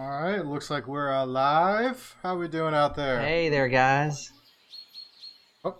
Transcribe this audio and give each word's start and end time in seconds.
All 0.00 0.08
right, 0.08 0.46
looks 0.46 0.70
like 0.70 0.86
we're 0.86 1.10
alive. 1.10 2.14
How 2.22 2.36
we 2.36 2.46
doing 2.46 2.72
out 2.72 2.94
there? 2.94 3.20
Hey 3.20 3.48
there, 3.48 3.66
guys. 3.66 4.30
Oh. 5.64 5.74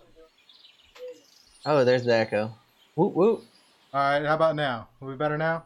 Oh, 1.65 1.85
there's 1.85 2.03
the 2.03 2.15
echo. 2.15 2.53
Whoop 2.95 3.13
whoop. 3.13 3.45
All 3.93 4.01
right, 4.01 4.25
how 4.25 4.35
about 4.35 4.57
now? 4.57 4.89
Are 5.01 5.07
we 5.07 5.15
better 5.15 5.37
now? 5.37 5.63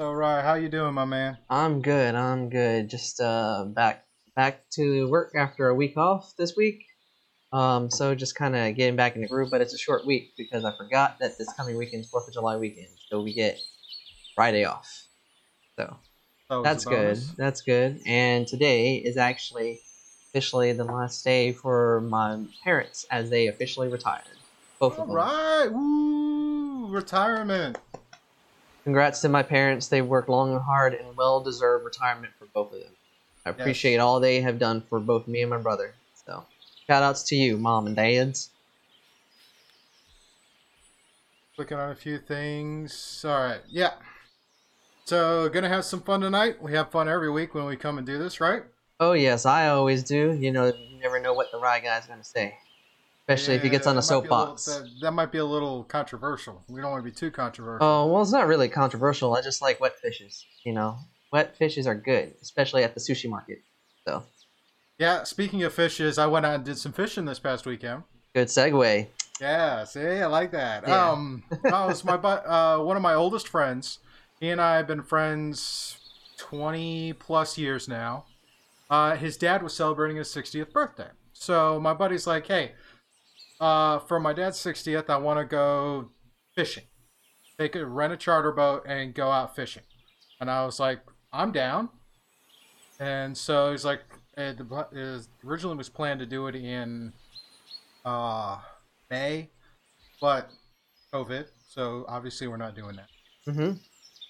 All 0.00 0.16
right, 0.16 0.42
how 0.42 0.54
you 0.54 0.68
doing, 0.68 0.94
my 0.94 1.04
man? 1.04 1.38
I'm 1.48 1.80
good. 1.80 2.16
I'm 2.16 2.48
good. 2.48 2.90
Just 2.90 3.20
uh, 3.20 3.66
back 3.68 4.04
back 4.34 4.68
to 4.70 5.08
work 5.08 5.32
after 5.36 5.68
a 5.68 5.76
week 5.76 5.96
off 5.96 6.34
this 6.36 6.56
week. 6.56 6.86
Um, 7.52 7.88
so 7.88 8.16
just 8.16 8.34
kind 8.34 8.56
of 8.56 8.74
getting 8.74 8.96
back 8.96 9.14
in 9.14 9.22
the 9.22 9.28
groove, 9.28 9.50
but 9.52 9.60
it's 9.60 9.74
a 9.74 9.78
short 9.78 10.04
week 10.04 10.32
because 10.36 10.64
I 10.64 10.76
forgot 10.76 11.20
that 11.20 11.38
this 11.38 11.52
coming 11.52 11.76
weekend 11.76 12.00
is 12.00 12.10
Fourth 12.10 12.26
of 12.26 12.34
July 12.34 12.56
weekend, 12.56 12.88
so 13.08 13.22
we 13.22 13.32
get 13.32 13.60
Friday 14.40 14.64
off. 14.64 15.06
So 15.78 15.98
That 16.48 16.62
that's 16.62 16.86
good. 16.86 17.18
That's 17.36 17.60
good. 17.60 18.00
And 18.06 18.46
today 18.46 18.94
is 18.96 19.18
actually 19.18 19.80
officially 20.30 20.72
the 20.72 20.84
last 20.84 21.22
day 21.22 21.52
for 21.52 22.00
my 22.00 22.38
parents 22.64 23.04
as 23.10 23.28
they 23.28 23.48
officially 23.48 23.88
retired. 23.88 24.24
Both 24.78 24.94
All 24.94 25.02
of 25.02 25.08
them. 25.08 25.16
right, 25.16 25.68
woo, 25.70 26.88
retirement. 26.88 27.76
Congrats 28.84 29.20
to 29.20 29.28
my 29.28 29.42
parents. 29.42 29.88
They 29.88 30.00
worked 30.00 30.30
long 30.30 30.54
and 30.54 30.62
hard 30.62 30.94
and 30.94 31.14
well 31.18 31.42
deserved 31.42 31.84
retirement 31.84 32.32
for 32.38 32.46
both 32.46 32.72
of 32.72 32.80
them. 32.80 32.92
I 33.44 33.50
appreciate 33.50 33.98
all 33.98 34.20
they 34.20 34.40
have 34.40 34.58
done 34.58 34.80
for 34.88 35.00
both 35.00 35.28
me 35.28 35.42
and 35.42 35.50
my 35.50 35.58
brother. 35.58 35.92
So 36.26 36.46
shout 36.86 37.02
outs 37.02 37.24
to 37.24 37.36
you, 37.36 37.58
mom 37.58 37.86
and 37.88 37.94
dads. 37.94 38.48
Looking 41.58 41.76
on 41.76 41.90
a 41.90 41.94
few 41.94 42.18
things. 42.18 43.22
All 43.28 43.32
right, 43.32 43.60
yeah. 43.68 43.92
So 45.04 45.48
gonna 45.48 45.68
have 45.68 45.84
some 45.84 46.00
fun 46.02 46.20
tonight. 46.20 46.62
We 46.62 46.72
have 46.72 46.90
fun 46.90 47.08
every 47.08 47.30
week 47.30 47.54
when 47.54 47.66
we 47.66 47.76
come 47.76 47.98
and 47.98 48.06
do 48.06 48.18
this, 48.18 48.40
right? 48.40 48.62
Oh 49.00 49.12
yes, 49.12 49.46
I 49.46 49.68
always 49.68 50.02
do. 50.02 50.32
You 50.32 50.52
know, 50.52 50.66
you 50.66 50.98
never 51.00 51.18
know 51.20 51.32
what 51.32 51.50
the 51.50 51.58
right 51.58 51.82
guy's 51.82 52.06
gonna 52.06 52.22
say. 52.24 52.54
Especially 53.28 53.54
if 53.54 53.62
he 53.62 53.68
gets 53.68 53.86
on 53.86 53.96
a 53.96 54.00
Yeah, 54.00 54.02
that 54.02 54.12
might 54.12 54.22
be 54.22 54.28
little- 54.28 54.56
soapbox. 54.56 54.64
that, 54.66 55.00
that 55.02 55.10
might 55.12 55.32
be 55.32 55.38
a 55.38 55.44
little 55.44 55.84
controversial. 55.84 56.62
We 56.68 56.80
don't 56.80 56.90
want 56.90 57.04
to 57.04 57.10
be 57.10 57.14
too 57.14 57.30
controversial. 57.30 57.86
Oh 57.86 58.06
well, 58.06 58.22
it's 58.22 58.32
not 58.32 58.46
really 58.46 58.68
controversial. 58.68 59.34
I 59.36 59.40
just 59.40 59.62
like 59.62 59.80
wet 59.80 59.98
fishes. 59.98 60.44
You 60.64 60.72
know, 60.72 60.98
wet 61.32 61.56
fishes 61.56 61.86
are 61.86 61.94
good, 61.94 62.34
especially 62.42 62.84
at 62.84 62.94
the 62.94 63.00
sushi 63.00 63.28
market. 63.28 63.62
So 64.06 64.24
Yeah, 64.98 65.24
speaking 65.24 65.62
of 65.62 65.72
fishes, 65.72 66.18
I 66.18 66.26
went 66.26 66.44
out 66.46 66.54
and 66.56 66.64
did 66.64 66.78
some 66.78 66.92
fishing 66.92 67.24
this 67.24 67.38
past 67.38 67.66
weekend. 67.66 68.02
good 68.34 68.48
segue. 68.48 69.06
Yeah, 69.40 69.84
see, 69.84 70.00
I 70.02 70.26
like 70.26 70.50
that. 70.52 70.86
Yeah. 70.86 71.10
Um, 71.12 71.42
oh, 71.72 71.88
it's 71.88 72.04
my 72.04 72.18
bu- 72.18 72.28
uh, 72.28 72.78
one 72.78 72.96
of 72.96 73.02
my 73.02 73.14
oldest 73.14 73.48
friends. 73.48 73.98
He 74.40 74.48
and 74.48 74.60
I 74.60 74.76
have 74.76 74.86
been 74.86 75.02
friends 75.02 75.98
twenty 76.36 77.12
plus 77.12 77.58
years 77.58 77.86
now. 77.86 78.24
Uh, 78.88 79.14
his 79.14 79.36
dad 79.36 79.62
was 79.62 79.74
celebrating 79.74 80.16
his 80.16 80.30
sixtieth 80.30 80.72
birthday, 80.72 81.10
so 81.32 81.78
my 81.78 81.94
buddy's 81.94 82.26
like, 82.26 82.46
"Hey, 82.46 82.72
uh, 83.60 83.98
for 84.00 84.18
my 84.18 84.32
dad's 84.32 84.58
sixtieth, 84.58 85.08
I 85.10 85.18
want 85.18 85.38
to 85.38 85.44
go 85.44 86.10
fishing. 86.54 86.84
They 87.58 87.68
could 87.68 87.86
rent 87.86 88.14
a 88.14 88.16
charter 88.16 88.50
boat 88.50 88.84
and 88.86 89.14
go 89.14 89.30
out 89.30 89.54
fishing." 89.54 89.84
And 90.40 90.50
I 90.50 90.64
was 90.64 90.80
like, 90.80 91.00
"I'm 91.32 91.52
down." 91.52 91.90
And 92.98 93.36
so 93.36 93.70
he's 93.70 93.84
like, 93.84 94.00
it, 94.36 94.60
it 94.92 95.26
originally 95.44 95.76
was 95.76 95.88
planned 95.88 96.20
to 96.20 96.26
do 96.26 96.46
it 96.48 96.54
in 96.54 97.12
uh, 98.04 98.58
May, 99.10 99.50
but 100.20 100.50
COVID, 101.12 101.46
so 101.66 102.04
obviously 102.08 102.46
we're 102.46 102.56
not 102.58 102.74
doing 102.74 102.96
that. 102.96 103.08
Mm-hmm. 103.46 103.72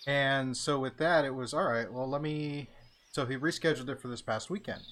And 0.06 0.56
so 0.56 0.78
with 0.78 0.97
that, 0.99 1.25
it 1.25 1.34
was 1.34 1.53
all 1.53 1.65
right. 1.65 1.91
Well, 1.93 2.09
let 2.09 2.22
me. 2.22 2.69
So 3.12 3.27
he 3.27 3.37
rescheduled 3.37 3.88
it 3.88 4.00
for 4.00 4.09
this 4.09 4.22
past 4.22 4.50
weekend. 4.50 4.83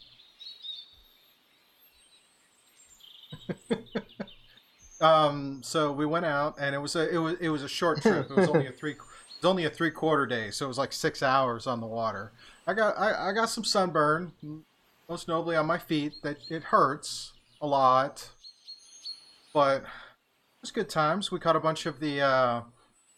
um. 5.01 5.61
So 5.63 5.93
we 5.93 6.07
went 6.07 6.27
out, 6.27 6.57
and 6.59 6.75
it 6.75 6.79
was 6.79 6.97
a 6.97 7.09
it 7.09 7.19
was 7.19 7.35
it 7.41 7.49
was 7.49 7.63
a 7.63 7.69
short 7.69 8.03
trip. 8.03 8.31
It 8.31 8.37
was 8.37 8.49
only 8.49 8.67
a 8.67 8.73
three. 8.73 8.93
It 8.93 8.99
was 9.43 9.51
only 9.51 9.65
a 9.65 9.71
three 9.71 9.91
quarter 9.91 10.27
day, 10.27 10.51
so 10.51 10.65
it 10.67 10.69
was 10.69 10.79
like 10.79 10.93
six 10.93 11.23
hours 11.23 11.67
on 11.67 11.81
the 11.81 11.87
water. 11.87 12.33
I 12.67 12.75
got 12.75 12.99
I, 12.99 13.31
I 13.31 13.33
got 13.33 13.49
some 13.49 13.65
sunburn, 13.65 14.33
most 15.09 15.29
notably 15.29 15.57
on 15.57 15.67
my 15.67 15.79
feet. 15.79 16.15
That 16.23 16.39
it 16.51 16.65
hurts 16.65 17.33
a 17.61 17.67
lot, 17.67 18.31
but 19.53 19.83
it 19.83 20.61
was 20.61 20.71
good 20.71 20.89
times. 20.89 21.31
We 21.31 21.39
caught 21.39 21.57
a 21.57 21.61
bunch 21.61 21.87
of 21.87 22.01
the 22.01 22.21
uh, 22.21 22.61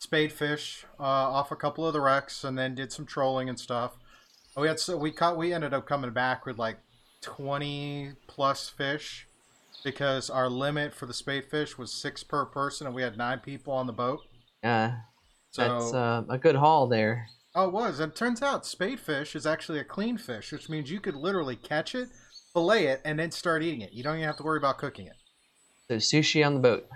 spade 0.00 0.33
fish 0.33 0.84
uh, 0.99 1.03
off 1.05 1.53
a 1.53 1.56
couple 1.56 1.87
of 1.87 1.93
the 1.93 2.00
wrecks, 2.00 2.43
and 2.43 2.59
then 2.59 2.75
did 2.75 2.91
some 2.91 3.06
trolling 3.06 3.49
and 3.49 3.61
stuff. 3.61 3.93
We 4.56 4.66
had 4.66 4.81
so 4.81 4.97
we 4.97 5.12
caught. 5.12 5.37
We 5.37 5.53
ended 5.53 5.72
up 5.72 5.87
coming 5.87 6.11
back 6.11 6.44
with 6.44 6.59
like 6.59 6.78
twenty 7.22 8.12
plus 8.27 8.69
fish 8.69 9.27
because 9.84 10.28
our 10.28 10.49
limit 10.50 10.93
for 10.94 11.06
the 11.06 11.15
spade 11.15 11.44
fish 11.44 11.78
was 11.78 11.93
six 11.93 12.25
per 12.25 12.44
person, 12.44 12.87
and 12.88 12.97
we 12.97 13.03
had 13.03 13.16
nine 13.16 13.38
people 13.38 13.72
on 13.72 13.87
the 13.87 13.93
boat. 13.93 14.21
Uh, 14.65 14.91
So 15.53 15.62
that's 15.62 15.94
uh, 15.94 16.25
a 16.28 16.37
good 16.38 16.56
haul 16.56 16.87
there. 16.88 17.27
Oh, 17.55 17.67
it 17.67 17.72
was. 17.72 17.99
And 18.00 18.12
it 18.12 18.17
turns 18.17 18.43
out 18.43 18.67
spade 18.67 19.00
fish 19.00 19.34
is 19.34 19.47
actually 19.47 19.78
a 19.78 19.84
clean 19.84 20.19
fish, 20.19 20.53
which 20.53 20.69
means 20.69 20.91
you 20.91 21.00
could 21.00 21.17
literally 21.17 21.56
catch 21.56 21.94
it, 21.94 22.09
fillet 22.53 22.87
it, 22.87 23.00
and 23.05 23.19
then 23.19 23.31
start 23.31 23.62
eating 23.62 23.81
it. 23.81 23.93
You 23.93 24.03
don't 24.05 24.17
even 24.17 24.27
have 24.27 24.37
to 24.37 24.43
worry 24.44 24.59
about 24.59 24.78
cooking 24.78 25.06
it. 25.06 25.17
So 25.88 25.97
sushi 25.97 26.47
on 26.47 26.55
the 26.55 26.61
boat. 26.61 26.87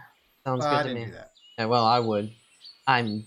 Sounds 0.47 0.65
Uh, 0.65 0.71
good 0.71 0.77
I 0.77 0.83
to 0.83 0.89
didn't 0.89 1.01
me. 1.01 1.07
do 1.07 1.13
that. 1.13 1.31
Yeah, 1.59 1.65
well, 1.67 1.85
I 1.85 1.99
would. 1.99 2.31
I'm, 2.87 3.25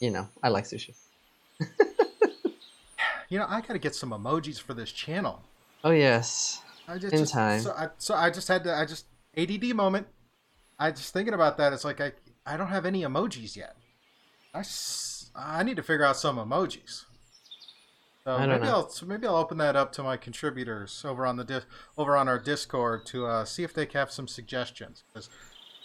you 0.00 0.10
know, 0.10 0.28
I 0.42 0.48
like 0.48 0.64
sushi. 0.64 0.94
You 3.28 3.38
know, 3.38 3.46
I 3.48 3.60
got 3.60 3.72
to 3.72 3.78
get 3.78 3.94
some 3.94 4.10
emojis 4.10 4.60
for 4.60 4.74
this 4.74 4.92
channel. 4.92 5.42
Oh 5.82 5.90
yes. 5.90 6.62
I 6.86 6.98
just, 6.98 7.12
In 7.12 7.20
just- 7.20 7.32
time. 7.32 7.60
So 7.60 7.72
I, 7.72 7.88
so 7.98 8.14
I 8.14 8.30
just 8.30 8.48
had 8.48 8.64
to. 8.64 8.74
I 8.74 8.84
just 8.84 9.06
ADD 9.36 9.74
moment. 9.74 10.06
I 10.78 10.90
just 10.90 11.12
thinking 11.12 11.34
about 11.34 11.56
that. 11.58 11.72
It's 11.72 11.84
like 11.84 12.00
I 12.00 12.12
I 12.46 12.56
don't 12.56 12.68
have 12.68 12.86
any 12.86 13.02
emojis 13.02 13.56
yet. 13.56 13.76
I 14.54 14.62
I 15.34 15.62
need 15.62 15.76
to 15.76 15.82
figure 15.82 16.04
out 16.04 16.16
some 16.16 16.36
emojis. 16.36 17.04
So 18.24 18.36
I 18.36 18.46
don't 18.46 18.50
maybe 18.50 18.66
know. 18.66 18.70
I'll 18.70 18.88
so 18.90 19.06
maybe 19.06 19.26
I'll 19.26 19.36
open 19.36 19.58
that 19.58 19.76
up 19.76 19.92
to 19.92 20.02
my 20.02 20.16
contributors 20.16 21.04
over 21.04 21.26
on 21.26 21.36
the 21.36 21.44
dis, 21.44 21.64
over 21.98 22.16
on 22.16 22.28
our 22.28 22.38
Discord 22.38 23.06
to 23.06 23.26
uh, 23.26 23.44
see 23.44 23.62
if 23.62 23.74
they 23.74 23.88
have 23.94 24.10
some 24.10 24.28
suggestions. 24.28 25.02
Because 25.08 25.28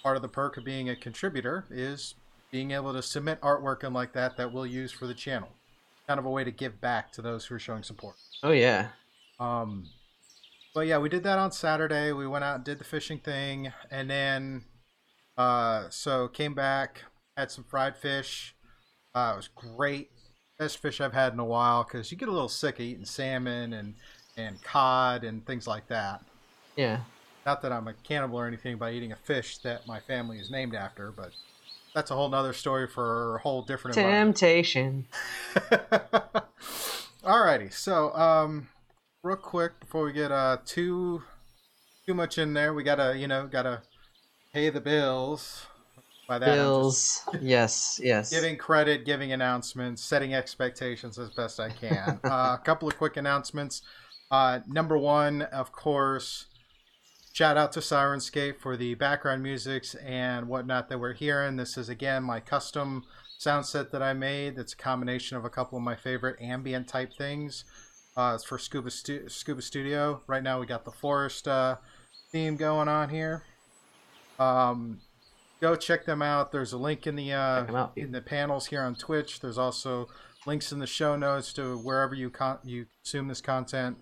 part 0.03 0.16
of 0.18 0.22
the 0.22 0.30
perk 0.30 0.57
of 0.57 0.63
being 0.63 0.90
a 0.90 0.96
contributor 0.96 1.66
is 1.69 2.16
being 2.51 2.71
able 2.71 2.93
to 2.93 3.01
submit 3.01 3.39
artwork 3.41 3.83
and 3.83 3.93
like 3.93 4.13
that 4.13 4.37
that 4.37 4.51
we'll 4.53 4.65
use 4.65 4.91
for 4.91 5.07
the 5.07 5.13
channel. 5.13 5.49
Kind 6.07 6.19
of 6.19 6.25
a 6.25 6.29
way 6.29 6.43
to 6.43 6.51
give 6.51 6.81
back 6.81 7.11
to 7.13 7.21
those 7.21 7.45
who 7.45 7.55
are 7.55 7.59
showing 7.59 7.83
support. 7.83 8.15
Oh 8.41 8.51
yeah. 8.51 8.89
Um, 9.39 9.85
but 10.73 10.88
yeah, 10.88 10.97
we 10.97 11.09
did 11.09 11.23
that 11.23 11.38
on 11.38 11.51
Saturday. 11.51 12.11
We 12.11 12.27
went 12.27 12.43
out 12.43 12.55
and 12.55 12.63
did 12.63 12.79
the 12.79 12.83
fishing 12.83 13.19
thing, 13.19 13.71
and 13.91 14.09
then 14.09 14.63
uh, 15.38 15.89
so 15.89 16.27
came 16.27 16.53
back, 16.53 17.03
had 17.38 17.51
some 17.51 17.63
fried 17.63 17.95
fish. 17.95 18.55
Uh, 19.13 19.31
it 19.33 19.38
was 19.38 19.49
great, 19.55 20.09
best 20.57 20.79
fish 20.79 20.99
I've 21.01 21.13
had 21.13 21.33
in 21.33 21.39
a 21.39 21.45
while 21.45 21.83
because 21.83 22.11
you 22.11 22.17
get 22.17 22.27
a 22.27 22.31
little 22.31 22.49
sick 22.49 22.75
of 22.75 22.81
eating 22.81 23.05
salmon 23.05 23.73
and 23.73 23.95
and 24.38 24.61
cod 24.63 25.23
and 25.23 25.45
things 25.45 25.67
like 25.67 25.88
that. 25.88 26.21
Yeah. 26.75 26.99
Not 27.45 27.61
that 27.61 27.71
I'm 27.71 27.88
a 27.88 27.93
cannibal 27.93 28.39
or 28.39 28.47
anything 28.47 28.77
by 28.77 28.91
eating 28.91 29.11
a 29.11 29.15
fish 29.15 29.57
that 29.59 29.88
my 29.88 29.99
family 29.99 30.39
is 30.39 30.49
named 30.49 30.75
after, 30.75 31.11
but 31.11 31.31
that's 31.99 32.11
a 32.11 32.15
whole 32.15 32.29
nother 32.29 32.53
story 32.53 32.87
for 32.87 33.35
a 33.35 33.39
whole 33.39 33.61
different. 33.61 33.95
Temptation. 33.95 35.05
Alrighty, 37.21 37.73
so 37.73 38.15
um, 38.15 38.69
real 39.21 39.35
quick 39.35 39.77
before 39.81 40.05
we 40.05 40.13
get 40.13 40.31
uh 40.31 40.59
too 40.65 41.21
too 42.05 42.13
much 42.13 42.38
in 42.38 42.53
there, 42.53 42.73
we 42.73 42.83
gotta 42.83 43.18
you 43.18 43.27
know 43.27 43.47
gotta 43.47 43.81
pay 44.53 44.69
the 44.69 44.79
bills. 44.79 45.65
By 46.25 46.39
that, 46.39 46.56
Bills. 46.56 47.27
yes. 47.41 48.00
Yes. 48.01 48.29
giving 48.29 48.56
credit, 48.56 49.03
giving 49.03 49.33
announcements, 49.33 50.03
setting 50.03 50.35
expectations 50.35 51.18
as 51.18 51.31
best 51.31 51.59
I 51.59 51.69
can. 51.69 52.19
uh, 52.24 52.56
a 52.57 52.62
couple 52.63 52.88
of 52.88 52.95
quick 52.97 53.18
announcements. 53.18 53.81
Uh, 54.29 54.59
number 54.68 54.95
one, 54.95 55.41
of 55.41 55.71
course, 55.71 56.45
shout 57.39 57.56
out 57.56 57.71
to 57.71 57.80
Syrinscape 57.80 58.59
for 58.59 58.75
the 58.75 58.95
background 58.95 59.41
musics 59.41 59.95
and 59.95 60.50
whatnot 60.50 60.89
that 60.89 61.00
we're 61.00 61.13
hearing. 61.13 61.56
This 61.56 61.77
is 61.77 61.88
again 61.88 62.21
my 62.21 62.41
custom 62.41 63.06
sound 63.38 63.65
set 63.65 63.94
that 63.94 64.01
I 64.01 64.12
made. 64.12 64.57
It's 64.57 64.74
a 64.74 64.75
combination 64.75 65.38
of 65.38 65.45
a 65.45 65.50
couple 65.50 65.77
of 65.77 65.83
my 65.86 65.95
favorite 65.95 66.36
ambient 66.41 66.89
type 66.89 67.13
things. 67.18 67.63
Uh, 68.18 68.33
it's 68.36 68.44
for 68.44 68.57
Scuba 68.57 68.91
Stu- 68.91 69.30
Scuba 69.30 69.62
Studio. 69.62 70.21
Right 70.27 70.44
now 70.44 70.59
we 70.59 70.65
got 70.65 70.83
the 70.83 70.91
forest 70.91 71.47
uh, 71.47 71.77
theme 72.30 72.57
going 72.57 72.89
on 72.89 73.07
here. 73.07 73.44
Um, 74.38 75.00
go 75.62 75.77
check 75.77 76.06
them 76.06 76.21
out. 76.21 76.51
There's 76.51 76.74
a 76.74 76.77
link 76.77 77.07
in 77.07 77.15
the 77.15 77.31
uh, 77.31 77.88
in 77.95 78.12
the 78.12 78.21
panels 78.21 78.65
here 78.65 78.81
on 78.81 78.95
Twitch. 78.95 79.39
There's 79.39 79.57
also 79.57 80.09
links 80.45 80.74
in 80.74 80.80
the 80.80 80.88
show 80.88 81.15
notes 81.15 81.53
to 81.53 81.77
wherever 81.77 82.13
you 82.13 82.31
con- 82.31 82.59
you 82.65 82.88
consume 83.01 83.30
this 83.30 83.39
content. 83.39 83.95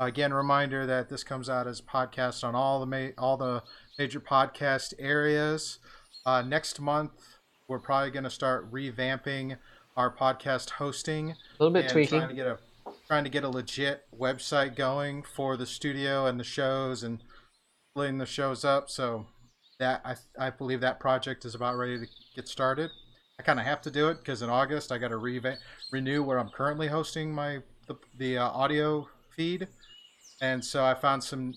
Again, 0.00 0.32
reminder 0.32 0.86
that 0.86 1.10
this 1.10 1.22
comes 1.22 1.50
out 1.50 1.66
as 1.66 1.80
a 1.80 1.82
podcast 1.82 2.42
on 2.42 2.54
all 2.54 2.80
the 2.80 2.86
ma- 2.86 3.12
all 3.18 3.36
the 3.36 3.62
major 3.98 4.18
podcast 4.18 4.94
areas. 4.98 5.78
Uh, 6.24 6.40
next 6.40 6.80
month, 6.80 7.12
we're 7.68 7.78
probably 7.78 8.10
going 8.10 8.24
to 8.24 8.30
start 8.30 8.72
revamping 8.72 9.58
our 9.98 10.10
podcast 10.10 10.70
hosting. 10.70 11.32
A 11.32 11.34
little 11.58 11.74
bit 11.74 11.90
tweaking. 11.90 12.20
Trying 12.20 12.30
to 12.30 12.34
get 12.34 12.46
a 12.46 12.58
trying 13.06 13.24
to 13.24 13.30
get 13.30 13.44
a 13.44 13.48
legit 13.50 14.04
website 14.18 14.74
going 14.74 15.22
for 15.22 15.58
the 15.58 15.66
studio 15.66 16.24
and 16.24 16.40
the 16.40 16.44
shows 16.44 17.02
and 17.02 17.22
splitting 17.92 18.16
the 18.16 18.24
shows 18.24 18.64
up. 18.64 18.88
So 18.88 19.26
that 19.80 20.00
I 20.02 20.16
I 20.38 20.48
believe 20.48 20.80
that 20.80 20.98
project 20.98 21.44
is 21.44 21.54
about 21.54 21.76
ready 21.76 21.98
to 21.98 22.06
get 22.34 22.48
started. 22.48 22.90
I 23.38 23.42
kind 23.42 23.60
of 23.60 23.66
have 23.66 23.82
to 23.82 23.90
do 23.90 24.08
it 24.08 24.18
because 24.18 24.40
in 24.40 24.48
August 24.48 24.92
I 24.92 24.96
got 24.96 25.08
to 25.08 25.18
re- 25.18 25.42
renew 25.92 26.22
where 26.22 26.38
I'm 26.38 26.48
currently 26.48 26.88
hosting 26.88 27.34
my 27.34 27.58
the, 27.86 27.96
the 28.16 28.38
uh, 28.38 28.48
audio 28.48 29.06
feed, 29.36 29.68
and 30.40 30.64
so 30.64 30.84
I 30.84 30.94
found 30.94 31.24
some. 31.24 31.54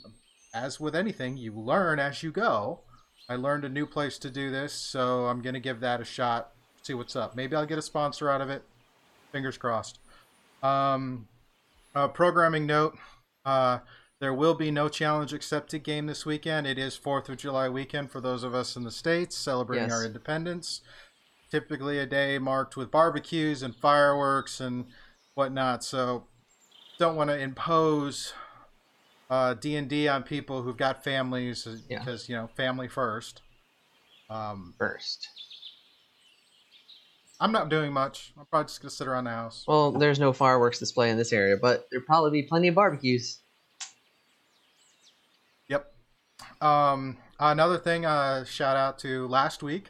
As 0.56 0.80
with 0.80 0.96
anything, 0.96 1.36
you 1.38 1.52
learn 1.52 2.00
as 2.00 2.22
you 2.22 2.32
go. 2.32 2.82
I 3.28 3.36
learned 3.38 3.66
a 3.66 3.70
new 3.70 3.88
place 3.88 4.20
to 4.20 4.30
do 4.30 4.52
this, 4.52 4.72
so 4.74 5.26
I'm 5.26 5.42
gonna 5.42 5.60
give 5.60 5.80
that 5.80 6.00
a 6.02 6.06
shot. 6.06 6.52
See 6.84 6.94
what's 6.94 7.16
up. 7.16 7.36
Maybe 7.36 7.56
I'll 7.56 7.66
get 7.66 7.80
a 7.80 7.82
sponsor 7.82 8.30
out 8.30 8.42
of 8.42 8.50
it. 8.50 8.64
Fingers 9.32 9.58
crossed. 9.58 9.98
Um, 10.62 11.28
uh, 11.96 12.08
programming 12.10 12.68
note: 12.68 12.96
uh, 13.46 13.80
there 14.20 14.34
will 14.34 14.54
be 14.54 14.70
no 14.70 14.90
challenge 14.90 15.34
accepted 15.34 15.84
game 15.84 16.06
this 16.06 16.26
weekend. 16.26 16.68
It 16.68 16.78
is 16.78 16.96
Fourth 16.96 17.30
of 17.30 17.38
July 17.38 17.68
weekend 17.70 18.12
for 18.12 18.22
those 18.22 18.44
of 18.44 18.54
us 18.54 18.76
in 18.76 18.84
the 18.84 18.92
states 18.92 19.36
celebrating 19.36 19.86
Yes. 19.90 19.94
our 19.94 20.06
independence. 20.06 20.82
Typically, 21.50 21.98
a 22.00 22.06
day 22.06 22.38
marked 22.38 22.78
with 22.78 22.92
barbecues 22.92 23.64
and 23.64 23.76
fireworks 23.76 24.60
and 24.60 24.86
whatnot. 25.36 25.84
So, 25.84 26.28
don't 27.00 27.16
want 27.16 27.30
to 27.32 27.38
impose 27.40 28.34
D 29.60 29.76
and 29.76 29.88
D 29.90 30.08
on 30.08 30.24
people 30.24 30.62
who've 30.62 30.78
got 30.78 31.04
families 31.04 31.66
uh, 31.68 31.78
Yeah. 31.90 32.00
because 32.00 32.28
you 32.30 32.36
know 32.36 32.48
family 32.56 32.88
first. 32.88 33.42
Um, 34.30 34.74
First. 34.80 35.28
I'm 37.40 37.52
not 37.52 37.70
doing 37.70 37.92
much. 37.92 38.32
I'm 38.40 38.46
probably 38.46 38.68
just 38.68 38.82
gonna 38.82 38.90
sit 38.92 39.08
around 39.08 39.26
the 39.26 39.32
house. 39.32 39.66
Well, 39.68 39.92
there's 39.92 40.20
no 40.20 40.32
fireworks 40.34 40.80
display 40.80 41.10
in 41.10 41.18
this 41.18 41.34
area, 41.34 41.58
but 41.62 41.88
there'll 41.92 42.06
probably 42.06 42.32
be 42.32 42.44
plenty 42.48 42.68
of 42.70 42.76
barbecues. 42.76 43.40
Yep. 45.70 45.92
Um, 46.62 47.18
another 47.40 47.78
thing, 47.78 48.06
uh, 48.06 48.46
shout 48.46 48.78
out 48.78 48.98
to 49.00 49.28
last 49.28 49.62
week. 49.64 49.90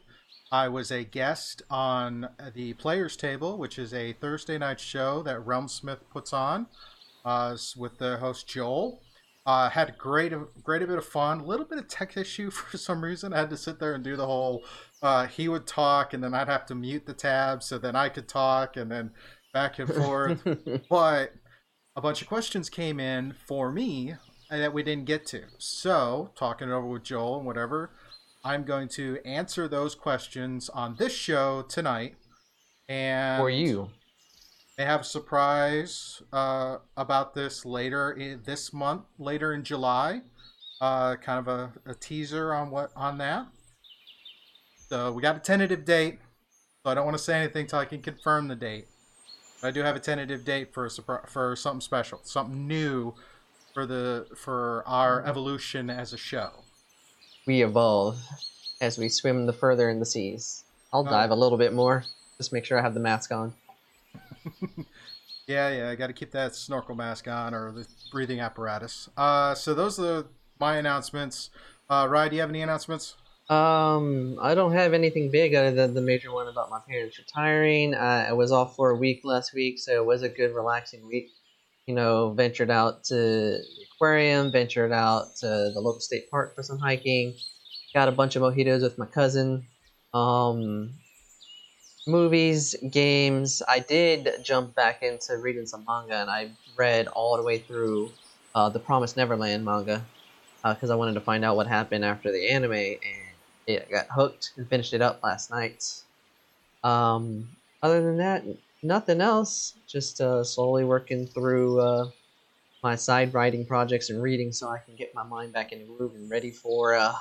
I 0.51 0.67
was 0.67 0.91
a 0.91 1.03
guest 1.03 1.61
on 1.69 2.29
the 2.53 2.73
Players 2.73 3.15
Table, 3.17 3.57
which 3.57 3.79
is 3.79 3.93
a 3.93 4.13
Thursday 4.13 4.57
night 4.57 4.79
show 4.79 5.23
that 5.23 5.39
Realm 5.45 5.67
Smith 5.67 5.99
puts 6.11 6.31
on 6.33 6.67
uh, 7.25 7.57
with 7.75 7.97
the 7.97 8.17
host 8.17 8.47
Joel. 8.47 9.01
Uh, 9.45 9.69
had 9.69 9.89
a 9.89 9.91
great, 9.93 10.31
great 10.63 10.81
a 10.81 10.87
bit 10.87 10.97
of 10.97 11.05
fun. 11.05 11.41
A 11.41 11.43
little 11.43 11.65
bit 11.65 11.77
of 11.77 11.87
tech 11.87 12.15
issue 12.15 12.49
for 12.51 12.77
some 12.77 13.03
reason. 13.03 13.33
I 13.33 13.39
had 13.39 13.49
to 13.49 13.57
sit 13.57 13.79
there 13.79 13.93
and 13.93 14.03
do 14.03 14.15
the 14.15 14.25
whole. 14.25 14.63
Uh, 15.01 15.27
he 15.27 15.49
would 15.49 15.67
talk, 15.67 16.13
and 16.13 16.23
then 16.23 16.33
I'd 16.33 16.47
have 16.47 16.65
to 16.67 16.75
mute 16.75 17.05
the 17.05 17.13
tab 17.13 17.61
so 17.61 17.77
then 17.77 17.95
I 17.95 18.09
could 18.09 18.27
talk, 18.27 18.77
and 18.77 18.89
then 18.89 19.11
back 19.53 19.79
and 19.79 19.93
forth 19.93 20.41
but 20.89 21.33
a 21.95 22.01
bunch 22.01 22.21
of 22.21 22.27
questions 22.27 22.69
came 22.69 22.99
in 22.99 23.35
for 23.45 23.71
me 23.71 24.15
that 24.49 24.73
we 24.73 24.83
didn't 24.83 25.05
get 25.05 25.25
to. 25.27 25.43
So, 25.57 26.31
talking 26.35 26.69
it 26.69 26.71
over 26.71 26.87
with 26.87 27.03
Joel 27.03 27.37
and 27.37 27.45
whatever, 27.45 27.91
I'm 28.43 28.63
going 28.63 28.87
to 28.89 29.19
answer 29.25 29.67
those 29.67 29.95
questions 29.95 30.69
on 30.69 30.95
this 30.97 31.13
show 31.13 31.63
tonight. 31.63 32.15
And 32.89 33.39
For 33.39 33.49
you. 33.49 33.89
They 34.77 34.85
have 34.85 35.01
a 35.01 35.03
surprise 35.03 36.21
uh, 36.31 36.77
about 36.97 37.33
this 37.33 37.65
later 37.65 38.11
in, 38.11 38.41
this 38.43 38.73
month, 38.73 39.03
later 39.19 39.53
in 39.53 39.63
July. 39.63 40.21
Uh, 40.81 41.15
kind 41.15 41.39
of 41.39 41.47
a, 41.47 41.71
a 41.89 41.93
teaser 41.95 42.53
on 42.53 42.69
what 42.69 42.91
on 42.95 43.17
that. 43.19 43.47
So 44.89 45.11
we 45.13 45.21
got 45.21 45.35
a 45.37 45.39
tentative 45.39 45.85
date. 45.85 46.19
So 46.83 46.91
I 46.91 46.93
don't 46.93 47.05
want 47.05 47.17
to 47.17 47.23
say 47.23 47.39
anything 47.39 47.67
till 47.67 47.79
I 47.79 47.85
can 47.85 48.01
confirm 48.01 48.47
the 48.49 48.55
date. 48.55 48.87
But 49.61 49.69
I 49.69 49.71
do 49.71 49.81
have 49.81 49.95
a 49.95 49.99
tentative 49.99 50.43
date 50.43 50.73
for 50.73 50.85
a 50.85 50.89
surpri- 50.89 51.29
for 51.29 51.55
something 51.55 51.79
special, 51.79 52.19
something 52.23 52.67
new 52.67 53.13
for 53.73 53.85
the 53.85 54.27
for 54.35 54.83
our 54.85 55.25
evolution 55.25 55.89
as 55.89 56.11
a 56.11 56.17
show. 56.17 56.49
We 57.45 57.63
evolve 57.63 58.19
as 58.81 58.97
we 58.97 59.07
swim 59.07 59.45
the 59.45 59.53
further 59.53 59.89
in 59.89 59.99
the 59.99 60.05
seas. 60.05 60.65
I'll 60.91 61.07
Oh. 61.07 61.09
dive 61.09 61.31
a 61.31 61.35
little 61.35 61.57
bit 61.57 61.73
more. 61.73 62.03
Just 62.37 62.51
make 62.51 62.65
sure 62.65 62.77
I 62.77 62.81
have 62.81 62.93
the 62.93 62.99
mask 62.99 63.31
on. 63.31 63.53
Yeah, 65.47 65.69
yeah, 65.69 65.89
I 65.89 65.95
got 65.95 66.07
to 66.07 66.13
keep 66.13 66.31
that 66.31 66.55
snorkel 66.55 66.95
mask 66.95 67.27
on 67.27 67.53
or 67.53 67.71
the 67.71 67.85
breathing 68.11 68.39
apparatus. 68.39 69.09
Uh, 69.17 69.53
so 69.53 69.73
those 69.73 69.99
are 69.99 70.25
my 70.59 70.77
announcements. 70.77 71.49
Uh, 71.89 72.07
Ryan, 72.09 72.29
do 72.29 72.35
you 72.35 72.41
have 72.41 72.49
any 72.49 72.61
announcements? 72.61 73.17
Um, 73.49 74.37
I 74.41 74.55
don't 74.55 74.71
have 74.71 74.93
anything 74.93 75.31
big 75.31 75.53
other 75.53 75.71
than 75.71 75.95
the 75.95 76.01
major 76.01 76.31
one 76.31 76.47
about 76.47 76.69
my 76.69 76.79
parents 76.87 77.19
retiring. 77.19 77.93
Uh, 77.93 78.27
I 78.29 78.33
was 78.33 78.53
off 78.53 78.77
for 78.77 78.91
a 78.91 78.95
week 78.95 79.21
last 79.25 79.53
week, 79.53 79.79
so 79.79 79.93
it 79.93 80.05
was 80.05 80.23
a 80.23 80.29
good, 80.29 80.55
relaxing 80.55 81.05
week. 81.07 81.29
You 81.87 81.95
know, 81.95 82.31
ventured 82.31 82.71
out 82.71 83.03
to 83.05 83.15
the 83.15 83.85
aquarium, 83.95 84.49
ventured 84.49 84.93
out 84.93 85.35
to 85.41 85.45
the 85.73 85.81
local 85.81 85.99
state 85.99 86.31
park 86.31 86.55
for 86.55 86.63
some 86.63 86.79
hiking, 86.79 87.33
got 87.93 88.07
a 88.07 88.13
bunch 88.13 88.37
of 88.37 88.43
mojitos 88.43 88.81
with 88.81 88.97
my 88.97 89.05
cousin. 89.07 89.67
Um, 90.13 90.93
movies, 92.05 92.75
games. 92.89 93.61
I 93.67 93.79
did 93.79 94.29
jump 94.43 94.75
back 94.75 95.03
into 95.03 95.37
reading 95.37 95.65
some 95.65 95.85
manga, 95.87 96.15
and 96.15 96.29
I 96.29 96.51
read 96.75 97.07
all 97.07 97.37
the 97.37 97.43
way 97.43 97.59
through 97.59 98.11
uh, 98.55 98.69
the 98.69 98.79
Promised 98.79 99.17
Neverland 99.17 99.63
manga 99.65 100.05
because 100.63 100.89
I 100.89 100.95
wanted 100.95 101.13
to 101.15 101.21
find 101.21 101.43
out 101.43 101.55
what 101.55 101.67
happened 101.67 102.05
after 102.05 102.31
the 102.31 102.49
anime, 102.49 102.71
and 102.73 102.99
it 103.67 103.89
got 103.91 104.07
hooked 104.09 104.51
and 104.57 104.67
finished 104.67 104.93
it 104.93 105.01
up 105.01 105.21
last 105.23 105.51
night. 105.51 105.83
Um, 106.83 107.49
other 107.81 108.01
than 108.01 108.17
that, 108.17 108.43
nothing 108.81 109.21
else. 109.21 109.75
Just 109.87 110.21
uh, 110.21 110.43
slowly 110.43 110.83
working 110.83 111.27
through 111.27 111.79
uh, 111.79 112.09
my 112.81 112.95
side 112.95 113.33
writing 113.33 113.65
projects 113.65 114.09
and 114.09 114.21
reading 114.21 114.51
so 114.51 114.67
I 114.69 114.79
can 114.79 114.95
get 114.95 115.15
my 115.15 115.23
mind 115.23 115.53
back 115.53 115.71
in 115.71 115.79
the 115.79 115.85
groove 115.85 116.15
and 116.15 116.29
ready 116.29 116.51
for 116.51 116.95
uh, 116.95 117.13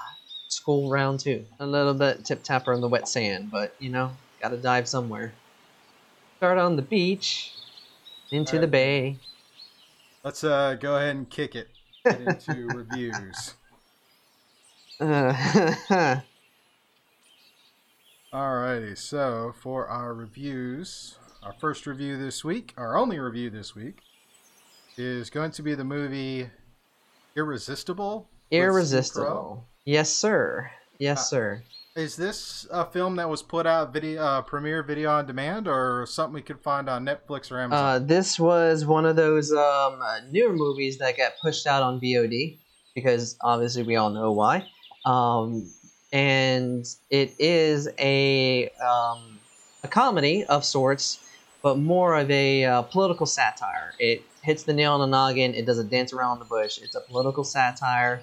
school 0.48 0.90
round 0.90 1.20
two. 1.20 1.44
A 1.60 1.66
little 1.66 1.94
bit 1.94 2.24
tip 2.24 2.42
tapper 2.42 2.72
on 2.72 2.80
the 2.80 2.88
wet 2.88 3.08
sand, 3.08 3.50
but 3.50 3.74
you 3.78 3.90
know, 3.90 4.12
gotta 4.42 4.56
dive 4.56 4.88
somewhere. 4.88 5.32
Start 6.38 6.58
on 6.58 6.74
the 6.76 6.82
beach, 6.82 7.52
into 8.30 8.58
the 8.58 8.66
bay. 8.66 9.16
Let's 10.24 10.42
uh, 10.44 10.74
go 10.74 10.96
ahead 10.96 11.14
and 11.16 11.30
kick 11.30 11.54
it. 11.54 11.68
Get 12.04 12.20
into 12.20 12.66
reviews. 12.74 13.54
Uh, 15.00 15.32
Alrighty, 18.32 18.96
so 18.96 19.52
for 19.60 19.86
our 19.88 20.14
reviews, 20.14 21.18
our 21.42 21.52
first 21.60 21.86
review 21.86 22.16
this 22.16 22.42
week, 22.44 22.72
our 22.76 22.96
only 22.96 23.18
review 23.18 23.50
this 23.50 23.74
week, 23.74 23.98
is 24.96 25.28
going 25.30 25.50
to 25.52 25.62
be 25.62 25.74
the 25.74 25.84
movie 25.84 26.48
Irresistible. 27.36 28.20
with 28.20 28.26
Steve 28.48 28.58
Carell. 28.60 28.64
irresistible. 28.72 29.64
Yes, 29.84 30.10
sir. 30.12 30.70
Yes, 30.98 31.18
Uh, 31.20 31.22
sir. 31.22 31.62
Is 31.94 32.16
this 32.16 32.66
a 32.70 32.86
film 32.86 33.16
that 33.16 33.28
was 33.28 33.42
put 33.42 33.66
out 33.66 33.92
video 33.92 34.22
uh, 34.22 34.40
premiere 34.42 34.82
video 34.82 35.10
on 35.10 35.26
demand, 35.26 35.68
or 35.68 36.06
something 36.06 36.32
we 36.32 36.40
could 36.40 36.60
find 36.62 36.88
on 36.88 37.04
Netflix 37.04 37.52
or 37.52 37.60
Uh, 37.60 37.64
Amazon? 37.64 38.06
this 38.06 38.40
was 38.40 38.86
one 38.86 39.04
of 39.04 39.14
those 39.16 39.52
um, 39.52 40.00
uh, 40.02 40.20
newer 40.30 40.54
movies 40.54 40.96
that 40.98 41.18
got 41.18 41.32
pushed 41.42 41.66
out 41.66 41.82
on 41.82 42.00
VOD 42.00 42.56
because 42.94 43.36
obviously 43.42 43.82
we 43.82 43.96
all 43.96 44.08
know 44.08 44.32
why. 44.32 44.66
Um, 45.04 45.70
and 46.14 46.86
it 47.10 47.34
is 47.38 47.90
a 47.98 48.70
um, 48.82 49.38
a 49.84 49.88
comedy 49.88 50.44
of 50.44 50.64
sorts, 50.64 51.20
but 51.62 51.76
more 51.76 52.16
of 52.16 52.30
a 52.30 52.64
uh, 52.64 52.82
political 52.82 53.26
satire. 53.26 53.92
It 53.98 54.22
hits 54.40 54.62
the 54.62 54.72
nail 54.72 54.94
on 54.94 55.00
the 55.00 55.06
noggin. 55.14 55.52
It 55.54 55.66
doesn't 55.66 55.90
dance 55.90 56.14
around 56.14 56.38
the 56.38 56.46
bush. 56.46 56.78
It's 56.80 56.94
a 56.94 57.00
political 57.00 57.44
satire, 57.44 58.22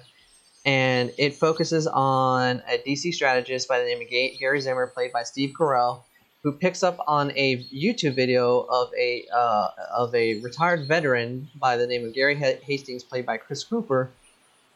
and 0.64 1.12
it 1.16 1.34
focuses 1.34 1.86
on 1.86 2.62
a 2.68 2.78
DC 2.86 3.12
strategist 3.14 3.68
by 3.68 3.78
the 3.78 3.84
name 3.84 4.00
of 4.02 4.08
Gary 4.38 4.60
Zimmer, 4.60 4.86
played 4.86 5.12
by 5.12 5.22
Steve 5.22 5.54
Carell, 5.58 6.02
who 6.42 6.52
picks 6.52 6.82
up 6.82 6.98
on 7.06 7.32
a 7.34 7.64
YouTube 7.64 8.14
video 8.14 8.60
of 8.70 8.90
a 8.98 9.26
uh, 9.34 9.68
of 9.94 10.14
a 10.14 10.40
retired 10.40 10.86
veteran 10.86 11.48
by 11.54 11.76
the 11.76 11.86
name 11.86 12.04
of 12.06 12.14
Gary 12.14 12.38
Ha- 12.38 12.60
Hastings, 12.62 13.04
played 13.04 13.26
by 13.26 13.36
Chris 13.36 13.64
Cooper, 13.64 14.10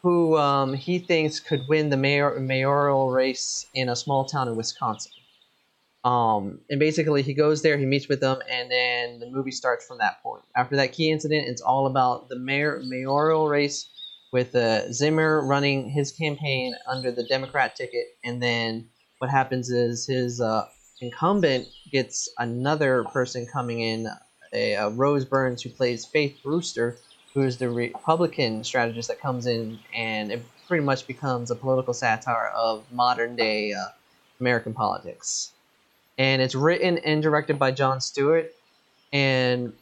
who 0.03 0.37
um, 0.37 0.75
he 0.75 0.99
thinks 0.99 1.41
could 1.41 1.67
win 1.69 1.91
the 1.91 1.97
mayor- 1.97 2.39
mayoral 2.41 3.11
race 3.11 3.67
in 3.75 3.89
a 3.89 3.97
small 3.97 4.25
town 4.25 4.49
in 4.49 4.57
Wisconsin. 4.57 5.13
Um, 6.05 6.61
and 6.69 6.79
basically, 6.79 7.23
he 7.23 7.33
goes 7.33 7.63
there, 7.63 7.79
he 7.79 7.87
meets 7.87 8.09
with 8.09 8.21
them, 8.21 8.39
and 8.51 8.71
then 8.71 9.21
the 9.21 9.31
movie 9.31 9.51
starts 9.51 9.87
from 9.87 9.99
that 9.99 10.23
point. 10.23 10.43
After 10.55 10.77
that 10.77 10.93
key 10.93 11.11
incident, 11.11 11.49
it's 11.49 11.63
all 11.63 11.87
about 11.87 12.29
the 12.29 12.39
mayor 12.39 12.83
mayoral 12.85 13.49
race 13.49 13.89
with 14.35 14.55
uh, 14.57 14.93
Zimmer 14.93 15.47
running 15.47 15.91
his 15.91 16.13
campaign 16.13 16.77
under 16.89 17.13
the 17.13 17.25
Democrat 17.25 17.77
ticket, 17.77 18.07
and 18.25 18.43
then 18.43 18.91
what 19.21 19.31
happens 19.31 19.71
is 19.71 20.07
his 20.09 20.43
uh, 20.43 20.67
incumbent 21.01 21.69
gets 21.93 22.29
another 22.39 23.05
person 23.15 23.47
coming 23.47 23.81
in, 23.81 24.09
a, 24.55 24.77
uh 24.77 24.91
Rose 24.91 25.25
Burns, 25.27 25.63
who 25.63 25.71
plays 25.71 26.07
Faith 26.07 26.37
Brewster, 26.45 26.99
who 27.35 27.43
is 27.43 27.59
the 27.59 27.71
Republican 27.71 28.65
strategist 28.65 29.09
that 29.09 29.21
comes 29.21 29.47
in, 29.47 29.81
and 29.95 30.33
it 30.33 30.43
pretty 30.69 30.85
much 30.85 31.07
becomes 31.09 31.51
a 31.53 31.57
political 31.57 31.95
satire 31.95 32.49
of 32.57 32.87
modern 32.93 33.37
day 33.37 33.73
uh, 33.75 33.87
American 34.41 34.75
politics. 34.75 35.53
and 36.19 36.43
it's 36.43 36.55
written 36.55 36.99
and 36.99 37.23
directed 37.23 37.59
by 37.59 37.73
Jon 37.73 38.01
Stewart. 38.01 38.53
And 39.13 39.75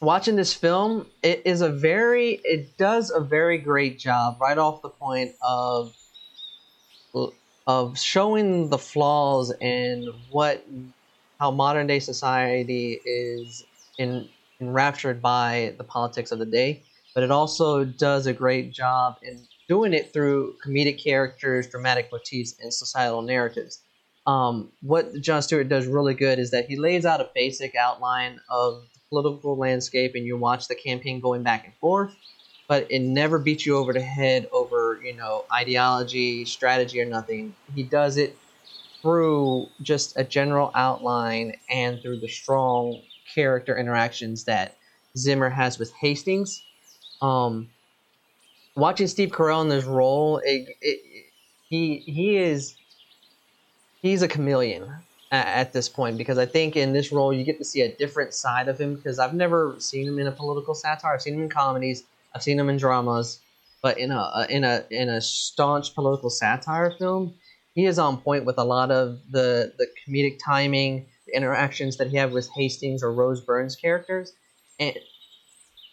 watching 0.00 0.36
this 0.36 0.52
film, 0.52 1.06
it 1.22 1.42
is 1.44 1.60
a 1.60 1.70
very, 1.70 2.40
it 2.44 2.76
does 2.76 3.10
a 3.10 3.20
very 3.20 3.58
great 3.58 3.98
job 3.98 4.38
right 4.40 4.58
off 4.58 4.82
the 4.82 4.90
point 4.90 5.32
of 5.42 5.94
of 7.66 7.98
showing 7.98 8.68
the 8.68 8.78
flaws 8.78 9.52
and 9.60 10.06
what 10.30 10.64
how 11.40 11.50
modern 11.50 11.86
day 11.86 11.98
society 11.98 13.00
is 13.04 13.64
in 13.98 14.28
enraptured 14.60 15.20
by 15.20 15.74
the 15.76 15.84
politics 15.84 16.30
of 16.32 16.38
the 16.38 16.46
day, 16.46 16.82
but 17.14 17.22
it 17.22 17.30
also 17.30 17.84
does 17.84 18.26
a 18.26 18.32
great 18.32 18.72
job 18.72 19.16
in 19.22 19.46
doing 19.68 19.92
it 19.92 20.12
through 20.12 20.54
comedic 20.64 21.02
characters, 21.02 21.66
dramatic 21.66 22.08
motifs, 22.10 22.54
and 22.60 22.72
societal 22.72 23.20
narratives. 23.20 23.82
Um, 24.26 24.72
what 24.80 25.12
Jon 25.20 25.42
Stewart 25.42 25.68
does 25.68 25.86
really 25.86 26.14
good 26.14 26.38
is 26.38 26.50
that 26.52 26.66
he 26.66 26.76
lays 26.76 27.04
out 27.04 27.20
a 27.20 27.28
basic 27.34 27.74
outline 27.74 28.40
of 28.48 28.86
political 29.08 29.56
landscape, 29.56 30.14
and 30.14 30.24
you 30.24 30.36
watch 30.36 30.68
the 30.68 30.74
campaign 30.74 31.20
going 31.20 31.42
back 31.42 31.64
and 31.64 31.74
forth, 31.74 32.14
but 32.68 32.86
it 32.90 33.00
never 33.00 33.38
beats 33.38 33.64
you 33.64 33.76
over 33.76 33.92
the 33.92 34.00
head 34.00 34.48
over 34.52 35.00
you 35.02 35.14
know 35.14 35.44
ideology, 35.52 36.44
strategy, 36.44 37.00
or 37.00 37.04
nothing. 37.04 37.54
He 37.74 37.82
does 37.82 38.16
it 38.16 38.36
through 39.02 39.68
just 39.82 40.16
a 40.16 40.24
general 40.24 40.70
outline 40.74 41.54
and 41.70 42.00
through 42.02 42.18
the 42.18 42.28
strong 42.28 43.00
character 43.32 43.76
interactions 43.76 44.44
that 44.44 44.76
Zimmer 45.16 45.48
has 45.48 45.78
with 45.78 45.92
Hastings. 45.94 46.62
Um, 47.22 47.70
watching 48.74 49.06
Steve 49.06 49.30
Carell 49.30 49.62
in 49.62 49.68
this 49.68 49.84
role, 49.84 50.38
it, 50.38 50.68
it, 50.80 51.00
he 51.68 51.98
he 51.98 52.36
is 52.36 52.74
he's 54.02 54.22
a 54.22 54.28
chameleon 54.28 54.92
at, 55.32 55.72
this 55.72 55.88
point 55.88 56.18
because 56.18 56.38
I 56.38 56.46
think 56.46 56.76
in 56.76 56.92
this 56.92 57.12
role 57.12 57.32
you 57.32 57.44
get 57.44 57.58
to 57.58 57.64
see 57.64 57.80
a 57.82 57.94
different 57.96 58.34
side 58.34 58.68
of 58.68 58.78
him 58.78 58.94
because 58.94 59.18
I've 59.18 59.34
never 59.34 59.76
seen 59.78 60.06
him 60.06 60.18
in 60.18 60.26
a 60.26 60.32
political 60.32 60.74
satire. 60.74 61.14
I've 61.14 61.22
seen 61.22 61.34
him 61.34 61.42
in 61.42 61.48
comedies. 61.48 62.04
I've 62.34 62.42
seen 62.42 62.58
him 62.58 62.68
in 62.68 62.76
dramas, 62.76 63.40
but 63.82 63.98
in 63.98 64.10
a 64.10 64.46
in 64.50 64.64
a 64.64 64.84
in 64.90 65.08
a 65.08 65.20
staunch 65.20 65.94
political 65.94 66.30
satire 66.30 66.92
film, 66.98 67.34
he 67.74 67.86
is 67.86 67.98
on 67.98 68.18
point 68.18 68.44
with 68.44 68.58
a 68.58 68.64
lot 68.64 68.90
of 68.90 69.18
the 69.30 69.72
the 69.78 69.88
comedic 70.06 70.38
timing, 70.44 71.06
the 71.26 71.36
interactions 71.36 71.96
that 71.96 72.08
he 72.08 72.16
had 72.16 72.32
with 72.32 72.48
Hastings 72.50 73.02
or 73.02 73.12
Rose 73.12 73.40
Byrne's 73.40 73.76
characters, 73.76 74.32
and 74.78 74.96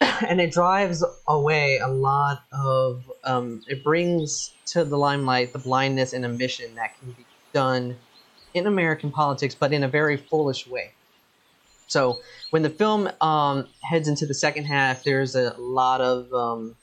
and 0.00 0.40
it 0.40 0.52
drives 0.52 1.04
away 1.26 1.78
a 1.78 1.88
lot 1.88 2.44
of 2.52 3.10
um, 3.24 3.62
it 3.68 3.82
brings 3.82 4.52
to 4.66 4.84
the 4.84 4.98
limelight 4.98 5.52
the 5.52 5.58
blindness 5.58 6.12
and 6.12 6.24
ambition 6.24 6.74
that 6.76 6.98
can 6.98 7.12
be 7.12 7.24
done 7.52 7.96
in 8.54 8.66
American 8.66 9.10
politics, 9.10 9.54
but 9.54 9.72
in 9.72 9.82
a 9.82 9.88
very 9.88 10.16
foolish 10.16 10.66
way. 10.66 10.92
So 11.86 12.20
when 12.50 12.62
the 12.62 12.70
film 12.70 13.10
um, 13.20 13.68
heads 13.82 14.08
into 14.08 14.26
the 14.26 14.34
second 14.34 14.64
half, 14.64 15.04
there's 15.04 15.34
a 15.34 15.54
lot 15.58 16.00
of 16.00 16.32
um, 16.32 16.76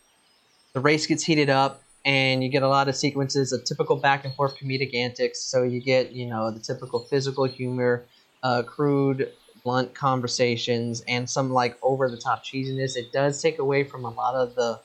the 0.73 0.79
race 0.79 1.07
gets 1.07 1.23
heated 1.23 1.49
up, 1.49 1.81
and 2.05 2.43
you 2.43 2.49
get 2.49 2.63
a 2.63 2.67
lot 2.67 2.87
of 2.87 2.95
sequences 2.95 3.51
of 3.51 3.63
typical 3.63 3.95
back 3.95 4.25
and 4.25 4.33
forth 4.35 4.57
comedic 4.57 4.93
antics. 4.93 5.39
So 5.39 5.63
you 5.63 5.81
get 5.81 6.11
you 6.11 6.27
know 6.27 6.51
the 6.51 6.59
typical 6.59 6.99
physical 6.99 7.45
humor, 7.45 8.05
uh, 8.43 8.63
crude, 8.63 9.31
blunt 9.63 9.93
conversations, 9.93 11.03
and 11.07 11.29
some 11.29 11.51
like 11.51 11.77
over 11.81 12.09
the 12.09 12.17
top 12.17 12.43
cheesiness. 12.43 12.95
It 12.95 13.11
does 13.11 13.41
take 13.41 13.59
away 13.59 13.83
from 13.83 14.05
a 14.05 14.09
lot 14.09 14.35
of 14.35 14.55
the, 14.55 14.79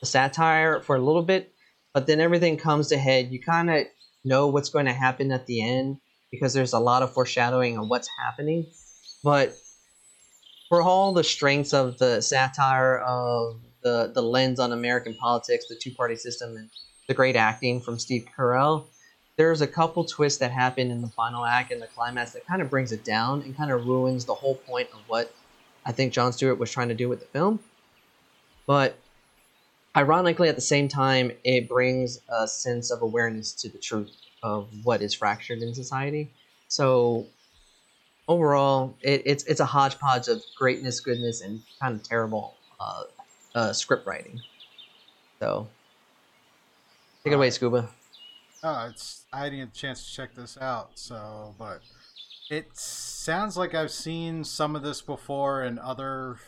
the 0.00 0.06
satire 0.06 0.80
for 0.80 0.96
a 0.96 1.00
little 1.00 1.22
bit, 1.22 1.52
but 1.92 2.06
then 2.06 2.20
everything 2.20 2.56
comes 2.56 2.88
to 2.88 2.98
head. 2.98 3.30
You 3.30 3.40
kind 3.40 3.70
of 3.70 3.86
know 4.24 4.48
what's 4.48 4.70
going 4.70 4.86
to 4.86 4.92
happen 4.92 5.32
at 5.32 5.46
the 5.46 5.62
end 5.62 5.98
because 6.30 6.52
there's 6.52 6.72
a 6.72 6.78
lot 6.78 7.02
of 7.02 7.12
foreshadowing 7.12 7.78
of 7.78 7.88
what's 7.88 8.08
happening. 8.22 8.66
But 9.22 9.54
for 10.68 10.82
all 10.82 11.12
the 11.12 11.24
strengths 11.24 11.74
of 11.74 11.98
the 11.98 12.20
satire 12.20 12.98
of 12.98 13.60
the 13.82 14.10
the 14.14 14.22
lens 14.22 14.60
on 14.60 14.72
American 14.72 15.14
politics, 15.14 15.66
the 15.68 15.74
two 15.74 15.90
party 15.90 16.16
system, 16.16 16.56
and 16.56 16.70
the 17.08 17.14
great 17.14 17.36
acting 17.36 17.80
from 17.80 17.98
Steve 17.98 18.26
Carell, 18.36 18.86
there's 19.36 19.60
a 19.60 19.66
couple 19.66 20.04
twists 20.04 20.38
that 20.38 20.52
happen 20.52 20.90
in 20.90 21.00
the 21.00 21.08
final 21.08 21.44
act 21.44 21.72
and 21.72 21.82
the 21.82 21.86
climax 21.88 22.32
that 22.32 22.46
kind 22.46 22.62
of 22.62 22.70
brings 22.70 22.92
it 22.92 23.04
down 23.04 23.42
and 23.42 23.56
kind 23.56 23.70
of 23.70 23.86
ruins 23.86 24.24
the 24.24 24.34
whole 24.34 24.54
point 24.54 24.88
of 24.92 25.00
what 25.08 25.34
I 25.84 25.92
think 25.92 26.12
Jon 26.12 26.32
Stewart 26.32 26.58
was 26.58 26.70
trying 26.70 26.88
to 26.88 26.94
do 26.94 27.08
with 27.08 27.20
the 27.20 27.26
film. 27.26 27.58
But 28.66 28.96
ironically, 29.96 30.48
at 30.48 30.54
the 30.54 30.60
same 30.60 30.88
time, 30.88 31.32
it 31.44 31.68
brings 31.68 32.20
a 32.28 32.46
sense 32.46 32.90
of 32.90 33.02
awareness 33.02 33.52
to 33.54 33.68
the 33.68 33.78
truth 33.78 34.10
of 34.42 34.68
what 34.84 35.02
is 35.02 35.14
fractured 35.14 35.60
in 35.60 35.74
society. 35.74 36.30
So 36.68 37.26
overall, 38.28 38.94
it, 39.02 39.22
it's 39.26 39.44
it's 39.44 39.60
a 39.60 39.66
hodgepodge 39.66 40.28
of 40.28 40.42
greatness, 40.56 41.00
goodness, 41.00 41.40
and 41.40 41.62
kind 41.80 41.94
of 41.94 42.02
terrible 42.02 42.54
uh, 42.78 43.02
uh, 43.54 43.72
script 43.72 44.06
writing. 44.06 44.40
So 45.40 45.68
take 47.24 47.32
it 47.32 47.36
away, 47.36 47.50
Scuba. 47.50 47.88
Oh, 48.62 48.86
it's 48.90 49.24
I 49.32 49.48
didn't 49.48 49.58
get 49.58 49.76
a 49.76 49.80
chance 49.80 50.06
to 50.06 50.14
check 50.14 50.34
this 50.34 50.56
out, 50.58 50.92
so 50.94 51.54
but 51.58 51.80
it 52.50 52.76
sounds 52.76 53.56
like 53.56 53.74
I've 53.74 53.90
seen 53.90 54.44
some 54.44 54.76
of 54.76 54.82
this 54.82 55.02
before 55.02 55.62
in 55.62 55.78
other 55.78 56.38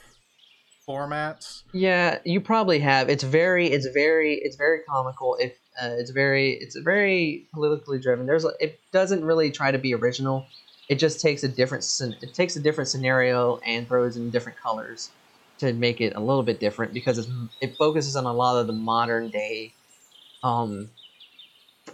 formats. 0.89 1.63
Yeah, 1.73 2.19
you 2.25 2.41
probably 2.41 2.81
have. 2.81 3.09
It's 3.09 3.23
very, 3.23 3.69
it's 3.69 3.87
very, 3.87 4.35
it's 4.35 4.57
very 4.57 4.81
comical. 4.89 5.37
If 5.41 5.53
uh, 5.81 5.95
it's 5.99 6.11
very, 6.11 6.53
it's 6.53 6.77
very 6.77 7.47
politically 7.53 7.99
driven. 7.99 8.27
There's, 8.27 8.45
it 8.61 8.79
doesn't 8.93 9.25
really 9.25 9.51
try 9.51 9.71
to 9.71 9.79
be 9.79 9.95
original. 9.95 10.47
It 10.89 10.97
just 10.97 11.21
takes 11.21 11.43
a 11.43 11.49
different, 11.49 11.85
it 12.21 12.35
takes 12.35 12.57
a 12.57 12.61
different 12.61 12.89
scenario 12.89 13.59
and 13.59 13.89
throws 13.89 14.17
in 14.17 14.31
different 14.31 14.59
colors 14.59 15.11
to 15.59 15.73
make 15.73 16.01
it 16.01 16.15
a 16.17 16.21
little 16.21 16.43
bit 16.43 16.61
different 16.61 16.93
because 16.93 17.29
it 17.61 17.77
focuses 17.77 18.17
on 18.17 18.25
a 18.25 18.33
lot 18.33 18.61
of 18.61 18.67
the 18.67 18.73
modern 18.73 19.31
day, 19.31 19.73
um, 20.43 20.91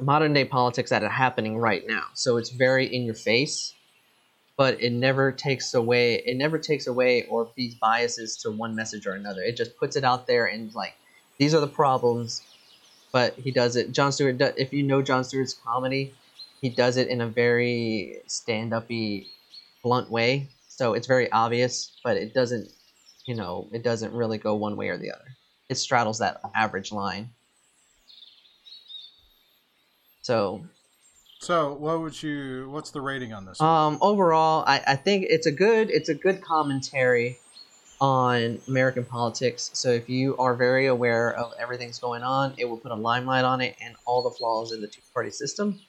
modern 0.01 0.33
day 0.33 0.45
politics 0.45 0.91
that 0.91 1.03
are 1.03 1.09
happening 1.09 1.59
right 1.59 1.87
now. 1.87 2.05
So 2.15 2.37
it's 2.37 2.51
very 2.51 2.87
in 2.87 3.05
your 3.05 3.15
face 3.15 3.75
but 4.59 4.83
it 4.83 4.93
never 4.93 5.33
takes 5.33 5.73
away 5.73 6.17
it 6.17 6.37
never 6.37 6.59
takes 6.59 6.87
away 6.87 7.25
or 7.31 7.47
feeds 7.57 7.77
biases 7.77 8.37
to 8.39 8.51
one 8.51 8.75
message 8.75 9.07
or 9.07 9.13
another. 9.13 9.41
It 9.41 9.57
just 9.57 9.79
puts 9.79 9.97
it 9.97 10.05
out 10.05 10.27
there 10.27 10.45
and 10.45 10.75
like 10.75 10.95
these 11.39 11.55
are 11.55 11.61
the 11.61 11.69
problems, 11.69 12.43
but 13.13 13.35
he 13.35 13.51
does 13.53 13.77
it. 13.77 13.93
Jon 13.93 14.13
Stewart, 14.13 14.37
if 14.59 14.73
you 14.73 14.83
know 14.83 15.01
Jon 15.01 15.25
Stewart's 15.25 15.55
comedy, 15.55 16.13
he 16.61 16.69
does 16.69 16.97
it 16.97 17.09
in 17.09 17.21
a 17.21 17.29
very 17.29 18.19
stand-uppy, 18.27 19.29
blunt 19.85 20.11
way. 20.11 20.49
So 20.67 20.95
it's 20.95 21.07
very 21.07 21.31
obvious, 21.31 21.97
but 22.03 22.17
it 22.17 22.35
doesn't, 22.35 22.69
you 23.25 23.37
know, 23.37 23.69
it 23.73 23.85
doesn't 23.85 24.13
really 24.13 24.39
go 24.39 24.57
one 24.57 24.77
way 24.77 24.89
or 24.89 24.99
the 24.99 25.13
other. 25.13 25.37
It 25.69 25.77
straddles 25.77 26.19
that 26.19 26.41
average 26.57 26.91
line. 26.91 27.31
So 30.23 30.65
so, 31.41 31.73
what 31.75 32.01
would 32.01 32.21
you? 32.23 32.69
What's 32.71 32.91
the 32.91 33.01
rating 33.01 33.33
on 33.33 33.45
this? 33.45 33.61
Um, 33.61 33.99
overall, 34.01 34.65
I, 34.67 34.83
I 34.87 34.97
think 34.97 35.27
it's 35.29 35.47
a 35.47 35.53
good 35.53 35.91
it's 35.91 36.09
a 36.09 36.15
good 36.15 36.41
commentary 36.43 37.39
on 38.01 38.61
American 38.67 39.05
politics. 39.05 39.71
So, 39.73 39.91
if 39.91 40.09
you 40.09 40.37
are 40.39 40.55
very 40.55 40.87
aware 40.87 41.33
of 41.35 41.53
everything's 41.59 41.99
going 41.99 42.23
on, 42.23 42.55
it 42.59 42.65
will 42.65 42.77
put 42.77 42.91
a 42.91 42.97
limelight 42.97 43.45
on 43.45 43.61
it 43.61 43.77
and 43.81 43.95
all 44.05 44.23
the 44.23 44.31
flaws 44.31 44.73
in 44.73 44.81
the 44.81 44.89
two 44.89 45.01
party 45.15 45.31
system. 45.31 45.81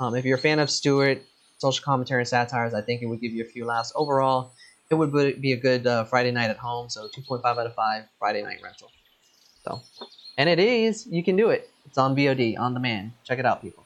Um, 0.00 0.14
if 0.16 0.24
you're 0.24 0.38
a 0.38 0.40
fan 0.40 0.58
of 0.58 0.70
Stewart, 0.70 1.22
social 1.58 1.84
commentary 1.84 2.22
and 2.22 2.28
satires, 2.28 2.74
I 2.74 2.82
think 2.82 3.02
it 3.02 3.06
would 3.06 3.20
give 3.20 3.32
you 3.32 3.44
a 3.44 3.48
few 3.48 3.64
laughs. 3.64 3.92
Overall, 3.94 4.52
it 4.90 4.96
would 4.96 5.40
be 5.40 5.52
a 5.52 5.56
good 5.56 5.86
uh, 5.86 6.04
Friday 6.04 6.32
night 6.32 6.50
at 6.50 6.58
home. 6.58 6.90
So, 6.90 7.08
2.5 7.08 7.44
out 7.44 7.58
of 7.66 7.74
5 7.74 8.04
Friday 8.18 8.42
night 8.42 8.58
rental. 8.62 8.90
So, 9.64 9.82
and 10.36 10.48
it 10.48 10.58
is 10.58 11.06
you 11.06 11.22
can 11.22 11.36
do 11.36 11.50
it. 11.50 11.70
It's 11.86 11.96
on 11.96 12.16
VOD 12.16 12.58
on 12.58 12.74
demand. 12.74 13.12
Check 13.24 13.38
it 13.38 13.46
out, 13.46 13.62
people. 13.62 13.85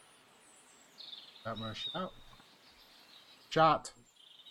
Got 1.45 1.59
much. 1.59 1.89
shot. 1.93 2.13
Shot. 3.49 3.93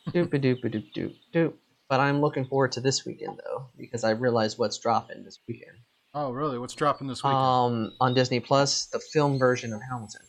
Doop 0.10 0.30
doop 0.30 0.62
doop 0.64 0.86
doop 0.96 1.16
doop. 1.34 1.54
But 1.88 2.00
I'm 2.00 2.22
looking 2.22 2.46
forward 2.46 2.72
to 2.74 2.82
this 2.82 3.06
weekend 3.06 3.40
though, 3.46 3.68
because 3.78 4.04
I 4.04 4.12
realize 4.12 4.58
what's 4.58 4.78
dropping 4.78 5.24
this 5.24 5.40
weekend. 5.48 5.78
Oh, 6.14 6.32
really? 6.32 6.58
What's 6.58 6.74
dropping 6.74 7.08
this 7.08 7.24
weekend? 7.24 7.38
Um, 7.38 7.94
on 8.02 8.14
Disney 8.14 8.40
Plus, 8.40 8.86
the 8.88 9.00
film 9.00 9.38
version 9.38 9.74
of 9.74 9.82
Hamilton. 9.82 10.22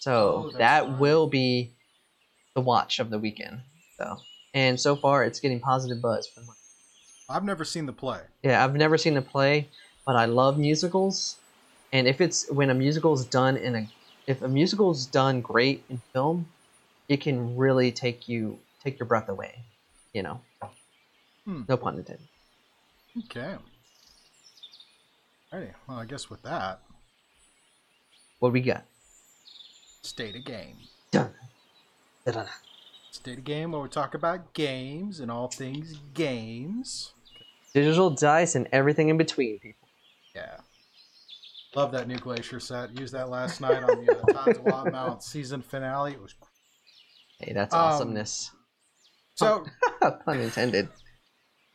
So 0.00 0.50
oh, 0.54 0.58
that 0.58 0.84
fine. 0.84 0.98
will 0.98 1.26
be 1.26 1.72
the 2.54 2.60
watch 2.62 2.98
of 2.98 3.10
the 3.10 3.18
weekend. 3.18 3.60
So, 3.98 4.16
and 4.54 4.80
so 4.80 4.96
far, 4.96 5.24
it's 5.24 5.40
getting 5.40 5.60
positive 5.60 6.00
buzz 6.00 6.26
from. 6.26 6.44
I've 7.28 7.44
never 7.44 7.64
seen 7.64 7.86
the 7.86 7.92
play. 7.92 8.20
Yeah, 8.42 8.64
I've 8.64 8.74
never 8.74 8.96
seen 8.96 9.14
the 9.14 9.22
play, 9.22 9.68
but 10.06 10.16
I 10.16 10.24
love 10.24 10.58
musicals, 10.58 11.36
and 11.92 12.08
if 12.08 12.20
it's 12.20 12.50
when 12.50 12.70
a 12.70 12.74
musical 12.74 13.12
is 13.12 13.24
done 13.24 13.56
in 13.56 13.76
a 13.76 13.88
if 14.30 14.42
a 14.42 14.48
musical 14.48 14.92
is 14.92 15.06
done 15.06 15.40
great 15.40 15.82
in 15.90 16.00
film, 16.12 16.46
it 17.08 17.20
can 17.20 17.56
really 17.56 17.90
take 17.90 18.28
you 18.28 18.58
take 18.82 18.98
your 18.98 19.06
breath 19.06 19.28
away. 19.28 19.56
You 20.12 20.22
know, 20.22 20.40
hmm. 21.44 21.62
no 21.68 21.76
pun 21.76 21.96
intended. 21.96 22.28
Okay. 23.24 23.56
Alrighty. 25.52 25.74
Well, 25.88 25.98
I 25.98 26.04
guess 26.04 26.30
with 26.30 26.42
that, 26.42 26.80
what 28.38 28.52
we 28.52 28.60
got? 28.60 28.84
State 30.02 30.36
of 30.36 30.44
game. 30.44 30.76
Dun. 31.10 31.30
Da-da-da. 32.24 32.48
State 33.10 33.38
of 33.38 33.44
Game, 33.44 33.72
where 33.72 33.80
we 33.82 33.88
talk 33.88 34.14
about 34.14 34.52
games 34.54 35.18
and 35.18 35.30
all 35.32 35.48
things 35.48 35.98
games. 36.14 37.12
Digital 37.74 38.10
dice 38.10 38.54
and 38.54 38.68
everything 38.70 39.08
in 39.08 39.16
between, 39.16 39.58
people. 39.58 39.88
Yeah. 40.34 40.58
Love 41.74 41.92
that 41.92 42.08
new 42.08 42.16
Glacier 42.18 42.58
set. 42.60 42.98
Used 42.98 43.14
that 43.14 43.28
last 43.28 43.60
night 43.60 43.82
on 43.82 44.04
the 44.04 44.12
uh, 44.18 44.44
of 44.50 44.64
Wildemount 44.64 45.22
season 45.22 45.62
finale. 45.62 46.12
It 46.12 46.20
was 46.20 46.34
Hey, 47.38 47.52
that's 47.52 47.74
Um, 47.74 47.80
awesomeness. 47.80 48.50
so. 49.34 49.64
Pun 50.00 50.40
intended. 50.40 50.88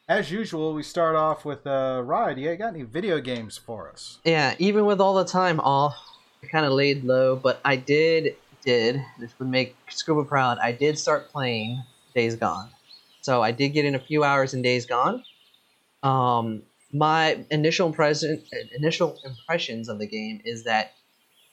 As 0.08 0.30
usual, 0.30 0.74
we 0.75 0.84
start 0.84 1.16
off 1.16 1.46
with 1.46 1.66
uh, 1.66 2.02
Ryan. 2.06 2.38
You 2.38 2.50
ain't 2.52 2.60
got 2.60 2.75
any 2.75 2.84
video 2.84 3.20
games 3.20 3.58
for 3.58 3.90
us? 3.90 4.20
Yeah, 4.24 4.54
even 4.60 4.86
with 4.86 5.02
all 5.02 5.16
the 5.16 5.25
time 5.25 5.60
off, 5.62 5.96
I 6.44 6.48
kind 6.48 6.66
of 6.66 6.74
laid 6.74 7.04
low, 7.04 7.36
but 7.36 7.60
I 7.66 7.75
did, 7.75 8.36
did, 8.64 9.02
this 9.18 9.34
would 9.40 9.48
make 9.48 9.75
Scuba 9.90 10.24
proud, 10.24 10.60
I 10.60 10.74
did 10.74 11.00
start 11.00 11.32
playing 11.32 11.82
Days 12.14 12.36
Gone. 12.36 12.70
So 13.22 13.42
I 13.42 13.52
did 13.52 13.70
get 13.70 13.86
in 13.86 13.96
a 13.96 14.00
few 14.00 14.24
hours 14.24 14.54
in 14.54 14.62
Days 14.62 14.86
Gone. 14.86 15.24
Um, 16.04 16.62
my 16.96 17.46
initial 17.52 17.88
impression, 17.88 18.42
initial 18.75 19.20
impressions 19.25 19.90
of 19.90 20.00
the 20.00 20.08
game 20.08 20.42
is 20.46 20.64
that 20.64 20.94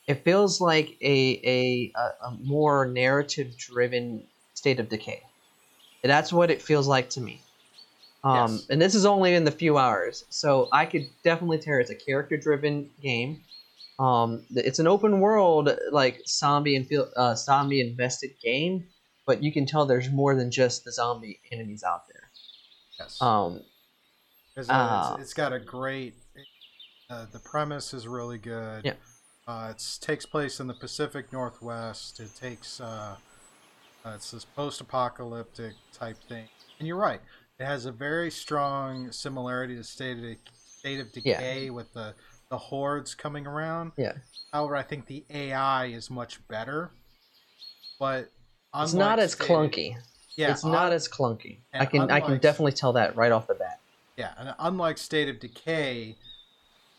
it 0.07 0.25
feels 0.25 0.61
like 0.61 0.97
a, 1.01 1.41
a, 1.45 1.93
a, 1.97 2.31
more 2.43 2.87
narrative 2.87 3.57
driven 3.57 4.25
state 4.55 4.79
of 4.79 4.89
decay. 4.89 5.23
That's 6.03 6.33
what 6.33 6.51
it 6.51 6.63
feels 6.63 6.87
like 6.87 7.11
to 7.11 7.21
me. 7.21 7.41
Um, 8.25 8.53
Yes. 8.53 8.67
And 8.71 8.81
this 8.81 8.95
is 8.95 9.05
only 9.05 9.35
in 9.35 9.45
the 9.45 9.51
few 9.51 9.79
hours, 9.79 10.25
so 10.31 10.69
I 10.73 10.87
could 10.87 11.09
definitely 11.25 11.59
tell 11.59 11.79
it's 11.79 11.91
a 11.91 11.97
character-driven 11.97 12.91
game. 13.01 13.43
Um, 13.99 14.45
it's 14.51 14.79
an 14.79 14.87
open 14.87 15.19
world, 15.21 15.71
like 15.91 16.23
zombie 16.27 16.77
and 16.77 16.87
feel, 16.87 17.11
uh, 17.17 17.35
zombie 17.35 17.81
invested 17.81 18.31
game, 18.41 18.87
but 19.27 19.43
you 19.43 19.53
can 19.53 19.67
tell 19.67 19.87
there's 19.87 20.11
more 20.11 20.37
than 20.37 20.53
just 20.53 20.85
the 20.85 20.93
zombie 20.93 21.41
enemies 21.51 21.83
out 21.83 22.07
there. 22.07 22.31
Yes. 22.99 23.21
Um, 23.21 23.63
uh, 24.59 24.63
uh, 24.73 25.11
it's, 25.15 25.23
it's 25.23 25.35
got 25.35 25.53
a 25.53 25.59
great. 25.59 26.15
Uh, 27.11 27.27
the 27.33 27.39
premise 27.41 27.93
is 27.93 28.07
really 28.09 28.39
good. 28.39 28.85
Yeah. 28.85 28.95
Uh, 29.47 29.69
it 29.75 29.83
takes 30.01 30.25
place 30.25 30.61
in 30.61 30.67
the 30.67 30.75
Pacific 30.75 31.33
Northwest. 31.33 32.21
It 32.21 32.31
takes. 32.39 32.81
Uh, 32.81 33.17
uh, 34.05 34.13
it's 34.17 34.31
this 34.33 34.45
post-apocalyptic 34.45 35.75
type 35.93 36.17
thing, 36.29 36.49
and 36.79 36.89
you're 36.89 36.97
right. 36.97 37.21
It 37.61 37.65
has 37.67 37.87
a 37.87 37.93
very 37.93 38.31
strong 38.31 39.13
similarity 39.13 39.77
to 39.77 39.85
State 39.85 40.19
of, 40.19 40.37
State 40.55 40.99
of 41.01 41.09
Yeah. 41.25 41.39
Decay 41.39 41.71
with 41.71 41.93
the 41.93 42.15
the 42.51 42.59
hordes 42.59 43.15
coming 43.15 43.47
around. 43.47 43.93
yeah, 43.97 44.13
However, 44.53 44.77
I 44.77 44.83
think 44.83 45.07
the 45.07 45.25
AI 45.31 45.87
is 45.87 46.11
much 46.11 46.47
better. 46.49 46.91
But 47.99 48.31
it's 48.75 48.93
not 48.93 49.19
as 49.19 49.33
State 49.33 49.45
of- 49.45 49.49
clunky. 49.71 49.97
Yeah, 50.37 50.51
it's 50.51 50.65
not 50.65 50.93
as 50.93 51.09
clunky. 51.09 51.59
I 51.73 51.85
can 51.87 52.11
I 52.11 52.21
can 52.21 52.39
definitely 52.39 52.73
tell 52.73 52.95
that 52.95 53.17
right 53.17 53.31
off 53.33 53.47
the 53.47 53.55
bat. 53.55 53.81
Yeah, 54.17 54.35
and 54.39 54.55
unlike 54.59 54.99
State 54.99 55.29
of 55.29 55.41
Decay, 55.41 56.17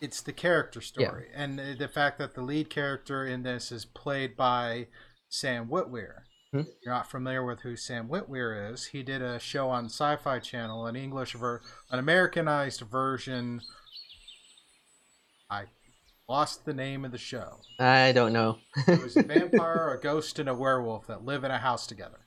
it's 0.01 0.21
the 0.21 0.33
character 0.33 0.79
Yeah. 0.79 1.07
story, 1.09 1.29
and 1.33 1.57
the 1.59 1.75
the 1.77 1.87
fact 1.87 2.17
that 2.19 2.33
the 2.35 2.41
lead 2.41 2.69
character 2.69 3.25
in 3.25 3.43
this 3.43 3.71
is 3.71 3.85
played 3.85 4.35
by 4.35 4.87
Sam 5.29 5.67
Witwer. 5.69 6.23
Hmm. 6.51 6.61
You're 6.83 6.93
not 6.93 7.09
familiar 7.09 7.43
with 7.43 7.61
who 7.61 7.75
Sam 7.75 8.07
Witwer 8.09 8.71
is. 8.73 8.85
He 8.87 9.01
did 9.01 9.21
a 9.23 9.39
show 9.39 9.69
on 9.69 9.85
Sci-Fi 9.85 10.39
Channel, 10.39 10.85
an 10.85 10.95
English 10.95 11.33
ver, 11.33 11.61
an 11.89 11.97
Americanized 11.99 12.81
version. 12.81 13.61
I 15.49 15.65
lost 16.29 16.65
the 16.65 16.73
name 16.73 17.05
of 17.05 17.11
the 17.11 17.17
show. 17.17 17.59
I 17.79 18.11
don't 18.11 18.33
know. 18.33 18.59
It 18.87 19.01
was 19.01 19.17
a 19.17 19.23
vampire, 19.33 19.89
a 19.97 20.01
ghost, 20.01 20.37
and 20.39 20.47
a 20.49 20.53
werewolf 20.53 21.07
that 21.07 21.25
live 21.25 21.43
in 21.43 21.51
a 21.51 21.57
house 21.57 21.87
together. 21.87 22.19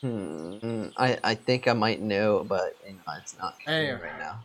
Hmm, 0.00 0.86
I 0.96 1.18
I 1.24 1.34
think 1.34 1.66
I 1.66 1.72
might 1.72 2.00
know, 2.00 2.44
but 2.48 2.76
you 2.86 2.92
know, 2.94 3.00
it's 3.20 3.36
not 3.38 3.56
Anyway. 3.66 4.00
right 4.02 4.18
now. 4.18 4.40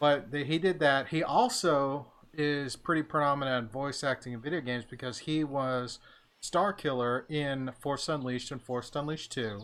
But 0.00 0.30
the, 0.30 0.44
he 0.44 0.58
did 0.58 0.80
that. 0.80 1.08
He 1.08 1.22
also 1.22 2.06
is 2.32 2.74
pretty 2.76 3.02
predominant 3.02 3.66
in 3.66 3.70
voice 3.70 4.02
acting 4.02 4.32
in 4.32 4.40
video 4.40 4.60
games 4.60 4.84
because 4.88 5.18
he 5.18 5.44
was 5.44 5.98
Starkiller 6.42 7.30
in 7.30 7.72
Force 7.80 8.08
Unleashed 8.08 8.50
and 8.50 8.60
Force 8.62 8.90
Unleashed 8.94 9.32
2. 9.32 9.60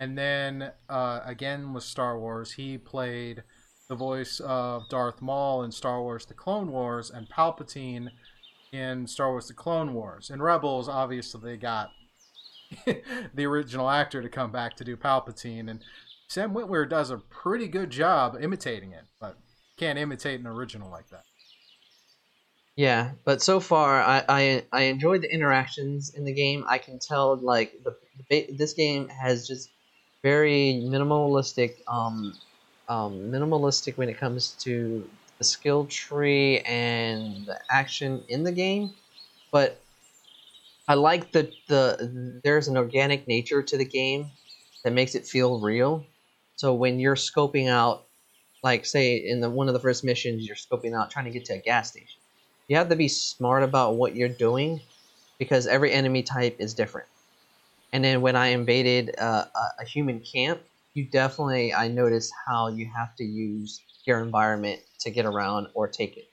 And 0.00 0.16
then 0.16 0.72
uh, 0.88 1.20
again 1.24 1.72
with 1.72 1.84
Star 1.84 2.18
Wars, 2.18 2.52
he 2.52 2.78
played 2.78 3.42
the 3.88 3.94
voice 3.96 4.40
of 4.40 4.88
Darth 4.88 5.20
Maul 5.20 5.62
in 5.62 5.72
Star 5.72 6.00
Wars 6.00 6.24
The 6.24 6.34
Clone 6.34 6.70
Wars 6.70 7.10
and 7.10 7.28
Palpatine 7.28 8.08
in 8.72 9.06
Star 9.06 9.30
Wars 9.30 9.48
The 9.48 9.54
Clone 9.54 9.92
Wars. 9.92 10.30
In 10.30 10.40
Rebels, 10.40 10.88
obviously, 10.88 11.40
they 11.42 11.56
got 11.56 11.90
the 13.34 13.46
original 13.46 13.88
actor 13.88 14.22
to 14.22 14.28
come 14.28 14.52
back 14.52 14.76
to 14.76 14.84
do 14.84 14.96
Palpatine. 14.96 15.70
And 15.70 15.80
Sam 16.28 16.54
Witwer 16.54 16.88
does 16.88 17.10
a 17.10 17.18
pretty 17.18 17.68
good 17.68 17.90
job 17.90 18.36
imitating 18.40 18.92
it, 18.92 19.04
but 19.20 19.36
can't 19.76 19.98
imitate 19.98 20.40
an 20.40 20.46
original 20.46 20.90
like 20.90 21.08
that. 21.10 21.24
Yeah, 22.76 23.10
but 23.24 23.42
so 23.42 23.60
far 23.60 24.00
I, 24.00 24.24
I 24.28 24.64
I 24.72 24.82
enjoyed 24.84 25.22
the 25.22 25.32
interactions 25.32 26.14
in 26.14 26.24
the 26.24 26.32
game. 26.32 26.64
I 26.68 26.78
can 26.78 26.98
tell 26.98 27.36
like 27.36 27.82
the, 27.84 27.96
the 28.28 28.46
this 28.52 28.72
game 28.74 29.08
has 29.08 29.46
just 29.46 29.70
very 30.22 30.80
minimalistic 30.82 31.76
um 31.88 32.34
um 32.88 33.30
minimalistic 33.32 33.96
when 33.96 34.08
it 34.08 34.18
comes 34.18 34.52
to 34.60 35.08
the 35.38 35.44
skill 35.44 35.86
tree 35.86 36.60
and 36.60 37.46
the 37.46 37.60
action 37.70 38.22
in 38.28 38.44
the 38.44 38.52
game, 38.52 38.94
but 39.50 39.80
I 40.90 40.94
like 40.94 41.30
the 41.30 41.52
the 41.68 42.40
there's 42.42 42.66
an 42.66 42.76
organic 42.76 43.28
nature 43.28 43.62
to 43.62 43.78
the 43.78 43.84
game 43.84 44.32
that 44.82 44.92
makes 44.92 45.14
it 45.14 45.24
feel 45.24 45.60
real. 45.60 46.04
So 46.56 46.74
when 46.74 46.98
you're 46.98 47.14
scoping 47.14 47.68
out 47.68 48.06
like 48.62 48.84
say 48.84 49.16
in 49.16 49.40
the 49.40 49.50
one 49.50 49.68
of 49.68 49.74
the 49.74 49.80
first 49.80 50.04
missions 50.04 50.46
you're 50.46 50.56
scoping 50.56 50.94
out 50.98 51.10
trying 51.10 51.26
to 51.26 51.30
get 51.30 51.44
to 51.46 51.54
a 51.54 51.58
gas 51.58 51.90
station 51.90 52.20
you 52.68 52.76
have 52.76 52.88
to 52.88 52.96
be 52.96 53.08
smart 53.08 53.62
about 53.62 53.96
what 53.96 54.16
you're 54.16 54.28
doing 54.28 54.80
because 55.38 55.66
every 55.66 55.92
enemy 55.92 56.22
type 56.22 56.56
is 56.58 56.74
different 56.74 57.08
and 57.92 58.04
then 58.04 58.20
when 58.20 58.36
i 58.36 58.48
invaded 58.48 59.14
uh, 59.18 59.44
a, 59.54 59.82
a 59.82 59.84
human 59.84 60.20
camp 60.20 60.60
you 60.94 61.04
definitely 61.04 61.72
i 61.74 61.88
noticed 61.88 62.32
how 62.46 62.68
you 62.68 62.90
have 62.94 63.14
to 63.16 63.24
use 63.24 63.80
your 64.04 64.20
environment 64.22 64.80
to 64.98 65.10
get 65.10 65.26
around 65.26 65.68
or 65.74 65.88
take 65.88 66.16
it 66.16 66.29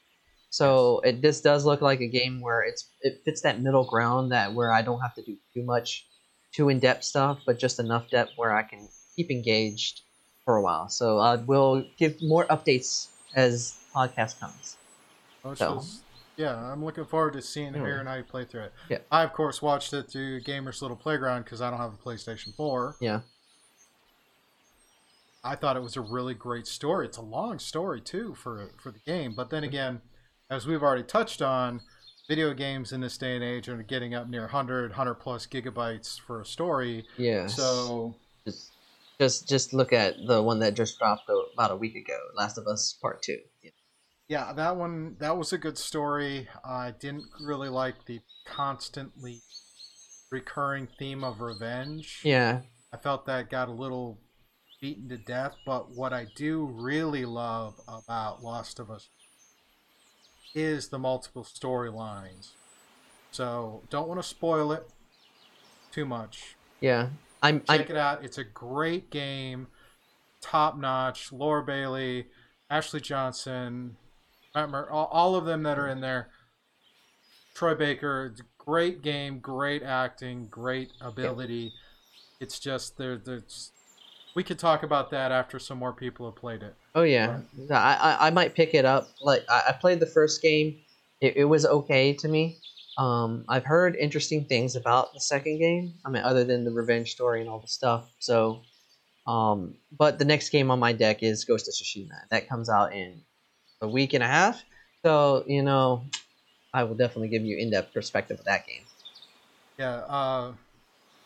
so 0.57 0.99
it 1.07 1.21
this 1.21 1.39
does 1.49 1.61
look 1.69 1.81
like 1.89 2.01
a 2.01 2.07
game 2.19 2.35
where 2.45 2.61
it's 2.69 2.81
it 3.07 3.13
fits 3.25 3.41
that 3.41 3.61
middle 3.65 3.85
ground 3.93 4.31
that 4.35 4.47
where 4.57 4.71
i 4.79 4.81
don't 4.87 5.01
have 5.05 5.15
to 5.19 5.23
do 5.29 5.35
too 5.53 5.63
much 5.73 5.89
too 6.55 6.69
in-depth 6.69 7.03
stuff 7.03 7.35
but 7.47 7.55
just 7.65 7.77
enough 7.79 8.05
depth 8.09 8.31
where 8.39 8.53
i 8.61 8.63
can 8.71 8.81
keep 9.15 9.29
engaged 9.31 9.95
for 10.45 10.55
a 10.55 10.61
while. 10.61 10.87
So 10.87 11.17
uh, 11.17 11.43
we'll 11.45 11.83
give 11.97 12.21
more 12.21 12.45
updates 12.55 13.07
as 13.35 13.75
podcast 13.93 14.39
comes. 14.39 14.77
Which 15.43 15.59
So- 15.59 15.79
is- 15.79 16.01
yeah, 16.37 16.55
I'm 16.71 16.85
looking 16.85 17.03
forward 17.03 17.33
to 17.33 17.41
seeing 17.41 17.73
Hmm. 17.73 17.83
hearing 17.87 18.05
how 18.07 18.13
you 18.15 18.23
play 18.23 18.45
through 18.45 18.61
it. 18.69 18.73
Yeah. 18.89 18.99
I 19.11 19.23
of 19.23 19.33
course 19.33 19.61
watched 19.61 19.91
it 19.91 20.03
through 20.09 20.41
Gamers 20.43 20.81
Little 20.81 20.95
Playground 20.95 21.43
because 21.43 21.59
I 21.61 21.69
don't 21.69 21.79
have 21.79 21.93
a 21.93 21.97
PlayStation 21.97 22.55
4. 22.55 22.95
Yeah. 23.01 23.19
I 25.43 25.55
thought 25.55 25.75
it 25.77 25.83
was 25.83 25.97
a 25.97 26.01
really 26.01 26.33
great 26.33 26.67
story. 26.67 27.05
It's 27.07 27.17
a 27.17 27.21
long 27.37 27.59
story 27.59 28.01
too 28.01 28.33
for 28.35 28.69
for 28.81 28.91
the 28.91 28.99
game, 28.99 29.33
but 29.35 29.49
then 29.49 29.63
again, 29.63 30.01
as 30.49 30.65
we've 30.65 30.83
already 30.83 31.03
touched 31.03 31.41
on, 31.41 31.81
video 32.27 32.53
games 32.53 32.91
in 32.91 33.01
this 33.01 33.17
day 33.17 33.35
and 33.35 33.43
age 33.43 33.69
are 33.69 33.81
getting 33.83 34.13
up 34.13 34.29
near 34.29 34.41
100, 34.41 34.91
100 34.91 35.15
plus 35.15 35.47
gigabytes 35.47 36.19
for 36.19 36.41
a 36.41 36.45
story. 36.45 37.05
Yeah. 37.17 37.47
So 37.47 38.15
just 38.45 38.71
just 39.19 39.49
just 39.49 39.73
look 39.73 39.93
at 39.93 40.15
the 40.27 40.41
one 40.41 40.59
that 40.59 40.75
just 40.75 40.99
dropped 40.99 41.29
about 41.53 41.71
a 41.71 41.75
week 41.75 41.95
ago, 41.95 42.17
Last 42.35 42.57
of 42.57 42.67
Us 42.67 42.97
Part 43.01 43.21
Two. 43.21 43.39
Yeah, 44.27 44.53
that 44.53 44.75
one 44.75 45.15
that 45.19 45.37
was 45.37 45.53
a 45.53 45.57
good 45.57 45.77
story. 45.77 46.47
I 46.63 46.93
didn't 46.97 47.25
really 47.41 47.69
like 47.69 48.05
the 48.05 48.19
constantly 48.45 49.41
recurring 50.31 50.87
theme 50.99 51.23
of 51.23 51.41
revenge. 51.41 52.21
Yeah. 52.23 52.61
I 52.93 52.97
felt 52.97 53.25
that 53.25 53.49
got 53.49 53.69
a 53.69 53.73
little 53.73 54.19
beaten 54.81 55.09
to 55.09 55.17
death, 55.17 55.55
but 55.65 55.95
what 55.95 56.13
I 56.13 56.27
do 56.35 56.65
really 56.65 57.25
love 57.25 57.75
about 57.87 58.43
Last 58.43 58.79
of 58.79 58.91
Us 58.91 59.09
is 60.57 60.89
the 60.89 60.99
multiple 60.99 61.43
storylines. 61.43 62.49
So, 63.31 63.83
don't 63.89 64.07
want 64.07 64.21
to 64.21 64.27
spoil 64.27 64.71
it 64.71 64.87
too 65.91 66.05
much. 66.05 66.55
Yeah. 66.79 67.09
I'm. 67.41 67.61
I'm 67.69 67.79
Check 67.79 67.89
it 67.89 67.97
out. 67.97 68.23
It's 68.23 68.37
a 68.37 68.43
great 68.43 69.09
game. 69.09 69.67
Top 70.41 70.77
notch. 70.77 71.31
Laura 71.31 71.63
Bailey, 71.63 72.27
Ashley 72.69 73.01
Johnson, 73.01 73.95
all, 74.55 75.09
all 75.11 75.35
of 75.35 75.45
them 75.45 75.63
that 75.63 75.77
are 75.77 75.87
in 75.87 76.01
there. 76.01 76.29
Troy 77.53 77.75
Baker, 77.75 78.35
great 78.57 79.01
game, 79.01 79.39
great 79.39 79.81
acting, 79.81 80.47
great 80.47 80.91
ability. 81.01 81.73
It's 82.39 82.59
just 82.59 82.97
there. 82.97 83.17
There's 83.17 83.71
we 84.35 84.43
could 84.43 84.59
talk 84.59 84.83
about 84.83 85.09
that 85.11 85.31
after 85.31 85.57
some 85.57 85.79
more 85.79 85.93
people 85.93 86.27
have 86.27 86.35
played 86.35 86.61
it. 86.61 86.75
Oh 86.97 87.03
yeah, 87.03 87.41
No, 87.55 87.75
I, 87.75 87.93
I 87.93 88.27
I 88.27 88.29
might 88.31 88.55
pick 88.55 88.73
it 88.73 88.83
up. 88.83 89.07
Like 89.21 89.45
I, 89.47 89.65
I 89.69 89.71
played 89.73 89.99
the 89.99 90.07
first 90.07 90.41
game, 90.41 90.79
it, 91.21 91.37
it 91.37 91.45
was 91.45 91.63
okay 91.63 92.13
to 92.13 92.27
me. 92.27 92.57
Um, 92.97 93.45
I've 93.47 93.65
heard 93.65 93.95
interesting 93.95 94.45
things 94.45 94.75
about 94.75 95.13
the 95.13 95.19
second 95.19 95.59
game. 95.59 95.93
I 96.03 96.09
mean, 96.09 96.23
other 96.23 96.43
than 96.43 96.65
the 96.65 96.71
revenge 96.71 97.11
story 97.11 97.41
and 97.41 97.49
all 97.49 97.59
the 97.59 97.67
stuff. 97.67 98.09
So, 98.17 98.63
um, 99.27 99.75
but 99.95 100.17
the 100.17 100.25
next 100.25 100.49
game 100.49 100.71
on 100.71 100.79
my 100.79 100.91
deck 100.91 101.21
is 101.21 101.45
Ghost 101.45 101.67
of 101.67 101.75
Tsushima. 101.75 102.15
That 102.31 102.49
comes 102.49 102.67
out 102.67 102.93
in 102.93 103.21
a 103.79 103.87
week 103.87 104.13
and 104.13 104.23
a 104.23 104.27
half. 104.27 104.63
So, 105.05 105.43
you 105.45 105.61
know, 105.61 106.05
I 106.73 106.83
will 106.83 106.95
definitely 106.95 107.27
give 107.27 107.43
you 107.43 107.57
in-depth 107.59 107.93
perspective 107.93 108.39
of 108.39 108.45
that 108.45 108.65
game. 108.65 108.81
Yeah. 109.77 109.97
Uh, 109.97 110.53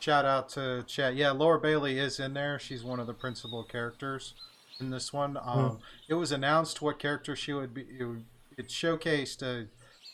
shout 0.02 0.26
out 0.26 0.50
to 0.50 0.84
chat. 0.86 1.16
Yeah, 1.16 1.32
Laura 1.32 1.62
Bailey 1.62 1.98
is 1.98 2.20
in 2.20 2.34
there. 2.34 2.60
She's 2.60 2.84
one 2.84 3.00
of 3.00 3.08
the 3.08 3.14
principal 3.14 3.64
characters 3.64 4.34
in 4.82 4.90
this 4.90 5.14
one. 5.14 5.38
Um, 5.42 5.80
It 6.10 6.16
was 6.16 6.32
announced 6.32 6.82
what 6.82 7.00
character 7.00 7.36
she 7.36 7.54
would 7.54 7.74
be. 7.74 7.86
It, 8.00 8.04
would- 8.06 8.26
it 8.58 8.68
showcased 8.68 9.42
a 9.42 9.68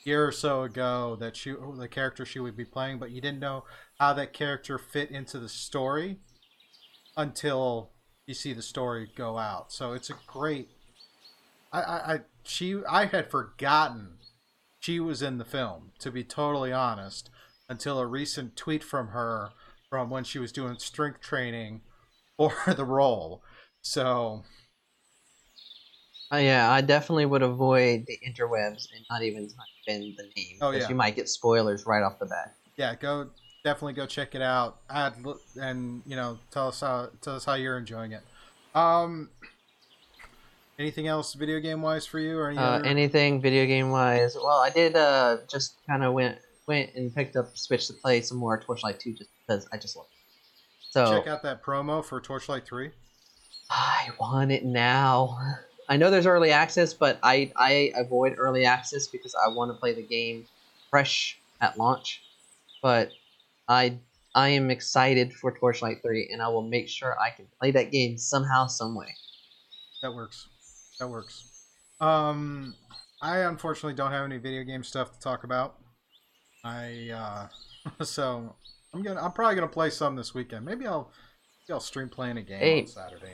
year 0.05 0.25
or 0.27 0.31
so 0.31 0.63
ago 0.63 1.17
that 1.19 1.35
she 1.35 1.51
the 1.77 1.87
character 1.89 2.25
she 2.25 2.39
would 2.39 2.55
be 2.55 2.63
playing, 2.65 2.99
but 2.99 3.11
you 3.11 3.19
didn't 3.19 3.39
know 3.39 3.65
how 3.99 4.13
that 4.13 4.31
character 4.31 4.77
fit 4.77 5.09
into 5.09 5.39
the 5.39 5.49
story 5.49 6.19
until 7.15 7.91
you 8.25 8.33
see 8.33 8.53
the 8.53 8.61
story 8.61 9.09
go 9.15 9.37
out. 9.37 9.71
So 9.71 9.93
it's 9.93 10.09
a 10.09 10.15
great. 10.27 10.69
I, 11.71 11.81
I, 11.81 12.13
I 12.13 12.19
she 12.43 12.81
I 12.89 13.05
had 13.05 13.29
forgotten 13.31 14.17
she 14.79 14.99
was 14.99 15.21
in 15.21 15.37
the 15.37 15.45
film 15.45 15.91
to 15.99 16.11
be 16.11 16.23
totally 16.23 16.71
honest 16.71 17.29
until 17.67 17.99
a 17.99 18.05
recent 18.05 18.55
tweet 18.55 18.83
from 18.83 19.09
her 19.09 19.49
from 19.89 20.09
when 20.09 20.23
she 20.23 20.39
was 20.39 20.51
doing 20.51 20.77
strength 20.77 21.21
training 21.21 21.81
for 22.37 22.53
the 22.75 22.85
role. 22.85 23.41
So 23.87 24.43
Uh, 26.31 26.37
yeah, 26.37 26.69
I 26.69 26.81
definitely 26.81 27.25
would 27.25 27.41
avoid 27.41 28.05
the 28.05 28.19
interwebs 28.27 28.89
and 28.93 29.05
not 29.09 29.23
even 29.23 29.47
type 29.47 29.65
in 29.87 30.13
the 30.17 30.23
name. 30.35 30.57
Oh, 30.61 30.71
because 30.71 30.83
yeah. 30.83 30.89
you 30.89 30.95
might 30.95 31.15
get 31.15 31.29
spoilers 31.29 31.85
right 31.85 32.03
off 32.03 32.19
the 32.19 32.25
bat. 32.25 32.53
yeah, 32.75 32.95
go 32.95 33.29
definitely 33.63 33.93
go 33.93 34.05
check 34.05 34.35
it 34.35 34.41
out. 34.41 34.79
Add 34.89 35.15
and 35.55 36.01
you 36.05 36.17
know 36.17 36.37
tell 36.51 36.67
us 36.67 36.81
how 36.81 37.09
tell 37.21 37.35
us 37.37 37.45
how 37.45 37.53
you're 37.53 37.77
enjoying 37.77 38.11
it. 38.11 38.23
Um, 38.75 39.29
anything 40.77 41.07
else 41.07 41.33
video 41.33 41.61
game 41.61 41.81
wise 41.81 42.05
for 42.05 42.19
you 42.19 42.37
or 42.37 42.49
any 42.49 42.57
Uh, 42.57 42.81
anything 42.81 43.41
video 43.41 43.65
game 43.65 43.89
wise? 43.89 44.35
Well, 44.35 44.59
I 44.59 44.69
did 44.69 44.97
uh, 44.97 45.37
just 45.49 45.77
kind 45.87 46.03
of 46.03 46.13
went 46.13 46.39
went 46.67 46.93
and 46.95 47.15
picked 47.15 47.37
up 47.37 47.57
Switch 47.57 47.87
to 47.87 47.93
play 47.93 48.19
some 48.19 48.37
more 48.37 48.59
Torchlight 48.59 48.99
2 48.99 49.13
just 49.13 49.29
because 49.39 49.65
I 49.71 49.77
just 49.77 49.95
love 49.95 50.07
it. 50.11 50.91
So 50.91 51.17
Check 51.17 51.27
out 51.27 51.41
that 51.43 51.63
promo 51.63 52.03
for 52.03 52.19
Torchlight 52.19 52.65
Three. 52.65 52.91
I 53.69 54.09
want 54.19 54.51
it 54.51 54.63
now. 54.65 55.37
I 55.89 55.97
know 55.97 56.09
there's 56.11 56.25
early 56.25 56.51
access, 56.51 56.93
but 56.93 57.19
I 57.23 57.51
I 57.55 57.91
avoid 57.95 58.35
early 58.37 58.65
access 58.65 59.07
because 59.07 59.35
I 59.35 59.49
want 59.49 59.71
to 59.71 59.77
play 59.79 59.93
the 59.93 60.01
game 60.01 60.45
fresh 60.89 61.37
at 61.61 61.77
launch. 61.77 62.21
But 62.81 63.11
I 63.67 63.97
I 64.35 64.49
am 64.49 64.69
excited 64.69 65.33
for 65.33 65.51
Torchlight 65.51 66.01
3 66.03 66.29
and 66.31 66.41
I 66.41 66.47
will 66.49 66.61
make 66.61 66.87
sure 66.87 67.19
I 67.19 67.29
can 67.31 67.47
play 67.59 67.71
that 67.71 67.91
game 67.91 68.17
somehow 68.17 68.67
some 68.67 68.95
way. 68.95 69.15
That 70.01 70.13
works. 70.13 70.47
That 70.99 71.07
works. 71.07 71.49
Um, 71.99 72.75
I 73.21 73.39
unfortunately 73.39 73.95
don't 73.95 74.11
have 74.11 74.25
any 74.25 74.37
video 74.37 74.63
game 74.63 74.83
stuff 74.83 75.11
to 75.13 75.19
talk 75.19 75.43
about. 75.43 75.77
I 76.63 77.09
uh, 77.13 78.03
so 78.03 78.55
I'm 78.93 79.01
gonna 79.03 79.21
I'm 79.21 79.31
probably 79.31 79.55
gonna 79.55 79.67
play 79.67 79.89
some 79.89 80.15
this 80.15 80.33
weekend. 80.33 80.65
Maybe 80.65 80.85
I'll 80.85 81.11
maybe 81.67 81.73
I'll 81.73 81.79
stream 81.79 82.09
playing 82.09 82.37
a 82.37 82.41
game 82.43 82.59
Hey. 82.59 82.81
on 82.81 82.87
Saturday. 82.87 83.33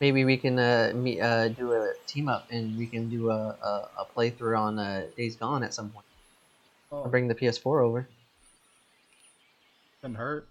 Maybe 0.00 0.24
we 0.24 0.36
can 0.36 0.58
uh, 0.58 0.92
meet, 0.94 1.20
uh 1.20 1.48
do 1.48 1.72
a 1.72 1.92
team 2.06 2.28
up 2.28 2.46
and 2.50 2.78
we 2.78 2.86
can 2.86 3.08
do 3.08 3.30
a, 3.30 3.56
a, 3.62 3.88
a 3.98 4.06
playthrough 4.16 4.58
on 4.58 4.78
uh, 4.78 5.06
Days 5.16 5.36
Gone 5.36 5.62
at 5.64 5.74
some 5.74 5.90
point. 5.90 6.06
Oh, 6.90 7.02
I'll 7.02 7.10
bring 7.10 7.28
the 7.28 7.34
PS4 7.34 7.82
over. 7.84 8.08
couldn't 10.00 10.16
hurt. 10.16 10.48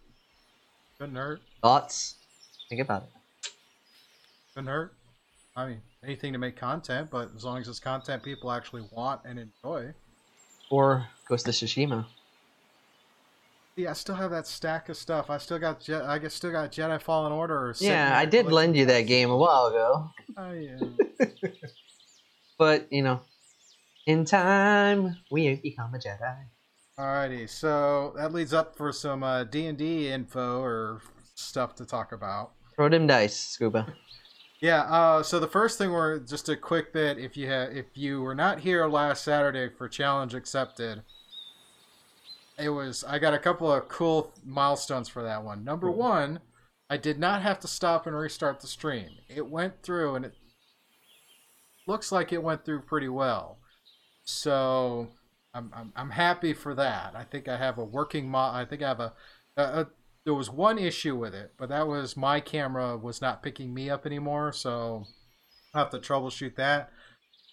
Couldn't 1.00 1.16
hurt. 1.16 1.42
Thoughts? 1.62 2.16
Think 2.70 2.82
about 2.82 3.04
it. 3.04 3.52
Couldn't 4.54 4.68
hurt. 4.68 4.94
I 5.56 5.68
mean, 5.68 5.82
anything 6.04 6.34
to 6.34 6.40
make 6.40 6.56
content, 6.56 7.10
but 7.10 7.30
as 7.36 7.44
long 7.44 7.60
as 7.60 7.68
it's 7.68 7.80
content 7.80 8.22
people 8.22 8.52
actually 8.52 8.84
want 8.92 9.22
and 9.26 9.40
enjoy. 9.40 9.94
Or 10.70 11.08
Ghost 11.28 11.48
of 11.48 11.54
Tsushima. 11.54 12.06
Yeah, 13.78 13.92
I 13.92 13.94
still 13.94 14.16
have 14.16 14.32
that 14.32 14.48
stack 14.48 14.90
of 14.90 14.98
stuff. 14.98 15.30
I 15.30 15.38
still 15.38 15.60
got 15.60 15.82
Je- 15.82 15.94
I 15.94 16.18
guess 16.18 16.34
still 16.34 16.52
got 16.52 16.72
Jedi 16.72 17.00
Fallen 17.00 17.32
Order. 17.32 17.76
Yeah, 17.80 18.18
I 18.18 18.26
did 18.26 18.48
lend 18.48 18.76
you 18.76 18.86
that 18.88 19.02
game 19.02 19.30
a 19.30 19.38
while 19.38 19.68
ago. 19.68 20.10
Oh, 20.36 20.52
yeah. 20.52 20.80
But, 22.58 22.88
you 22.92 23.04
know, 23.04 23.22
in 24.08 24.26
time, 24.26 25.18
we 25.30 25.54
become 25.58 25.94
a 25.94 26.00
Jedi. 26.00 26.36
Alrighty, 26.98 27.48
so 27.48 28.14
that 28.18 28.34
leads 28.34 28.52
up 28.52 28.76
for 28.76 28.92
some 28.92 29.22
uh, 29.22 29.44
D&D 29.44 30.10
info 30.10 30.60
or 30.60 31.02
stuff 31.36 31.76
to 31.76 31.86
talk 31.86 32.12
about. 32.14 32.54
Throw 32.76 32.90
them 32.90 33.06
dice, 33.08 33.38
Scuba. 33.38 33.94
Yeah, 34.60 34.82
uh, 34.92 35.22
so 35.22 35.40
the 35.40 35.48
first 35.48 35.78
thing 35.78 35.92
we're 35.92 36.18
just 36.18 36.50
a 36.50 36.56
quick 36.56 36.92
bit. 36.92 37.20
If 37.20 37.38
you 37.38 37.48
ha- 37.48 37.70
if 37.72 37.86
you 37.94 38.24
were 38.24 38.34
not 38.34 38.62
here 38.62 38.88
last 38.88 39.24
Saturday 39.24 39.70
for 39.70 39.88
Challenge 39.88 40.34
Accepted, 40.34 41.04
it 42.58 42.70
was 42.70 43.04
I 43.04 43.20
got 43.20 43.34
a 43.34 43.40
couple 43.40 43.72
of 43.72 43.88
cool 43.88 44.34
milestones 44.44 45.10
for 45.10 45.24
that 45.24 45.44
one. 45.44 45.64
Number 45.64 45.88
Cool. 45.88 45.98
one, 45.98 46.40
I 46.90 46.98
did 46.98 47.20
not 47.20 47.42
have 47.42 47.60
to 47.62 47.68
stop 47.68 48.08
and 48.08 48.16
restart 48.16 48.60
the 48.62 48.68
stream. 48.68 49.10
It 49.30 49.50
went 49.50 49.82
through, 49.84 50.16
and 50.16 50.26
it 50.26 50.34
looks 51.88 52.12
like 52.12 52.34
it 52.34 52.44
went 52.44 52.66
through 52.66 52.82
pretty 52.82 53.10
well. 53.10 53.58
So 54.24 55.10
I'm 55.54 55.72
I'm, 55.76 55.94
I'm 55.96 56.10
happy 56.12 56.54
for 56.54 56.76
that. 56.76 57.16
I 57.16 57.24
think 57.24 57.48
I 57.48 57.58
have 57.58 57.78
a 57.78 57.86
working 57.86 58.30
mo- 58.30 58.52
I 58.54 58.66
think 58.66 58.82
I 58.82 58.88
have 58.90 59.00
a, 59.00 59.14
a, 59.58 59.64
a 59.64 59.88
there 60.26 60.34
was 60.34 60.50
one 60.50 60.78
issue 60.78 61.16
with 61.16 61.34
it, 61.34 61.54
but 61.58 61.70
that 61.70 61.88
was 61.88 62.18
my 62.18 62.40
camera 62.40 62.98
was 62.98 63.22
not 63.22 63.42
picking 63.44 63.74
me 63.74 63.90
up 63.90 64.06
anymore, 64.06 64.52
so 64.52 65.06
I 65.74 65.80
have 65.80 65.90
to 65.92 66.00
troubleshoot 66.00 66.56
that. 66.56 66.92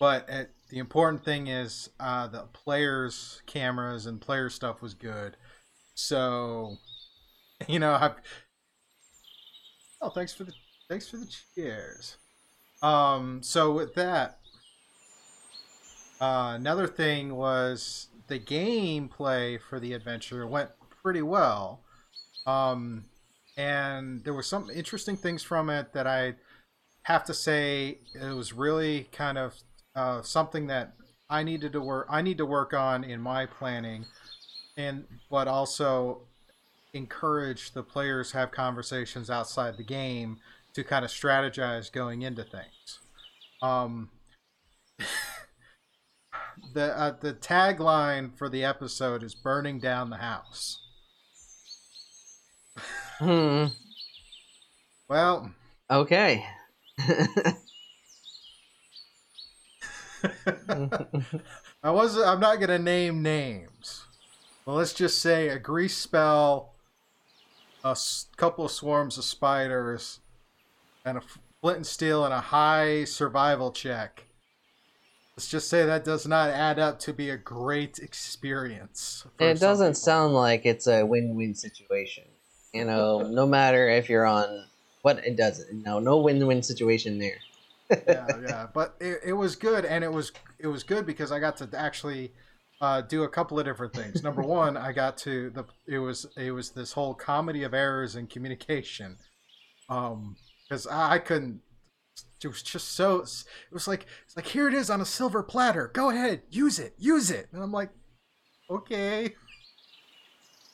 But 0.00 0.28
it, 0.28 0.50
the 0.74 0.80
important 0.80 1.24
thing 1.24 1.46
is 1.46 1.88
uh, 2.00 2.26
the 2.26 2.48
players' 2.52 3.40
cameras 3.46 4.06
and 4.06 4.20
player 4.20 4.50
stuff 4.50 4.82
was 4.82 4.92
good. 4.92 5.37
So, 5.94 6.78
you 7.68 7.78
know, 7.78 7.92
I. 7.92 8.10
Oh, 10.02 10.10
thanks 10.10 10.34
for 10.34 10.42
the 10.42 10.52
thanks 10.88 11.08
for 11.08 11.18
the 11.18 11.32
cheers. 11.54 12.16
Um, 12.82 13.40
so 13.40 13.70
with 13.70 13.94
that, 13.94 14.40
uh, 16.20 16.54
another 16.56 16.88
thing 16.88 17.37
was 17.37 18.08
the 18.26 18.40
gameplay 18.40 19.60
for 19.60 19.78
the 19.78 19.92
adventure 19.92 20.44
went 20.44 20.70
pretty 21.04 21.22
well. 21.22 21.84
Um, 22.48 23.04
and 23.56 24.24
there 24.24 24.34
were 24.34 24.42
some 24.42 24.68
interesting 24.70 25.16
things 25.16 25.44
from 25.44 25.70
it 25.70 25.92
that 25.92 26.08
I 26.08 26.34
have 27.04 27.22
to 27.26 27.34
say 27.34 27.98
it 28.12 28.34
was 28.34 28.52
really 28.52 29.04
kind 29.12 29.38
of 29.38 29.54
uh, 29.94 30.22
something 30.22 30.66
that 30.68 30.94
I 31.28 31.42
needed 31.42 31.72
to 31.72 31.80
work. 31.80 32.07
I 32.11 32.22
need 32.22 32.38
to 32.38 32.46
work 32.46 32.74
on 32.74 33.04
in 33.04 33.20
my 33.20 33.46
planning, 33.46 34.07
and 34.76 35.04
but 35.30 35.48
also 35.48 36.22
encourage 36.92 37.72
the 37.72 37.83
players 37.83 38.33
have 38.33 38.50
conversations 38.52 39.30
outside 39.30 39.76
the 39.76 39.83
game 39.85 40.38
to 40.74 40.85
kind 40.85 41.04
of 41.04 41.11
strategize 41.11 41.90
going 41.90 42.22
into 42.22 42.44
things. 42.44 43.00
Um, 43.62 44.11
the 46.74 46.98
uh, 46.98 47.16
the 47.20 47.35
tagline 47.35 48.37
for 48.37 48.48
the 48.48 48.64
episode 48.64 49.22
is 49.22 49.35
"Burning 49.35 49.78
down 49.78 50.11
the 50.11 50.16
house." 50.18 50.78
Hmm. 53.18 53.66
Well, 55.09 55.54
Okay. 55.90 56.44
I 61.82 61.90
was 61.90 62.16
I'm 62.16 62.40
not 62.40 62.60
gonna 62.60 62.78
name 62.78 63.22
names. 63.22 64.04
Well, 64.66 64.76
let's 64.76 64.94
just 64.94 65.20
say 65.20 65.48
a 65.48 65.58
grease 65.58 65.96
spell, 65.96 66.74
a 67.84 67.88
s- 67.90 68.26
couple 68.37 68.64
of 68.64 68.70
swarms 68.70 69.18
of 69.18 69.24
spiders, 69.24 70.20
and 71.04 71.18
a 71.18 71.22
flint 71.60 71.76
and 71.78 71.87
steel 71.87 72.24
and 72.24 72.32
a 72.32 72.40
high 72.40 73.04
survival 73.04 73.70
check. 73.72 74.24
Let's 75.37 75.48
just 75.48 75.68
say 75.68 75.84
that 75.84 76.04
does 76.04 76.26
not 76.26 76.50
add 76.50 76.78
up 76.78 76.98
to 77.00 77.12
be 77.12 77.28
a 77.30 77.37
great 77.37 77.98
experience. 77.98 79.26
it 79.40 79.58
doesn't 79.58 79.88
people. 79.88 79.94
sound 79.94 80.34
like 80.34 80.64
it's 80.64 80.87
a 80.87 81.04
win-win 81.04 81.54
situation. 81.54 82.24
You 82.72 82.84
know, 82.84 83.18
no 83.20 83.44
matter 83.46 83.88
if 83.88 84.08
you're 84.08 84.26
on 84.26 84.66
what 85.02 85.18
it 85.26 85.37
doesn't. 85.37 85.82
No, 85.82 85.98
no 85.98 86.18
win-win 86.18 86.62
situation 86.62 87.18
there. 87.18 87.37
Yeah, 87.90 88.27
yeah, 88.47 88.66
but 88.73 88.97
it, 89.01 89.20
it 89.27 89.33
was 89.33 89.57
good, 89.57 89.85
and 89.85 90.03
it 90.05 90.12
was 90.12 90.33
it 90.59 90.66
was 90.66 90.83
good 90.83 91.07
because 91.07 91.33
I 91.33 91.38
got 91.38 91.57
to 91.59 91.68
actually 91.75 92.33
uh, 92.81 93.03
do 93.03 93.25
a 93.25 93.29
couple 93.29 93.59
of 93.59 93.64
different 93.64 93.92
things. 93.92 94.23
Number 94.23 94.42
one, 94.61 94.77
I 94.77 94.92
got 94.92 95.16
to 95.18 95.51
the 95.51 95.64
it 95.87 95.99
was 95.99 96.27
it 96.37 96.51
was 96.51 96.70
this 96.70 96.92
whole 96.92 97.14
comedy 97.14 97.62
of 97.62 97.75
errors 97.75 98.16
in 98.16 98.27
communication, 98.27 99.16
um, 99.88 100.37
because 100.68 100.87
I, 100.87 101.14
I 101.14 101.18
couldn't. 101.18 101.61
It 102.42 102.49
was 102.49 102.62
just 102.62 102.92
so. 102.92 103.20
It 103.20 103.73
was 103.73 103.88
like 103.88 104.07
it's 104.27 104.37
like 104.37 104.47
here 104.47 104.68
it 104.68 104.75
is 104.75 104.90
on 104.90 105.01
a 105.01 105.07
silver 105.07 105.42
platter. 105.42 105.90
Go 105.92 106.11
ahead, 106.11 106.42
use 106.51 106.79
it, 106.79 106.94
use 106.99 107.31
it, 107.31 107.49
and 107.53 107.62
I'm 107.62 107.73
like, 107.73 107.90
okay. 108.70 109.35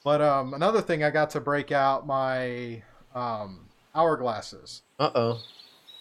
But 0.04 0.22
um, 0.22 0.54
another 0.54 0.80
thing, 0.80 1.04
I 1.04 1.10
got 1.10 1.30
to 1.30 1.40
break 1.40 1.72
out 1.72 2.06
my 2.06 2.82
um, 3.14 3.68
hourglasses. 3.94 4.80
Uh 4.98 5.10
oh. 5.14 5.40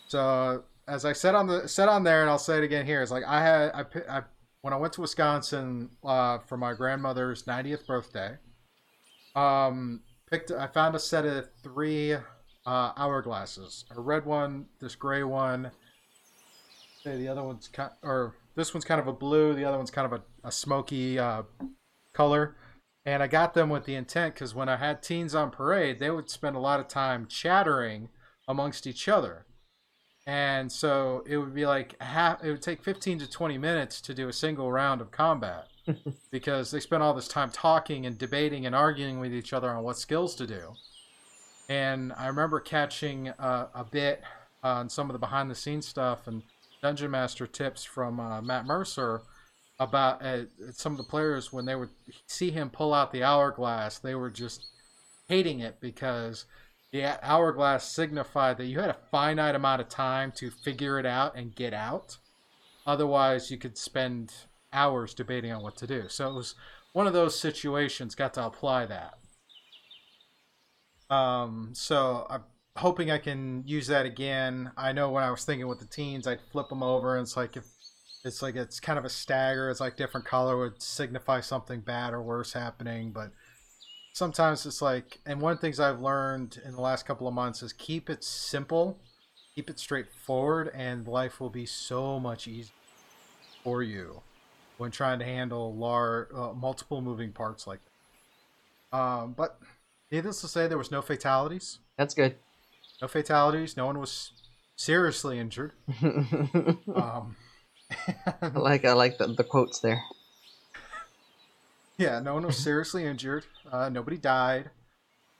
So 0.07 0.63
as 0.89 1.05
I 1.05 1.13
said 1.13 1.35
on 1.35 1.47
the 1.47 1.67
said 1.67 1.87
on 1.87 2.03
there, 2.03 2.21
and 2.21 2.29
I'll 2.29 2.39
say 2.39 2.57
it 2.57 2.63
again 2.63 2.85
here, 2.85 3.01
it's 3.01 3.11
like 3.11 3.23
I 3.25 3.41
had 3.41 3.71
I, 3.73 4.17
I 4.17 4.21
when 4.61 4.73
I 4.73 4.77
went 4.77 4.93
to 4.93 5.01
Wisconsin 5.01 5.91
uh, 6.03 6.39
for 6.39 6.57
my 6.57 6.73
grandmother's 6.73 7.43
90th 7.43 7.85
birthday. 7.85 8.37
Um, 9.35 10.01
picked 10.29 10.51
I 10.51 10.67
found 10.67 10.95
a 10.95 10.99
set 10.99 11.25
of 11.25 11.49
three 11.63 12.13
uh, 12.13 12.93
hourglasses, 12.93 13.85
a 13.95 14.01
red 14.01 14.25
one, 14.25 14.65
this 14.79 14.95
gray 14.95 15.23
one. 15.23 15.71
Say 17.03 17.17
the 17.17 17.29
other 17.29 17.43
one's 17.43 17.67
kind, 17.67 17.91
or 18.03 18.35
this 18.55 18.73
one's 18.73 18.83
kind 18.83 18.99
of 18.99 19.07
a 19.07 19.13
blue, 19.13 19.53
the 19.53 19.63
other 19.63 19.77
one's 19.77 19.91
kind 19.91 20.11
of 20.11 20.19
a, 20.19 20.47
a 20.47 20.51
smoky 20.51 21.17
uh, 21.17 21.43
color. 22.13 22.55
And 23.05 23.23
I 23.23 23.27
got 23.27 23.53
them 23.53 23.69
with 23.69 23.85
the 23.85 23.95
intent 23.95 24.33
because 24.33 24.53
when 24.53 24.67
I 24.67 24.75
had 24.75 25.01
teens 25.01 25.33
on 25.33 25.51
parade, 25.51 25.99
they 25.99 26.11
would 26.11 26.29
spend 26.29 26.55
a 26.55 26.59
lot 26.59 26.81
of 26.81 26.89
time 26.89 27.27
chattering 27.27 28.09
amongst 28.47 28.85
each 28.85 29.07
other. 29.07 29.45
And 30.29 30.71
so 30.71 31.23
it 31.25 31.37
would 31.37 31.55
be 31.55 31.65
like 31.65 31.99
half, 32.03 32.43
it 32.43 32.51
would 32.51 32.61
take 32.61 32.83
15 32.83 33.17
to 33.17 33.27
20 33.27 33.57
minutes 33.57 33.99
to 34.01 34.13
do 34.13 34.29
a 34.29 34.33
single 34.33 34.71
round 34.71 35.01
of 35.01 35.09
combat 35.09 35.69
because 36.31 36.69
they 36.69 36.79
spent 36.79 37.01
all 37.01 37.15
this 37.15 37.27
time 37.27 37.49
talking 37.49 38.05
and 38.05 38.15
debating 38.15 38.67
and 38.67 38.75
arguing 38.75 39.19
with 39.19 39.33
each 39.33 39.53
other 39.53 39.71
on 39.71 39.83
what 39.83 39.97
skills 39.97 40.35
to 40.35 40.45
do. 40.45 40.75
And 41.67 42.13
I 42.13 42.27
remember 42.27 42.59
catching 42.59 43.29
uh, 43.29 43.69
a 43.73 43.83
bit 43.83 44.21
on 44.61 44.87
some 44.87 45.09
of 45.09 45.13
the 45.13 45.19
behind 45.19 45.49
the 45.49 45.55
scenes 45.55 45.87
stuff 45.87 46.27
and 46.27 46.43
Dungeon 46.83 47.09
Master 47.09 47.47
tips 47.47 47.83
from 47.83 48.19
uh, 48.19 48.39
Matt 48.39 48.67
Mercer 48.67 49.23
about 49.79 50.23
uh, 50.23 50.43
some 50.73 50.91
of 50.91 50.99
the 50.99 51.05
players 51.05 51.51
when 51.51 51.65
they 51.65 51.75
would 51.75 51.89
see 52.27 52.51
him 52.51 52.69
pull 52.69 52.93
out 52.93 53.11
the 53.11 53.23
hourglass, 53.23 53.97
they 53.97 54.13
were 54.13 54.29
just 54.29 54.67
hating 55.27 55.59
it 55.61 55.79
because 55.81 56.45
the 56.91 57.23
hourglass 57.23 57.87
signified 57.87 58.57
that 58.57 58.65
you 58.65 58.79
had 58.79 58.89
a 58.89 58.97
finite 59.11 59.55
amount 59.55 59.81
of 59.81 59.89
time 59.89 60.31
to 60.33 60.49
figure 60.49 60.99
it 60.99 61.05
out 61.05 61.35
and 61.35 61.55
get 61.55 61.73
out. 61.73 62.17
Otherwise, 62.87 63.51
you 63.51 63.57
could 63.57 63.77
spend 63.77 64.33
hours 64.73 65.13
debating 65.13 65.51
on 65.51 65.61
what 65.61 65.75
to 65.77 65.87
do. 65.87 66.09
So 66.09 66.29
it 66.29 66.33
was 66.33 66.55
one 66.93 67.07
of 67.07 67.13
those 67.13 67.39
situations. 67.39 68.15
Got 68.15 68.33
to 68.35 68.45
apply 68.45 68.87
that. 68.87 69.15
Um, 71.13 71.71
so 71.73 72.25
I'm 72.29 72.43
hoping 72.75 73.11
I 73.11 73.17
can 73.17 73.63
use 73.65 73.87
that 73.87 74.05
again. 74.05 74.71
I 74.77 74.91
know 74.91 75.11
when 75.11 75.23
I 75.23 75.31
was 75.31 75.45
thinking 75.45 75.67
with 75.67 75.79
the 75.79 75.85
teens, 75.85 76.27
I'd 76.27 76.41
flip 76.51 76.69
them 76.69 76.83
over, 76.83 77.15
and 77.15 77.23
it's 77.23 77.37
like 77.37 77.57
if 77.57 77.65
it's 78.23 78.41
like 78.41 78.55
it's 78.55 78.79
kind 78.79 78.99
of 78.99 79.05
a 79.05 79.09
stagger. 79.09 79.69
It's 79.69 79.79
like 79.79 79.97
different 79.97 80.25
color 80.25 80.57
would 80.57 80.81
signify 80.81 81.41
something 81.41 81.81
bad 81.81 82.13
or 82.13 82.21
worse 82.21 82.53
happening, 82.53 83.11
but 83.11 83.31
sometimes 84.19 84.65
it's 84.67 84.81
like. 84.81 85.19
And 85.25 85.41
one 85.41 85.53
of 85.53 85.57
the 85.57 85.61
things 85.61 85.79
I've 85.79 86.01
learned 86.01 86.61
in 86.63 86.73
the 86.73 86.81
last 86.81 87.07
couple 87.07 87.27
of 87.27 87.33
months 87.33 87.63
is 87.63 87.73
keep 87.73 88.09
it 88.09 88.23
simple, 88.23 88.99
keep 89.55 89.69
it 89.69 89.79
straightforward, 89.79 90.69
and 90.75 91.07
life 91.07 91.39
will 91.39 91.49
be 91.49 91.65
so 91.65 92.19
much 92.19 92.47
easier 92.47 92.73
for 93.63 93.81
you 93.81 94.21
when 94.77 94.91
trying 94.91 95.19
to 95.19 95.25
handle 95.25 95.73
large, 95.75 96.27
uh, 96.33 96.53
multiple 96.53 97.01
moving 97.01 97.31
parts 97.31 97.65
like 97.65 97.79
that. 98.91 98.97
Um, 98.97 99.33
but 99.33 99.59
needless 100.11 100.41
to 100.41 100.47
say, 100.47 100.67
there 100.67 100.77
was 100.77 100.91
no 100.91 101.01
fatalities. 101.01 101.79
That's 101.97 102.13
good. 102.13 102.35
No 103.01 103.07
fatalities. 103.07 103.77
No 103.77 103.85
one 103.85 103.99
was 103.99 104.33
seriously 104.75 105.39
injured. 105.39 105.73
um, 106.01 107.35
I 108.41 108.47
like 108.53 108.85
I 108.85 108.93
like 108.93 109.17
the, 109.17 109.27
the 109.27 109.43
quotes 109.43 109.79
there. 109.79 110.01
Yeah, 111.99 112.21
no 112.21 112.33
one 112.33 112.45
was 112.45 112.57
seriously 112.57 113.05
injured. 113.05 113.45
Uh, 113.69 113.89
nobody 113.89 114.17
died. 114.17 114.69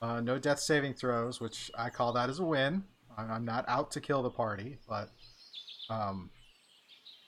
Uh, 0.02 0.20
no 0.20 0.38
death 0.38 0.60
saving 0.60 0.92
throws, 0.92 1.40
which 1.40 1.70
I 1.76 1.88
call 1.88 2.12
that 2.12 2.28
as 2.28 2.38
a 2.38 2.44
win. 2.44 2.84
I'm 3.16 3.46
not 3.46 3.64
out 3.66 3.90
to 3.92 4.00
kill 4.00 4.22
the 4.22 4.30
party, 4.30 4.76
but 4.86 5.08
um, 5.88 6.30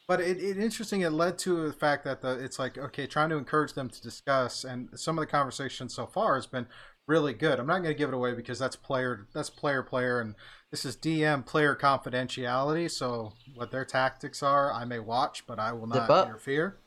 but 0.07 0.21
it, 0.21 0.38
it 0.38 0.59
interesting. 0.59 1.01
It 1.01 1.11
led 1.11 1.38
to 1.40 1.66
the 1.66 1.73
fact 1.73 2.05
that 2.05 2.21
the 2.21 2.45
it's 2.45 2.59
like 2.59 2.77
okay, 2.77 3.07
trying 3.07 3.31
to 3.31 3.37
encourage 3.37 3.73
them 3.73 3.88
to 3.88 4.03
discuss, 4.03 4.64
and 4.64 4.88
some 4.95 5.18
of 5.18 5.23
the 5.23 5.31
conversation 5.31 5.88
so 5.88 6.07
far 6.07 6.35
has 6.35 6.47
been 6.47 6.66
really 7.07 7.33
good. 7.33 7.59
I'm 7.59 7.66
not 7.66 7.79
going 7.79 7.95
to 7.95 7.99
give 7.99 8.11
it 8.11 8.14
away 8.14 8.35
because 8.35 8.59
that's 8.59 8.77
player 8.77 9.29
that's 9.35 9.51
player 9.51 9.83
player, 9.83 10.21
and 10.21 10.35
this 10.71 10.85
is 10.85 10.95
DM 10.95 11.47
player 11.47 11.75
confidentiality. 11.75 12.90
So 12.90 13.33
what 13.55 13.71
their 13.71 13.87
tactics 13.87 14.42
are, 14.42 14.73
I 14.73 14.85
may 14.85 14.99
watch, 14.99 15.47
but 15.47 15.59
I 15.59 15.73
will 15.73 15.87
not 15.87 16.27
interfere. 16.27 16.79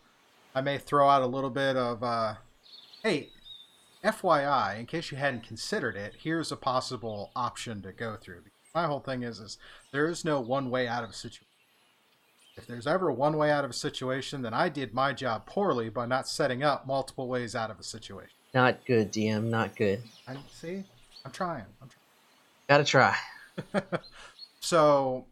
I 0.56 0.62
may 0.62 0.78
throw 0.78 1.10
out 1.10 1.22
a 1.22 1.28
little 1.28 1.50
bit 1.50 1.76
of, 1.76 2.02
uh, 2.02 2.36
hey, 3.04 3.30
FYI, 4.06 4.80
in 4.80 4.86
case 4.86 5.12
you 5.12 5.18
hadn't 5.18 5.46
considered 5.46 5.98
it, 5.98 6.14
here's 6.18 6.50
a 6.50 6.56
possible 6.56 7.32
option 7.36 7.82
to 7.82 7.92
go 7.92 8.16
through. 8.16 8.42
My 8.74 8.86
whole 8.86 9.02
thing 9.02 9.24
is, 9.24 9.40
is 9.40 9.58
there 9.92 10.08
is 10.08 10.24
no 10.24 10.40
one 10.40 10.70
way 10.70 10.88
out 10.88 11.04
of 11.04 11.10
a 11.10 11.14
situation. 11.14 11.48
If 12.56 12.68
there's 12.68 12.88
ever 12.88 13.12
one 13.12 13.36
way 13.36 13.52
out 13.52 13.66
of 13.66 13.72
a 13.72 13.74
situation, 13.74 14.42
then 14.42 14.54
I 14.54 14.70
did 14.70 14.94
my 14.94 15.12
job 15.12 15.46
poorly 15.46 15.90
by 15.90 16.06
not 16.06 16.26
setting 16.26 16.64
up 16.64 16.88
multiple 16.88 17.28
ways 17.28 17.54
out 17.54 17.70
of 17.70 17.78
a 17.78 17.84
situation. 17.84 18.32
Not 18.54 18.86
good, 18.86 19.12
DM. 19.12 19.46
Not 19.46 19.76
good. 19.76 20.02
I 20.26 20.38
see. 20.54 20.86
I'm 21.26 21.32
trying. 21.32 21.66
I'm 21.82 21.90
trying. 21.90 22.06
Gotta 22.70 22.86
try. 22.86 23.18
so 24.62 25.26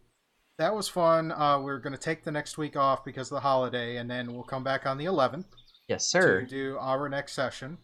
that 0.58 0.76
was 0.76 0.88
fun. 0.88 1.32
Uh, 1.32 1.60
we're 1.60 1.80
going 1.80 1.94
to 1.94 2.00
take 2.00 2.24
the 2.24 2.32
next 2.32 2.58
week 2.58 2.76
off 2.76 3.04
because 3.04 3.32
of 3.32 3.36
the 3.36 3.42
holiday, 3.42 3.98
and 3.98 4.10
then 4.10 4.34
we'll 4.34 4.44
come 4.44 4.63
back 4.63 4.86
on 4.86 4.98
the 4.98 5.06
11th. 5.06 5.46
Yes, 5.88 6.06
sir. 6.06 6.42
To 6.42 6.48
do 6.48 6.78
our 6.80 7.10
next 7.10 7.34
session. 7.34 7.78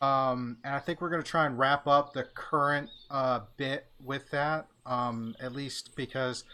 Um, 0.00 0.58
and 0.64 0.74
I 0.74 0.78
think 0.78 1.00
we're 1.00 1.10
going 1.10 1.22
to 1.22 1.28
try 1.28 1.46
and 1.46 1.58
wrap 1.58 1.86
up 1.86 2.12
the 2.12 2.24
current 2.34 2.88
uh, 3.10 3.40
bit 3.56 3.86
with 4.04 4.30
that, 4.30 4.66
um, 4.86 5.34
at 5.40 5.52
least 5.52 5.96
because 5.96 6.44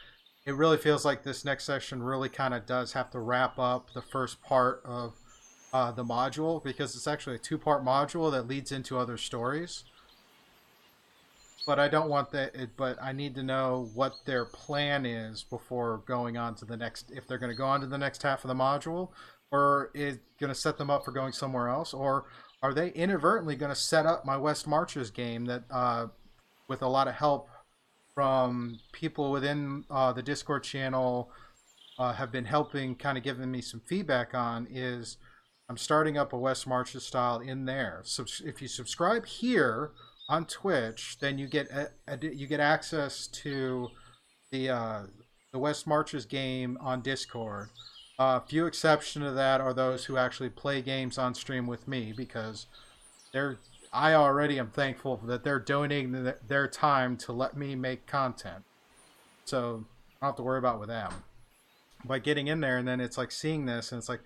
it 0.46 0.54
really 0.54 0.78
feels 0.78 1.04
like 1.04 1.22
this 1.22 1.44
next 1.44 1.64
session 1.64 2.02
really 2.02 2.28
kind 2.28 2.54
of 2.54 2.66
does 2.66 2.92
have 2.92 3.10
to 3.10 3.20
wrap 3.20 3.58
up 3.58 3.92
the 3.94 4.02
first 4.02 4.42
part 4.42 4.82
of 4.84 5.14
uh, 5.72 5.90
the 5.90 6.04
module 6.04 6.62
because 6.62 6.94
it's 6.94 7.06
actually 7.06 7.36
a 7.36 7.38
two 7.38 7.58
part 7.58 7.84
module 7.84 8.30
that 8.30 8.46
leads 8.46 8.70
into 8.72 8.98
other 8.98 9.16
stories 9.16 9.84
but 11.66 11.78
I 11.78 11.88
don't 11.88 12.08
want 12.08 12.30
that. 12.30 12.54
It, 12.54 12.70
but 12.76 13.02
I 13.02 13.12
need 13.12 13.34
to 13.36 13.42
know 13.42 13.90
what 13.94 14.12
their 14.26 14.44
plan 14.44 15.06
is 15.06 15.42
before 15.42 16.02
going 16.06 16.36
on 16.36 16.54
to 16.56 16.64
the 16.64 16.76
next. 16.76 17.10
If 17.10 17.26
they're 17.26 17.38
going 17.38 17.52
to 17.52 17.56
go 17.56 17.66
on 17.66 17.80
to 17.80 17.86
the 17.86 17.98
next 17.98 18.22
half 18.22 18.44
of 18.44 18.48
the 18.48 18.54
module, 18.54 19.10
or 19.50 19.90
is 19.94 20.18
going 20.40 20.48
to 20.48 20.54
set 20.54 20.78
them 20.78 20.90
up 20.90 21.04
for 21.04 21.12
going 21.12 21.32
somewhere 21.32 21.68
else, 21.68 21.94
or 21.94 22.26
are 22.62 22.74
they 22.74 22.90
inadvertently 22.90 23.56
going 23.56 23.72
to 23.72 23.76
set 23.76 24.06
up 24.06 24.24
my 24.24 24.36
West 24.36 24.66
Marches 24.66 25.10
game 25.10 25.44
that, 25.46 25.64
uh, 25.70 26.06
with 26.68 26.82
a 26.82 26.88
lot 26.88 27.08
of 27.08 27.14
help 27.14 27.48
from 28.14 28.78
people 28.92 29.30
within 29.30 29.84
uh, 29.90 30.12
the 30.12 30.22
Discord 30.22 30.64
channel, 30.64 31.30
uh, 31.98 32.12
have 32.12 32.32
been 32.32 32.44
helping, 32.44 32.94
kind 32.94 33.16
of 33.16 33.24
giving 33.24 33.50
me 33.50 33.60
some 33.60 33.80
feedback 33.80 34.34
on 34.34 34.66
is. 34.70 35.16
I'm 35.66 35.78
starting 35.78 36.18
up 36.18 36.34
a 36.34 36.38
West 36.38 36.66
Marches 36.66 37.06
style 37.06 37.40
in 37.40 37.64
there. 37.64 38.02
So 38.04 38.26
if 38.44 38.60
you 38.60 38.68
subscribe 38.68 39.24
here 39.24 39.92
on 40.28 40.46
Twitch, 40.46 41.18
then 41.20 41.38
you 41.38 41.46
get 41.46 41.70
a, 41.70 41.90
a, 42.08 42.18
you 42.18 42.46
get 42.46 42.60
access 42.60 43.26
to 43.26 43.88
the 44.50 44.70
uh, 44.70 45.02
the 45.52 45.58
West 45.58 45.86
Marches 45.86 46.24
game 46.24 46.78
on 46.80 47.00
Discord. 47.00 47.68
A 48.18 48.22
uh, 48.22 48.40
few 48.40 48.66
exceptions 48.66 49.24
to 49.24 49.32
that 49.32 49.60
are 49.60 49.74
those 49.74 50.04
who 50.04 50.16
actually 50.16 50.48
play 50.48 50.80
games 50.80 51.18
on 51.18 51.34
stream 51.34 51.66
with 51.66 51.88
me 51.88 52.12
because 52.16 52.66
they're 53.32 53.58
I 53.92 54.14
already 54.14 54.58
am 54.58 54.70
thankful 54.70 55.20
that 55.24 55.44
they're 55.44 55.60
donating 55.60 56.32
their 56.48 56.68
time 56.68 57.16
to 57.18 57.32
let 57.32 57.56
me 57.56 57.74
make 57.74 58.06
content. 58.06 58.64
So 59.44 59.84
I 60.20 60.26
don't 60.26 60.28
have 60.30 60.36
to 60.36 60.42
worry 60.42 60.58
about 60.58 60.80
with 60.80 60.88
them. 60.88 61.12
By 62.04 62.18
getting 62.18 62.48
in 62.48 62.60
there 62.60 62.78
and 62.78 62.86
then 62.86 63.00
it's 63.00 63.16
like 63.16 63.30
seeing 63.30 63.66
this 63.66 63.92
and 63.92 63.98
it's 63.98 64.08
like 64.08 64.20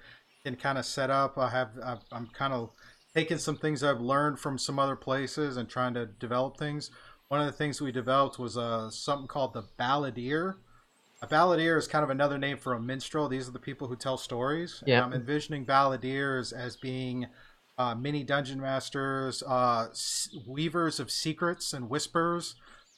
can 0.45 0.57
kind 0.57 0.79
of 0.79 0.87
set 0.87 1.11
up. 1.11 1.37
I 1.39 1.51
have 1.51 1.71
I'm 2.13 2.29
kind 2.29 2.53
of 2.53 2.71
taking 3.19 3.39
some 3.39 3.57
things 3.57 3.83
I've 3.83 4.01
learned 4.01 4.39
from 4.39 4.59
some 4.59 4.79
other 4.79 4.95
places 4.95 5.57
and 5.57 5.69
trying 5.69 5.95
to 5.95 6.07
develop 6.07 6.57
things. 6.57 6.93
One 7.27 7.41
of 7.41 7.47
the 7.47 7.53
things 7.53 7.81
we 7.81 7.91
developed 7.91 8.39
was 8.39 8.57
uh, 8.57 8.91
something 8.91 9.27
called 9.27 9.55
the 9.55 9.65
balladeer. 9.77 10.55
A 11.21 11.27
balladeer 11.27 11.77
is 11.77 11.89
kind 11.89 12.05
of 12.05 12.11
another 12.11 12.39
name 12.39 12.59
for 12.59 12.75
a 12.75 12.81
minstrel. 12.81 13.29
These 13.29 13.49
are 13.49 13.53
the 13.53 13.59
people 13.59 13.89
who 13.89 13.97
tell 13.97 14.17
stories. 14.17 14.85
Yeah. 14.87 15.05
I'm 15.05 15.13
envisioning 15.13 15.67
balladeers 15.67 16.53
as 16.53 16.77
being 16.77 17.27
uh, 17.77 17.97
mini 17.97 18.23
dungeon 18.23 18.61
masters, 18.61 19.43
uh, 19.43 19.89
weavers 20.47 21.01
of 21.01 21.11
secrets 21.11 21.73
and 21.73 21.91
whispers 21.91 22.55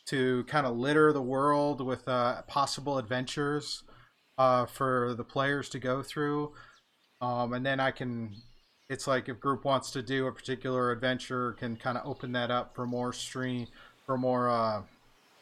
to 0.09 0.45
kind 0.45 0.67
of 0.67 0.77
litter 0.77 1.15
the 1.15 1.23
world 1.23 1.81
with 1.81 2.07
uh, 2.07 2.43
possible 2.43 2.99
adventures 2.99 3.85
uh, 4.37 4.67
for 4.67 5.15
the 5.15 5.25
players 5.25 5.71
to 5.71 5.79
go 5.79 6.03
through. 6.03 6.53
Um, 7.23 7.55
and 7.55 7.65
then 7.65 7.81
I 7.81 7.91
can 7.91 8.35
it's 8.91 9.07
like 9.07 9.31
if 9.31 9.41
group 9.41 9.65
wants 9.65 9.91
to 9.93 10.03
do 10.03 10.27
a 10.27 10.33
particular 10.33 10.93
adventure 10.93 11.53
can 11.53 11.77
kind 11.77 11.97
of 11.97 12.07
open 12.07 12.33
that 12.33 12.51
up 12.51 12.75
for 12.75 12.87
more 12.87 13.13
stream 13.13 13.67
for 14.05 14.19
more 14.19 14.51
uh, 14.51 14.83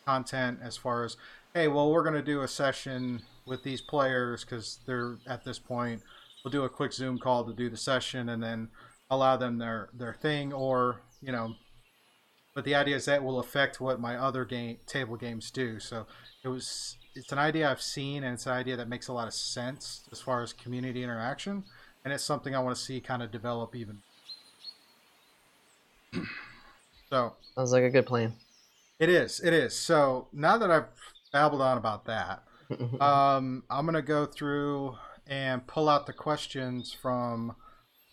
content 0.07 0.61
as 0.63 0.77
far 0.77 1.05
as 1.05 1.17
hey 1.55 1.67
well 1.67 1.91
we're 1.91 2.05
going 2.05 2.15
to 2.15 2.23
do 2.23 2.43
a 2.43 2.49
session 2.49 3.21
with 3.45 3.65
these 3.65 3.81
players 3.81 4.45
because 4.45 4.79
they're 4.87 5.17
at 5.27 5.45
this 5.45 5.59
point 5.59 6.01
we'll 6.45 6.53
do 6.53 6.65
a 6.65 6.69
quick 6.69 6.93
zoom 6.93 7.19
call 7.19 7.45
to 7.45 7.53
do 7.53 7.69
the 7.69 7.77
session 7.77 8.29
and 8.29 8.43
then 8.43 8.69
allow 9.11 9.37
them 9.37 9.59
their 9.59 9.89
their 9.93 10.15
thing, 10.15 10.53
or 10.53 11.03
you 11.21 11.33
know. 11.33 11.55
But 12.55 12.65
the 12.65 12.75
idea 12.75 12.97
is 12.97 13.05
that 13.05 13.23
will 13.23 13.39
affect 13.39 13.81
what 13.81 14.01
my 14.01 14.17
other 14.17 14.45
game 14.45 14.79
table 14.87 15.17
games 15.17 15.51
do. 15.51 15.79
So 15.79 16.07
it 16.45 16.49
was 16.49 16.97
it's 17.15 17.33
an 17.33 17.39
idea 17.39 17.71
I've 17.71 17.83
seen, 17.83 18.25
and 18.25 18.35
it's 18.35 18.47
an 18.47 18.53
idea 18.53 18.77
that 18.77 18.89
makes 18.89 19.09
a 19.09 19.13
lot 19.13 19.29
of 19.29 19.35
sense 19.35 20.03
as 20.13 20.21
far 20.21 20.43
as 20.43 20.53
community 20.53 21.03
interaction, 21.03 21.65
and 22.05 22.13
it's 22.13 22.25
something 22.25 22.55
I 22.55 22.61
want 22.61 22.77
to 22.77 22.83
see 22.83 23.01
kind 23.01 23.23
of 23.23 23.31
develop 23.31 23.75
even. 23.75 23.99
so 27.11 27.35
Sounds 27.55 27.73
like 27.73 27.85
a 27.85 27.91
good 27.91 28.07
plan. 28.07 28.35
it 28.99 29.09
is, 29.09 29.41
it 29.41 29.53
is. 29.53 29.77
So 29.77 30.29
now 30.33 30.59
that 30.59 30.71
I've 30.71 30.87
babbled 31.33 31.63
on 31.63 31.77
about 31.79 32.05
that, 32.07 32.43
um, 33.01 33.63
I'm 33.71 33.87
gonna 33.87 34.03
go 34.03 34.27
through 34.27 34.97
and 35.27 35.67
pull 35.67 35.89
out 35.89 36.07
the 36.07 36.13
questions 36.13 36.93
from 36.93 37.55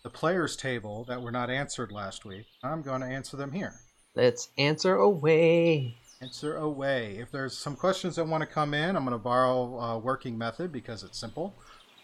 the 0.02 0.10
players 0.10 0.56
table 0.56 1.04
that 1.08 1.20
were 1.20 1.32
not 1.32 1.50
answered 1.50 1.90
last 1.90 2.24
week. 2.24 2.46
I'm 2.62 2.82
going 2.82 3.00
to 3.00 3.06
answer 3.08 3.36
them 3.36 3.50
here. 3.52 3.72
Let's 4.14 4.50
answer 4.56 4.94
away. 4.94 5.96
Answer 6.22 6.56
away. 6.56 7.16
If 7.18 7.32
there's 7.32 7.56
some 7.58 7.74
questions 7.74 8.16
that 8.16 8.26
want 8.26 8.42
to 8.42 8.46
come 8.46 8.72
in, 8.74 8.94
I'm 8.96 9.04
going 9.04 9.18
to 9.18 9.18
borrow 9.18 9.78
a 9.80 9.98
working 9.98 10.38
method 10.38 10.70
because 10.70 11.02
it's 11.02 11.18
simple. 11.18 11.56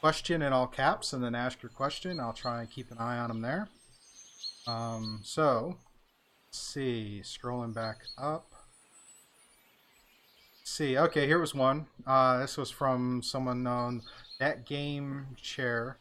Question 0.03 0.43
in 0.43 0.53
all 0.53 0.67
caps, 0.67 1.13
and 1.13 1.23
then 1.23 1.37
ask 1.37 1.63
your 1.63 1.71
question. 1.71 2.19
I'll 2.19 2.33
try 2.33 2.59
and 2.59 2.69
keep 2.69 2.91
an 2.91 2.99
eye 2.99 3.19
on 3.19 3.29
them 3.29 3.41
there. 3.41 3.69
Um, 4.67 5.21
so, 5.23 5.77
let's 6.49 6.59
see. 6.59 7.21
Scrolling 7.23 7.73
back 7.73 7.99
up. 8.19 8.51
Let's 10.59 10.73
see. 10.73 10.99
Okay, 10.99 11.29
here 11.29 11.39
was 11.39 11.55
one. 11.55 11.87
Uh, 12.05 12.41
this 12.41 12.57
was 12.57 12.69
from 12.69 13.23
someone 13.23 13.63
known 13.63 14.03
that 14.41 14.67
game 14.67 15.37
chair. 15.41 15.99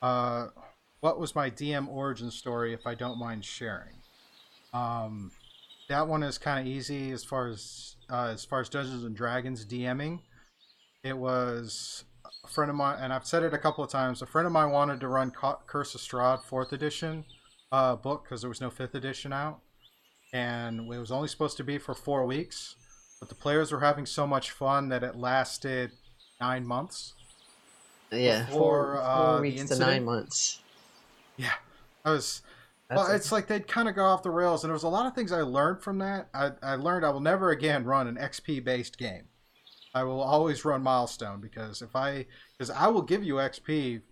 Uh, 0.00 0.46
what 1.00 1.18
was 1.18 1.34
my 1.34 1.50
DM 1.50 1.88
origin 1.88 2.30
story, 2.30 2.72
if 2.72 2.86
I 2.86 2.94
don't 2.94 3.18
mind 3.18 3.44
sharing? 3.44 3.96
Um, 4.72 5.32
that 5.88 6.06
one 6.06 6.22
is 6.22 6.38
kind 6.38 6.60
of 6.60 6.72
easy 6.72 7.10
as 7.10 7.24
far 7.24 7.48
as 7.48 7.96
uh, 8.08 8.30
as 8.32 8.44
far 8.44 8.60
as 8.60 8.68
Dungeons 8.68 9.02
and 9.02 9.16
Dragons 9.16 9.66
DMing. 9.66 10.20
It 11.02 11.18
was 11.18 12.04
a 12.44 12.48
friend 12.48 12.70
of 12.70 12.76
mine, 12.76 12.98
and 13.00 13.12
I've 13.12 13.26
said 13.26 13.42
it 13.42 13.54
a 13.54 13.58
couple 13.58 13.82
of 13.82 13.90
times. 13.90 14.22
A 14.22 14.26
friend 14.26 14.46
of 14.46 14.52
mine 14.52 14.70
wanted 14.70 15.00
to 15.00 15.08
run 15.08 15.30
Curse 15.30 15.94
of 15.94 16.00
Strahd 16.00 16.42
fourth 16.42 16.72
edition 16.72 17.24
uh, 17.72 17.96
book 17.96 18.24
because 18.24 18.40
there 18.40 18.48
was 18.48 18.60
no 18.60 18.70
fifth 18.70 18.94
edition 18.94 19.32
out, 19.32 19.60
and 20.32 20.92
it 20.92 20.98
was 20.98 21.10
only 21.10 21.28
supposed 21.28 21.56
to 21.56 21.64
be 21.64 21.78
for 21.78 21.94
four 21.94 22.24
weeks. 22.26 22.76
But 23.20 23.28
the 23.28 23.34
players 23.34 23.72
were 23.72 23.80
having 23.80 24.06
so 24.06 24.26
much 24.26 24.50
fun 24.50 24.88
that 24.90 25.02
it 25.02 25.16
lasted 25.16 25.92
nine 26.40 26.66
months. 26.66 27.14
Yeah, 28.12 28.44
Before, 28.44 28.96
four, 28.96 29.02
uh, 29.02 29.32
four 29.32 29.40
weeks 29.40 29.64
to 29.66 29.78
nine 29.78 30.04
months. 30.04 30.60
Yeah, 31.36 31.54
I 32.04 32.10
was 32.10 32.42
That's 32.88 32.98
well, 32.98 33.10
it's 33.10 33.32
like 33.32 33.46
they'd 33.46 33.66
kind 33.66 33.88
of 33.88 33.94
go 33.96 34.04
off 34.04 34.22
the 34.22 34.30
rails, 34.30 34.62
and 34.62 34.68
there 34.68 34.74
was 34.74 34.82
a 34.82 34.88
lot 34.88 35.06
of 35.06 35.14
things 35.14 35.32
I 35.32 35.42
learned 35.42 35.82
from 35.82 35.98
that. 35.98 36.28
I, 36.34 36.52
I 36.62 36.74
learned 36.76 37.04
I 37.04 37.10
will 37.10 37.20
never 37.20 37.50
again 37.50 37.84
run 37.84 38.06
an 38.06 38.16
XP 38.16 38.62
based 38.62 38.98
game. 38.98 39.24
I 39.94 40.02
will 40.02 40.20
always 40.20 40.64
run 40.64 40.82
milestone 40.82 41.40
because 41.40 41.80
if 41.80 41.94
I 41.94 42.26
because 42.58 42.70
I 42.70 42.88
will 42.88 43.02
give 43.02 43.22
you 43.22 43.34
XP 43.34 44.02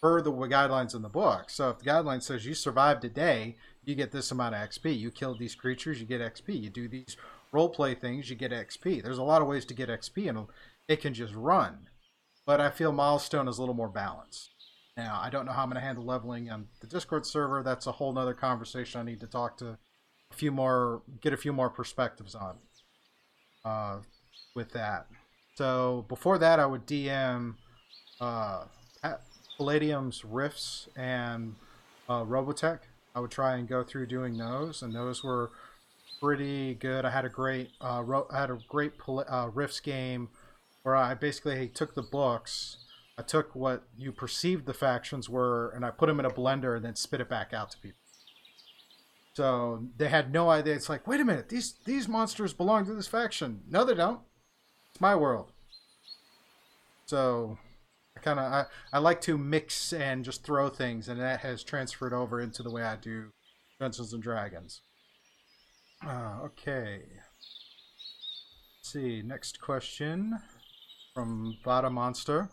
per 0.00 0.20
the 0.20 0.30
guidelines 0.30 0.94
in 0.94 1.02
the 1.02 1.08
book. 1.08 1.50
So 1.50 1.70
if 1.70 1.78
the 1.78 1.84
guideline 1.84 2.22
says 2.22 2.46
you 2.46 2.54
survived 2.54 3.04
a 3.04 3.08
day, 3.08 3.56
you 3.84 3.94
get 3.94 4.12
this 4.12 4.30
amount 4.30 4.54
of 4.54 4.60
XP. 4.68 4.98
You 4.98 5.10
killed 5.10 5.38
these 5.38 5.54
creatures, 5.54 6.00
you 6.00 6.06
get 6.06 6.20
XP. 6.20 6.62
You 6.62 6.70
do 6.70 6.88
these 6.88 7.16
role 7.52 7.68
play 7.68 7.94
things, 7.94 8.28
you 8.28 8.36
get 8.36 8.52
XP. 8.52 9.02
There's 9.02 9.18
a 9.18 9.22
lot 9.22 9.42
of 9.42 9.48
ways 9.48 9.64
to 9.66 9.74
get 9.74 9.88
XP, 9.88 10.28
and 10.28 10.46
it 10.88 11.00
can 11.00 11.14
just 11.14 11.34
run. 11.34 11.88
But 12.44 12.60
I 12.60 12.70
feel 12.70 12.92
milestone 12.92 13.48
is 13.48 13.58
a 13.58 13.62
little 13.62 13.74
more 13.74 13.88
balanced. 13.88 14.50
Now, 14.96 15.20
I 15.22 15.30
don't 15.30 15.44
know 15.44 15.52
how 15.52 15.62
I'm 15.62 15.68
going 15.68 15.80
to 15.80 15.86
handle 15.86 16.04
leveling 16.04 16.50
on 16.50 16.68
the 16.80 16.86
Discord 16.86 17.26
server. 17.26 17.62
That's 17.62 17.86
a 17.86 17.92
whole 17.92 18.12
nother 18.12 18.34
conversation 18.34 19.00
I 19.00 19.04
need 19.04 19.20
to 19.20 19.26
talk 19.26 19.58
to 19.58 19.78
a 20.30 20.34
few 20.34 20.50
more, 20.50 21.02
get 21.20 21.32
a 21.32 21.36
few 21.36 21.52
more 21.52 21.68
perspectives 21.68 22.34
on 22.34 22.56
uh, 23.64 23.98
with 24.54 24.70
that. 24.72 25.06
So 25.56 26.04
before 26.08 26.38
that, 26.38 26.60
I 26.60 26.66
would 26.66 26.86
DM 26.86 27.54
uh, 28.20 28.64
Palladium's 29.56 30.24
Rifts 30.24 30.88
and 30.96 31.56
uh, 32.08 32.24
Robotech. 32.24 32.80
I 33.14 33.20
would 33.20 33.30
try 33.30 33.56
and 33.56 33.66
go 33.66 33.82
through 33.82 34.06
doing 34.06 34.36
those, 34.36 34.82
and 34.82 34.94
those 34.94 35.24
were 35.24 35.50
pretty 36.20 36.74
good. 36.74 37.04
I 37.04 37.10
had 37.10 37.24
a 37.24 37.30
great, 37.30 37.70
uh, 37.80 38.02
ro- 38.04 38.28
I 38.30 38.40
had 38.40 38.50
a 38.50 38.58
great 38.68 38.92
uh, 39.08 39.50
Rifts 39.52 39.80
game 39.80 40.28
where 40.82 40.94
I 40.94 41.14
basically 41.14 41.68
took 41.68 41.94
the 41.94 42.02
books 42.02 42.76
I 43.18 43.22
took 43.22 43.54
what 43.54 43.84
you 43.96 44.12
perceived 44.12 44.66
the 44.66 44.74
factions 44.74 45.28
were 45.28 45.70
and 45.70 45.84
I 45.84 45.90
put 45.90 46.06
them 46.06 46.20
in 46.20 46.26
a 46.26 46.30
blender 46.30 46.76
and 46.76 46.84
then 46.84 46.96
spit 46.96 47.20
it 47.20 47.28
back 47.28 47.54
out 47.54 47.70
to 47.70 47.78
people. 47.78 47.98
So 49.32 49.84
they 49.96 50.08
had 50.08 50.32
no 50.32 50.50
idea. 50.50 50.74
It's 50.74 50.88
like, 50.88 51.06
wait 51.06 51.20
a 51.20 51.24
minute, 51.24 51.48
these 51.48 51.74
these 51.84 52.08
monsters 52.08 52.52
belong 52.52 52.86
to 52.86 52.94
this 52.94 53.06
faction. 53.06 53.62
No, 53.68 53.84
they 53.84 53.94
don't. 53.94 54.20
It's 54.96 55.00
my 55.02 55.14
world. 55.14 55.52
So 57.04 57.58
I 58.16 58.20
kind 58.20 58.40
of 58.40 58.50
I, 58.50 58.64
I 58.94 58.98
like 58.98 59.20
to 59.22 59.36
mix 59.36 59.92
and 59.92 60.24
just 60.24 60.42
throw 60.42 60.70
things, 60.70 61.06
and 61.06 61.20
that 61.20 61.40
has 61.40 61.62
transferred 61.62 62.14
over 62.14 62.40
into 62.40 62.62
the 62.62 62.70
way 62.70 62.82
I 62.82 62.96
do 62.96 63.26
Dungeons 63.78 64.14
and 64.14 64.22
Dragons. 64.22 64.80
Uh, 66.02 66.38
okay. 66.44 67.02
Let's 68.78 68.90
see. 68.90 69.20
Next 69.20 69.60
question 69.60 70.38
from 71.14 71.58
Vada 71.62 71.90
Monster. 71.90 72.48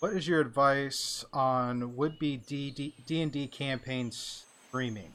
What 0.00 0.14
is 0.14 0.26
your 0.26 0.40
advice 0.40 1.26
on 1.34 1.94
would-be 1.94 2.38
D 2.38 2.94
and 3.20 3.30
D 3.30 3.48
campaign 3.48 4.10
streaming? 4.12 5.12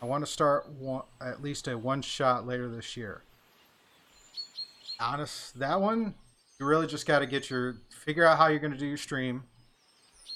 I 0.00 0.06
want 0.06 0.24
to 0.24 0.30
start 0.30 0.70
one, 0.70 1.02
at 1.20 1.42
least 1.42 1.66
a 1.66 1.76
one 1.76 2.02
shot 2.02 2.46
later 2.46 2.68
this 2.68 2.96
year. 2.96 3.24
Honest, 5.02 5.58
that 5.58 5.80
one 5.80 6.14
you 6.60 6.66
really 6.66 6.86
just 6.86 7.06
got 7.06 7.18
to 7.18 7.26
get 7.26 7.50
your 7.50 7.74
figure 7.90 8.24
out 8.24 8.38
how 8.38 8.46
you're 8.46 8.60
going 8.60 8.72
to 8.72 8.78
do 8.78 8.86
your 8.86 8.96
stream. 8.96 9.42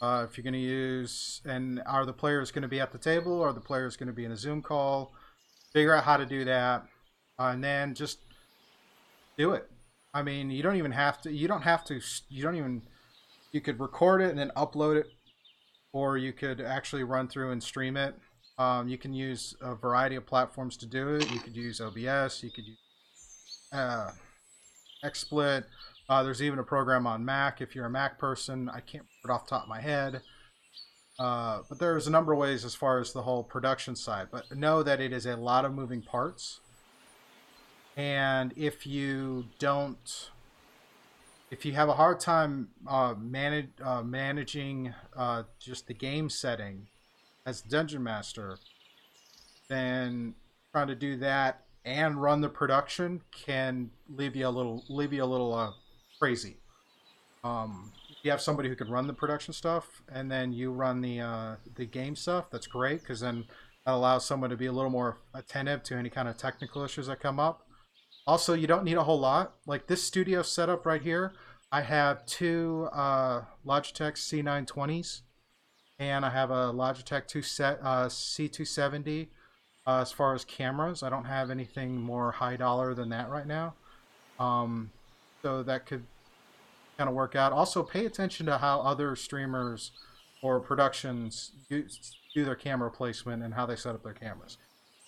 Uh, 0.02 0.26
if 0.28 0.36
you're 0.36 0.42
going 0.42 0.54
to 0.54 0.58
use 0.58 1.40
and 1.44 1.80
are 1.86 2.04
the 2.04 2.12
players 2.12 2.50
going 2.50 2.62
to 2.62 2.68
be 2.68 2.80
at 2.80 2.90
the 2.90 2.98
table 2.98 3.32
or 3.32 3.50
are 3.50 3.52
the 3.52 3.60
players 3.60 3.96
going 3.96 4.08
to 4.08 4.12
be 4.12 4.24
in 4.24 4.32
a 4.32 4.36
Zoom 4.36 4.60
call? 4.60 5.12
Figure 5.72 5.94
out 5.94 6.02
how 6.02 6.16
to 6.16 6.26
do 6.26 6.44
that, 6.44 6.84
uh, 7.38 7.50
and 7.54 7.62
then 7.62 7.94
just 7.94 8.18
do 9.38 9.52
it. 9.52 9.70
I 10.12 10.22
mean, 10.22 10.50
you 10.50 10.64
don't 10.64 10.76
even 10.76 10.90
have 10.90 11.20
to. 11.22 11.32
You 11.32 11.46
don't 11.46 11.62
have 11.62 11.84
to. 11.84 12.00
You 12.28 12.42
don't 12.42 12.56
even 12.56 12.82
you 13.52 13.60
could 13.60 13.78
record 13.78 14.20
it 14.20 14.30
and 14.30 14.38
then 14.38 14.50
upload 14.56 14.96
it, 14.96 15.06
or 15.92 16.18
you 16.18 16.32
could 16.32 16.60
actually 16.60 17.04
run 17.04 17.28
through 17.28 17.52
and 17.52 17.62
stream 17.62 17.96
it. 17.96 18.16
Um, 18.58 18.88
you 18.88 18.98
can 18.98 19.12
use 19.12 19.54
a 19.60 19.76
variety 19.76 20.16
of 20.16 20.26
platforms 20.26 20.76
to 20.78 20.86
do 20.86 21.14
it. 21.14 21.30
You 21.30 21.38
could 21.38 21.54
use 21.54 21.80
OBS. 21.80 22.42
You 22.42 22.50
could 22.50 22.66
use 22.66 22.78
uh, 23.72 24.10
XSplit. 25.04 25.64
Uh, 26.08 26.22
there's 26.22 26.42
even 26.42 26.58
a 26.58 26.64
program 26.64 27.06
on 27.06 27.24
Mac 27.24 27.60
if 27.60 27.74
you're 27.74 27.86
a 27.86 27.90
Mac 27.90 28.18
person. 28.18 28.68
I 28.68 28.80
can't 28.80 29.04
remember 29.04 29.08
it 29.24 29.30
off 29.30 29.46
the 29.46 29.50
top 29.50 29.62
of 29.64 29.68
my 29.68 29.80
head. 29.80 30.22
Uh, 31.18 31.62
but 31.68 31.78
there's 31.78 32.06
a 32.06 32.10
number 32.10 32.32
of 32.32 32.38
ways 32.38 32.64
as 32.64 32.74
far 32.74 33.00
as 33.00 33.12
the 33.12 33.22
whole 33.22 33.42
production 33.42 33.96
side. 33.96 34.28
But 34.30 34.54
know 34.54 34.82
that 34.82 35.00
it 35.00 35.12
is 35.12 35.26
a 35.26 35.36
lot 35.36 35.64
of 35.64 35.72
moving 35.72 36.02
parts. 36.02 36.60
And 37.96 38.52
if 38.56 38.86
you 38.86 39.46
don't 39.58 40.30
if 41.50 41.64
you 41.64 41.72
have 41.72 41.88
a 41.88 41.94
hard 41.94 42.18
time 42.20 42.68
uh, 42.86 43.14
manage, 43.16 43.68
uh, 43.82 44.02
managing 44.02 44.92
uh, 45.16 45.44
just 45.60 45.86
the 45.86 45.94
game 45.94 46.28
setting 46.28 46.88
as 47.44 47.62
dungeon 47.62 48.02
master, 48.02 48.58
then 49.68 50.34
trying 50.72 50.88
to 50.88 50.94
do 50.94 51.16
that 51.16 51.65
and 51.86 52.20
run 52.20 52.40
the 52.40 52.48
production 52.48 53.22
can 53.30 53.90
leave 54.08 54.34
you 54.34 54.46
a 54.46 54.50
little 54.50 54.84
leave 54.88 55.12
you 55.12 55.22
a 55.22 55.24
little 55.24 55.54
uh, 55.54 55.70
crazy. 56.18 56.56
Um, 57.44 57.92
you 58.22 58.30
have 58.32 58.40
somebody 58.40 58.68
who 58.68 58.74
can 58.74 58.90
run 58.90 59.06
the 59.06 59.14
production 59.14 59.54
stuff 59.54 60.02
and 60.12 60.30
then 60.30 60.52
you 60.52 60.72
run 60.72 61.00
the 61.00 61.20
uh, 61.20 61.56
the 61.76 61.86
game 61.86 62.16
stuff, 62.16 62.50
that's 62.50 62.66
great 62.66 63.00
because 63.00 63.20
then 63.20 63.44
that 63.86 63.94
allows 63.94 64.26
someone 64.26 64.50
to 64.50 64.56
be 64.56 64.66
a 64.66 64.72
little 64.72 64.90
more 64.90 65.18
attentive 65.32 65.84
to 65.84 65.94
any 65.94 66.10
kind 66.10 66.28
of 66.28 66.36
technical 66.36 66.82
issues 66.82 67.06
that 67.06 67.20
come 67.20 67.38
up. 67.38 67.62
Also, 68.26 68.54
you 68.54 68.66
don't 68.66 68.82
need 68.82 68.96
a 68.96 69.04
whole 69.04 69.20
lot. 69.20 69.54
Like 69.64 69.86
this 69.86 70.02
studio 70.02 70.42
setup 70.42 70.84
right 70.84 71.00
here, 71.00 71.32
I 71.70 71.82
have 71.82 72.26
two 72.26 72.88
uh, 72.92 73.42
Logitech 73.64 74.14
C920s, 74.14 75.20
and 76.00 76.24
I 76.24 76.30
have 76.30 76.50
a 76.50 76.72
Logitech 76.72 77.28
2 77.28 77.42
set, 77.42 77.78
uh, 77.82 78.06
C270. 78.06 79.28
Uh, 79.86 80.00
as 80.00 80.10
far 80.10 80.34
as 80.34 80.44
cameras, 80.44 81.02
I 81.02 81.10
don't 81.10 81.24
have 81.26 81.50
anything 81.50 82.00
more 82.00 82.32
high 82.32 82.56
dollar 82.56 82.92
than 82.92 83.08
that 83.10 83.30
right 83.30 83.46
now. 83.46 83.74
Um, 84.40 84.90
so 85.42 85.62
that 85.62 85.86
could 85.86 86.02
kind 86.98 87.08
of 87.08 87.14
work 87.14 87.36
out. 87.36 87.52
Also, 87.52 87.82
pay 87.82 88.06
attention 88.06 88.46
to 88.46 88.58
how 88.58 88.80
other 88.80 89.14
streamers 89.14 89.92
or 90.42 90.58
productions 90.60 91.52
do, 91.70 91.84
do 92.34 92.44
their 92.44 92.54
camera 92.54 92.90
placement 92.90 93.42
and 93.42 93.54
how 93.54 93.64
they 93.64 93.76
set 93.76 93.94
up 93.94 94.02
their 94.02 94.12
cameras. 94.12 94.58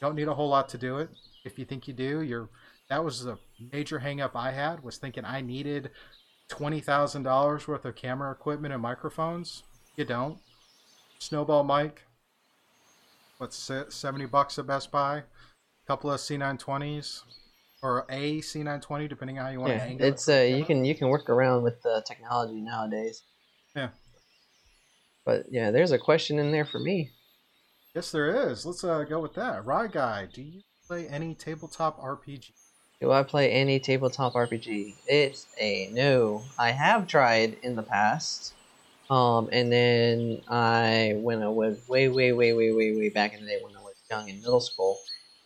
You 0.00 0.06
don't 0.06 0.14
need 0.14 0.28
a 0.28 0.34
whole 0.34 0.48
lot 0.48 0.68
to 0.70 0.78
do 0.78 0.98
it. 0.98 1.10
If 1.44 1.58
you 1.58 1.64
think 1.64 1.88
you 1.88 1.94
do, 1.94 2.22
you're 2.22 2.48
that 2.88 3.04
was 3.04 3.24
the 3.24 3.38
major 3.72 3.98
hangup 4.00 4.30
I 4.34 4.50
had 4.52 4.82
was 4.82 4.96
thinking 4.96 5.24
I 5.24 5.40
needed 5.40 5.90
twenty 6.48 6.80
thousand 6.80 7.24
dollars 7.24 7.68
worth 7.68 7.84
of 7.84 7.96
camera 7.96 8.30
equipment 8.30 8.72
and 8.72 8.82
microphones. 8.82 9.62
You 9.96 10.04
don't. 10.04 10.38
Snowball 11.18 11.64
mic, 11.64 12.02
what's 13.38 13.70
seventy 13.88 14.26
bucks 14.26 14.58
at 14.58 14.66
Best 14.66 14.90
Buy. 14.90 15.18
A 15.18 15.24
couple 15.86 16.10
of 16.10 16.20
C920s 16.20 17.22
or 17.82 18.04
a 18.10 18.40
C920, 18.40 19.08
depending 19.08 19.38
on 19.38 19.46
how 19.46 19.50
you 19.50 19.60
want 19.60 19.72
yeah, 19.72 19.78
to 19.78 19.84
angle 19.84 20.06
it's 20.06 20.28
it. 20.28 20.52
uh, 20.52 20.56
you 20.56 20.64
can 20.64 20.84
you 20.84 20.94
can 20.94 21.08
work 21.08 21.30
around 21.30 21.62
with 21.62 21.80
the 21.82 22.02
technology 22.06 22.60
nowadays. 22.60 23.22
Yeah. 23.74 23.88
But 25.24 25.46
yeah, 25.50 25.70
there's 25.70 25.92
a 25.92 25.98
question 25.98 26.38
in 26.38 26.52
there 26.52 26.64
for 26.64 26.78
me. 26.78 27.10
Yes, 27.94 28.10
there 28.10 28.50
is. 28.50 28.64
Let's 28.66 28.84
uh, 28.84 29.04
go 29.04 29.20
with 29.20 29.34
that. 29.34 29.64
Rye 29.64 29.88
guy, 29.88 30.28
do 30.32 30.42
you 30.42 30.60
play 30.86 31.06
any 31.08 31.34
tabletop 31.34 32.00
RPG? 32.00 32.50
Do 33.00 33.12
I 33.12 33.22
play 33.22 33.50
any 33.52 33.78
tabletop 33.78 34.34
RPG? 34.34 34.94
It's 35.06 35.46
a 35.60 35.88
no. 35.92 36.42
I 36.58 36.72
have 36.72 37.06
tried 37.06 37.56
in 37.62 37.76
the 37.76 37.82
past. 37.82 38.54
Um, 39.10 39.48
and 39.52 39.72
then 39.72 40.42
I, 40.48 41.14
when 41.16 41.42
I 41.42 41.48
was 41.48 41.78
way, 41.88 42.08
way, 42.08 42.32
way, 42.32 42.52
way, 42.52 42.72
way, 42.72 42.94
way 42.94 43.08
back 43.08 43.34
in 43.34 43.40
the 43.40 43.46
day 43.46 43.58
when 43.62 43.74
I 43.74 43.80
was 43.80 43.94
young 44.10 44.28
in 44.28 44.40
middle 44.40 44.60
school, 44.60 44.98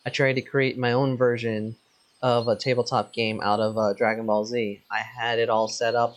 I 0.05 0.11
tried 0.11 0.35
to 0.35 0.43
create 0.43 0.77
my 0.77 0.93
own 0.93 1.17
version 1.17 1.77
of 2.23 2.49
a 2.49 2.57
tabletop 2.57 3.13
game 3.13 3.41
out 3.41 3.61
of 3.61 3.79
uh, 3.79 3.93
Dragon 3.93 4.27
Ball 4.27 4.45
Z. 4.45 4.83
I 4.91 4.99
had 4.99 5.39
it 5.39 5.49
all 5.49 5.69
set 5.69 5.95
up. 5.95 6.17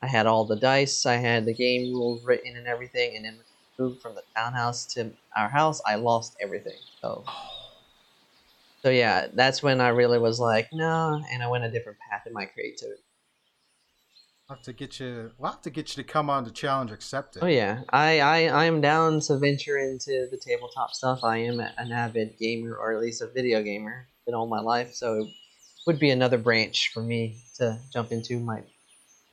I 0.00 0.08
had 0.08 0.26
all 0.26 0.44
the 0.44 0.56
dice. 0.56 1.06
I 1.06 1.14
had 1.14 1.44
the 1.44 1.54
game 1.54 1.92
rules 1.92 2.24
written 2.24 2.56
and 2.56 2.66
everything. 2.66 3.14
And 3.16 3.24
then 3.24 3.38
moved 3.78 4.02
from 4.02 4.14
the 4.14 4.22
townhouse 4.36 4.84
to 4.94 5.10
our 5.36 5.48
house. 5.48 5.80
I 5.86 5.96
lost 5.96 6.36
everything. 6.40 6.78
So, 7.00 7.24
so 8.82 8.90
yeah, 8.90 9.28
that's 9.32 9.62
when 9.62 9.80
I 9.80 9.88
really 9.88 10.18
was 10.18 10.40
like, 10.40 10.68
no, 10.72 11.22
and 11.32 11.42
I 11.42 11.48
went 11.48 11.64
a 11.64 11.70
different 11.70 11.98
path 11.98 12.26
in 12.26 12.32
my 12.32 12.46
creativity. 12.46 13.00
I'll 14.52 14.56
have 14.56 14.64
to 14.66 14.74
get 14.74 15.00
you. 15.00 15.30
We'll 15.38 15.50
have 15.50 15.62
to 15.62 15.70
get 15.70 15.96
you 15.96 16.02
to 16.02 16.06
come 16.06 16.28
on 16.28 16.44
to 16.44 16.50
challenge 16.50 16.90
accepted. 16.90 17.42
Oh 17.42 17.46
yeah, 17.46 17.84
I 17.88 18.20
I 18.20 18.44
I 18.48 18.64
am 18.66 18.82
down 18.82 19.20
to 19.20 19.38
venture 19.38 19.78
into 19.78 20.28
the 20.30 20.36
tabletop 20.36 20.92
stuff. 20.92 21.24
I 21.24 21.38
am 21.38 21.58
an 21.58 21.90
avid 21.90 22.36
gamer, 22.38 22.76
or 22.76 22.92
at 22.92 23.00
least 23.00 23.22
a 23.22 23.28
video 23.28 23.62
gamer, 23.62 24.08
in 24.26 24.34
all 24.34 24.46
my 24.46 24.60
life. 24.60 24.92
So 24.92 25.22
it 25.22 25.28
would 25.86 25.98
be 25.98 26.10
another 26.10 26.36
branch 26.36 26.90
for 26.92 27.02
me 27.02 27.38
to 27.54 27.78
jump 27.94 28.12
into. 28.12 28.40
Might 28.40 28.66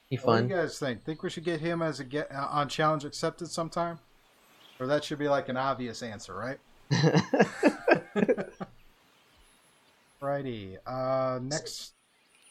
be 0.10 0.16
fun. 0.16 0.44
What 0.44 0.48
do 0.48 0.56
you 0.56 0.62
guys 0.62 0.80
think? 0.80 1.04
Think 1.04 1.22
we 1.22 1.30
should 1.30 1.44
get 1.44 1.60
him 1.60 1.82
as 1.82 2.00
a 2.00 2.06
get 2.06 2.32
uh, 2.32 2.48
on 2.50 2.70
challenge 2.70 3.04
accepted 3.04 3.50
sometime, 3.50 4.00
or 4.80 4.88
that 4.88 5.04
should 5.04 5.20
be 5.20 5.28
like 5.28 5.50
an 5.50 5.58
obvious 5.58 6.02
answer, 6.02 6.34
right? 6.34 6.60
Righty. 10.22 10.78
Uh, 10.88 11.40
next, 11.42 11.92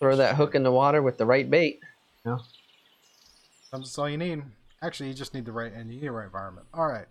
Throw 0.01 0.17
that 0.17 0.37
hook 0.37 0.55
in 0.55 0.65
the 0.65 0.73
water 0.73 1.01
with 1.01 1.17
the 1.17 1.25
right 1.25 1.51
bait. 1.51 1.81
That's 3.73 3.99
all 3.99 4.09
you 4.09 4.17
need. 4.17 4.43
Actually, 4.83 5.09
you 5.09 5.15
just 5.15 5.35
need 5.35 5.45
the 5.45 5.53
right 5.53 5.73
and 5.73 5.93
you 5.93 6.01
need 6.01 6.07
the 6.07 6.13
right 6.13 6.27
environment. 6.27 6.67
All 6.73 6.87
right. 6.87 7.07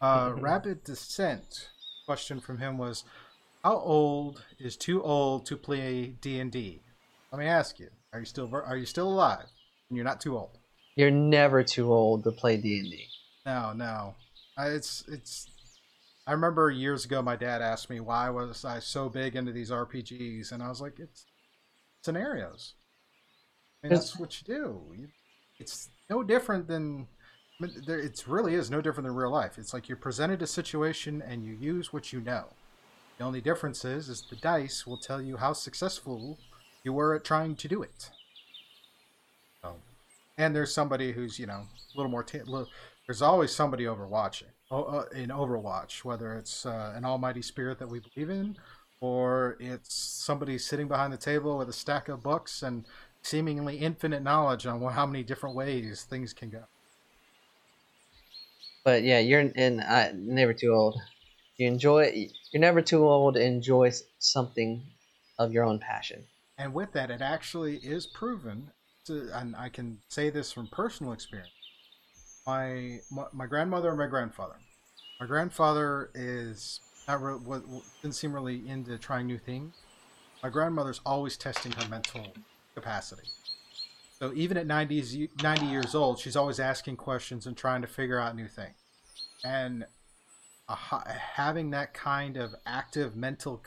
Uh, 0.00 0.34
Rapid 0.38 0.84
Descent. 0.84 1.70
Question 2.06 2.38
from 2.38 2.58
him 2.58 2.76
was, 2.76 3.04
"How 3.62 3.76
old 3.76 4.44
is 4.58 4.76
too 4.76 5.02
old 5.02 5.46
to 5.46 5.56
play 5.56 6.16
D 6.20 6.38
and 6.38 6.52
D?" 6.52 6.82
Let 7.32 7.38
me 7.38 7.46
ask 7.46 7.78
you: 7.78 7.88
Are 8.12 8.20
you 8.20 8.26
still 8.26 8.50
are 8.54 8.76
you 8.76 8.86
still 8.86 9.08
alive? 9.08 9.46
And 9.88 9.96
you're 9.96 10.04
not 10.04 10.20
too 10.20 10.36
old. 10.36 10.58
You're 10.96 11.10
never 11.10 11.64
too 11.64 11.92
old 11.92 12.24
to 12.24 12.32
play 12.32 12.56
D 12.58 12.78
and 12.78 12.90
D. 12.90 13.06
No, 13.46 13.72
no. 13.72 14.14
I, 14.56 14.68
it's 14.68 15.04
it's. 15.08 15.48
I 16.26 16.32
remember 16.32 16.70
years 16.70 17.04
ago, 17.04 17.22
my 17.22 17.36
dad 17.36 17.60
asked 17.60 17.90
me 17.90 18.00
why 18.00 18.30
was 18.30 18.64
I 18.64 18.78
so 18.78 19.08
big 19.08 19.36
into 19.36 19.52
these 19.52 19.70
RPGs, 19.70 20.52
and 20.52 20.62
I 20.62 20.68
was 20.68 20.80
like, 20.80 20.98
it's 20.98 21.26
scenarios. 22.02 22.74
I 23.82 23.88
mean, 23.88 23.94
that's 23.94 24.18
what 24.18 24.40
you 24.40 24.54
do. 24.54 24.80
You, 24.96 25.08
it's 25.58 25.88
no 26.10 26.22
different 26.22 26.68
than. 26.68 27.08
There, 27.60 28.00
it 28.00 28.24
really 28.26 28.54
is 28.54 28.70
no 28.70 28.80
different 28.80 29.06
than 29.06 29.14
real 29.14 29.30
life. 29.30 29.58
It's 29.58 29.72
like 29.72 29.88
you're 29.88 29.96
presented 29.96 30.42
a 30.42 30.46
situation 30.46 31.22
and 31.22 31.44
you 31.44 31.54
use 31.54 31.92
what 31.92 32.12
you 32.12 32.20
know. 32.20 32.46
The 33.16 33.24
only 33.24 33.40
difference 33.40 33.84
is, 33.84 34.08
is 34.08 34.22
the 34.28 34.36
dice 34.36 34.86
will 34.86 34.96
tell 34.96 35.22
you 35.22 35.36
how 35.36 35.52
successful 35.52 36.36
you 36.82 36.92
were 36.92 37.14
at 37.14 37.24
trying 37.24 37.54
to 37.54 37.68
do 37.68 37.82
it. 37.82 38.10
So, 39.62 39.76
and 40.36 40.54
there's 40.54 40.74
somebody 40.74 41.12
who's 41.12 41.38
you 41.38 41.46
know 41.46 41.62
a 41.62 41.96
little 41.96 42.10
more. 42.10 42.26
Little, 42.32 42.68
there's 43.06 43.22
always 43.22 43.54
somebody 43.54 43.84
overwatching 43.84 44.50
uh, 44.70 45.04
in 45.14 45.30
Overwatch, 45.30 46.04
whether 46.04 46.34
it's 46.34 46.66
uh, 46.66 46.92
an 46.96 47.04
almighty 47.04 47.42
spirit 47.42 47.78
that 47.78 47.88
we 47.88 48.00
believe 48.00 48.30
in, 48.30 48.56
or 49.00 49.56
it's 49.60 49.94
somebody 49.94 50.58
sitting 50.58 50.88
behind 50.88 51.12
the 51.12 51.18
table 51.18 51.58
with 51.58 51.68
a 51.68 51.72
stack 51.72 52.08
of 52.08 52.22
books 52.22 52.62
and 52.62 52.86
seemingly 53.24 53.78
infinite 53.78 54.22
knowledge 54.22 54.66
on 54.66 54.80
how 54.92 55.06
many 55.06 55.24
different 55.24 55.56
ways 55.56 56.04
things 56.04 56.32
can 56.32 56.50
go. 56.50 56.64
But 58.84 59.02
yeah, 59.02 59.18
you're 59.18 59.50
and 59.56 59.80
uh, 59.80 60.08
never 60.14 60.52
too 60.52 60.72
old. 60.72 61.00
You 61.56 61.66
enjoy. 61.68 62.28
You're 62.52 62.60
never 62.60 62.82
too 62.82 63.06
old 63.08 63.34
to 63.34 63.42
enjoy 63.42 63.92
something 64.18 64.82
of 65.38 65.52
your 65.52 65.64
own 65.64 65.78
passion. 65.78 66.24
And 66.58 66.74
with 66.74 66.92
that, 66.92 67.10
it 67.10 67.22
actually 67.22 67.76
is 67.78 68.06
proven, 68.06 68.70
to, 69.06 69.30
and 69.32 69.56
I 69.56 69.70
can 69.70 69.98
say 70.08 70.30
this 70.30 70.52
from 70.52 70.68
personal 70.68 71.12
experience. 71.12 71.50
My 72.46 72.98
my, 73.10 73.24
my 73.32 73.46
grandmother 73.46 73.88
and 73.88 73.98
my 73.98 74.06
grandfather. 74.06 74.56
My 75.18 75.26
grandfather 75.26 76.10
is 76.14 76.80
not 77.08 77.22
re- 77.22 77.38
didn't 78.02 78.14
seem 78.14 78.34
really 78.34 78.68
into 78.68 78.98
trying 78.98 79.26
new 79.26 79.38
things. 79.38 79.74
My 80.42 80.50
grandmother's 80.50 81.00
always 81.06 81.38
testing 81.38 81.72
her 81.72 81.88
mental 81.88 82.26
capacity. 82.74 83.28
So 84.18 84.32
even 84.34 84.56
at 84.56 84.66
90, 84.66 85.30
90 85.42 85.66
years 85.66 85.94
old, 85.94 86.18
she's 86.18 86.36
always 86.36 86.60
asking 86.60 86.96
questions 86.96 87.46
and 87.46 87.56
trying 87.56 87.82
to 87.82 87.88
figure 87.88 88.18
out 88.18 88.36
new 88.36 88.48
things. 88.48 88.76
And 89.44 89.84
having 90.68 91.70
that 91.70 91.92
kind 91.94 92.36
of 92.36 92.54
active 92.64 93.16
mental 93.16 93.62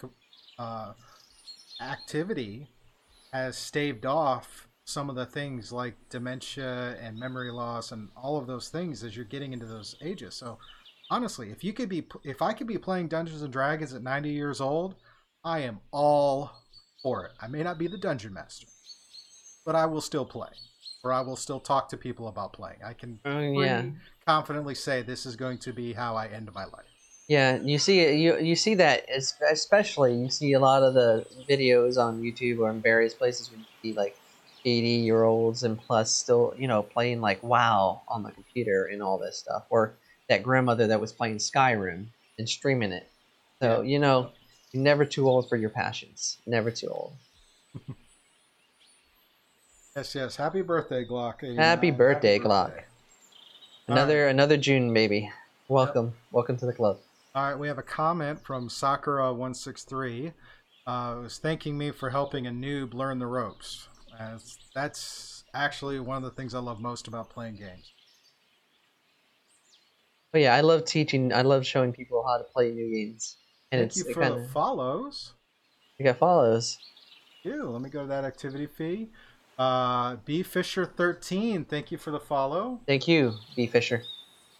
uh, 0.57 0.93
activity 1.81 2.67
has 3.31 3.57
staved 3.57 4.05
off 4.05 4.67
some 4.85 5.09
of 5.09 5.15
the 5.15 5.25
things 5.25 5.71
like 5.71 5.95
dementia 6.09 6.97
and 7.01 7.19
memory 7.19 7.51
loss 7.51 7.91
and 7.91 8.09
all 8.15 8.37
of 8.37 8.47
those 8.47 8.69
things 8.69 9.03
as 9.03 9.15
you're 9.15 9.25
getting 9.25 9.51
into 9.51 9.65
those 9.65 9.95
ages. 10.01 10.33
So 10.33 10.57
honestly, 11.11 11.51
if 11.51 11.63
you 11.63 11.73
could 11.73 11.89
be 11.89 12.07
if 12.23 12.41
I 12.41 12.53
could 12.53 12.67
be 12.67 12.77
playing 12.77 13.09
Dungeons 13.09 13.41
and 13.41 13.51
Dragons 13.51 13.93
at 13.93 14.01
90 14.01 14.29
years 14.29 14.61
old, 14.61 14.95
I 15.43 15.59
am 15.59 15.81
all 15.91 16.51
for 17.03 17.25
it. 17.25 17.33
I 17.41 17.47
may 17.47 17.63
not 17.63 17.77
be 17.77 17.87
the 17.87 17.97
dungeon 17.97 18.33
master, 18.33 18.67
but 19.67 19.75
I 19.75 19.85
will 19.85 20.01
still 20.01 20.25
play. 20.25 20.49
Or 21.03 21.13
I 21.13 21.21
will 21.21 21.35
still 21.35 21.59
talk 21.59 21.89
to 21.89 21.97
people 21.97 22.27
about 22.27 22.53
playing. 22.53 22.79
I 22.83 22.93
can 22.93 23.19
Oh 23.23 23.39
yeah, 23.39 23.83
confidently 24.25 24.73
say 24.73 25.03
this 25.03 25.25
is 25.27 25.35
going 25.35 25.59
to 25.59 25.73
be 25.73 25.93
how 25.93 26.15
I 26.15 26.27
end 26.27 26.49
my 26.55 26.65
life. 26.65 26.85
yeah. 27.27 27.59
You 27.63 27.77
see. 27.77 28.15
You 28.15 28.39
you 28.39 28.55
see 28.55 28.75
that 28.75 29.05
especially. 29.51 30.15
You 30.15 30.29
see 30.29 30.53
a 30.53 30.59
lot 30.59 30.81
of 30.83 30.93
the 30.95 31.25
videos 31.49 31.97
on 31.97 32.21
YouTube 32.21 32.59
or 32.59 32.71
in 32.71 32.81
various 32.81 33.13
places 33.13 33.51
where 33.51 33.59
you 33.59 33.65
see 33.83 33.95
like 33.95 34.15
80 34.65 34.87
year 34.87 35.23
olds 35.23 35.63
and 35.63 35.77
plus 35.77 36.11
still 36.11 36.53
you 36.57 36.67
know 36.67 36.81
playing 36.83 37.21
like 37.21 37.43
WoW 37.43 38.01
on 38.07 38.23
the 38.23 38.31
computer 38.31 38.85
and 38.91 39.03
all 39.03 39.17
this 39.19 39.37
stuff, 39.37 39.65
or 39.69 39.97
that 40.29 40.43
grandmother 40.43 40.87
that 40.87 40.99
was 41.01 41.13
playing 41.13 41.37
Skyrim 41.37 42.07
and 42.37 42.49
streaming 42.49 42.91
it. 42.91 43.11
So 43.61 43.81
Yeah. 43.81 43.87
you 43.87 43.99
know, 43.99 44.31
you're 44.73 44.83
never 44.83 45.05
too 45.05 45.27
old 45.27 45.47
for 45.49 45.57
your 45.57 45.69
passions. 45.69 46.39
Never 46.47 46.71
too 46.71 46.87
old. 46.87 47.17
Yes, 49.97 50.13
yes. 50.13 50.35
Happy 50.35 50.61
birthday, 50.61 51.03
Glock. 51.03 51.37
89. 51.41 51.55
Happy 51.57 51.89
birthday, 51.89 52.37
Glock. 52.37 52.67
birthday. 52.67 52.85
Another 53.87 54.27
another 54.27 54.55
June 54.55 54.93
baby. 54.93 55.31
Welcome, 55.69 56.13
welcome 56.31 56.55
to 56.57 56.67
the 56.67 56.71
club. 56.73 56.99
All 57.33 57.49
right, 57.49 57.57
we 57.57 57.67
have 57.67 57.79
a 57.79 57.81
comment 57.81 58.45
from 58.45 58.69
Sakura163. 58.69 60.33
Uh, 60.85 61.15
was 61.23 61.39
thanking 61.39 61.79
me 61.79 61.89
for 61.89 62.11
helping 62.11 62.45
a 62.45 62.51
noob 62.51 62.93
learn 62.93 63.17
the 63.17 63.25
ropes. 63.25 63.87
Uh, 64.19 64.37
that's 64.75 65.43
actually 65.55 65.99
one 65.99 66.17
of 66.17 66.23
the 66.23 66.29
things 66.29 66.53
I 66.53 66.59
love 66.59 66.79
most 66.79 67.07
about 67.07 67.31
playing 67.31 67.55
games. 67.55 67.91
But 70.31 70.41
yeah, 70.41 70.53
I 70.53 70.61
love 70.61 70.85
teaching. 70.85 71.33
I 71.33 71.41
love 71.41 71.65
showing 71.65 71.91
people 71.91 72.23
how 72.23 72.37
to 72.37 72.43
play 72.43 72.69
new 72.71 72.93
games. 72.93 73.37
And 73.71 73.79
Thank 73.81 73.89
it's 73.89 73.97
you 73.97 74.11
it 74.11 74.13
for 74.13 74.21
kinda, 74.21 74.43
the 74.43 74.47
follows. 74.49 75.33
you 75.97 76.05
got 76.05 76.17
follows. 76.17 76.77
Ew, 77.43 77.69
let 77.69 77.81
me 77.81 77.89
go 77.89 78.01
to 78.01 78.07
that 78.07 78.25
activity 78.25 78.67
fee. 78.67 79.09
Uh, 79.57 80.17
B 80.23 80.43
Fisher 80.43 80.85
13, 80.85 81.65
thank 81.65 81.91
you 81.91 81.97
for 81.97 82.11
the 82.11 82.19
follow. 82.19 82.79
Thank 82.85 83.07
you, 83.07 83.33
B 83.55 83.65
Fisher. 83.65 84.03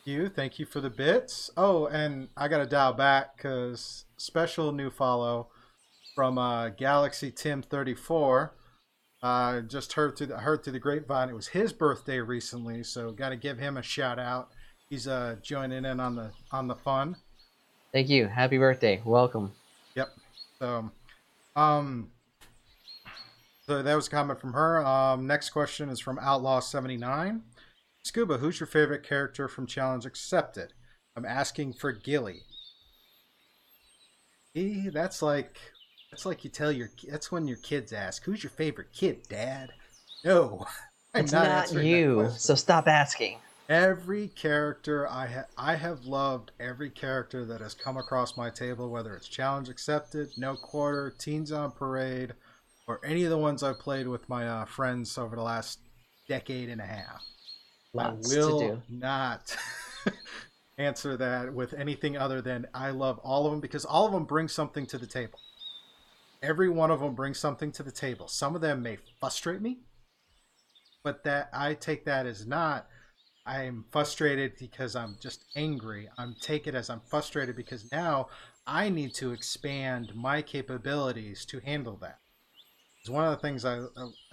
you. 0.06 0.30
Thank 0.30 0.58
you 0.58 0.66
for 0.66 0.82
the 0.82 0.90
bits. 0.90 1.52
Oh, 1.56 1.86
and 1.88 2.30
I 2.36 2.48
got 2.48 2.60
to 2.60 2.66
dial 2.66 2.94
back 2.94 3.38
because 3.38 4.06
special 4.18 4.72
new 4.72 4.90
follow 4.90 5.50
from 6.16 6.38
uh, 6.38 6.70
Galaxy 6.70 7.30
Tim 7.30 7.62
34. 7.62 8.56
Uh, 9.22 9.62
just 9.62 9.94
heard 9.94 10.18
through 10.18 10.28
the 10.28 10.38
heard 10.38 10.64
through 10.64 10.74
the 10.74 10.80
grapevine. 10.80 11.30
It 11.30 11.36
was 11.36 11.48
his 11.48 11.74
birthday 11.74 12.20
recently, 12.20 12.84
so 12.84 13.12
got 13.12 13.30
to 13.30 13.36
give 13.36 13.60
him 13.60 13.78
a 13.78 13.82
shout 13.82 14.20
out. 14.20 14.50
He's 14.90 15.08
uh, 15.08 15.36
joining 15.42 15.86
in 15.86 16.00
on 16.00 16.16
the 16.16 16.32
on 16.52 16.68
the 16.68 16.76
fun. 16.76 17.18
Thank 17.92 18.10
you. 18.10 18.28
Happy 18.28 18.58
birthday. 18.58 19.02
Welcome. 19.04 19.54
Yep. 19.96 20.10
So, 20.60 20.92
um, 21.56 22.12
so 23.68 23.84
that 23.84 23.96
was 23.96 24.08
a 24.08 24.12
comment 24.12 24.40
from 24.40 24.54
her. 24.54 24.86
Um, 24.86 25.28
next 25.28 25.50
question 25.50 25.90
is 25.90 26.00
from 26.00 26.20
Outlaw 26.20 26.60
seventy 26.60 26.98
nine. 26.98 27.44
Scuba, 28.04 28.38
who's 28.38 28.60
your 28.60 28.68
favorite 28.68 29.04
character 29.04 29.48
from 29.48 29.68
Challenge 29.68 30.06
Accepted? 30.06 30.74
I'm 31.16 31.26
asking 31.26 31.74
for 31.74 31.92
Gilly. 31.92 32.44
See, 34.56 34.90
that's 34.90 35.22
like 35.22 35.58
that's 36.12 36.26
like 36.26 36.44
you 36.44 36.50
tell 36.50 36.72
your 36.72 36.90
that's 37.10 37.32
when 37.32 37.48
your 37.48 37.58
kids 37.58 37.92
ask, 37.92 38.24
"Who's 38.24 38.44
your 38.44 38.52
favorite 38.52 38.94
kid, 38.94 39.28
Dad?" 39.28 39.72
No, 40.24 40.66
I'm 41.14 41.26
it's 41.26 41.34
not, 41.34 41.74
not, 41.74 41.84
you, 41.84 42.30
so 42.38 42.56
stop 42.56 42.88
asking. 42.88 43.40
Every 43.70 44.30
character 44.30 45.06
I 45.10 45.28
ha- 45.28 45.46
I 45.58 45.76
have 45.76 46.06
loved 46.06 46.54
every 46.58 46.90
character 46.90 47.44
that 47.46 47.60
has 47.60 47.74
come 47.74 47.98
across 47.98 48.38
my 48.38 48.50
table, 48.50 48.90
whether 48.90 49.14
it's 49.14 49.28
challenge 49.28 49.68
accepted, 49.68 50.30
no 50.38 50.56
quarter, 50.56 51.14
teens 51.20 51.52
on 51.52 51.72
parade, 51.72 52.34
or 52.88 53.02
any 53.04 53.24
of 53.24 53.30
the 53.30 53.38
ones 53.38 53.64
I've 53.64 53.80
played 53.80 54.08
with 54.08 54.28
my 54.30 54.48
uh, 54.48 54.66
friends 54.66 55.18
over 55.18 55.36
the 55.36 55.44
last 55.44 55.80
decade 56.28 56.70
and 56.70 56.82
a 56.82 56.86
half. 56.86 57.24
Lots 57.94 58.34
I 58.34 58.38
will 58.40 58.82
not 58.90 59.56
answer 60.78 61.18
that 61.18 61.54
with 61.54 61.74
anything 61.74 62.18
other 62.18 62.42
than 62.42 62.68
I 62.74 62.92
love 62.92 63.20
all 63.20 63.46
of 63.46 63.52
them 63.52 63.60
because 63.60 63.86
all 63.86 64.06
of 64.06 64.14
them 64.14 64.26
bring 64.26 64.48
something 64.48 64.86
to 64.88 64.98
the 64.98 65.08
table. 65.08 65.40
Every 66.42 66.70
one 66.70 66.92
of 66.92 67.00
them 67.00 67.16
brings 67.16 67.40
something 67.40 67.72
to 67.74 67.84
the 67.84 67.92
table. 67.92 68.28
Some 68.28 68.56
of 68.56 68.62
them 68.62 68.84
may 68.84 68.98
frustrate 69.20 69.62
me, 69.62 69.80
but 71.04 71.24
that 71.24 71.50
I 71.52 71.74
take 71.74 72.06
that 72.06 72.26
as 72.26 72.46
not 72.46 72.88
I'm 73.48 73.86
frustrated 73.92 74.54
because 74.60 74.94
I'm 74.96 75.18
just 75.22 75.46
angry. 75.56 76.10
I'm 76.18 76.36
take 76.42 76.68
it 76.68 76.76
as 76.76 76.90
I'm 76.90 77.02
frustrated 77.08 77.56
because 77.56 77.90
now 77.94 78.28
I 78.68 78.90
need 78.90 79.14
to 79.16 79.32
expand 79.32 80.14
my 80.14 80.42
capabilities 80.42 81.46
to 81.46 81.60
handle 81.62 81.98
that. 82.02 82.20
It's 83.08 83.14
one 83.14 83.24
of 83.24 83.32
the 83.32 83.38
things 83.38 83.64
I 83.64 83.84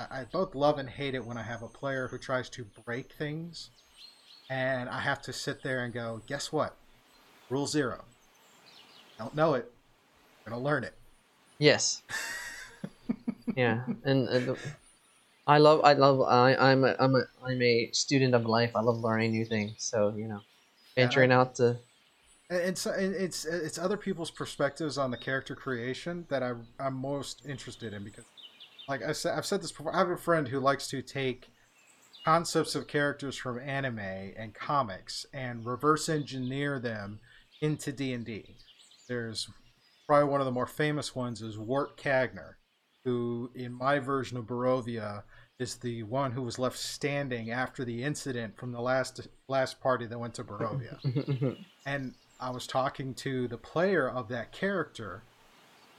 I 0.00 0.24
both 0.32 0.56
love 0.56 0.80
and 0.80 0.90
hate 0.90 1.14
it 1.14 1.24
when 1.24 1.38
I 1.38 1.44
have 1.44 1.62
a 1.62 1.68
player 1.68 2.08
who 2.08 2.18
tries 2.18 2.48
to 2.50 2.66
break 2.84 3.12
things, 3.12 3.70
and 4.50 4.88
I 4.88 4.98
have 4.98 5.22
to 5.22 5.32
sit 5.32 5.62
there 5.62 5.84
and 5.84 5.94
go, 5.94 6.22
guess 6.26 6.50
what? 6.50 6.74
Rule 7.48 7.68
zero. 7.68 8.04
Don't 9.16 9.36
know 9.36 9.54
it. 9.54 9.70
Gonna 10.44 10.60
learn 10.60 10.82
it. 10.82 10.94
Yes. 11.60 12.02
yeah, 13.56 13.84
and, 14.02 14.28
and 14.28 14.56
I 15.46 15.58
love, 15.58 15.82
I 15.84 15.92
love, 15.92 16.20
I, 16.22 16.56
I'm, 16.56 16.82
a, 16.82 16.96
I'm 16.98 17.14
a, 17.14 17.22
I'm 17.46 17.62
a 17.62 17.92
student 17.92 18.34
of 18.34 18.44
life. 18.44 18.72
I 18.74 18.80
love 18.80 18.98
learning 18.98 19.30
new 19.30 19.44
things. 19.44 19.74
So 19.78 20.12
you 20.16 20.26
know, 20.26 20.40
Yeah, 20.96 21.04
venturing 21.04 21.30
out 21.30 21.54
to 21.56 21.76
And 22.50 22.58
It's 22.58 22.86
it's 22.86 23.44
it's 23.44 23.78
other 23.78 23.96
people's 23.96 24.32
perspectives 24.32 24.98
on 24.98 25.12
the 25.12 25.16
character 25.16 25.54
creation 25.54 26.26
that 26.28 26.42
I 26.42 26.54
I'm 26.80 26.94
most 26.94 27.46
interested 27.46 27.94
in 27.94 28.02
because, 28.02 28.24
like 28.88 29.02
I 29.02 29.12
said, 29.12 29.36
I've 29.36 29.46
said 29.46 29.62
this 29.62 29.72
before. 29.72 29.94
I 29.94 29.98
have 29.98 30.10
a 30.10 30.16
friend 30.16 30.48
who 30.48 30.60
likes 30.60 30.88
to 30.88 31.02
take 31.02 31.48
concepts 32.24 32.74
of 32.74 32.86
characters 32.86 33.36
from 33.36 33.58
anime 33.58 33.98
and 33.98 34.54
comics 34.54 35.26
and 35.32 35.66
reverse 35.66 36.08
engineer 36.08 36.78
them 36.78 37.20
into 37.60 37.92
D 37.92 38.12
and 38.12 38.24
D. 38.24 38.56
There's 39.08 39.48
probably 40.06 40.30
one 40.30 40.40
of 40.40 40.46
the 40.46 40.52
more 40.52 40.66
famous 40.66 41.14
ones 41.14 41.42
is 41.42 41.58
Wart 41.58 41.96
Kagner, 41.96 42.58
who 43.04 43.50
in 43.54 43.72
my 43.72 43.98
version 43.98 44.36
of 44.36 44.46
Barovia 44.46 45.22
is 45.58 45.76
the 45.76 46.02
one 46.02 46.32
who 46.32 46.42
was 46.42 46.58
left 46.58 46.78
standing 46.78 47.50
after 47.50 47.84
the 47.84 48.02
incident 48.02 48.56
from 48.56 48.72
the 48.72 48.80
last 48.80 49.28
last 49.48 49.80
party 49.80 50.06
that 50.06 50.18
went 50.18 50.34
to 50.34 50.44
Barovia 50.44 51.56
and 51.86 52.14
I 52.40 52.50
was 52.50 52.66
talking 52.66 53.14
to 53.14 53.48
the 53.48 53.56
player 53.56 54.08
of 54.08 54.28
that 54.28 54.52
character, 54.52 55.22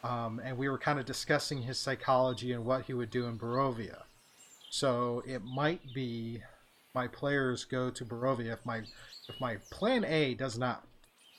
um, 0.05 0.39
and 0.43 0.57
we 0.57 0.69
were 0.69 0.77
kind 0.77 0.99
of 0.99 1.05
discussing 1.05 1.63
his 1.63 1.79
psychology 1.79 2.51
and 2.51 2.63
what 2.63 2.85
he 2.85 2.93
would 2.93 3.09
do 3.09 3.25
in 3.25 3.39
Barovia. 3.39 4.03
So 4.69 5.23
it 5.25 5.43
might 5.43 5.81
be 5.95 6.43
my 6.93 7.07
players 7.07 7.65
go 7.65 7.89
to 7.89 8.05
Barovia 8.05 8.53
if 8.53 8.65
my 8.65 8.79
if 9.27 9.41
my 9.41 9.57
plan 9.71 10.05
A 10.05 10.35
does 10.35 10.57
not 10.57 10.87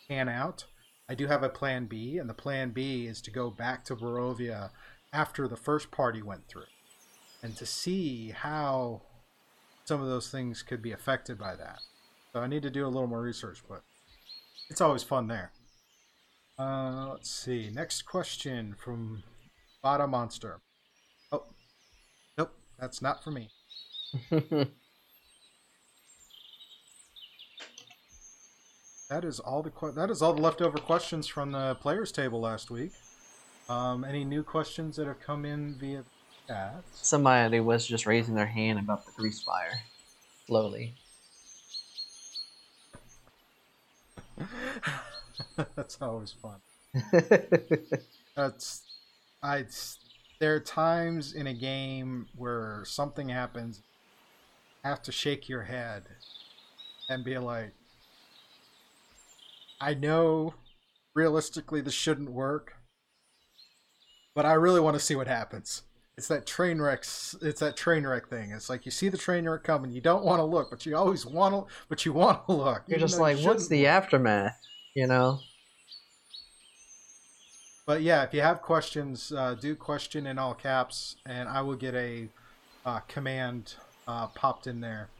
pan 0.08 0.28
out. 0.28 0.64
I 1.08 1.14
do 1.14 1.28
have 1.28 1.44
a 1.44 1.48
plan 1.48 1.86
B, 1.86 2.18
and 2.18 2.28
the 2.28 2.34
plan 2.34 2.70
B 2.70 3.06
is 3.06 3.20
to 3.22 3.30
go 3.30 3.50
back 3.50 3.84
to 3.84 3.94
Barovia 3.94 4.70
after 5.12 5.46
the 5.46 5.56
first 5.56 5.92
party 5.92 6.20
went 6.20 6.48
through, 6.48 6.64
and 7.42 7.56
to 7.56 7.64
see 7.64 8.30
how 8.30 9.02
some 9.84 10.02
of 10.02 10.08
those 10.08 10.28
things 10.28 10.62
could 10.62 10.82
be 10.82 10.90
affected 10.90 11.38
by 11.38 11.54
that. 11.54 11.78
So 12.32 12.40
I 12.40 12.48
need 12.48 12.62
to 12.62 12.70
do 12.70 12.84
a 12.84 12.88
little 12.88 13.06
more 13.06 13.22
research, 13.22 13.62
but 13.68 13.82
it's 14.68 14.80
always 14.80 15.04
fun 15.04 15.28
there. 15.28 15.52
Uh, 16.58 17.08
let's 17.10 17.30
see. 17.30 17.70
Next 17.70 18.02
question 18.02 18.74
from 18.78 19.22
Bada 19.84 20.08
Monster. 20.08 20.60
Oh, 21.30 21.44
nope, 22.38 22.52
that's 22.78 23.02
not 23.02 23.22
for 23.22 23.30
me. 23.30 23.50
That 29.08 29.24
is 29.24 29.38
all 29.38 29.62
the 29.62 29.70
que- 29.70 29.92
that 29.92 30.10
is 30.10 30.20
all 30.20 30.32
the 30.32 30.42
leftover 30.42 30.78
questions 30.78 31.28
from 31.28 31.52
the 31.52 31.76
players 31.76 32.10
table 32.10 32.40
last 32.40 32.70
week. 32.72 32.90
Um, 33.68 34.04
any 34.04 34.24
new 34.24 34.42
questions 34.42 34.96
that 34.96 35.06
have 35.06 35.20
come 35.20 35.44
in 35.44 35.76
via 35.78 36.04
chat? 36.48 36.82
Somebody 36.92 37.60
was 37.60 37.86
just 37.86 38.04
raising 38.06 38.34
their 38.34 38.46
hand 38.46 38.80
about 38.80 39.06
the 39.06 39.12
grease 39.12 39.42
fire, 39.42 39.82
slowly. 40.46 40.94
That's 45.76 45.98
always 46.00 46.32
fun. 46.32 46.60
That's 48.36 48.82
I. 49.42 49.66
There 50.38 50.54
are 50.54 50.60
times 50.60 51.32
in 51.32 51.46
a 51.46 51.54
game 51.54 52.26
where 52.36 52.82
something 52.84 53.28
happens, 53.28 53.82
have 54.84 55.02
to 55.02 55.12
shake 55.12 55.48
your 55.48 55.62
head, 55.62 56.02
and 57.08 57.24
be 57.24 57.38
like, 57.38 57.72
I 59.80 59.94
know, 59.94 60.54
realistically 61.14 61.80
this 61.80 61.94
shouldn't 61.94 62.30
work, 62.30 62.74
but 64.34 64.44
I 64.44 64.52
really 64.52 64.80
want 64.80 64.94
to 64.94 65.00
see 65.00 65.16
what 65.16 65.26
happens. 65.26 65.82
It's 66.18 66.28
that 66.28 66.46
train 66.46 66.80
wreck. 66.80 67.00
It's 67.00 67.60
that 67.60 67.76
train 67.76 68.06
wreck 68.06 68.28
thing. 68.28 68.50
It's 68.50 68.70
like 68.70 68.86
you 68.86 68.90
see 68.90 69.08
the 69.08 69.18
train 69.18 69.46
wreck 69.46 69.64
coming, 69.64 69.90
you 69.90 70.00
don't 70.00 70.24
want 70.24 70.40
to 70.40 70.44
look, 70.44 70.70
but 70.70 70.86
you 70.86 70.96
always 70.96 71.26
want 71.26 71.54
to. 71.54 71.74
But 71.88 72.06
you 72.06 72.12
want 72.12 72.46
to 72.46 72.52
look. 72.54 72.84
You're 72.86 72.98
just 72.98 73.20
like, 73.20 73.38
what's 73.38 73.68
the 73.68 73.82
look." 73.82 73.88
aftermath? 73.88 74.58
You 74.96 75.06
know? 75.06 75.40
But 77.84 78.00
yeah, 78.00 78.22
if 78.22 78.32
you 78.32 78.40
have 78.40 78.62
questions, 78.62 79.30
uh, 79.30 79.54
do 79.54 79.76
question 79.76 80.26
in 80.26 80.38
all 80.38 80.54
caps, 80.54 81.16
and 81.26 81.50
I 81.50 81.60
will 81.60 81.76
get 81.76 81.94
a 81.94 82.30
uh, 82.86 83.00
command 83.00 83.74
uh, 84.08 84.28
popped 84.28 84.66
in 84.66 84.80
there 84.80 85.10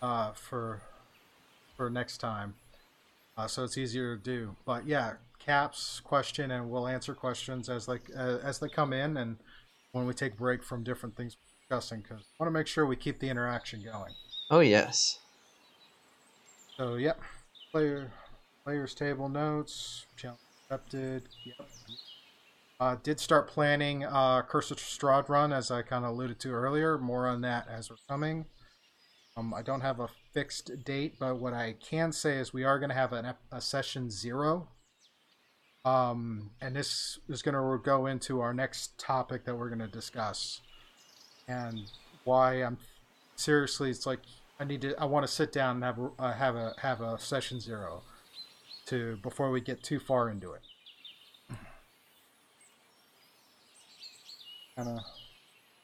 uh, 0.00 0.32
for 0.32 0.80
for 1.76 1.90
next 1.90 2.16
time, 2.16 2.54
uh, 3.36 3.46
so 3.46 3.62
it's 3.62 3.76
easier 3.76 4.16
to 4.16 4.22
do. 4.22 4.56
But 4.64 4.86
yeah, 4.86 5.16
caps 5.38 6.00
question, 6.02 6.50
and 6.50 6.70
we'll 6.70 6.88
answer 6.88 7.14
questions 7.14 7.68
as 7.68 7.86
like 7.86 8.10
uh, 8.16 8.38
as 8.42 8.58
they 8.58 8.70
come 8.70 8.94
in, 8.94 9.18
and 9.18 9.36
when 9.92 10.06
we 10.06 10.14
take 10.14 10.38
break 10.38 10.64
from 10.64 10.82
different 10.82 11.14
things 11.14 11.36
discussing, 11.60 12.00
because 12.00 12.22
I 12.22 12.44
want 12.44 12.54
to 12.54 12.58
make 12.58 12.68
sure 12.68 12.86
we 12.86 12.96
keep 12.96 13.18
the 13.18 13.28
interaction 13.28 13.82
going. 13.84 14.14
Oh 14.50 14.60
yes. 14.60 15.18
So 16.78 16.94
yep, 16.94 17.20
player 17.70 18.10
players 18.66 18.94
table 18.94 19.28
notes, 19.28 20.06
challenge 20.16 20.40
accepted. 20.64 21.22
Yep. 21.44 21.68
Uh, 22.80 22.96
did 23.00 23.20
start 23.20 23.48
planning 23.48 24.04
uh, 24.04 24.42
Curse 24.42 24.72
of 24.72 24.78
Strahd 24.78 25.28
run 25.28 25.52
as 25.52 25.70
I 25.70 25.82
kind 25.82 26.04
of 26.04 26.10
alluded 26.10 26.40
to 26.40 26.50
earlier. 26.50 26.98
More 26.98 27.28
on 27.28 27.42
that 27.42 27.68
as 27.70 27.88
we're 27.88 27.96
coming. 28.08 28.46
Um, 29.36 29.54
I 29.54 29.62
don't 29.62 29.82
have 29.82 30.00
a 30.00 30.08
fixed 30.32 30.84
date, 30.84 31.14
but 31.20 31.38
what 31.38 31.54
I 31.54 31.76
can 31.80 32.10
say 32.10 32.38
is 32.38 32.52
we 32.52 32.64
are 32.64 32.80
going 32.80 32.88
to 32.88 32.96
have 32.96 33.12
an, 33.12 33.34
a 33.52 33.60
session 33.60 34.10
zero. 34.10 34.68
Um, 35.84 36.50
and 36.60 36.74
this 36.74 37.20
is 37.28 37.42
going 37.42 37.54
to 37.54 37.80
go 37.84 38.06
into 38.06 38.40
our 38.40 38.52
next 38.52 38.98
topic 38.98 39.44
that 39.44 39.56
we're 39.56 39.68
going 39.68 39.78
to 39.78 39.86
discuss, 39.86 40.60
and 41.46 41.82
why 42.24 42.54
I'm 42.54 42.78
seriously. 43.36 43.90
It's 43.90 44.06
like 44.06 44.22
I 44.58 44.64
need 44.64 44.80
to. 44.80 44.96
I 45.00 45.04
want 45.04 45.24
to 45.24 45.32
sit 45.32 45.52
down 45.52 45.76
and 45.76 45.84
have 45.84 46.00
uh, 46.18 46.32
have 46.32 46.56
a 46.56 46.74
have 46.78 47.00
a 47.00 47.20
session 47.20 47.60
zero, 47.60 48.02
to 48.86 49.16
before 49.22 49.50
we 49.50 49.60
get 49.60 49.82
too 49.82 49.98
far 49.98 50.30
into 50.30 50.52
it. 50.52 50.62
Kind 54.76 54.88
of, 54.88 54.98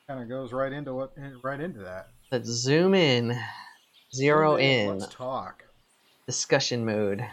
kind 0.06 0.20
of 0.20 0.28
goes 0.28 0.52
right 0.52 0.72
into 0.72 0.92
what 0.94 1.12
right 1.42 1.60
into 1.60 1.80
that. 1.80 2.08
Let's 2.30 2.48
zoom 2.48 2.94
in. 2.94 3.38
Zero 4.14 4.54
Okay, 4.54 4.84
in. 4.84 4.98
Let's 4.98 5.14
talk. 5.14 5.64
Discussion 6.26 6.84
mode. 6.84 7.24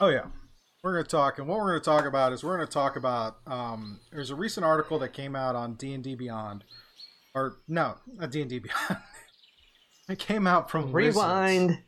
Oh 0.00 0.08
yeah, 0.08 0.26
we're 0.82 0.92
going 0.92 1.04
to 1.04 1.10
talk, 1.10 1.38
and 1.38 1.48
what 1.48 1.58
we're 1.58 1.70
going 1.70 1.80
to 1.80 1.84
talk 1.84 2.06
about 2.06 2.32
is 2.32 2.44
we're 2.44 2.56
going 2.56 2.66
to 2.66 2.72
talk 2.72 2.96
about. 2.96 3.38
Um, 3.46 4.00
there's 4.12 4.30
a 4.30 4.36
recent 4.36 4.64
article 4.64 4.98
that 5.00 5.12
came 5.12 5.34
out 5.34 5.56
on 5.56 5.74
D 5.74 5.92
and 5.94 6.04
D 6.04 6.14
Beyond, 6.14 6.64
or 7.34 7.56
no, 7.66 7.96
not 8.16 8.30
D 8.30 8.40
and 8.40 8.50
D 8.50 8.60
Beyond. 8.60 9.02
it 10.08 10.18
came 10.20 10.46
out 10.46 10.70
from 10.70 10.92
Wizards. 10.92 11.16
Rewind. 11.16 11.70
It 11.72 11.78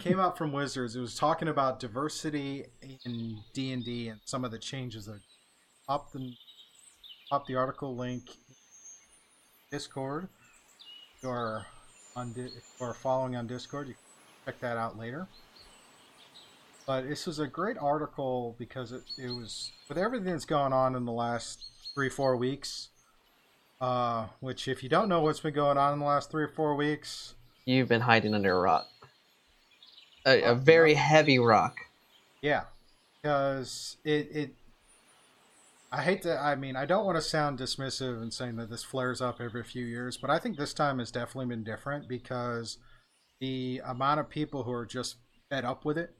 came 0.00 0.18
out 0.20 0.36
from 0.36 0.52
Wizards. 0.52 0.96
It 0.96 1.00
was 1.00 1.14
talking 1.14 1.48
about 1.48 1.80
diversity 1.80 2.66
in 3.04 3.38
D 3.52 3.72
and 3.72 3.84
D 3.84 4.08
and 4.08 4.20
some 4.24 4.44
of 4.44 4.50
the 4.50 4.58
changes 4.58 5.06
that 5.06 5.20
pop 5.86 6.12
the 6.12 6.34
pop 7.30 7.46
the 7.46 7.56
article 7.56 7.96
link 7.96 8.30
Discord. 9.70 10.28
Are 11.24 11.66
on 12.14 12.34
are 12.80 12.94
following 12.94 13.36
on 13.36 13.46
Discord, 13.46 13.88
you 13.88 13.94
can 13.94 14.52
check 14.52 14.60
that 14.60 14.76
out 14.76 14.98
later. 14.98 15.26
But 16.86 17.08
this 17.08 17.26
was 17.26 17.38
a 17.38 17.46
great 17.46 17.76
article 17.78 18.56
because 18.58 18.92
it, 18.92 19.02
it 19.18 19.28
was 19.28 19.72
with 19.88 19.98
everything 19.98 20.32
that's 20.32 20.44
gone 20.44 20.72
on 20.72 20.94
in 20.94 21.04
the 21.04 21.12
last 21.12 21.64
three 21.94 22.08
four 22.08 22.36
weeks. 22.36 22.88
Uh, 23.80 24.26
which, 24.40 24.66
if 24.66 24.82
you 24.82 24.88
don't 24.88 25.08
know 25.08 25.20
what's 25.20 25.38
been 25.38 25.54
going 25.54 25.78
on 25.78 25.92
in 25.92 26.00
the 26.00 26.04
last 26.04 26.32
three 26.32 26.42
or 26.42 26.48
four 26.48 26.74
weeks, 26.74 27.34
You've 27.64 27.88
been 27.88 28.00
hiding 28.00 28.34
under 28.34 28.56
a 28.56 28.60
rock. 28.60 28.88
A, 30.26 30.42
a 30.42 30.54
very 30.54 30.94
heavy 30.94 31.38
rock. 31.38 31.76
Yeah, 32.42 32.64
because 33.22 33.96
it 34.04 34.28
it. 34.32 34.54
I 35.90 36.02
hate 36.02 36.22
to. 36.22 36.38
I 36.38 36.54
mean, 36.54 36.76
I 36.76 36.86
don't 36.86 37.06
want 37.06 37.16
to 37.16 37.22
sound 37.22 37.58
dismissive 37.58 38.20
and 38.20 38.32
saying 38.32 38.56
that 38.56 38.70
this 38.70 38.84
flares 38.84 39.20
up 39.20 39.40
every 39.40 39.64
few 39.64 39.84
years, 39.84 40.16
but 40.16 40.30
I 40.30 40.38
think 40.38 40.56
this 40.56 40.74
time 40.74 40.98
has 40.98 41.10
definitely 41.10 41.46
been 41.46 41.64
different 41.64 42.08
because 42.08 42.78
the 43.40 43.80
amount 43.86 44.20
of 44.20 44.28
people 44.28 44.64
who 44.64 44.72
are 44.72 44.86
just 44.86 45.16
fed 45.48 45.64
up 45.64 45.84
with 45.84 45.96
it 45.96 46.14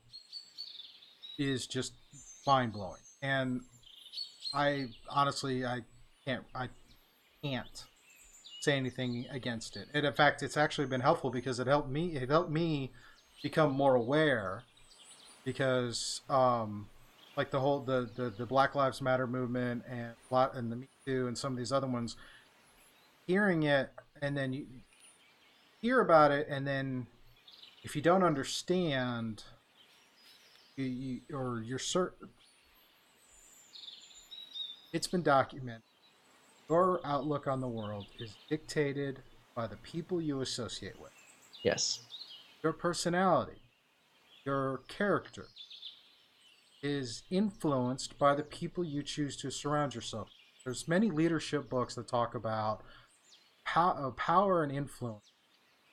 is 1.39 1.67
just 1.67 1.93
mind 2.47 2.73
blowing. 2.73 3.01
And 3.23 3.61
I 4.55 4.89
honestly, 5.11 5.65
I 5.65 5.81
can't, 6.25 6.45
I 6.55 6.69
can't 7.43 7.85
say 8.61 8.77
anything 8.77 9.27
against 9.31 9.77
it. 9.77 9.87
And 9.95 10.07
in 10.07 10.13
fact, 10.13 10.43
it's 10.43 10.57
actually 10.57 10.87
been 10.87 11.01
helpful 11.01 11.31
because 11.31 11.61
it 11.61 11.67
helped 11.67 11.91
me. 11.91 12.17
It 12.17 12.29
helped 12.29 12.51
me 12.51 12.93
become 13.43 13.73
more 13.73 13.95
aware 13.95 14.63
because 15.45 16.21
um 16.29 16.87
like 17.37 17.51
the 17.51 17.61
whole 17.61 17.81
the, 17.81 18.09
the 18.17 18.31
the 18.31 18.47
black 18.47 18.75
lives 18.75 19.01
matter 19.01 19.27
movement 19.27 19.83
and 19.89 20.13
and 20.55 20.73
the 20.73 20.77
me 20.77 20.89
too 21.07 21.27
and 21.29 21.39
some 21.39 21.53
of 21.53 21.59
these 21.59 21.73
other 21.73 21.87
ones 21.87 22.17
hearing 23.27 23.63
it 23.63 23.91
and 24.21 24.37
then 24.37 24.53
you 24.53 24.67
hear 25.81 26.01
about 26.01 26.31
it 26.31 26.47
and 26.51 26.67
then 26.67 27.07
if 27.85 27.95
you 27.95 28.03
don't 28.03 28.25
understand 28.25 29.45
you, 30.77 30.85
you 30.85 31.21
or 31.33 31.63
you're 31.65 31.79
certain 31.79 32.29
it's 34.93 35.07
been 35.07 35.23
documented 35.23 35.83
your 36.69 37.01
outlook 37.05 37.47
on 37.47 37.61
the 37.61 37.69
world 37.69 38.07
is 38.19 38.35
dictated 38.51 39.21
by 39.55 39.67
the 39.67 39.77
people 39.77 40.21
you 40.21 40.41
associate 40.41 40.99
with 41.01 41.13
Yes. 41.63 42.01
Your 42.63 42.73
personality, 42.73 43.63
your 44.45 44.83
character 44.89 45.47
is 46.83 47.23
influenced 47.31 48.19
by 48.19 48.35
the 48.35 48.43
people 48.43 48.85
you 48.85 49.03
choose 49.03 49.37
to 49.37 49.51
surround 49.51 49.95
yourself. 49.95 50.29
There's 50.65 50.89
many 50.89 51.11
leadership 51.11 51.69
books 51.69 51.95
that 51.95 52.09
talk 52.09 52.35
about 52.35 52.83
pow- 53.65 53.97
uh, 53.99 54.11
power 54.11 54.63
and 54.63 54.73
influence. 54.73 55.33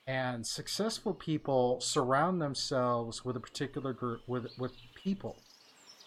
And 0.08 0.46
successful 0.46 1.16
people 1.16 1.82
surround 1.82 2.40
themselves 2.40 3.26
with 3.26 3.36
a 3.36 3.40
particular 3.40 3.92
group 3.92 4.22
with 4.28 4.48
with 4.60 4.74
people. 4.94 5.38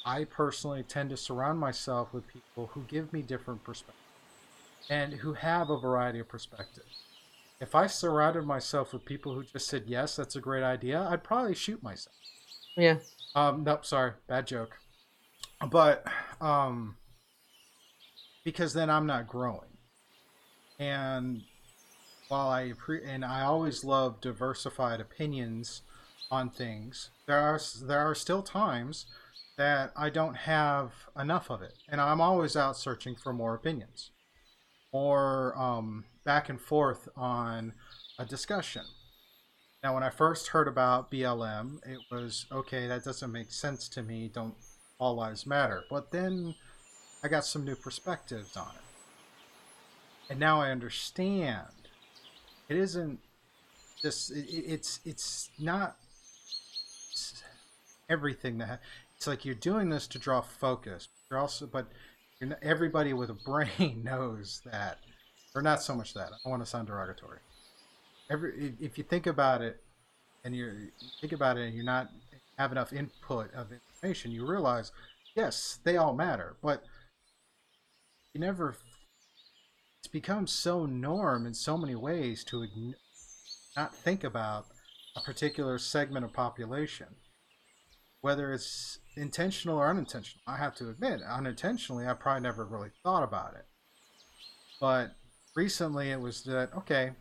I 0.06 0.24
personally 0.24 0.84
tend 0.84 1.10
to 1.10 1.16
surround 1.16 1.58
myself 1.58 2.12
with 2.12 2.28
people 2.28 2.70
who 2.72 2.82
give 2.82 3.12
me 3.12 3.22
different 3.22 3.64
perspectives 3.64 3.98
and 4.88 5.14
who 5.14 5.34
have 5.34 5.68
a 5.68 5.78
variety 5.78 6.20
of 6.20 6.28
perspectives 6.28 7.07
if 7.60 7.74
I 7.74 7.86
surrounded 7.86 8.44
myself 8.44 8.92
with 8.92 9.04
people 9.04 9.34
who 9.34 9.44
just 9.44 9.66
said 9.66 9.84
yes, 9.86 10.16
that's 10.16 10.36
a 10.36 10.40
great 10.40 10.62
idea, 10.62 11.06
I'd 11.10 11.24
probably 11.24 11.54
shoot 11.54 11.82
myself. 11.82 12.14
Yeah. 12.76 12.98
Um, 13.34 13.64
nope, 13.64 13.84
sorry, 13.84 14.12
bad 14.28 14.46
joke. 14.46 14.78
But 15.70 16.06
um, 16.40 16.96
because 18.44 18.72
then 18.72 18.90
I'm 18.90 19.06
not 19.06 19.26
growing. 19.26 19.76
And 20.78 21.42
while 22.28 22.48
I 22.48 22.70
appre- 22.70 23.06
and 23.06 23.24
I 23.24 23.42
always 23.42 23.82
love 23.82 24.20
diversified 24.20 25.00
opinions 25.00 25.82
on 26.30 26.50
things, 26.50 27.10
there 27.26 27.40
are 27.40 27.60
there 27.82 27.98
are 28.00 28.14
still 28.14 28.42
times 28.42 29.06
that 29.56 29.92
I 29.96 30.08
don't 30.10 30.36
have 30.36 30.92
enough 31.18 31.50
of 31.50 31.62
it, 31.62 31.74
and 31.88 32.00
I'm 32.00 32.20
always 32.20 32.54
out 32.54 32.76
searching 32.76 33.16
for 33.16 33.32
more 33.32 33.54
opinions, 33.54 34.12
or 34.92 35.58
um, 35.58 36.04
back 36.28 36.50
and 36.50 36.60
forth 36.60 37.08
on 37.16 37.72
a 38.18 38.26
discussion. 38.26 38.84
Now, 39.82 39.94
when 39.94 40.02
I 40.04 40.10
first 40.10 40.48
heard 40.48 40.68
about 40.68 41.10
BLM, 41.10 41.80
it 41.86 42.00
was 42.12 42.46
okay. 42.52 42.86
That 42.86 43.02
doesn't 43.04 43.32
make 43.32 43.50
sense 43.50 43.88
to 43.90 44.02
me. 44.02 44.28
Don't 44.32 44.54
all 45.00 45.16
lives 45.16 45.46
matter? 45.46 45.84
But 45.88 46.10
then 46.12 46.54
I 47.24 47.28
got 47.28 47.46
some 47.46 47.64
new 47.64 47.76
perspectives 47.76 48.56
on 48.56 48.68
it, 48.76 50.30
and 50.30 50.38
now 50.38 50.60
I 50.60 50.70
understand. 50.70 51.66
It 52.68 52.76
isn't 52.76 53.20
just. 54.02 54.30
It, 54.32 54.48
it- 54.50 54.64
it's 54.74 55.00
it's 55.04 55.50
not 55.58 55.96
everything 58.08 58.58
that. 58.58 58.80
It's 59.16 59.26
like 59.26 59.44
you're 59.44 59.54
doing 59.54 59.90
this 59.90 60.06
to 60.08 60.18
draw 60.18 60.40
focus. 60.40 61.08
You're 61.30 61.40
also, 61.40 61.66
but 61.66 61.88
everybody 62.62 63.12
with 63.12 63.30
a 63.30 63.34
brain 63.34 64.02
knows 64.04 64.62
that, 64.64 64.98
or 65.58 65.62
not 65.62 65.82
so 65.82 65.94
much 65.94 66.14
that. 66.14 66.28
I 66.28 66.36
don't 66.44 66.50
want 66.50 66.62
to 66.62 66.70
sound 66.70 66.86
derogatory 66.88 67.40
every 68.30 68.74
if- 68.80 68.98
you 68.98 69.04
think 69.04 69.26
about 69.26 69.62
it 69.62 69.82
and 70.44 70.54
you 70.54 70.90
think 71.20 71.32
about 71.32 71.56
it 71.56 71.66
and 71.66 71.74
you're 71.74 71.84
not 71.84 72.10
have 72.58 72.72
enough 72.72 72.92
input 72.92 73.52
of 73.54 73.72
information 73.72 74.30
you 74.30 74.44
realize 74.44 74.92
yes 75.34 75.78
they 75.84 75.96
all 75.96 76.14
matter 76.14 76.56
but 76.62 76.84
you 78.34 78.40
never 78.40 78.76
it's 80.00 80.08
become 80.08 80.46
so 80.46 80.86
norm 80.86 81.46
in 81.46 81.54
so 81.54 81.76
many 81.76 81.94
ways 81.94 82.44
to 82.44 82.60
ign- 82.60 82.94
not 83.76 83.94
think 83.94 84.24
about 84.24 84.66
a 85.16 85.20
particular 85.20 85.78
segment 85.78 86.24
of 86.24 86.32
population 86.32 87.06
whether 88.20 88.52
it's 88.52 88.98
intentional 89.16 89.78
or 89.78 89.88
unintentional 89.88 90.42
i 90.46 90.56
have 90.56 90.74
to 90.74 90.88
admit 90.88 91.22
unintentionally 91.22 92.06
i 92.06 92.12
probably 92.12 92.42
never 92.42 92.64
really 92.64 92.90
thought 93.04 93.22
about 93.22 93.54
it 93.54 93.66
but 94.80 95.14
recently 95.54 96.10
it 96.10 96.20
was 96.20 96.42
that 96.44 96.72
okay 96.74 97.12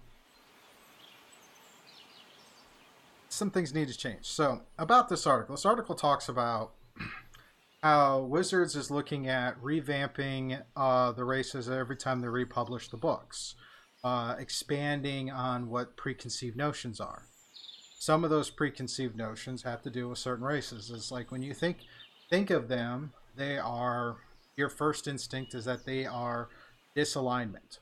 some 3.37 3.51
things 3.51 3.73
need 3.73 3.87
to 3.87 3.97
change. 3.97 4.25
So, 4.25 4.61
about 4.77 5.09
this 5.09 5.27
article, 5.27 5.55
this 5.55 5.65
article 5.65 5.95
talks 5.95 6.27
about 6.27 6.73
how 7.83 8.21
Wizards 8.21 8.75
is 8.75 8.91
looking 8.91 9.27
at 9.27 9.61
revamping 9.61 10.63
uh, 10.75 11.11
the 11.11 11.23
races 11.23 11.69
every 11.69 11.95
time 11.95 12.21
they 12.21 12.27
republish 12.27 12.89
the 12.89 12.97
books, 12.97 13.55
uh, 14.03 14.35
expanding 14.39 15.29
on 15.29 15.69
what 15.69 15.95
preconceived 15.95 16.57
notions 16.57 16.99
are. 16.99 17.27
Some 17.99 18.23
of 18.23 18.29
those 18.29 18.49
preconceived 18.49 19.15
notions 19.15 19.63
have 19.63 19.81
to 19.83 19.89
do 19.89 20.09
with 20.09 20.17
certain 20.17 20.45
races. 20.45 20.91
It's 20.91 21.11
like 21.11 21.31
when 21.31 21.41
you 21.41 21.53
think 21.53 21.77
think 22.29 22.49
of 22.49 22.67
them, 22.67 23.13
they 23.35 23.57
are 23.57 24.17
your 24.55 24.69
first 24.69 25.07
instinct 25.07 25.53
is 25.53 25.65
that 25.65 25.85
they 25.85 26.05
are 26.05 26.49
disalignment. 26.95 27.79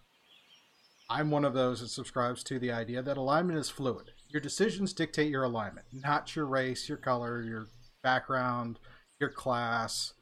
I'm 1.10 1.30
one 1.30 1.46
of 1.46 1.54
those 1.54 1.82
that 1.82 1.90
subscribes 1.90 2.44
to 2.46 2.58
the 2.58 2.72
idea 2.72 3.02
that 3.02 3.18
alignment 3.18 3.60
is 3.60 3.70
fluid. 3.70 4.12
Your 4.30 4.42
decisions 4.42 4.92
dictate 4.92 5.30
your 5.30 5.44
alignment, 5.44 5.86
not 5.94 6.36
your 6.36 6.46
race, 6.46 6.90
your 6.90 6.98
color, 6.98 7.44
your 7.44 7.68
background, 8.04 8.80
your 9.20 9.30
class. 9.30 10.14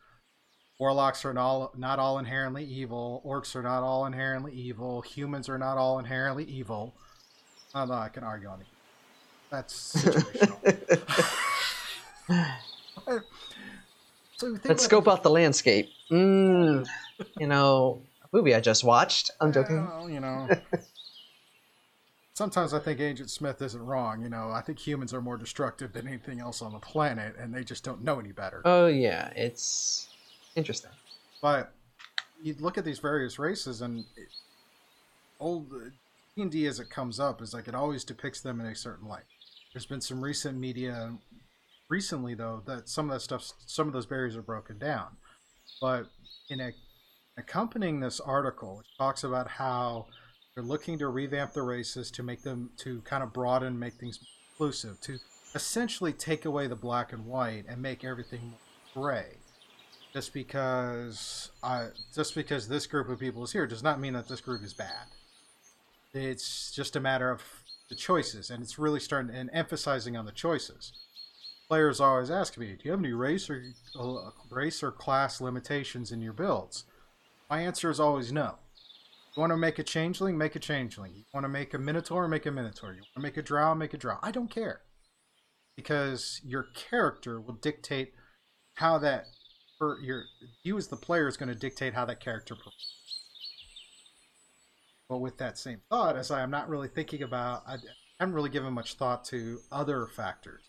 Warlocks 0.79 1.23
are 1.23 1.33
not 1.33 1.45
all, 1.45 1.73
not 1.77 1.99
all 1.99 2.19
inherently 2.19 2.65
evil. 2.65 3.23
Orcs 3.25 3.55
are 3.55 3.61
not 3.61 3.83
all 3.83 4.05
inherently 4.05 4.51
evil. 4.53 5.01
Humans 5.01 5.47
are 5.47 5.57
not 5.57 5.77
all 5.77 5.99
inherently 5.99 6.43
evil. 6.43 6.93
Although 7.73 7.93
I 7.93 8.09
can 8.09 8.23
argue 8.23 8.49
on 8.49 8.61
it. 8.61 8.67
That's 9.49 9.93
situational. 9.95 10.99
so 14.35 14.47
think 14.47 14.65
Let's 14.65 14.65
about 14.65 14.79
scope 14.81 15.07
out 15.07 15.23
the 15.23 15.29
landscape. 15.29 15.89
Mm, 16.11 16.85
you 17.39 17.47
know, 17.47 18.01
movie 18.33 18.53
I 18.55 18.59
just 18.59 18.83
watched. 18.83 19.31
I'm 19.39 19.53
joking. 19.53 19.85
Well, 19.85 20.09
you 20.09 20.19
know. 20.19 20.49
Sometimes 22.33 22.73
I 22.73 22.79
think 22.79 22.99
Agent 22.99 23.29
Smith 23.29 23.61
isn't 23.61 23.85
wrong. 23.85 24.23
You 24.23 24.29
know, 24.29 24.49
I 24.51 24.61
think 24.61 24.79
humans 24.79 25.13
are 25.13 25.21
more 25.21 25.37
destructive 25.37 25.93
than 25.93 26.07
anything 26.07 26.39
else 26.39 26.61
on 26.63 26.73
the 26.73 26.79
planet, 26.79 27.35
and 27.39 27.53
they 27.53 27.63
just 27.63 27.83
don't 27.83 28.03
know 28.03 28.19
any 28.19 28.31
better. 28.31 28.61
Oh 28.65 28.87
yeah, 28.87 29.31
it's 29.35 30.07
interesting. 30.55 30.91
But 31.41 31.71
you 32.41 32.55
look 32.59 32.77
at 32.77 32.85
these 32.85 32.99
various 32.99 33.37
races, 33.37 33.81
and 33.81 33.99
it, 34.17 34.29
old 35.39 35.69
D 36.35 36.41
and 36.41 36.51
D 36.51 36.65
as 36.65 36.79
it 36.79 36.89
comes 36.89 37.19
up 37.19 37.41
is 37.41 37.53
like 37.53 37.67
it 37.67 37.75
always 37.75 38.03
depicts 38.03 38.41
them 38.41 38.59
in 38.59 38.65
a 38.65 38.75
certain 38.75 39.07
light. 39.07 39.23
There's 39.73 39.85
been 39.85 40.01
some 40.01 40.21
recent 40.21 40.57
media, 40.57 41.13
recently 41.89 42.33
though, 42.33 42.63
that 42.65 42.89
some 42.89 43.09
of 43.09 43.13
that 43.13 43.19
stuff, 43.21 43.51
some 43.65 43.87
of 43.87 43.93
those 43.93 44.05
barriers 44.05 44.35
are 44.35 44.41
broken 44.41 44.79
down. 44.79 45.17
But 45.79 46.07
in 46.49 46.59
a, 46.59 46.71
accompanying 47.37 47.99
this 47.99 48.19
article, 48.19 48.81
it 48.81 48.97
talks 48.97 49.23
about 49.23 49.47
how 49.47 50.07
they're 50.53 50.63
looking 50.63 50.99
to 50.99 51.07
revamp 51.07 51.53
the 51.53 51.61
races 51.61 52.11
to 52.11 52.23
make 52.23 52.43
them 52.43 52.69
to 52.77 53.01
kind 53.01 53.23
of 53.23 53.33
broaden, 53.33 53.77
make 53.77 53.93
things 53.93 54.19
inclusive, 54.51 54.99
to 55.01 55.17
essentially 55.55 56.13
take 56.13 56.45
away 56.45 56.67
the 56.67 56.75
black 56.75 57.13
and 57.13 57.25
white 57.25 57.65
and 57.67 57.81
make 57.81 58.03
everything 58.03 58.53
gray 58.93 59.37
just 60.13 60.33
because 60.33 61.49
I 61.63 61.87
just 62.13 62.35
because 62.35 62.67
this 62.67 62.85
group 62.85 63.09
of 63.09 63.19
people 63.19 63.43
is 63.43 63.51
here 63.51 63.65
does 63.65 63.83
not 63.83 63.99
mean 63.99 64.13
that 64.13 64.27
this 64.27 64.41
group 64.41 64.63
is 64.63 64.73
bad. 64.73 65.07
It's 66.13 66.71
just 66.71 66.95
a 66.95 66.99
matter 66.99 67.31
of 67.31 67.41
the 67.89 67.95
choices, 67.95 68.51
and 68.51 68.61
it's 68.61 68.77
really 68.77 68.99
starting 68.99 69.35
and 69.35 69.49
emphasizing 69.51 70.15
on 70.15 70.25
the 70.25 70.31
choices. 70.31 70.93
players 71.67 71.99
always 71.99 72.29
ask 72.29 72.57
me, 72.57 72.73
"Do 72.73 72.81
you 72.83 72.91
have 72.91 72.99
any 72.99 73.13
race 73.13 73.49
or 73.49 73.63
uh, 73.99 74.29
race 74.51 74.83
or 74.83 74.91
class 74.91 75.41
limitations 75.41 76.11
in 76.11 76.21
your 76.21 76.33
builds?" 76.33 76.85
My 77.53 77.61
answer 77.61 77.91
is 77.91 77.99
always 77.99 78.31
no. 78.31 78.55
You 79.35 79.41
want 79.41 79.51
to 79.51 79.57
make 79.57 79.77
a 79.77 79.83
changeling, 79.83 80.39
make 80.39 80.55
a 80.55 80.59
changeling. 80.59 81.13
You 81.13 81.23
want 81.35 81.43
to 81.43 81.49
make 81.49 81.75
a 81.75 81.77
minotaur, 81.77 82.27
make 82.27 82.47
a 82.47 82.51
minotaur. 82.51 82.93
You 82.93 83.01
want 83.01 83.13
to 83.13 83.21
make 83.21 83.37
a 83.37 83.43
drow, 83.43 83.75
make 83.75 83.93
a 83.93 83.97
drow. 83.99 84.17
I 84.23 84.31
don't 84.31 84.49
care, 84.49 84.81
because 85.75 86.41
your 86.43 86.65
character 86.73 87.39
will 87.39 87.53
dictate 87.53 88.13
how 88.77 88.97
that 88.97 89.25
your 90.01 90.23
you 90.63 90.79
as 90.79 90.87
the 90.87 90.95
player 90.95 91.27
is 91.27 91.37
going 91.37 91.49
to 91.49 91.53
dictate 91.53 91.93
how 91.93 92.05
that 92.05 92.19
character 92.19 92.55
performs. 92.55 93.21
But 95.07 95.19
with 95.19 95.37
that 95.37 95.59
same 95.59 95.81
thought, 95.91 96.17
as 96.17 96.31
I 96.31 96.41
am 96.41 96.49
not 96.49 96.69
really 96.69 96.87
thinking 96.87 97.21
about, 97.21 97.61
I 97.67 97.75
haven't 98.19 98.33
really 98.33 98.49
given 98.49 98.73
much 98.73 98.95
thought 98.95 99.25
to 99.25 99.59
other 99.71 100.07
factors. 100.07 100.63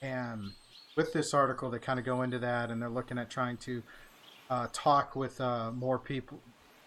And 0.00 0.52
with 0.96 1.12
this 1.12 1.34
article, 1.34 1.68
they 1.68 1.80
kind 1.80 1.98
of 1.98 2.06
go 2.06 2.22
into 2.22 2.38
that, 2.38 2.70
and 2.70 2.80
they're 2.80 2.88
looking 2.88 3.18
at 3.18 3.28
trying 3.28 3.58
to 3.58 3.82
uh, 4.52 4.68
talk 4.70 5.16
with 5.16 5.40
uh, 5.40 5.72
more 5.72 5.98
people, 5.98 6.38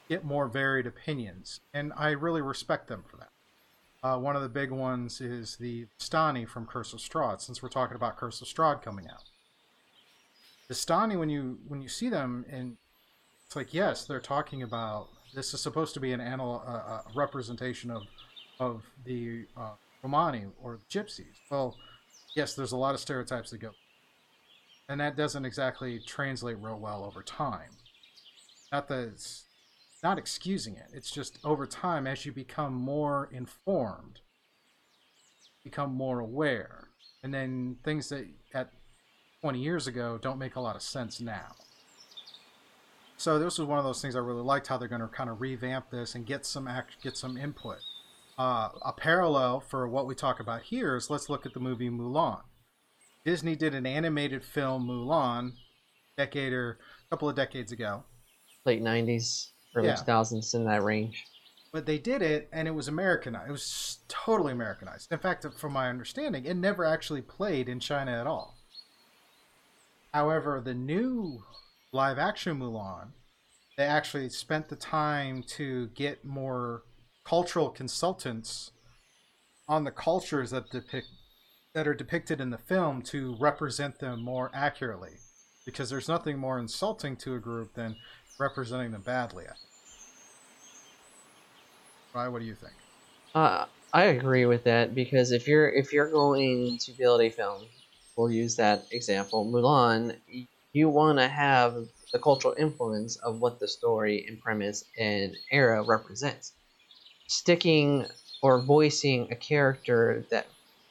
get 0.07 0.23
more 0.23 0.47
varied 0.47 0.85
opinions, 0.85 1.61
and 1.73 1.91
I 1.97 2.11
really 2.11 2.41
respect 2.41 2.87
them 2.87 3.03
for 3.09 3.17
that. 3.17 3.29
Uh, 4.03 4.19
one 4.19 4.35
of 4.35 4.43
the 4.43 4.49
big 4.49 4.69
ones 4.69 5.19
is 5.19 5.55
the 5.55 5.87
Vistani 5.99 6.47
from 6.47 6.67
Curse 6.67 6.93
of 6.93 6.99
Strahd, 6.99 7.41
since 7.41 7.63
we're 7.63 7.69
talking 7.69 7.95
about 7.95 8.17
Curse 8.17 8.39
of 8.39 8.47
Strahd 8.47 8.83
coming 8.83 9.07
out. 9.07 9.23
Vistani, 10.69 11.17
when 11.17 11.29
you 11.29 11.57
when 11.67 11.81
you 11.81 11.87
see 11.87 12.07
them, 12.07 12.45
and 12.51 12.77
it's 13.47 13.55
like 13.55 13.73
yes, 13.73 14.05
they're 14.05 14.19
talking 14.19 14.61
about 14.61 15.07
this 15.33 15.51
is 15.55 15.59
supposed 15.59 15.95
to 15.95 15.99
be 15.99 16.13
an 16.13 16.21
anal, 16.21 16.63
uh, 16.67 17.01
representation 17.15 17.89
of 17.89 18.03
of 18.59 18.83
the 19.05 19.47
uh, 19.57 19.73
Romani 20.03 20.45
or 20.61 20.79
Gypsies. 20.87 21.37
Well, 21.49 21.75
yes, 22.35 22.53
there's 22.53 22.73
a 22.73 22.77
lot 22.77 22.93
of 22.93 22.99
stereotypes 23.01 23.49
that 23.49 23.57
go, 23.57 23.71
and 24.87 24.99
that 24.99 25.15
doesn't 25.15 25.45
exactly 25.45 25.99
translate 25.99 26.57
real 26.59 26.79
well 26.79 27.03
over 27.03 27.23
time. 27.23 27.71
Not 28.71 28.87
that 28.89 29.09
it's 29.09 29.45
not 30.03 30.17
excusing 30.17 30.75
it. 30.75 30.87
It's 30.93 31.09
just 31.09 31.39
over 31.43 31.65
time, 31.65 32.05
as 32.05 32.25
you 32.25 32.31
become 32.31 32.73
more 32.73 33.29
informed, 33.31 34.19
become 35.63 35.93
more 35.93 36.19
aware, 36.19 36.89
and 37.23 37.33
then 37.33 37.77
things 37.83 38.09
that 38.09 38.27
at 38.53 38.69
20 39.41 39.59
years 39.59 39.87
ago 39.87 40.19
don't 40.21 40.37
make 40.37 40.55
a 40.55 40.59
lot 40.59 40.75
of 40.75 40.81
sense 40.81 41.19
now. 41.19 41.55
So 43.17 43.39
this 43.39 43.57
was 43.57 43.67
one 43.67 43.79
of 43.79 43.85
those 43.85 44.01
things 44.01 44.15
I 44.15 44.19
really 44.19 44.41
liked 44.41 44.67
how 44.67 44.77
they're 44.77 44.87
going 44.87 45.01
to 45.01 45.07
kind 45.07 45.29
of 45.29 45.39
revamp 45.39 45.89
this 45.89 46.15
and 46.15 46.25
get 46.25 46.45
some 46.45 46.67
act, 46.67 47.01
get 47.01 47.15
some 47.17 47.37
input. 47.37 47.77
Uh, 48.37 48.69
a 48.83 48.91
parallel 48.91 49.61
for 49.61 49.87
what 49.87 50.05
we 50.05 50.13
talk 50.13 50.39
about 50.39 50.63
here 50.63 50.95
is 50.95 51.09
let's 51.09 51.29
look 51.29 51.45
at 51.45 51.53
the 51.53 51.59
movie 51.59 51.89
Mulan. 51.89 52.41
Disney 53.25 53.55
did 53.55 53.73
an 53.73 53.87
animated 53.87 54.43
film 54.43 54.87
Mulan, 54.87 55.53
decade 56.15 56.53
or 56.53 56.77
a 57.07 57.09
couple 57.09 57.27
of 57.27 57.35
decades 57.35 57.71
ago. 57.71 58.03
Late 58.65 58.81
'90s, 58.81 59.51
early 59.75 59.87
Yeah. 59.87 59.95
2000s, 59.95 60.53
in 60.53 60.63
that 60.65 60.83
range. 60.83 61.25
But 61.73 61.85
they 61.87 61.97
did 61.97 62.21
it, 62.21 62.47
and 62.53 62.67
it 62.67 62.71
was 62.71 62.87
Americanized. 62.87 63.49
It 63.49 63.51
was 63.51 63.99
totally 64.07 64.53
Americanized. 64.53 65.11
In 65.11 65.19
fact, 65.19 65.45
from 65.57 65.73
my 65.73 65.89
understanding, 65.89 66.45
it 66.45 66.55
never 66.55 66.85
actually 66.85 67.21
played 67.21 67.67
in 67.67 67.79
China 67.79 68.11
at 68.11 68.27
all. 68.27 68.55
However, 70.13 70.61
the 70.61 70.73
new 70.73 71.43
live 71.91 72.17
action 72.17 72.59
Mulan, 72.59 73.09
they 73.75 73.83
actually 73.83 74.29
spent 74.29 74.69
the 74.69 74.75
time 74.77 75.43
to 75.57 75.87
get 75.87 76.23
more 76.23 76.83
cultural 77.25 77.69
consultants 77.69 78.71
on 79.67 79.83
the 79.83 79.91
cultures 79.91 80.51
that 80.51 80.69
depict 80.69 81.07
that 81.75 81.87
are 81.87 81.93
depicted 81.93 82.39
in 82.39 82.49
the 82.49 82.57
film 82.57 83.01
to 83.01 83.35
represent 83.37 83.99
them 83.99 84.23
more 84.23 84.49
accurately. 84.53 85.11
Because 85.65 85.89
there's 85.89 86.07
nothing 86.07 86.37
more 86.37 86.57
insulting 86.57 87.17
to 87.17 87.35
a 87.35 87.39
group 87.39 87.73
than 87.73 87.97
representing 88.39 88.91
them 88.91 89.01
badly. 89.01 89.43
Ryan, 92.13 92.31
what 92.31 92.39
do 92.39 92.45
you 92.45 92.55
think? 92.55 92.73
Uh, 93.35 93.65
I 93.93 94.05
agree 94.05 94.45
with 94.45 94.63
that 94.63 94.95
because 94.95 95.33
if 95.33 95.47
you're 95.47 95.67
if 95.69 95.91
you're 95.91 96.09
going 96.09 96.77
to 96.77 96.91
build 96.93 97.19
a 97.21 97.29
film, 97.29 97.65
we'll 98.15 98.31
use 98.31 98.55
that 98.55 98.85
example, 98.91 99.45
Mulan. 99.45 100.17
You 100.71 100.89
want 100.89 101.19
to 101.19 101.27
have 101.27 101.75
the 102.13 102.19
cultural 102.19 102.55
influence 102.57 103.17
of 103.17 103.41
what 103.41 103.59
the 103.59 103.67
story 103.67 104.25
and 104.29 104.39
premise 104.39 104.85
and 104.97 105.35
era 105.51 105.83
represents. 105.83 106.53
Sticking 107.27 108.05
or 108.41 108.61
voicing 108.61 109.27
a 109.31 109.35
character 109.35 110.25
that 110.29 110.47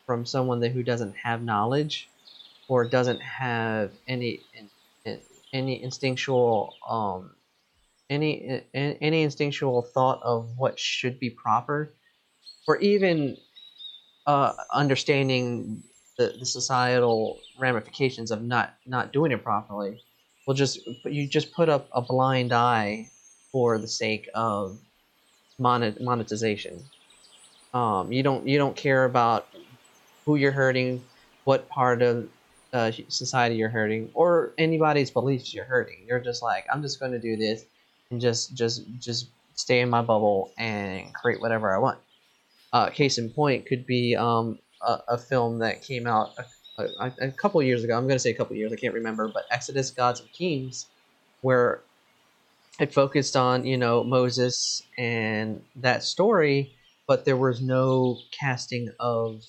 from 0.06 0.26
someone 0.26 0.60
that 0.60 0.72
who 0.72 0.82
doesn't 0.82 1.16
have 1.16 1.42
knowledge 1.42 2.08
or 2.68 2.84
doesn't 2.84 3.20
have 3.20 3.90
any 4.06 4.40
any 5.52 5.82
instinctual 5.82 6.74
um 6.88 7.30
any 8.10 8.62
any 8.74 9.22
instinctual 9.22 9.82
thought 9.82 10.20
of 10.22 10.56
what 10.56 10.78
should 10.78 11.18
be 11.18 11.30
proper 11.30 11.90
or 12.66 12.78
even 12.78 13.36
uh, 14.26 14.52
understanding 14.72 15.82
the, 16.18 16.34
the 16.38 16.46
societal 16.46 17.38
ramifications 17.58 18.30
of 18.30 18.42
not 18.42 18.74
not 18.86 19.12
doing 19.12 19.32
it 19.32 19.42
properly. 19.42 20.00
Will 20.46 20.54
just 20.54 20.80
you 21.04 21.26
just 21.26 21.52
put 21.52 21.68
up 21.68 21.88
a 21.92 22.00
blind 22.00 22.52
eye 22.52 23.10
for 23.52 23.78
the 23.78 23.88
sake 23.88 24.28
of 24.34 24.78
monet, 25.58 25.96
monetization. 26.00 26.84
Um, 27.72 28.12
you 28.12 28.22
don't 28.22 28.46
you 28.46 28.58
don't 28.58 28.76
care 28.76 29.04
about 29.04 29.48
who 30.24 30.36
you're 30.36 30.52
hurting 30.52 31.02
what 31.44 31.68
part 31.68 32.02
of 32.02 32.28
uh, 32.72 32.90
society 33.08 33.54
you're 33.54 33.68
hurting 33.68 34.10
or 34.14 34.52
anybody's 34.58 35.10
beliefs 35.10 35.54
you're 35.54 35.64
hurting 35.64 36.04
you're 36.08 36.18
just 36.18 36.42
like 36.42 36.66
i'm 36.72 36.82
just 36.82 36.98
going 36.98 37.12
to 37.12 37.20
do 37.20 37.36
this 37.36 37.64
and 38.10 38.20
just 38.20 38.54
just 38.54 38.82
just 38.98 39.28
stay 39.54 39.80
in 39.80 39.88
my 39.88 40.02
bubble 40.02 40.50
and 40.58 41.14
create 41.14 41.40
whatever 41.40 41.72
i 41.74 41.78
want 41.78 41.98
uh, 42.74 42.90
case 42.90 43.18
in 43.18 43.30
point 43.30 43.64
could 43.64 43.86
be 43.86 44.16
um, 44.16 44.58
a, 44.82 44.98
a 45.10 45.18
film 45.18 45.60
that 45.60 45.80
came 45.80 46.08
out 46.08 46.32
a, 46.76 46.82
a, 46.82 47.12
a 47.20 47.30
couple 47.30 47.62
years 47.62 47.84
ago. 47.84 47.96
I'm 47.96 48.04
going 48.04 48.16
to 48.16 48.18
say 48.18 48.30
a 48.30 48.34
couple 48.34 48.56
years. 48.56 48.72
I 48.72 48.76
can't 48.76 48.92
remember, 48.92 49.28
but 49.28 49.44
Exodus: 49.50 49.92
Gods 49.92 50.20
and 50.20 50.30
Kings, 50.32 50.86
where 51.40 51.82
it 52.80 52.92
focused 52.92 53.36
on 53.36 53.64
you 53.64 53.76
know 53.76 54.02
Moses 54.02 54.82
and 54.98 55.62
that 55.76 56.02
story, 56.02 56.74
but 57.06 57.24
there 57.24 57.36
was 57.36 57.62
no 57.62 58.18
casting 58.38 58.90
of 58.98 59.42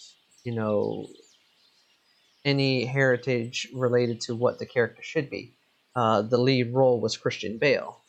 you 0.46 0.54
know 0.54 1.08
any 2.46 2.86
heritage 2.86 3.68
related 3.74 4.22
to 4.22 4.36
what 4.36 4.60
the 4.60 4.66
character 4.66 5.02
should 5.02 5.30
be. 5.30 5.52
Uh, 5.96 6.22
the 6.22 6.38
lead 6.38 6.74
role 6.74 7.00
was 7.02 7.18
Christian 7.18 7.58
Bale. 7.58 8.02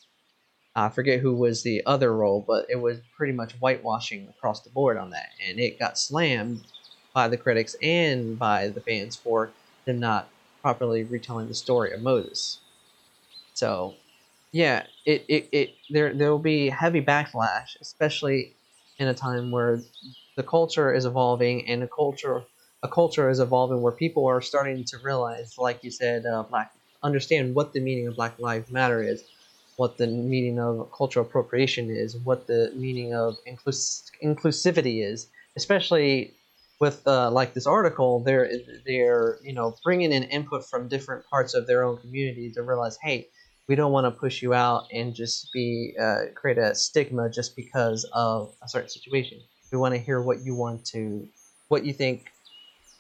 I 0.74 0.90
forget 0.90 1.20
who 1.20 1.34
was 1.34 1.62
the 1.62 1.82
other 1.86 2.14
role, 2.14 2.44
but 2.46 2.66
it 2.68 2.76
was 2.76 2.98
pretty 3.16 3.32
much 3.32 3.54
whitewashing 3.54 4.28
across 4.28 4.60
the 4.60 4.70
board 4.70 4.98
on 4.98 5.10
that, 5.10 5.30
and 5.48 5.58
it 5.58 5.78
got 5.78 5.98
slammed 5.98 6.64
by 7.14 7.28
the 7.28 7.38
critics 7.38 7.74
and 7.82 8.38
by 8.38 8.68
the 8.68 8.82
fans 8.82 9.16
for 9.16 9.50
them 9.86 9.98
not 10.00 10.28
properly 10.60 11.04
retelling 11.04 11.48
the 11.48 11.54
story 11.54 11.92
of 11.92 12.02
Moses. 12.02 12.58
So, 13.54 13.94
yeah, 14.52 14.84
it, 15.06 15.24
it, 15.28 15.48
it 15.50 15.74
there 15.88 16.12
there 16.12 16.30
will 16.30 16.38
be 16.38 16.68
heavy 16.68 17.00
backlash, 17.00 17.80
especially 17.80 18.54
in 18.98 19.08
a 19.08 19.14
time 19.14 19.50
where 19.50 19.80
the 20.36 20.42
culture 20.42 20.92
is 20.92 21.04
evolving 21.04 21.66
and 21.68 21.82
a 21.82 21.88
culture 21.88 22.44
a 22.82 22.88
culture 22.88 23.30
is 23.30 23.40
evolving 23.40 23.80
where 23.82 23.92
people 23.92 24.26
are 24.26 24.40
starting 24.40 24.84
to 24.84 24.98
realize, 24.98 25.56
like 25.58 25.82
you 25.82 25.90
said, 25.90 26.24
uh, 26.26 26.42
black 26.44 26.72
understand 27.02 27.54
what 27.54 27.72
the 27.72 27.80
meaning 27.80 28.06
of 28.06 28.16
Black 28.16 28.38
Lives 28.38 28.70
Matter 28.70 29.02
is, 29.02 29.24
what 29.76 29.96
the 29.96 30.06
meaning 30.06 30.58
of 30.58 30.90
cultural 30.96 31.24
appropriation 31.26 31.90
is, 31.90 32.16
what 32.16 32.46
the 32.46 32.72
meaning 32.74 33.14
of 33.14 33.36
inclus- 33.46 34.10
inclusivity 34.22 35.04
is, 35.04 35.28
especially 35.56 36.34
with 36.80 37.06
uh, 37.06 37.30
like 37.30 37.54
this 37.54 37.66
article, 37.66 38.20
they're 38.20 38.50
they're 38.86 39.38
you 39.42 39.52
know 39.52 39.74
bringing 39.84 40.12
in 40.12 40.24
input 40.24 40.64
from 40.68 40.88
different 40.88 41.24
parts 41.26 41.54
of 41.54 41.66
their 41.66 41.84
own 41.84 41.96
community 41.98 42.50
to 42.52 42.62
realize, 42.62 42.98
hey, 43.02 43.28
we 43.68 43.74
don't 43.74 43.92
want 43.92 44.04
to 44.04 44.10
push 44.10 44.42
you 44.42 44.52
out 44.54 44.84
and 44.92 45.14
just 45.14 45.48
be 45.52 45.94
uh, 46.00 46.22
create 46.34 46.58
a 46.58 46.74
stigma 46.74 47.30
just 47.30 47.56
because 47.56 48.08
of 48.12 48.54
a 48.62 48.68
certain 48.68 48.90
situation. 48.90 49.40
We 49.70 49.78
want 49.78 49.94
to 49.94 50.00
hear 50.00 50.20
what 50.20 50.40
you 50.44 50.54
want 50.54 50.84
to, 50.86 51.28
what 51.68 51.84
you 51.84 51.92
think 51.92 52.32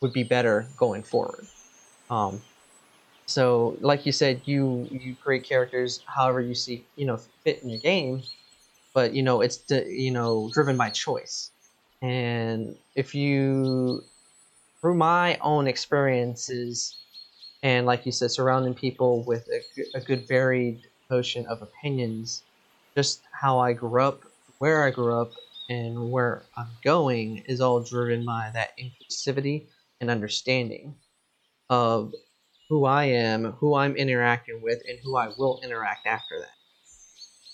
would 0.00 0.12
be 0.12 0.22
better 0.22 0.68
going 0.76 1.02
forward. 1.02 1.46
Um, 2.10 2.42
so, 3.26 3.76
like 3.80 4.06
you 4.06 4.12
said, 4.12 4.42
you 4.44 4.88
you 4.90 5.16
create 5.16 5.44
characters 5.44 6.00
however 6.06 6.40
you 6.40 6.54
see 6.54 6.84
you 6.94 7.06
know 7.06 7.18
fit 7.42 7.62
in 7.62 7.70
your 7.70 7.80
game, 7.80 8.22
but 8.94 9.12
you 9.14 9.22
know 9.22 9.40
it's 9.40 9.62
you 9.68 10.12
know 10.12 10.50
driven 10.52 10.76
by 10.76 10.90
choice. 10.90 11.50
And 12.02 12.76
if 12.94 13.14
you, 13.14 14.04
through 14.80 14.94
my 14.94 15.38
own 15.38 15.66
experiences, 15.66 16.96
and 17.62 17.86
like 17.86 18.06
you 18.06 18.12
said, 18.12 18.30
surrounding 18.30 18.74
people 18.74 19.24
with 19.24 19.48
a, 19.48 19.98
a 19.98 20.00
good 20.00 20.28
varied 20.28 20.82
ocean 21.10 21.46
of 21.46 21.62
opinions, 21.62 22.42
just 22.94 23.22
how 23.32 23.58
I 23.58 23.72
grew 23.72 24.00
up, 24.02 24.22
where 24.58 24.84
I 24.84 24.90
grew 24.90 25.20
up, 25.20 25.32
and 25.68 26.10
where 26.10 26.44
I'm 26.56 26.68
going 26.84 27.38
is 27.46 27.60
all 27.60 27.80
driven 27.82 28.24
by 28.24 28.50
that 28.54 28.70
inclusivity 28.78 29.68
and 30.00 30.10
understanding. 30.10 30.96
of 31.68 32.12
who 32.68 32.84
I 32.84 33.04
am, 33.06 33.52
who 33.52 33.74
I'm 33.76 33.96
interacting 33.96 34.60
with, 34.62 34.82
and 34.88 34.98
who 35.04 35.16
I 35.16 35.28
will 35.38 35.60
interact 35.64 36.06
after 36.06 36.40
that. 36.40 36.50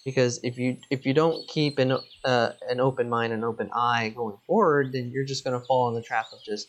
Because 0.04 0.40
if 0.42 0.58
you 0.58 0.78
if 0.90 1.06
you 1.06 1.14
don't 1.14 1.46
keep 1.48 1.78
an 1.78 1.98
uh, 2.24 2.50
an 2.68 2.80
open 2.80 3.08
mind, 3.08 3.32
an 3.32 3.44
open 3.44 3.70
eye 3.74 4.10
going 4.16 4.36
forward, 4.46 4.92
then 4.92 5.10
you're 5.10 5.24
just 5.24 5.44
gonna 5.44 5.60
fall 5.60 5.88
in 5.88 5.94
the 5.94 6.02
trap 6.02 6.26
of 6.32 6.40
just 6.44 6.68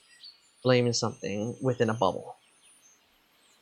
blaming 0.63 0.93
something 0.93 1.57
within 1.61 1.89
a 1.89 1.93
bubble. 1.93 2.35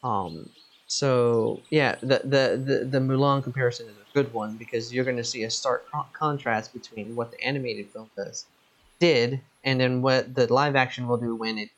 Um, 0.04 0.50
so 0.92 1.62
yeah, 1.70 1.96
the 2.02 2.20
the 2.26 2.62
the, 2.66 2.86
the 2.86 3.00
Mulan 3.00 3.42
comparison 3.42 3.88
is 3.88 3.94
a 3.96 4.14
good 4.14 4.34
one 4.34 4.58
because 4.58 4.94
you're 4.94 5.06
going 5.06 5.16
to 5.16 5.24
see 5.24 5.44
a 5.44 5.50
stark 5.50 5.86
contrast 6.12 6.74
between 6.74 7.16
what 7.16 7.32
the 7.32 7.42
animated 7.42 7.90
film 7.92 8.10
does 8.18 8.46
did 9.00 9.40
and 9.64 9.80
then 9.80 10.02
what 10.02 10.36
the 10.36 10.52
live 10.52 10.76
action 10.76 11.08
will 11.08 11.16
do 11.16 11.34
when 11.34 11.58
it 11.58 11.70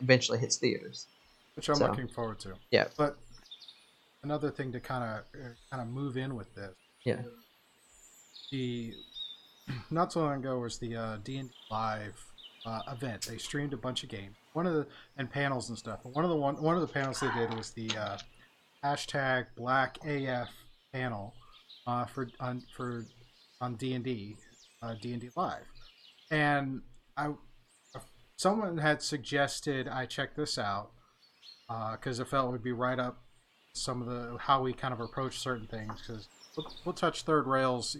eventually 0.00 0.38
hits 0.38 0.56
theaters. 0.56 1.06
Which 1.56 1.68
I'm 1.68 1.74
So. 1.74 1.88
looking 1.88 2.08
forward 2.08 2.40
to. 2.40 2.54
Yeah. 2.70 2.86
But 2.96 3.18
another 4.22 4.50
thing 4.50 4.72
to 4.72 4.80
kind 4.80 5.04
of 5.04 5.42
kind 5.70 5.82
of 5.82 5.88
move 5.88 6.16
in 6.16 6.34
with 6.34 6.54
this. 6.54 6.72
Yeah. 7.04 7.20
The 8.50 8.94
not 9.90 10.10
so 10.10 10.20
long 10.20 10.38
ago 10.40 10.58
was 10.58 10.78
the 10.78 10.96
uh, 10.96 11.16
D 11.22 11.36
and 11.36 11.50
live 11.70 12.18
uh, 12.64 12.80
event. 12.90 13.26
They 13.28 13.36
streamed 13.36 13.74
a 13.74 13.76
bunch 13.76 14.04
of 14.04 14.08
games. 14.08 14.36
One 14.54 14.66
of 14.66 14.72
the 14.72 14.86
and 15.18 15.30
panels 15.30 15.68
and 15.68 15.76
stuff. 15.76 15.98
One 16.04 16.24
of 16.24 16.30
the 16.30 16.36
one 16.36 16.62
one 16.62 16.76
of 16.76 16.80
the 16.80 16.88
panels 16.88 17.20
they 17.20 17.30
did 17.34 17.52
was 17.52 17.72
the 17.72 17.90
uh, 17.94 18.16
hashtag 18.84 19.46
Black 19.56 19.98
AF 20.04 20.48
panel 20.92 21.34
uh, 21.86 22.04
for 22.04 22.28
on 22.40 22.62
for 22.76 23.06
on 23.60 23.76
D 23.76 23.94
and 23.94 24.04
D 24.04 24.36
uh, 24.82 24.94
D 25.00 25.12
and 25.12 25.20
D 25.20 25.30
live, 25.36 25.64
and 26.30 26.82
I 27.16 27.30
someone 28.36 28.78
had 28.78 29.02
suggested 29.02 29.88
I 29.88 30.06
check 30.06 30.34
this 30.36 30.58
out 30.58 30.90
because 31.92 32.20
I 32.20 32.24
felt 32.24 32.48
it 32.48 32.52
would 32.52 32.62
be 32.62 32.72
right 32.72 32.98
up 32.98 33.18
some 33.72 34.02
of 34.02 34.08
the 34.08 34.36
how 34.38 34.62
we 34.62 34.72
kind 34.72 34.92
of 34.92 35.00
approach 35.00 35.38
certain 35.38 35.66
things 35.66 36.00
because 36.00 36.28
we'll, 36.56 36.72
we'll 36.84 36.92
touch 36.92 37.22
third 37.22 37.46
rails 37.46 37.96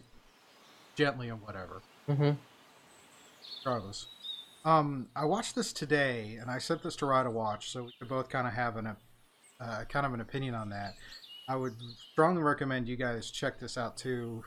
gently 0.97 1.29
and 1.29 1.41
whatever 1.43 1.83
Mm-hmm. 2.09 2.33
regardless. 3.65 4.07
Um, 4.65 5.09
I 5.17 5.25
watched 5.25 5.55
this 5.55 5.73
today, 5.73 6.37
and 6.41 6.51
I 6.51 6.59
sent 6.59 6.83
this 6.83 6.97
to 6.97 7.07
Ride 7.07 7.25
to 7.25 7.31
watch, 7.31 7.71
so 7.71 7.85
we 7.85 7.93
could 7.99 8.09
both 8.09 8.29
kind 8.29 8.47
of 8.47 8.53
have 8.55 8.77
an 8.77 8.87
uh, 9.61 9.85
kind 9.89 10.07
of 10.07 10.15
an 10.15 10.21
opinion 10.21 10.55
on 10.55 10.71
that. 10.71 10.95
I 11.49 11.57
would 11.57 11.75
strongly 12.13 12.43
recommend 12.43 12.89
you 12.89 12.97
guys 12.97 13.31
check 13.31 13.59
this 13.61 13.77
out 13.77 13.97
too. 13.97 14.45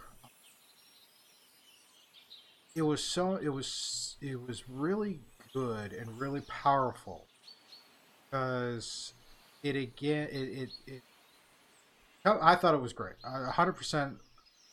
It 2.75 2.81
was 2.81 3.03
so 3.03 3.35
it 3.35 3.49
was 3.49 4.15
it 4.21 4.39
was 4.39 4.67
really 4.69 5.19
good 5.53 5.93
and 5.93 6.19
really 6.19 6.41
powerful 6.41 7.25
because 8.29 9.13
it 9.63 9.75
again 9.75 10.27
it 10.31 10.35
it, 10.35 10.69
it 10.87 11.01
I 12.25 12.55
thought 12.55 12.73
it 12.73 12.81
was 12.81 12.93
great. 12.93 13.15
I 13.23 13.49
100% 13.51 14.15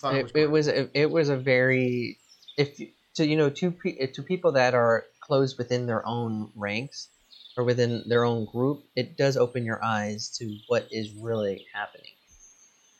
thought 0.00 0.14
it, 0.14 0.18
It, 0.18 0.22
was 0.24 0.32
it 0.34 0.50
was 0.50 0.68
a, 0.68 0.98
it 1.00 1.10
was 1.10 1.28
a 1.28 1.36
very 1.36 2.18
if 2.56 2.80
to 3.14 3.26
you 3.26 3.36
know 3.36 3.50
to 3.50 3.70
to 4.12 4.22
people 4.22 4.52
that 4.52 4.74
are 4.74 5.04
closed 5.20 5.56
within 5.56 5.86
their 5.86 6.06
own 6.06 6.50
ranks 6.54 7.08
or 7.56 7.64
within 7.64 8.02
their 8.08 8.24
own 8.24 8.44
group, 8.46 8.84
it 8.96 9.16
does 9.16 9.36
open 9.36 9.64
your 9.64 9.82
eyes 9.84 10.28
to 10.38 10.58
what 10.68 10.88
is 10.90 11.12
really 11.12 11.66
happening. 11.72 12.10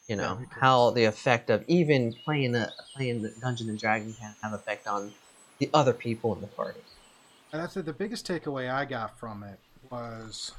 You 0.08 0.16
know 0.16 0.36
because- 0.36 0.60
how 0.60 0.90
the 0.90 1.04
effect 1.04 1.48
of 1.50 1.64
even 1.66 2.12
playing 2.24 2.54
a 2.54 2.70
playing 2.94 3.22
the 3.22 3.30
Dungeon 3.40 3.70
and 3.70 3.78
Dragon 3.78 4.12
can 4.12 4.34
have 4.42 4.52
effect 4.52 4.86
on 4.86 5.12
the 5.58 5.70
other 5.72 5.92
people 5.94 6.34
in 6.34 6.40
the 6.40 6.46
party. 6.46 6.80
And 7.52 7.62
that's 7.62 7.76
it. 7.76 7.86
The 7.86 7.92
biggest 7.92 8.26
takeaway 8.26 8.70
I 8.70 8.84
got 8.84 9.18
from 9.18 9.44
it 9.44 9.60
was, 9.90 10.52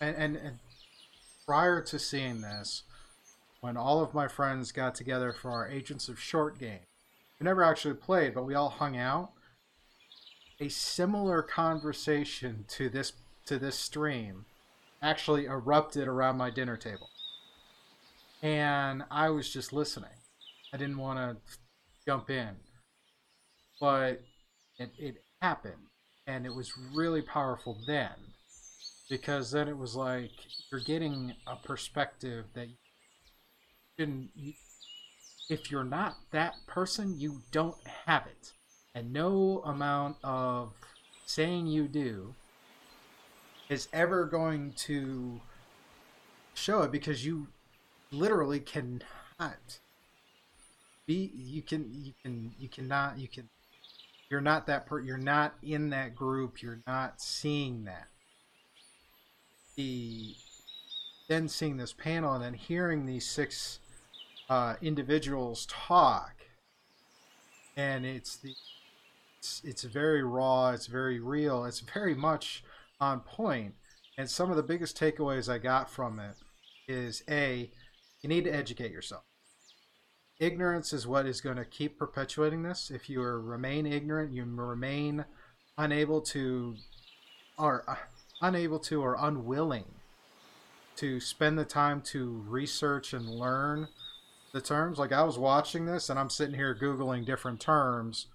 and, 0.00 0.14
and, 0.16 0.36
and 0.36 0.58
prior 1.46 1.80
to 1.80 1.98
seeing 1.98 2.42
this, 2.42 2.82
when 3.60 3.76
all 3.76 4.02
of 4.02 4.12
my 4.12 4.28
friends 4.28 4.70
got 4.70 4.94
together 4.94 5.32
for 5.32 5.50
our 5.50 5.66
Agents 5.66 6.08
of 6.08 6.20
Short 6.20 6.58
game, 6.58 6.80
we 7.40 7.44
never 7.44 7.64
actually 7.64 7.94
played, 7.94 8.34
but 8.34 8.44
we 8.44 8.54
all 8.54 8.68
hung 8.68 8.96
out. 8.96 9.32
A 10.60 10.68
similar 10.68 11.42
conversation 11.42 12.66
to 12.68 12.88
this 12.88 13.12
to 13.46 13.58
this 13.58 13.78
stream 13.78 14.44
actually 15.02 15.46
erupted 15.46 16.06
around 16.06 16.36
my 16.36 16.50
dinner 16.50 16.76
table, 16.76 17.10
and 18.42 19.04
I 19.10 19.30
was 19.30 19.52
just 19.52 19.72
listening. 19.72 20.10
I 20.72 20.76
didn't 20.76 20.98
want 20.98 21.18
to 21.18 21.36
jump 22.06 22.30
in, 22.30 22.56
but 23.80 24.22
it, 24.78 24.90
it 24.98 25.24
happened. 25.40 25.74
And 26.26 26.46
it 26.46 26.54
was 26.54 26.72
really 26.94 27.20
powerful 27.20 27.78
then 27.86 28.14
because 29.10 29.50
then 29.50 29.68
it 29.68 29.76
was 29.76 29.94
like 29.94 30.30
you're 30.70 30.80
getting 30.80 31.34
a 31.46 31.56
perspective 31.56 32.46
that 32.54 32.68
you 33.98 34.28
you, 34.34 34.52
if 35.50 35.70
you're 35.70 35.84
not 35.84 36.14
that 36.30 36.54
person 36.66 37.18
you 37.18 37.42
don't 37.50 37.76
have 38.06 38.26
it. 38.26 38.52
And 38.94 39.12
no 39.12 39.62
amount 39.64 40.16
of 40.22 40.72
saying 41.26 41.66
you 41.66 41.88
do 41.88 42.34
is 43.72 43.88
ever 43.92 44.26
going 44.26 44.72
to 44.72 45.40
show 46.54 46.82
it 46.82 46.92
because 46.92 47.24
you 47.24 47.48
literally 48.10 48.60
cannot 48.60 49.80
be 51.06 51.32
you 51.34 51.62
can 51.62 51.90
you 51.90 52.12
can 52.22 52.54
you 52.58 52.68
cannot 52.68 53.18
you 53.18 53.26
can 53.26 53.48
you're 54.30 54.40
not 54.40 54.66
that 54.66 54.86
per 54.86 55.00
you're 55.00 55.18
not 55.18 55.54
in 55.62 55.90
that 55.90 56.14
group. 56.14 56.62
You're 56.62 56.82
not 56.86 57.20
seeing 57.20 57.84
that. 57.84 58.08
The 59.76 60.34
then 61.28 61.48
seeing 61.48 61.78
this 61.78 61.92
panel 61.92 62.34
and 62.34 62.44
then 62.44 62.54
hearing 62.54 63.06
these 63.06 63.26
six 63.26 63.78
uh, 64.50 64.76
individuals 64.82 65.66
talk. 65.66 66.34
And 67.76 68.04
it's 68.04 68.36
the 68.36 68.54
it's, 69.38 69.62
it's 69.64 69.82
very 69.82 70.22
raw. 70.22 70.70
It's 70.70 70.86
very 70.86 71.20
real. 71.20 71.64
It's 71.64 71.80
very 71.80 72.14
much 72.14 72.62
on 73.02 73.20
point 73.20 73.74
and 74.16 74.30
some 74.30 74.50
of 74.50 74.56
the 74.56 74.62
biggest 74.62 74.98
takeaways 74.98 75.52
i 75.52 75.58
got 75.58 75.90
from 75.90 76.18
it 76.18 76.36
is 76.88 77.22
a 77.28 77.70
you 78.22 78.28
need 78.28 78.44
to 78.44 78.54
educate 78.54 78.92
yourself 78.92 79.24
ignorance 80.42 80.92
is 80.92 81.06
what 81.06 81.24
is 81.24 81.40
going 81.40 81.56
to 81.56 81.64
keep 81.64 81.98
perpetuating 81.98 82.62
this. 82.62 82.90
If 82.90 83.08
you 83.08 83.22
remain 83.22 83.86
ignorant, 83.86 84.32
you 84.32 84.44
remain 84.44 85.24
unable 85.78 86.20
to, 86.22 86.74
or 87.56 87.84
uh, 87.88 87.94
unable 88.40 88.80
to, 88.80 89.02
or 89.02 89.16
unwilling 89.20 89.86
to 90.96 91.20
spend 91.20 91.58
the 91.58 91.64
time 91.64 92.02
to 92.02 92.44
research 92.48 93.12
and 93.12 93.28
learn 93.28 93.88
the 94.52 94.60
terms. 94.60 94.98
Like 94.98 95.12
I 95.12 95.22
was 95.22 95.38
watching 95.38 95.86
this 95.86 96.10
and 96.10 96.18
I'm 96.18 96.28
sitting 96.28 96.56
here 96.56 96.76
googling 96.78 97.24
different 97.24 97.60
terms 97.60 98.26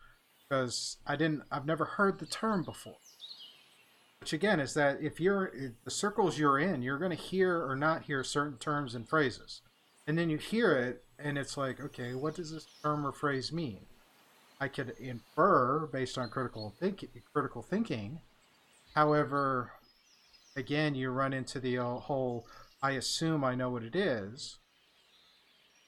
because 0.49 0.97
I 1.05 1.17
didn't, 1.17 1.43
I've 1.51 1.65
never 1.65 1.85
heard 1.85 2.19
the 2.19 2.25
term 2.25 2.63
before. 2.63 2.97
Which 4.19 4.33
again 4.33 4.59
is 4.59 4.73
that 4.73 5.01
if 5.01 5.19
you're 5.19 5.51
the 5.83 5.91
circles 5.91 6.37
you're 6.37 6.59
in, 6.59 6.81
you're 6.81 6.97
going 6.97 7.15
to 7.15 7.23
hear 7.23 7.63
or 7.65 7.75
not 7.75 8.03
hear 8.03 8.23
certain 8.23 8.57
terms 8.57 8.95
and 8.95 9.07
phrases. 9.07 9.61
And 10.05 10.17
then 10.17 10.29
you 10.29 10.37
hear 10.37 10.73
it 10.73 11.03
and 11.19 11.37
it's 11.37 11.57
like 11.57 11.79
okay 11.79 12.13
what 12.13 12.35
does 12.35 12.51
this 12.51 12.67
term 12.81 13.05
or 13.05 13.11
phrase 13.11 13.51
mean? 13.51 13.85
I 14.59 14.67
could 14.67 14.95
infer 14.99 15.87
based 15.87 16.17
on 16.17 16.29
critical 16.29 16.73
think- 16.79 17.07
critical 17.33 17.61
thinking. 17.61 18.21
However 18.95 19.73
again 20.55 20.95
you 20.95 21.09
run 21.09 21.33
into 21.33 21.59
the 21.59 21.77
uh, 21.77 21.83
whole 21.83 22.47
i 22.81 22.91
assume 22.91 23.43
i 23.43 23.55
know 23.55 23.69
what 23.69 23.83
it 23.83 23.95
is. 23.95 24.57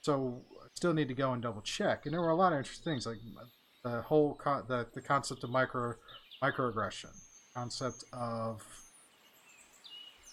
So 0.02 0.42
I 0.62 0.68
still 0.74 0.94
need 0.94 1.08
to 1.08 1.14
go 1.14 1.32
and 1.32 1.42
double 1.42 1.60
check. 1.62 2.06
And 2.06 2.14
there 2.14 2.22
were 2.22 2.30
a 2.30 2.36
lot 2.36 2.52
of 2.52 2.58
interesting 2.58 2.92
things 2.92 3.06
like 3.06 3.18
the 3.84 4.02
whole 4.02 4.34
con- 4.34 4.64
the, 4.68 4.86
the 4.94 5.02
concept 5.02 5.44
of 5.44 5.50
micro 5.50 5.94
microaggression 6.42 7.14
concept 7.54 8.04
of 8.12 8.62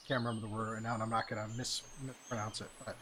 can't 0.07 0.23
remember 0.23 0.47
the 0.47 0.53
word 0.53 0.73
right 0.73 0.83
now 0.83 0.93
and 0.93 1.03
i'm 1.03 1.09
not 1.09 1.27
going 1.27 1.41
to 1.41 1.57
mispronounce 1.57 2.61
it 2.61 2.69
but 2.85 2.95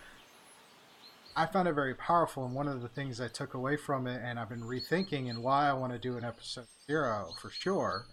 I 1.37 1.45
found 1.45 1.67
it 1.67 1.73
very 1.73 1.93
powerful, 1.93 2.45
and 2.45 2.55
one 2.55 2.69
of 2.69 2.81
the 2.81 2.87
things 2.87 3.19
I 3.19 3.27
took 3.27 3.55
away 3.55 3.75
from 3.75 4.07
it, 4.07 4.21
and 4.23 4.39
I've 4.39 4.47
been 4.47 4.61
rethinking, 4.61 5.29
and 5.29 5.43
why 5.43 5.67
I 5.67 5.73
want 5.73 5.91
to 5.91 5.99
do 5.99 6.17
an 6.17 6.23
episode 6.23 6.67
zero 6.87 7.33
for 7.41 7.49
sure, 7.49 8.05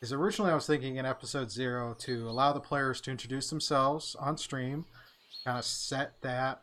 is 0.00 0.10
originally 0.10 0.50
I 0.50 0.54
was 0.54 0.66
thinking 0.66 0.96
in 0.96 1.04
episode 1.04 1.50
zero 1.50 1.94
to 2.00 2.28
allow 2.30 2.54
the 2.54 2.60
players 2.60 3.02
to 3.02 3.10
introduce 3.10 3.50
themselves 3.50 4.16
on 4.18 4.38
stream, 4.38 4.86
kind 5.44 5.58
of 5.58 5.66
set 5.66 6.14
that 6.22 6.62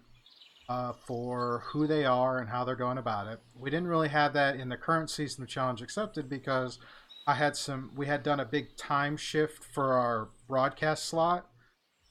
uh, 0.67 0.93
for 0.93 1.63
who 1.67 1.85
they 1.85 2.05
are 2.05 2.39
and 2.39 2.49
how 2.49 2.63
they're 2.63 2.75
going 2.75 2.97
about 2.97 3.27
it. 3.27 3.39
We 3.55 3.69
didn't 3.69 3.87
really 3.87 4.09
have 4.09 4.33
that 4.33 4.55
in 4.55 4.69
the 4.69 4.77
current 4.77 5.11
season 5.11 5.43
of 5.43 5.49
Challenge 5.49 5.83
Accepted 5.83 6.27
because 6.27 6.79
I 7.27 7.35
had 7.35 7.55
some, 7.55 7.91
we 7.95 8.07
had 8.07 8.23
done 8.23 8.39
a 8.39 8.45
big 8.45 8.75
time 8.75 9.17
shift 9.17 9.63
for 9.63 9.93
our 9.93 10.29
broadcast 10.47 11.05
slot 11.05 11.49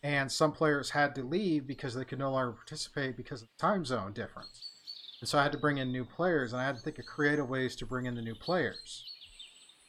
and 0.02 0.30
some 0.30 0.52
players 0.52 0.90
had 0.90 1.14
to 1.16 1.22
leave 1.22 1.66
because 1.66 1.94
they 1.94 2.04
could 2.04 2.18
no 2.18 2.30
longer 2.30 2.52
participate 2.52 3.16
because 3.16 3.42
of 3.42 3.48
the 3.48 3.60
time 3.60 3.84
zone 3.84 4.12
difference. 4.12 4.70
And 5.20 5.28
so 5.28 5.38
I 5.38 5.42
had 5.42 5.52
to 5.52 5.58
bring 5.58 5.78
in 5.78 5.90
new 5.90 6.04
players, 6.04 6.52
and 6.52 6.62
I 6.62 6.64
had 6.64 6.76
to 6.76 6.80
think 6.80 6.98
of 6.98 7.06
creative 7.06 7.48
ways 7.48 7.74
to 7.76 7.86
bring 7.86 8.06
in 8.06 8.14
the 8.14 8.22
new 8.22 8.36
players. 8.36 9.04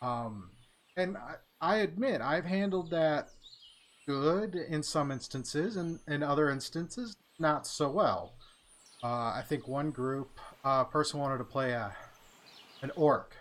Um, 0.01 0.49
and 0.97 1.17
I, 1.17 1.36
I 1.61 1.78
admit 1.78 2.22
I've 2.22 2.45
handled 2.45 2.89
that 2.89 3.30
good 4.07 4.55
in 4.55 4.82
some 4.82 5.11
instances, 5.11 5.78
and 5.78 5.99
in 6.07 6.24
other 6.24 6.49
instances, 6.49 7.15
not 7.38 7.67
so 7.67 7.89
well. 7.89 8.34
Uh, 9.03 9.34
I 9.36 9.43
think 9.47 9.67
one 9.67 9.91
group 9.91 10.39
uh, 10.65 10.84
person 10.86 11.20
wanted 11.20 11.38
to 11.38 11.43
play 11.43 11.72
a 11.72 11.95
an 12.82 12.91
orc. 12.95 13.36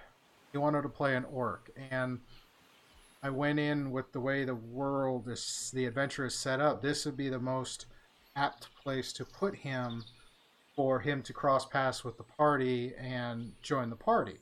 He 0.58 0.60
wanted 0.60 0.82
to 0.82 0.88
play 0.88 1.14
an 1.14 1.24
orc, 1.24 1.70
and 1.92 2.18
I 3.22 3.30
went 3.30 3.60
in 3.60 3.92
with 3.92 4.10
the 4.10 4.18
way 4.18 4.44
the 4.44 4.56
world 4.56 5.28
is, 5.28 5.70
the 5.72 5.86
adventure 5.86 6.26
is 6.26 6.34
set 6.34 6.60
up. 6.60 6.82
This 6.82 7.06
would 7.06 7.16
be 7.16 7.28
the 7.28 7.38
most 7.38 7.86
apt 8.34 8.66
place 8.82 9.12
to 9.12 9.24
put 9.24 9.54
him 9.54 10.04
for 10.74 10.98
him 10.98 11.22
to 11.22 11.32
cross 11.32 11.64
paths 11.64 12.02
with 12.02 12.16
the 12.16 12.24
party 12.24 12.92
and 12.98 13.52
join 13.62 13.88
the 13.88 13.94
party. 13.94 14.38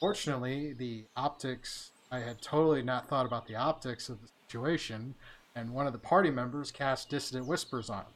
Fortunately, 0.00 0.72
the 0.72 1.04
optics, 1.16 1.92
I 2.10 2.18
had 2.18 2.42
totally 2.42 2.82
not 2.82 3.08
thought 3.08 3.26
about 3.26 3.46
the 3.46 3.54
optics 3.54 4.08
of 4.08 4.20
the 4.20 4.28
situation, 4.48 5.14
and 5.54 5.72
one 5.72 5.86
of 5.86 5.92
the 5.92 6.00
party 6.00 6.32
members 6.32 6.72
cast 6.72 7.10
Dissonant 7.10 7.46
Whispers 7.46 7.90
on 7.90 8.00
him. 8.00 8.14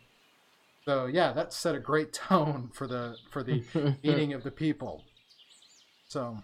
So 0.86 1.06
yeah, 1.06 1.32
that 1.34 1.52
set 1.52 1.76
a 1.76 1.78
great 1.78 2.12
tone 2.28 2.68
for 2.74 2.88
the 2.88 3.14
for 3.30 3.44
the 3.44 3.62
meeting 4.02 4.32
of 4.32 4.42
the 4.42 4.50
people. 4.50 5.04
So, 6.10 6.36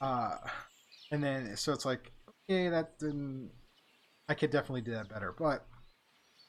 uh, 0.00 0.36
and 1.10 1.22
then 1.22 1.56
so 1.56 1.72
it's 1.72 1.84
like, 1.84 2.12
okay, 2.48 2.68
that 2.68 2.98
didn't. 2.98 3.50
I 4.28 4.34
could 4.34 4.50
definitely 4.50 4.80
do 4.80 4.92
that 4.92 5.08
better, 5.08 5.34
but 5.38 5.66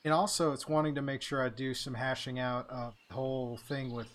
and 0.04 0.14
also 0.14 0.52
it's 0.52 0.68
wanting 0.68 0.96
to 0.96 1.02
make 1.02 1.22
sure 1.22 1.44
I 1.44 1.50
do 1.50 1.74
some 1.74 1.94
hashing 1.94 2.40
out 2.40 2.70
of 2.70 2.94
the 3.10 3.16
whole 3.16 3.58
thing 3.68 3.94
with 3.94 4.08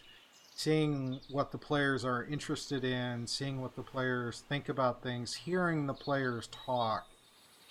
seeing 0.55 1.21
what 1.31 1.53
the 1.53 1.59
players 1.59 2.05
are 2.05 2.25
interested 2.25 2.85
in, 2.85 3.27
seeing 3.27 3.61
what 3.61 3.77
the 3.77 3.83
players 3.83 4.45
think 4.49 4.69
about 4.69 5.03
things, 5.03 5.35
hearing 5.35 5.87
the 5.87 5.95
players 5.95 6.49
talk 6.67 7.07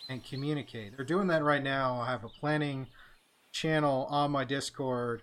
and 0.10 0.24
communicate. 0.24 0.96
They're 0.96 1.06
doing 1.06 1.28
that 1.28 1.44
right 1.44 1.64
now. 1.64 2.00
I 2.00 2.08
have 2.08 2.24
a 2.24 2.30
planning 2.30 2.88
channel 3.52 4.08
on 4.10 4.32
my 4.32 4.44
Discord 4.44 5.22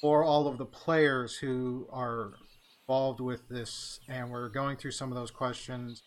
for 0.00 0.24
all 0.24 0.46
of 0.46 0.58
the 0.58 0.64
players 0.64 1.36
who 1.36 1.86
are 1.90 2.32
involved 2.90 3.20
with 3.20 3.48
this, 3.48 4.00
and 4.08 4.32
we're 4.32 4.48
going 4.48 4.76
through 4.76 4.90
some 4.90 5.12
of 5.12 5.14
those 5.16 5.30
questions. 5.30 6.02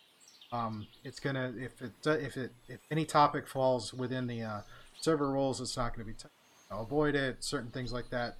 Um, 0.52 0.86
it's 1.02 1.18
gonna 1.18 1.54
if 1.56 1.80
it 1.80 1.92
if 2.04 2.36
it 2.36 2.52
if 2.68 2.78
any 2.90 3.06
topic 3.06 3.48
falls 3.48 3.94
within 3.94 4.26
the 4.26 4.42
uh, 4.42 4.60
server 5.00 5.30
rules, 5.30 5.62
it's 5.62 5.78
not 5.78 5.94
to 5.94 6.04
be 6.04 6.12
t- 6.12 6.28
avoid 6.70 7.14
it. 7.14 7.42
Certain 7.42 7.70
things 7.70 7.90
like 7.90 8.10
that. 8.10 8.36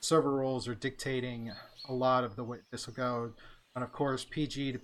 Server 0.00 0.32
rules 0.32 0.66
are 0.66 0.74
dictating 0.74 1.52
a 1.88 1.92
lot 1.92 2.24
of 2.24 2.34
the 2.34 2.42
way 2.42 2.58
this 2.72 2.88
will 2.88 2.94
go, 2.94 3.30
and 3.76 3.84
of 3.84 3.92
course 3.92 4.26
PG 4.28 4.72
to 4.72 4.80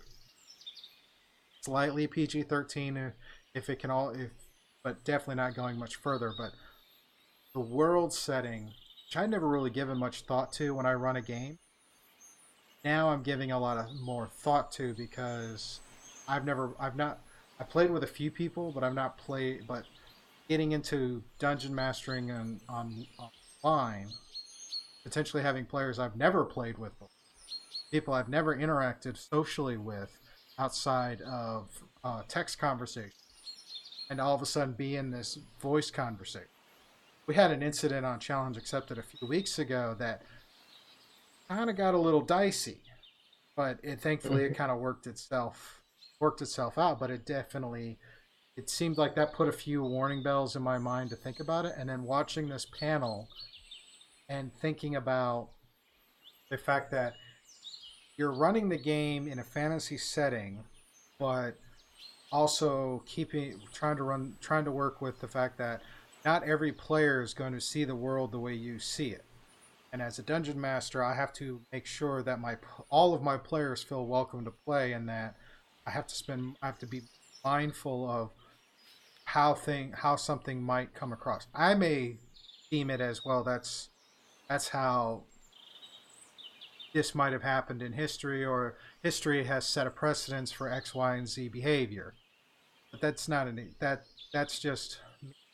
slightly 1.62 2.06
PG 2.06 2.44
thirteen 2.44 3.12
if 3.54 3.68
it 3.68 3.80
can 3.80 3.90
all 3.90 4.10
if, 4.10 4.30
but 4.84 5.02
definitely 5.02 5.34
not 5.34 5.56
going 5.56 5.76
much 5.80 5.96
further. 5.96 6.32
But 6.38 6.52
the 7.54 7.74
world 7.74 8.12
setting, 8.12 8.66
which 8.66 9.16
I 9.16 9.26
never 9.26 9.48
really 9.48 9.70
given 9.70 9.98
much 9.98 10.20
thought 10.20 10.52
to 10.52 10.76
when 10.76 10.86
I 10.86 10.92
run 10.92 11.16
a 11.16 11.22
game. 11.22 11.58
Now 12.84 13.10
I'm 13.10 13.22
giving 13.22 13.50
a 13.50 13.58
lot 13.58 13.76
of 13.78 14.00
more 14.00 14.28
thought 14.28 14.70
to 14.72 14.94
because 14.94 15.80
I've 16.28 16.44
never, 16.44 16.74
I've 16.78 16.96
not, 16.96 17.20
I 17.58 17.64
played 17.64 17.90
with 17.90 18.04
a 18.04 18.08
few 18.08 18.30
people, 18.30 18.70
but 18.72 18.84
I've 18.84 18.94
not 18.94 19.18
played, 19.18 19.66
but 19.66 19.84
getting 20.48 20.72
into 20.72 21.22
dungeon 21.38 21.74
mastering 21.74 22.30
and 22.30 22.60
on 22.68 23.06
online, 23.62 24.08
potentially 25.02 25.42
having 25.42 25.66
players 25.66 25.98
I've 25.98 26.16
never 26.16 26.44
played 26.44 26.78
with, 26.78 26.92
people 27.90 28.14
I've 28.14 28.28
never 28.28 28.56
interacted 28.56 29.18
socially 29.18 29.76
with 29.76 30.16
outside 30.58 31.20
of 31.22 31.68
uh, 32.04 32.22
text 32.28 32.58
conversation, 32.58 33.10
and 34.08 34.20
all 34.20 34.34
of 34.34 34.42
a 34.42 34.46
sudden 34.46 34.74
be 34.74 34.96
in 34.96 35.10
this 35.10 35.38
voice 35.60 35.90
conversation. 35.90 36.48
We 37.26 37.34
had 37.34 37.50
an 37.50 37.62
incident 37.62 38.06
on 38.06 38.20
Challenge 38.20 38.56
Accepted 38.56 38.98
a 38.98 39.02
few 39.02 39.28
weeks 39.28 39.58
ago 39.58 39.94
that 39.98 40.22
kind 41.48 41.70
of 41.70 41.76
got 41.76 41.94
a 41.94 41.98
little 41.98 42.20
dicey, 42.20 42.80
but 43.56 43.78
it 43.82 44.00
thankfully 44.00 44.44
it 44.44 44.48
mm-hmm. 44.48 44.54
kind 44.54 44.70
of 44.70 44.78
worked 44.78 45.06
itself 45.06 45.80
worked 46.20 46.42
itself 46.42 46.78
out. 46.78 46.98
But 46.98 47.10
it 47.10 47.26
definitely 47.26 47.98
it 48.56 48.68
seemed 48.68 48.98
like 48.98 49.14
that 49.14 49.32
put 49.32 49.48
a 49.48 49.52
few 49.52 49.82
warning 49.82 50.22
bells 50.22 50.56
in 50.56 50.62
my 50.62 50.78
mind 50.78 51.10
to 51.10 51.16
think 51.16 51.40
about 51.40 51.64
it. 51.64 51.74
And 51.78 51.88
then 51.88 52.02
watching 52.02 52.48
this 52.48 52.66
panel 52.66 53.28
and 54.28 54.52
thinking 54.52 54.96
about 54.96 55.50
the 56.50 56.58
fact 56.58 56.90
that 56.90 57.14
you're 58.16 58.32
running 58.32 58.68
the 58.68 58.76
game 58.76 59.28
in 59.28 59.38
a 59.38 59.44
fantasy 59.44 59.96
setting, 59.96 60.64
but 61.20 61.52
also 62.32 63.02
keeping 63.06 63.60
trying 63.72 63.96
to 63.96 64.02
run 64.02 64.36
trying 64.40 64.64
to 64.64 64.72
work 64.72 65.00
with 65.00 65.20
the 65.20 65.28
fact 65.28 65.56
that 65.58 65.80
not 66.24 66.42
every 66.42 66.72
player 66.72 67.22
is 67.22 67.32
going 67.32 67.52
to 67.52 67.60
see 67.60 67.84
the 67.84 67.94
world 67.94 68.32
the 68.32 68.38
way 68.38 68.54
you 68.54 68.78
see 68.78 69.10
it. 69.10 69.24
And 69.92 70.02
as 70.02 70.18
a 70.18 70.22
dungeon 70.22 70.60
master, 70.60 71.02
I 71.02 71.14
have 71.14 71.32
to 71.34 71.60
make 71.72 71.86
sure 71.86 72.22
that 72.22 72.40
my 72.40 72.56
all 72.90 73.14
of 73.14 73.22
my 73.22 73.38
players 73.38 73.82
feel 73.82 74.06
welcome 74.06 74.44
to 74.44 74.50
play, 74.50 74.92
and 74.92 75.08
that 75.08 75.36
I 75.86 75.90
have 75.90 76.06
to 76.06 76.14
spend 76.14 76.56
I 76.62 76.66
have 76.66 76.78
to 76.80 76.86
be 76.86 77.02
mindful 77.44 78.08
of 78.08 78.30
how 79.24 79.54
thing 79.54 79.92
how 79.96 80.16
something 80.16 80.62
might 80.62 80.94
come 80.94 81.12
across. 81.12 81.46
I 81.54 81.74
may 81.74 82.16
deem 82.70 82.90
it 82.90 83.00
as 83.00 83.24
well. 83.24 83.42
That's 83.42 83.88
that's 84.48 84.68
how 84.68 85.24
this 86.92 87.14
might 87.14 87.32
have 87.32 87.42
happened 87.42 87.82
in 87.82 87.94
history, 87.94 88.44
or 88.44 88.76
history 89.02 89.44
has 89.44 89.66
set 89.66 89.86
a 89.86 89.90
precedence 89.90 90.52
for 90.52 90.70
X, 90.70 90.94
Y, 90.94 91.16
and 91.16 91.28
Z 91.28 91.48
behavior. 91.48 92.14
But 92.90 93.00
that's 93.00 93.26
not 93.26 93.48
an 93.48 93.74
that 93.80 94.04
that's 94.34 94.58
just 94.58 94.98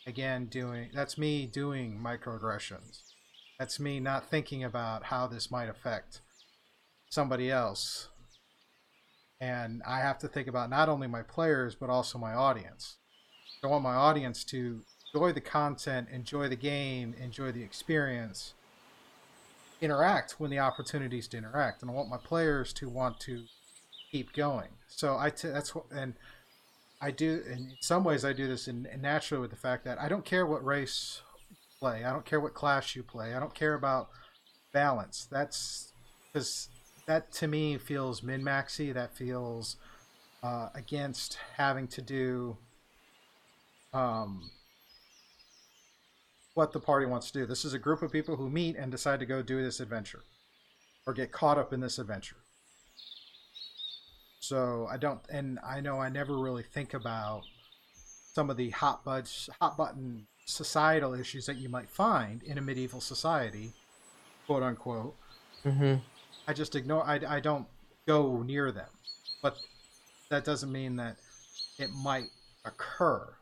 again 0.06 0.46
doing 0.46 0.90
that's 0.92 1.16
me 1.16 1.46
doing 1.46 2.00
microaggressions 2.02 3.13
that's 3.58 3.78
me 3.78 4.00
not 4.00 4.28
thinking 4.28 4.64
about 4.64 5.04
how 5.04 5.26
this 5.26 5.50
might 5.50 5.68
affect 5.68 6.20
somebody 7.10 7.50
else. 7.50 8.08
And 9.40 9.82
i 9.86 9.98
have 10.00 10.18
to 10.20 10.28
think 10.28 10.48
about 10.48 10.70
not 10.70 10.88
only 10.88 11.06
my 11.06 11.22
players 11.22 11.74
but 11.74 11.90
also 11.90 12.18
my 12.18 12.34
audience. 12.34 12.96
I 13.62 13.66
want 13.66 13.82
my 13.82 13.94
audience 13.94 14.44
to 14.44 14.82
enjoy 15.14 15.32
the 15.32 15.40
content 15.40 16.08
enjoy 16.12 16.48
the 16.48 16.56
game 16.56 17.14
enjoy 17.20 17.52
the 17.52 17.62
experience 17.62 18.54
interact 19.80 20.36
when 20.38 20.50
the 20.50 20.58
opportunities 20.58 21.28
to 21.28 21.36
interact. 21.36 21.82
And 21.82 21.90
i 21.90 21.94
want 21.94 22.08
my 22.08 22.16
players 22.16 22.72
to 22.74 22.88
want 22.88 23.20
to 23.20 23.44
keep 24.10 24.32
going. 24.32 24.70
So 24.88 25.16
i 25.18 25.30
t- 25.30 25.48
that's 25.48 25.74
what 25.74 25.84
and 25.90 26.14
I 27.00 27.10
do 27.10 27.42
in 27.50 27.76
some 27.80 28.02
ways 28.02 28.24
I 28.24 28.32
do 28.32 28.46
this 28.46 28.66
in, 28.66 28.86
in 28.86 29.02
naturally 29.02 29.42
with 29.42 29.50
the 29.50 29.58
fact 29.58 29.84
that 29.84 30.00
I 30.00 30.08
don't 30.08 30.24
care 30.24 30.46
what 30.46 30.64
race 30.64 31.20
play. 31.84 32.02
I 32.02 32.12
don't 32.12 32.24
care 32.24 32.40
what 32.40 32.54
class 32.54 32.96
you 32.96 33.02
play. 33.02 33.34
I 33.34 33.40
don't 33.40 33.54
care 33.54 33.74
about 33.74 34.08
balance. 34.72 35.28
That's 35.30 35.92
because 36.32 36.70
that 37.06 37.30
to 37.32 37.46
me 37.46 37.76
feels 37.76 38.22
min 38.22 38.42
maxy. 38.42 38.90
That 38.90 39.14
feels 39.14 39.76
uh, 40.42 40.70
against 40.74 41.36
having 41.58 41.86
to 41.88 42.00
do 42.00 42.56
um, 43.92 44.50
what 46.54 46.72
the 46.72 46.80
party 46.80 47.04
wants 47.04 47.30
to 47.30 47.40
do. 47.40 47.44
This 47.44 47.66
is 47.66 47.74
a 47.74 47.78
group 47.78 48.00
of 48.00 48.10
people 48.10 48.36
who 48.36 48.48
meet 48.48 48.76
and 48.76 48.90
decide 48.90 49.20
to 49.20 49.26
go 49.26 49.42
do 49.42 49.62
this 49.62 49.78
adventure 49.78 50.22
or 51.06 51.12
get 51.12 51.32
caught 51.32 51.58
up 51.58 51.74
in 51.74 51.80
this 51.80 51.98
adventure. 51.98 52.36
So 54.40 54.88
I 54.90 54.96
don't, 54.96 55.20
and 55.28 55.58
I 55.62 55.82
know 55.82 56.00
I 56.00 56.08
never 56.08 56.38
really 56.38 56.62
think 56.62 56.94
about 56.94 57.42
some 58.32 58.48
of 58.48 58.56
the 58.56 58.70
hot 58.70 59.04
buds, 59.04 59.50
hot 59.60 59.76
button 59.76 60.26
societal 60.44 61.14
issues 61.14 61.46
that 61.46 61.56
you 61.56 61.68
might 61.68 61.88
find 61.88 62.42
in 62.42 62.58
a 62.58 62.60
medieval 62.60 63.00
society, 63.00 63.72
quote 64.46 64.62
unquote. 64.62 65.16
Mm-hmm. 65.64 65.94
I 66.46 66.52
just 66.52 66.74
ignore. 66.74 67.04
I, 67.04 67.20
I 67.26 67.40
don't 67.40 67.66
go 68.06 68.42
near 68.42 68.70
them, 68.70 68.88
but 69.42 69.56
that 70.28 70.44
doesn't 70.44 70.70
mean 70.70 70.96
that 70.96 71.16
it 71.78 71.90
might 71.90 72.26
occur. 72.64 73.34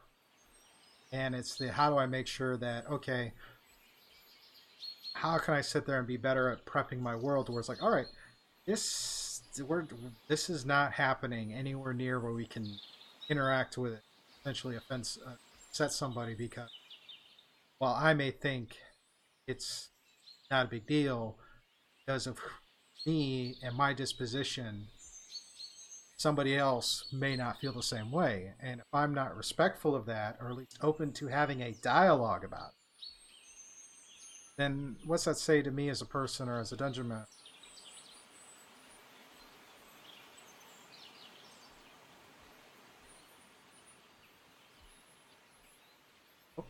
And 1.12 1.34
it's 1.34 1.56
the 1.58 1.72
how 1.72 1.90
do 1.90 1.98
I 1.98 2.06
make 2.06 2.26
sure 2.26 2.56
that 2.56 2.88
okay, 2.88 3.32
how 5.14 5.38
can 5.38 5.54
I 5.54 5.60
sit 5.60 5.86
there 5.86 5.98
and 5.98 6.06
be 6.06 6.16
better 6.16 6.48
at 6.50 6.64
prepping 6.64 7.00
my 7.00 7.16
world 7.16 7.48
where 7.48 7.60
it's 7.60 7.68
like, 7.68 7.82
all 7.82 7.90
right, 7.92 8.06
this 8.66 9.42
we're 9.66 9.86
this 10.28 10.48
is 10.48 10.64
not 10.64 10.92
happening 10.92 11.52
anywhere 11.52 11.92
near 11.92 12.20
where 12.20 12.32
we 12.32 12.46
can 12.46 12.78
interact 13.28 13.76
with 13.76 13.94
it, 13.94 14.02
essentially 14.40 14.76
offense 14.76 15.18
uh, 15.26 15.32
upset 15.68 15.92
somebody 15.92 16.34
because 16.34 16.70
while 17.82 17.98
I 17.98 18.14
may 18.14 18.30
think 18.30 18.76
it's 19.48 19.88
not 20.52 20.66
a 20.66 20.68
big 20.68 20.86
deal 20.86 21.36
because 21.98 22.28
of 22.28 22.38
me 23.04 23.56
and 23.60 23.76
my 23.76 23.92
disposition, 23.92 24.86
somebody 26.16 26.56
else 26.56 27.08
may 27.12 27.34
not 27.34 27.58
feel 27.58 27.72
the 27.72 27.82
same 27.82 28.12
way. 28.12 28.52
And 28.62 28.78
if 28.78 28.86
I'm 28.92 29.12
not 29.12 29.36
respectful 29.36 29.96
of 29.96 30.06
that, 30.06 30.38
or 30.40 30.50
at 30.50 30.56
least 30.56 30.78
open 30.80 31.10
to 31.14 31.26
having 31.26 31.60
a 31.60 31.72
dialogue 31.82 32.44
about 32.44 32.68
it, 32.68 33.04
then 34.56 34.94
what's 35.04 35.24
that 35.24 35.36
say 35.36 35.60
to 35.60 35.72
me 35.72 35.88
as 35.88 36.00
a 36.00 36.06
person 36.06 36.48
or 36.48 36.60
as 36.60 36.70
a 36.70 36.76
dungeon 36.76 37.08
master? 37.08 37.41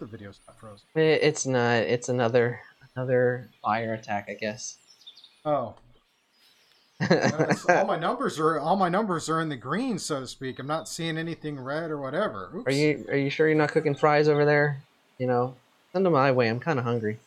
The 0.03 0.09
video's 0.09 0.41
not 0.47 0.59
frozen. 0.59 0.85
It, 0.95 1.21
it's 1.23 1.47
not. 1.47 1.77
It's 1.77 2.09
another 2.09 2.61
another 2.95 3.49
fire 3.63 3.95
attack, 3.95 4.27
I 4.29 4.35
guess. 4.35 4.77
Oh, 5.45 5.75
all 7.69 7.87
my 7.87 7.99
numbers 7.99 8.39
are 8.39 8.59
all 8.59 8.77
my 8.77 8.89
numbers 8.89 9.29
are 9.29 9.41
in 9.41 9.49
the 9.49 9.57
green, 9.57 9.99
so 9.99 10.21
to 10.21 10.27
speak. 10.27 10.59
I'm 10.59 10.67
not 10.67 10.89
seeing 10.89 11.17
anything 11.17 11.59
red 11.59 11.91
or 11.91 12.01
whatever. 12.01 12.51
Oops. 12.55 12.67
are 12.67 12.73
you 12.73 13.05
Are 13.09 13.17
you 13.17 13.31
sure 13.31 13.47
you're 13.47 13.57
not 13.57 13.71
cooking 13.71 13.95
fries 13.95 14.29
over 14.29 14.45
there? 14.45 14.83
You 15.19 15.29
know, 15.29 15.55
send 15.93 16.05
them 16.05 16.13
my 16.15 16.33
way. 16.33 16.49
I'm 16.49 16.61
kind 16.61 16.79
of 16.79 16.85
hungry. 16.85 17.19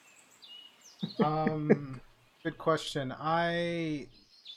um, 1.23 2.01
good 2.43 2.57
question. 2.57 3.13
I 3.17 4.07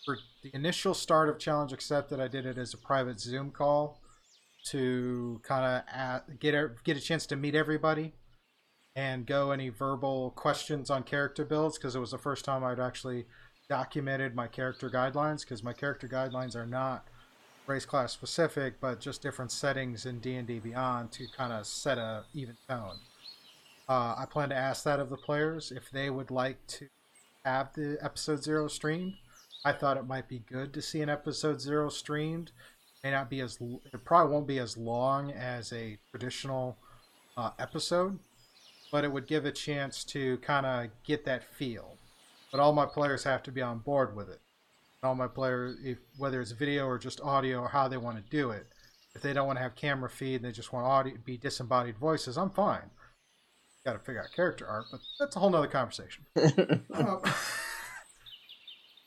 for 0.05 0.19
the 0.43 0.51
initial 0.55 0.95
start 0.95 1.29
of 1.29 1.39
challenge 1.39 1.73
accepted, 1.73 2.19
I 2.21 2.27
did 2.27 2.47
it 2.47 2.59
as 2.59 2.75
a 2.75 2.79
private 2.79 3.21
Zoom 3.21 3.53
call 3.53 3.99
to 4.67 5.41
kind 5.43 5.83
of 5.95 6.39
get 6.39 6.55
a, 6.55 6.71
get 6.85 6.97
a 6.97 7.01
chance 7.01 7.27
to 7.27 7.37
meet 7.37 7.55
everybody 7.55 8.13
and 8.97 9.27
go 9.27 9.53
any 9.53 9.69
verbal 9.69 10.31
questions 10.31 10.91
on 10.91 11.03
character 11.05 11.45
builds 11.45 11.79
because 11.79 11.95
it 11.95 12.01
was 12.01 12.11
the 12.11 12.19
first 12.19 12.45
time 12.45 12.65
I'd 12.65 12.81
actually 12.81 13.27
documented 13.69 14.35
my 14.35 14.47
character 14.47 14.91
guidelines 14.91 15.41
because 15.41 15.63
my 15.63 15.73
character 15.73 16.09
guidelines 16.09 16.57
are 16.57 16.67
not 16.67 17.07
race 17.67 17.85
class 17.85 18.13
specific 18.13 18.81
but 18.81 18.99
just 18.99 19.23
different 19.23 19.53
settings 19.53 20.07
in 20.07 20.19
D&D 20.21 20.59
Beyond 20.59 21.13
to 21.13 21.27
kind 21.37 21.53
of 21.53 21.67
set 21.67 21.99
a 21.99 22.25
even 22.35 22.57
tone. 22.69 22.99
Uh, 23.89 24.17
I 24.19 24.27
plan 24.29 24.49
to 24.51 24.57
ask 24.57 24.85
that 24.85 25.01
of 25.01 25.11
the 25.11 25.17
players 25.17 25.71
if 25.71 25.91
they 25.91 26.11
would 26.11 26.31
like 26.31 26.67
to 26.67 26.89
have 27.45 27.73
the 27.75 27.99
episode 28.03 28.43
zero 28.43 28.69
streamed. 28.69 29.15
I 29.65 29.73
thought 29.73 29.97
it 29.97 30.07
might 30.07 30.29
be 30.29 30.41
good 30.41 30.75
to 30.75 30.83
see 30.83 31.01
an 31.03 31.09
episode 31.09 31.61
zero 31.61 31.89
streamed. 31.89 32.53
May 33.03 33.11
not 33.13 33.31
be 33.31 33.41
as 33.41 33.59
it 33.61 34.05
probably 34.05 34.33
won't 34.33 34.47
be 34.47 34.59
as 34.59 34.77
long 34.77 35.31
as 35.31 35.73
a 35.73 35.99
traditional 36.11 36.77
uh, 37.37 37.51
episode, 37.59 38.19
but 38.91 39.05
it 39.05 39.13
would 39.13 39.27
give 39.27 39.45
a 39.45 39.53
chance 39.53 40.05
to 40.05 40.39
kind 40.39 40.67
of 40.67 40.91
get 41.05 41.25
that 41.25 41.45
feel. 41.45 41.97
But 42.51 42.61
all 42.61 42.73
my 42.73 42.87
players 42.87 43.25
have 43.25 43.43
to 43.45 43.53
be 43.53 43.63
on 43.63 43.79
board 43.79 44.17
with 44.17 44.29
it. 44.29 44.41
All 45.03 45.15
my 45.15 45.29
players, 45.29 45.77
if, 45.85 45.99
whether 46.17 46.41
it's 46.41 46.51
video 46.51 46.87
or 46.87 46.99
just 46.99 47.21
audio 47.21 47.61
or 47.61 47.69
how 47.69 47.87
they 47.87 47.97
want 47.97 48.17
to 48.17 48.31
do 48.31 48.51
it, 48.51 48.67
if 49.15 49.23
they 49.23 49.33
don't 49.33 49.47
want 49.47 49.59
to 49.59 49.63
have 49.63 49.77
camera 49.77 50.11
feed, 50.11 50.37
and 50.37 50.45
they 50.45 50.53
just 50.53 50.73
want 50.73 50.87
audio 50.87 51.15
be 51.25 51.37
disembodied 51.37 51.99
voices. 51.99 52.37
I'm 52.37 52.51
fine 52.51 52.91
got 53.89 53.99
to 53.99 54.05
figure 54.05 54.23
out 54.23 54.33
character 54.35 54.67
art, 54.67 54.85
but 54.91 55.01
that's 55.19 55.37
a 55.37 55.39
whole 55.39 55.51
nother 55.51 55.67
conversation. 55.67 56.27
Um, 56.95 57.23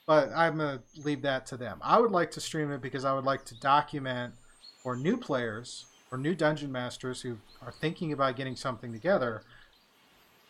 but 0.06 0.30
I'm 0.36 0.58
gonna 0.58 0.82
leave 0.98 1.22
that 1.24 1.46
to 1.48 1.58
them. 1.58 1.80
I 1.82 2.00
would 2.00 2.12
like 2.12 2.32
to 2.32 2.42
stream 2.42 2.72
it 2.72 2.82
because 2.82 3.06
I 3.06 3.14
would 3.14 3.26
like 3.26 3.46
to 3.46 3.60
document 3.60 4.34
for 4.82 4.96
new 4.96 5.18
players 5.18 5.86
or 6.12 6.18
new 6.18 6.36
dungeon 6.36 6.72
masters 6.72 7.22
who 7.22 7.38
are 7.62 7.72
thinking 7.72 8.12
about 8.12 8.36
getting 8.36 8.56
something 8.56 8.92
together 8.92 9.44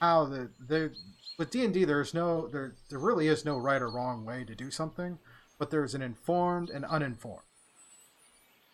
how 0.02 0.26
the 0.26 0.49
the 0.68 0.91
with 1.38 1.52
D 1.52 1.64
and 1.64 1.74
D 1.74 1.86
there's 1.86 2.14
no 2.14 2.47
there 2.47 2.74
there 2.89 2.99
really 2.99 3.28
is 3.28 3.45
no 3.45 3.58
right 3.58 3.82
or 3.82 3.89
wrong 3.89 4.26
way 4.26 4.43
to 4.43 4.56
do 4.56 4.70
something, 4.70 5.20
but 5.58 5.70
there's 5.70 5.93
an 5.95 6.02
informed 6.02 6.70
and 6.70 6.84
uninformed. 6.86 7.45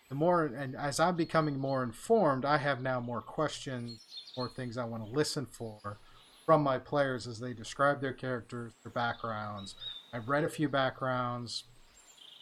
The 0.09 0.15
more 0.15 0.45
and 0.45 0.75
as 0.75 0.99
I'm 0.99 1.17
becoming 1.17 1.59
more 1.59 1.83
informed, 1.83 2.45
I 2.45 2.57
have 2.57 2.81
now 2.81 3.01
more 3.01 3.21
questions, 3.21 4.05
more 4.37 4.49
things 4.49 4.77
I 4.77 4.85
want 4.85 5.05
to 5.05 5.11
listen 5.11 5.45
for 5.45 5.97
from 6.45 6.63
my 6.63 6.79
players 6.79 7.27
as 7.27 7.39
they 7.39 7.53
describe 7.53 7.99
their 7.99 8.13
characters, 8.13 8.71
their 8.81 8.91
backgrounds. 8.91 9.75
I've 10.17 10.29
read 10.29 10.43
a 10.43 10.49
few 10.49 10.67
backgrounds. 10.67 11.65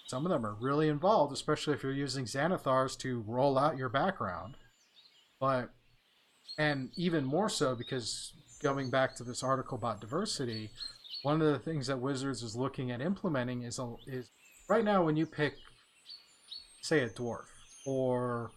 Some 0.07 0.25
of 0.25 0.31
them 0.31 0.45
are 0.45 0.55
really 0.61 0.87
involved, 0.87 1.33
especially 1.33 1.73
if 1.73 1.83
you're 1.83 1.91
using 1.91 2.23
Xanathars 2.23 2.97
to 2.99 3.23
roll 3.27 3.57
out 3.57 3.77
your 3.77 3.89
background. 3.89 4.55
But 5.41 5.71
and 6.57 6.89
even 6.95 7.25
more 7.25 7.49
so 7.49 7.75
because 7.75 8.31
going 8.63 8.89
back 8.89 9.13
to 9.17 9.25
this 9.25 9.43
article 9.43 9.77
about 9.77 9.99
diversity, 9.99 10.69
one 11.23 11.41
of 11.41 11.47
the 11.51 11.59
things 11.59 11.87
that 11.87 11.99
Wizards 11.99 12.43
is 12.43 12.55
looking 12.55 12.91
at 12.91 13.01
implementing 13.01 13.63
is 13.63 13.77
a, 13.77 13.93
is 14.07 14.29
right 14.69 14.85
now 14.85 15.03
when 15.03 15.17
you 15.17 15.25
pick, 15.25 15.55
say, 16.81 17.01
a 17.01 17.09
dwarf 17.09 17.43
or 17.85 18.51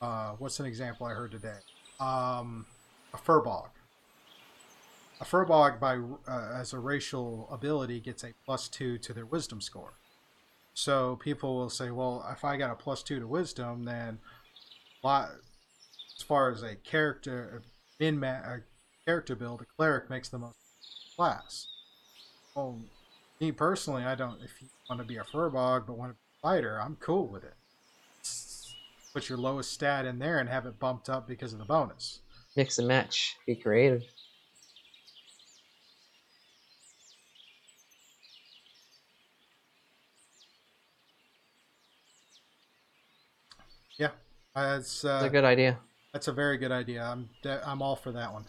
uh, 0.00 0.30
what's 0.38 0.58
an 0.58 0.64
example 0.64 1.06
I 1.06 1.10
heard 1.10 1.32
today, 1.32 1.58
um, 2.00 2.64
a 3.12 3.18
firbolg. 3.18 3.68
A 5.20 5.24
firbolg 5.24 5.80
by 5.80 5.96
uh, 5.96 6.52
as 6.54 6.72
a 6.72 6.78
racial 6.78 7.48
ability 7.50 8.00
gets 8.00 8.22
a 8.22 8.32
plus 8.44 8.68
two 8.68 8.98
to 8.98 9.12
their 9.12 9.26
wisdom 9.26 9.60
score. 9.60 9.94
So 10.74 11.16
people 11.16 11.56
will 11.56 11.70
say, 11.70 11.90
well, 11.90 12.24
if 12.30 12.44
I 12.44 12.56
got 12.56 12.70
a 12.70 12.76
plus 12.76 13.02
two 13.02 13.18
to 13.18 13.26
wisdom, 13.26 13.84
then 13.84 14.20
as 15.04 16.22
far 16.26 16.52
as 16.52 16.62
a 16.62 16.76
character 16.76 17.62
min 17.98 18.22
a 18.22 18.62
character 19.04 19.34
build, 19.34 19.60
a 19.62 19.64
cleric 19.64 20.08
makes 20.08 20.28
the 20.28 20.38
most 20.38 20.54
class. 21.16 21.66
Well, 22.54 22.80
me 23.40 23.50
personally, 23.50 24.04
I 24.04 24.14
don't. 24.14 24.40
If 24.42 24.60
you 24.62 24.68
want 24.88 25.00
to 25.00 25.06
be 25.06 25.16
a 25.16 25.24
firbolg 25.24 25.86
but 25.86 25.98
want 25.98 26.12
to 26.12 26.14
be 26.14 26.20
a 26.38 26.42
fighter, 26.42 26.80
I'm 26.80 26.96
cool 27.00 27.26
with 27.26 27.42
it. 27.42 27.54
Put 29.12 29.28
your 29.28 29.38
lowest 29.38 29.72
stat 29.72 30.04
in 30.04 30.20
there 30.20 30.38
and 30.38 30.48
have 30.48 30.66
it 30.66 30.78
bumped 30.78 31.08
up 31.08 31.26
because 31.26 31.52
of 31.52 31.58
the 31.58 31.64
bonus. 31.64 32.20
Mix 32.56 32.78
and 32.78 32.86
match. 32.86 33.36
Be 33.46 33.56
creative. 33.56 34.02
Yeah, 43.98 44.10
that's 44.62 45.04
uh, 45.04 45.20
It's 45.22 45.26
a 45.26 45.30
good 45.30 45.44
idea. 45.44 45.78
That's 46.12 46.28
a 46.28 46.32
very 46.32 46.58
good 46.58 46.72
idea. 46.72 47.02
I'm 47.02 47.28
de- 47.42 47.68
I'm 47.68 47.82
all 47.82 47.96
for 47.96 48.12
that 48.12 48.32
one. 48.32 48.44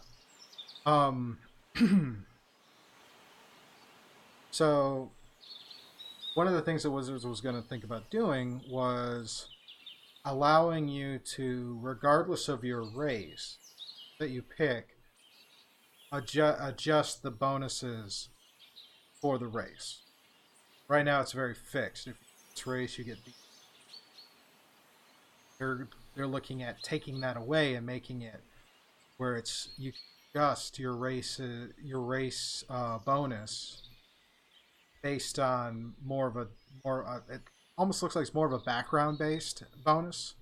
Um, 0.86 1.38
so 4.52 5.12
one 6.36 6.48
of 6.48 6.54
the 6.54 6.62
things 6.62 6.84
that 6.84 6.92
Wizards 6.92 7.26
was 7.26 7.42
going 7.42 7.56
to 7.56 7.62
think 7.62 7.84
about 7.84 8.10
doing 8.10 8.62
was 8.70 9.48
allowing 10.24 10.88
you 10.88 11.20
to, 11.20 11.78
regardless 11.82 12.48
of 12.48 12.64
your 12.64 12.84
race 12.84 13.58
that 14.20 14.30
you 14.30 14.42
pick, 14.42 14.98
adjust 16.12 16.60
adjust 16.62 17.24
the 17.24 17.32
bonuses 17.32 18.30
for 19.22 19.38
the 19.38 19.48
race. 19.48 20.00
Right 20.88 21.04
now, 21.04 21.22
it's 21.22 21.34
very 21.34 21.54
fixed. 21.54 22.08
If 22.08 22.16
it's 22.52 22.66
race, 22.66 22.98
you 22.98 23.04
get 23.04 23.24
the 23.26 23.32
they're 26.16 26.28
looking 26.28 26.64
at 26.64 26.82
taking 26.84 27.22
that 27.22 27.38
away 27.38 27.76
and 27.76 27.86
making 27.86 28.22
it 28.22 28.42
where 29.18 29.36
it's 29.36 29.70
you 29.78 29.92
adjust 30.34 30.80
your 30.80 30.96
race 30.96 31.40
uh, 31.40 31.68
your 31.84 32.02
race 32.02 32.64
uh, 32.70 32.98
bonus 33.00 33.84
based 35.02 35.40
on 35.40 35.94
more 36.04 36.28
of 36.28 36.36
a 36.36 36.48
more 36.84 37.06
uh, 37.06 37.34
it 37.34 37.42
almost 37.78 38.04
looks 38.04 38.16
like 38.16 38.24
it's 38.24 38.34
more 38.34 38.46
of 38.46 38.54
a 38.54 38.60
background 38.60 39.18
based 39.18 39.64
bonus. 39.84 40.36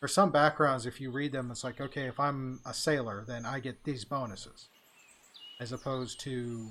For 0.00 0.08
some 0.08 0.30
backgrounds, 0.30 0.84
if 0.84 1.00
you 1.00 1.10
read 1.10 1.32
them, 1.32 1.50
it's 1.50 1.64
like 1.64 1.80
okay, 1.80 2.02
if 2.06 2.20
I'm 2.20 2.60
a 2.66 2.74
sailor, 2.74 3.24
then 3.26 3.46
I 3.46 3.60
get 3.60 3.84
these 3.84 4.04
bonuses, 4.04 4.68
as 5.60 5.72
opposed 5.72 6.20
to 6.20 6.68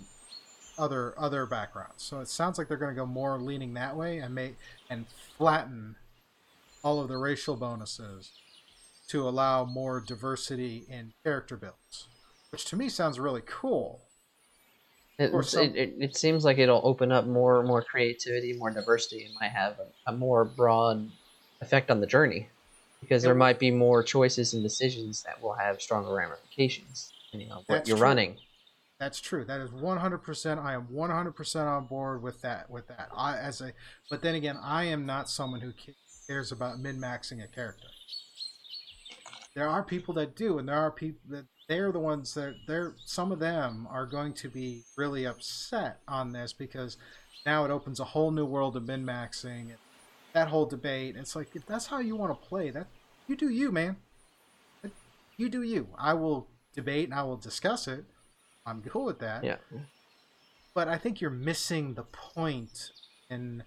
other 0.77 1.15
other 1.17 1.45
backgrounds. 1.45 2.03
So 2.03 2.19
it 2.19 2.27
sounds 2.27 2.57
like 2.57 2.67
they're 2.67 2.77
going 2.77 2.93
to 2.93 2.99
go 2.99 3.07
more 3.07 3.39
leaning 3.39 3.73
that 3.73 3.95
way 3.95 4.19
and 4.19 4.35
make 4.35 4.55
and 4.89 5.05
flatten 5.37 5.95
all 6.83 6.99
of 6.99 7.07
the 7.07 7.17
racial 7.17 7.55
bonuses 7.55 8.31
to 9.07 9.27
allow 9.27 9.65
more 9.65 9.99
diversity 9.99 10.85
in 10.89 11.13
character 11.23 11.55
builds, 11.55 12.07
which 12.51 12.65
to 12.65 12.75
me 12.75 12.89
sounds 12.89 13.19
really 13.19 13.41
cool. 13.45 14.01
It, 15.19 15.31
Or 15.31 15.41
it, 15.41 15.75
it, 15.75 15.95
it 15.99 16.17
seems 16.17 16.43
like 16.43 16.57
it'll 16.57 16.81
open 16.83 17.11
up 17.11 17.25
more 17.25 17.63
more 17.63 17.83
creativity, 17.83 18.53
more 18.53 18.71
diversity, 18.71 19.25
and 19.25 19.35
might 19.39 19.51
have 19.51 19.77
a, 19.79 20.11
a 20.11 20.15
more 20.15 20.43
broad 20.43 21.09
effect 21.61 21.91
on 21.91 22.01
the 22.01 22.07
journey 22.07 22.49
because 22.99 23.21
there 23.21 23.35
might 23.35 23.59
be 23.59 23.69
more 23.69 24.01
choices 24.01 24.53
and 24.53 24.63
decisions 24.63 25.23
that 25.23 25.41
will 25.41 25.53
have 25.53 25.81
stronger 25.81 26.13
ramifications 26.13 27.11
depending 27.25 27.51
on 27.51 27.57
what 27.67 27.67
That's 27.67 27.89
you're 27.89 27.97
true. 27.97 28.07
running. 28.07 28.37
That's 28.99 29.19
true. 29.19 29.43
That 29.43 29.59
is 29.59 29.69
100%. 29.71 30.63
I 30.63 30.73
am 30.73 30.87
100% 30.87 31.65
on 31.65 31.85
board 31.85 32.23
with 32.23 32.41
that. 32.41 32.69
With 32.69 32.87
that, 32.87 33.09
I 33.15 33.37
as 33.37 33.59
a, 33.59 33.73
but 34.09 34.21
then 34.21 34.35
again, 34.35 34.57
I 34.61 34.85
am 34.85 35.05
not 35.05 35.29
someone 35.29 35.61
who 35.61 35.73
cares 36.27 36.51
about 36.51 36.79
min 36.79 36.99
maxing 36.99 37.43
a 37.43 37.47
character. 37.47 37.87
There 39.55 39.69
are 39.69 39.83
people 39.83 40.13
that 40.15 40.35
do, 40.35 40.57
and 40.57 40.67
there 40.67 40.77
are 40.77 40.91
people 40.91 41.21
that 41.29 41.45
they're 41.67 41.91
the 41.91 41.99
ones 41.99 42.33
that 42.33 42.55
they're. 42.67 42.95
Some 43.05 43.31
of 43.31 43.39
them 43.39 43.87
are 43.89 44.05
going 44.05 44.33
to 44.33 44.49
be 44.49 44.81
really 44.97 45.25
upset 45.25 45.99
on 46.07 46.31
this 46.31 46.53
because 46.53 46.97
now 47.45 47.63
it 47.65 47.71
opens 47.71 47.99
a 47.99 48.05
whole 48.05 48.31
new 48.31 48.45
world 48.45 48.75
of 48.75 48.87
min 48.87 49.05
maxing. 49.05 49.71
That 50.33 50.47
whole 50.47 50.65
debate. 50.65 51.15
It's 51.15 51.35
like 51.35 51.55
if 51.55 51.65
that's 51.65 51.87
how 51.87 51.99
you 51.99 52.15
want 52.15 52.31
to 52.31 52.47
play, 52.47 52.71
that 52.71 52.87
you 53.27 53.35
do 53.35 53.49
you, 53.49 53.71
man. 53.71 53.97
You 55.37 55.49
do 55.49 55.61
you. 55.61 55.87
I 55.97 56.13
will 56.13 56.47
debate 56.75 57.05
and 57.05 57.13
I 57.13 57.23
will 57.23 57.37
discuss 57.37 57.87
it. 57.87 58.05
I'm 58.65 58.81
cool 58.81 59.05
with 59.05 59.19
that. 59.19 59.43
Yeah. 59.43 59.57
But 60.73 60.87
I 60.87 60.97
think 60.97 61.21
you're 61.21 61.29
missing 61.29 61.93
the 61.93 62.03
point 62.03 62.91
in, 63.29 63.63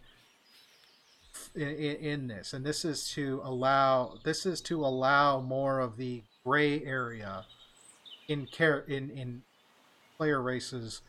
in 1.57 1.97
in 1.97 2.27
this, 2.29 2.53
and 2.53 2.65
this 2.65 2.85
is 2.85 3.11
to 3.11 3.41
allow 3.45 4.19
this 4.25 4.47
is 4.47 4.61
to 4.63 4.85
allow 4.85 5.41
more 5.41 5.81
of 5.81 5.97
the 5.97 6.23
gray 6.45 6.85
area 6.85 7.45
in 8.29 8.47
care 8.47 8.81
in 8.81 9.11
in 9.11 9.43
player 10.17 10.41
races 10.41 11.03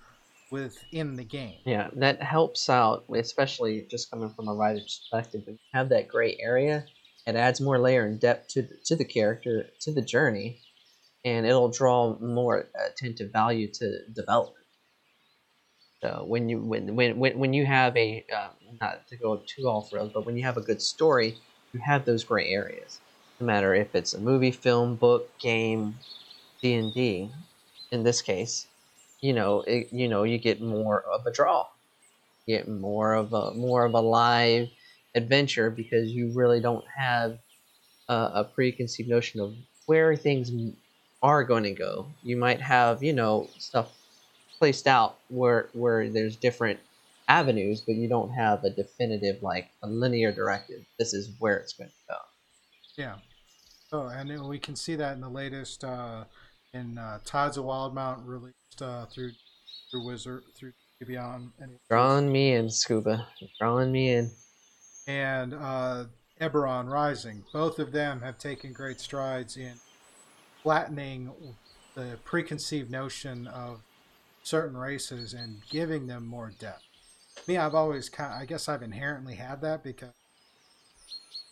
within 0.52 1.16
the 1.16 1.24
game. 1.24 1.60
Yeah, 1.66 1.90
that 1.96 2.22
helps 2.22 2.70
out, 2.70 3.06
especially 3.14 3.86
just 3.90 4.10
coming 4.10 4.30
from 4.30 4.48
a 4.48 4.54
writer's 4.54 5.08
perspective. 5.12 5.42
When 5.46 5.56
you 5.56 5.70
have 5.74 5.90
that 5.90 6.08
gray 6.08 6.38
area, 6.40 6.86
it 7.26 7.36
adds 7.36 7.60
more 7.60 7.80
layer 7.80 8.06
and 8.06 8.20
depth 8.20 8.50
to 8.50 8.62
the, 8.62 8.78
to 8.86 8.96
the 8.96 9.06
character, 9.06 9.68
to 9.82 9.92
the 9.92 10.02
journey, 10.02 10.62
and 11.26 11.46
it'll 11.46 11.70
draw 11.70 12.18
more 12.20 12.70
attentive 12.90 13.32
value 13.32 13.68
to 13.74 14.08
development. 14.14 14.66
So 16.02 16.26
when 16.28 16.48
you 16.48 16.60
when 16.60 16.96
when 16.96 17.18
when, 17.18 17.54
you 17.54 17.66
have 17.66 17.98
a 17.98 18.24
uh, 18.34 18.50
not 18.80 19.08
to 19.08 19.18
go 19.18 19.42
too 19.46 19.64
off 19.64 19.94
rails, 19.94 20.12
but 20.14 20.26
when 20.26 20.38
you 20.38 20.44
have 20.44 20.58
a 20.58 20.62
good 20.62 20.82
story, 20.82 21.38
you 21.74 21.80
have 21.80 22.06
those 22.06 22.24
gray 22.24 22.50
areas. 22.50 23.00
No 23.40 23.46
matter 23.46 23.74
if 23.76 23.94
it's 23.94 24.14
a 24.14 24.20
movie, 24.20 24.52
film, 24.52 24.96
book, 24.96 25.38
game, 25.40 25.96
D 26.62 26.74
and 26.74 26.94
D, 26.94 27.30
in 27.92 28.04
this 28.04 28.22
case, 28.22 28.68
you 29.22 29.34
know, 29.34 29.62
it, 29.62 29.92
you 29.92 30.08
know, 30.08 30.24
you 30.24 30.38
get 30.38 30.62
more 30.62 31.02
of 31.02 31.26
a 31.26 31.32
draw, 31.32 31.68
you 32.46 32.58
get 32.58 32.68
more 32.68 33.14
of 33.14 33.34
a 33.34 33.54
more 33.54 33.86
of 33.86 33.94
a 33.94 34.02
live 34.02 34.70
adventure 35.16 35.70
because 35.70 36.10
you 36.10 36.32
really 36.34 36.60
don't 36.60 36.86
have 36.96 37.40
a, 38.10 38.32
a 38.36 38.44
preconceived 38.44 39.10
notion 39.10 39.40
of 39.40 39.56
where 39.86 40.16
things 40.16 40.52
are 41.22 41.44
going 41.44 41.64
to 41.64 41.72
go. 41.74 42.08
You 42.24 42.38
might 42.38 42.62
have, 42.62 43.04
you 43.04 43.14
know, 43.14 43.50
stuff 43.58 43.92
placed 44.58 44.88
out 44.88 45.18
where 45.30 45.70
where 45.74 46.10
there's 46.10 46.36
different 46.36 46.80
avenues, 47.28 47.82
but 47.82 47.96
you 47.96 48.08
don't 48.08 48.32
have 48.32 48.64
a 48.64 48.70
definitive 48.70 49.42
like 49.42 49.70
a 49.84 49.88
linear 49.88 50.32
directive. 50.32 50.86
This 50.98 51.14
is 51.14 51.36
where 51.40 51.58
it's 51.58 51.74
going 51.74 51.90
to 51.90 52.14
go. 52.14 52.18
Yeah. 52.98 53.16
Oh, 53.92 54.08
and 54.08 54.48
we 54.48 54.60
can 54.60 54.76
see 54.76 54.96
that 54.96 55.14
in 55.14 55.22
the 55.22 55.30
latest 55.30 55.84
uh, 55.84 56.26
in 56.74 56.98
uh, 56.98 57.20
Tides 57.26 57.58
of 57.58 57.66
Wildemount 57.66 58.26
released 58.26 58.82
uh, 58.82 59.06
through 59.06 59.32
through 59.90 60.06
Wizard 60.06 60.44
through 60.56 60.74
Beyond 61.06 61.52
and 61.60 61.78
drawing 61.90 62.32
me 62.32 62.54
in 62.54 62.72
Scuba, 62.72 63.28
drawing 63.60 63.92
me 63.92 64.10
in, 64.14 64.32
and 65.06 65.54
uh, 65.54 66.06
Eberron 66.42 66.90
Rising. 66.90 67.44
Both 67.54 67.78
of 67.78 67.92
them 67.92 68.22
have 68.22 68.40
taken 68.40 68.74
great 68.74 69.00
strides 69.00 69.58
in 69.58 69.74
flattening 70.64 71.32
the 71.94 72.18
preconceived 72.26 72.90
notion 72.90 73.46
of 73.48 73.82
certain 74.42 74.76
races 74.76 75.34
and 75.34 75.62
giving 75.70 76.08
them 76.08 76.26
more 76.26 76.52
depth. 76.60 76.87
Me, 77.46 77.58
I've 77.58 77.76
always 77.76 78.10
kind 78.10 78.34
of, 78.34 78.42
I 78.42 78.46
guess 78.46 78.68
I've 78.68 78.84
inherently 78.84 79.36
had 79.36 79.62
that 79.62 79.84
because 79.84 80.14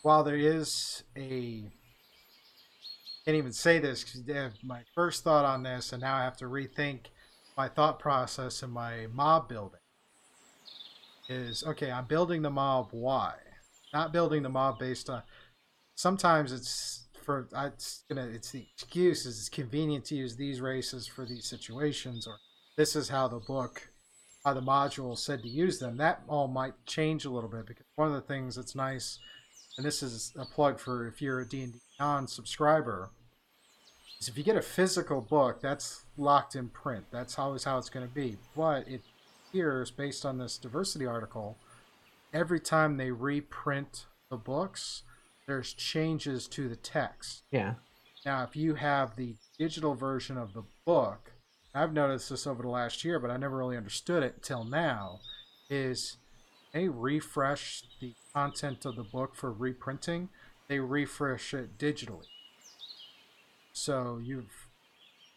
while 0.01 0.23
there 0.23 0.35
is 0.35 1.03
a 1.17 1.71
can't 3.25 3.37
even 3.37 3.53
say 3.53 3.79
this 3.79 4.03
because 4.03 4.51
my 4.63 4.81
first 4.93 5.23
thought 5.23 5.45
on 5.45 5.63
this, 5.63 5.91
and 5.91 6.01
now 6.01 6.15
I 6.15 6.23
have 6.23 6.37
to 6.37 6.45
rethink 6.45 7.07
my 7.57 7.67
thought 7.67 7.97
process 7.97 8.61
in 8.61 8.69
my 8.69 9.07
mob 9.11 9.49
building. 9.49 9.79
Is 11.27 11.63
okay, 11.63 11.91
I'm 11.91 12.05
building 12.05 12.43
the 12.43 12.51
mob. 12.51 12.89
Why? 12.91 13.33
Not 13.93 14.13
building 14.13 14.43
the 14.43 14.49
mob 14.49 14.77
based 14.77 15.09
on. 15.09 15.23
Sometimes 15.95 16.51
it's 16.51 17.07
for 17.23 17.47
it's 17.55 18.03
gonna 18.07 18.27
it's 18.27 18.51
the 18.51 18.67
excuse 18.75 19.25
is 19.25 19.39
it's 19.39 19.49
convenient 19.49 20.05
to 20.05 20.15
use 20.15 20.35
these 20.35 20.61
races 20.61 21.07
for 21.07 21.25
these 21.25 21.45
situations, 21.45 22.27
or 22.27 22.37
this 22.77 22.95
is 22.95 23.09
how 23.09 23.27
the 23.27 23.39
book, 23.39 23.89
how 24.45 24.53
the 24.53 24.61
module 24.61 25.17
said 25.17 25.41
to 25.41 25.49
use 25.49 25.79
them. 25.79 25.97
That 25.97 26.21
all 26.29 26.47
might 26.47 26.73
change 26.85 27.25
a 27.25 27.31
little 27.31 27.49
bit 27.49 27.65
because 27.65 27.83
one 27.95 28.07
of 28.07 28.13
the 28.13 28.21
things 28.21 28.55
that's 28.55 28.75
nice, 28.75 29.17
and 29.75 29.85
this 29.85 30.03
is 30.03 30.31
a 30.37 30.45
plug 30.45 30.79
for 30.79 31.07
if 31.07 31.21
you're 31.21 31.41
a 31.41 31.47
D&D 31.47 31.79
non-subscriber, 31.99 33.09
is 34.21 34.29
if 34.29 34.37
you 34.37 34.43
get 34.43 34.55
a 34.55 34.61
physical 34.61 35.19
book, 35.19 35.61
that's 35.61 36.05
locked 36.15 36.55
in 36.55 36.69
print. 36.69 37.05
That's 37.11 37.39
always 37.39 37.63
how 37.63 37.79
it's 37.79 37.89
going 37.89 38.07
to 38.07 38.13
be. 38.13 38.37
But 38.55 38.87
it 38.87 39.01
appears, 39.49 39.89
based 39.89 40.25
on 40.25 40.37
this 40.37 40.59
diversity 40.59 41.07
article, 41.07 41.57
every 42.31 42.59
time 42.59 42.97
they 42.97 43.09
reprint 43.09 44.05
the 44.29 44.37
books, 44.37 45.01
there's 45.47 45.73
changes 45.73 46.47
to 46.49 46.69
the 46.69 46.75
text. 46.75 47.41
Yeah. 47.51 47.73
Now, 48.23 48.43
if 48.43 48.55
you 48.55 48.75
have 48.75 49.15
the 49.15 49.35
digital 49.57 49.95
version 49.95 50.37
of 50.37 50.53
the 50.53 50.63
book, 50.85 51.31
I've 51.75 51.91
noticed 51.91 52.29
this 52.29 52.47
over 52.47 52.63
the 52.63 52.69
last 52.69 53.03
year, 53.03 53.19
but 53.19 53.29
I 53.29 53.35
never 53.35 53.57
really 53.57 53.75
understood 53.75 54.23
it 54.23 54.41
till 54.41 54.63
now, 54.63 55.19
is 55.69 56.15
they 56.73 56.87
refresh 56.87 57.83
the 57.99 58.13
content 58.33 58.85
of 58.85 58.95
the 58.95 59.03
book 59.03 59.35
for 59.35 59.51
reprinting, 59.51 60.29
they 60.69 60.79
refresh 60.79 61.53
it 61.53 61.77
digitally. 61.77 62.27
So 63.73 64.21
you've 64.23 64.69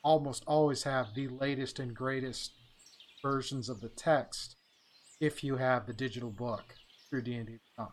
almost 0.05 0.45
always 0.47 0.85
have 0.85 1.15
the 1.15 1.27
latest 1.27 1.81
and 1.81 1.93
greatest 1.93 2.53
versions 3.21 3.69
of 3.69 3.81
the 3.81 3.89
text 3.89 4.55
if 5.21 5.43
you 5.43 5.57
have 5.57 5.87
the 5.87 5.93
digital 5.93 6.31
book 6.31 6.77
through 7.11 7.23
D&D 7.23 7.59
Beyond. 7.77 7.93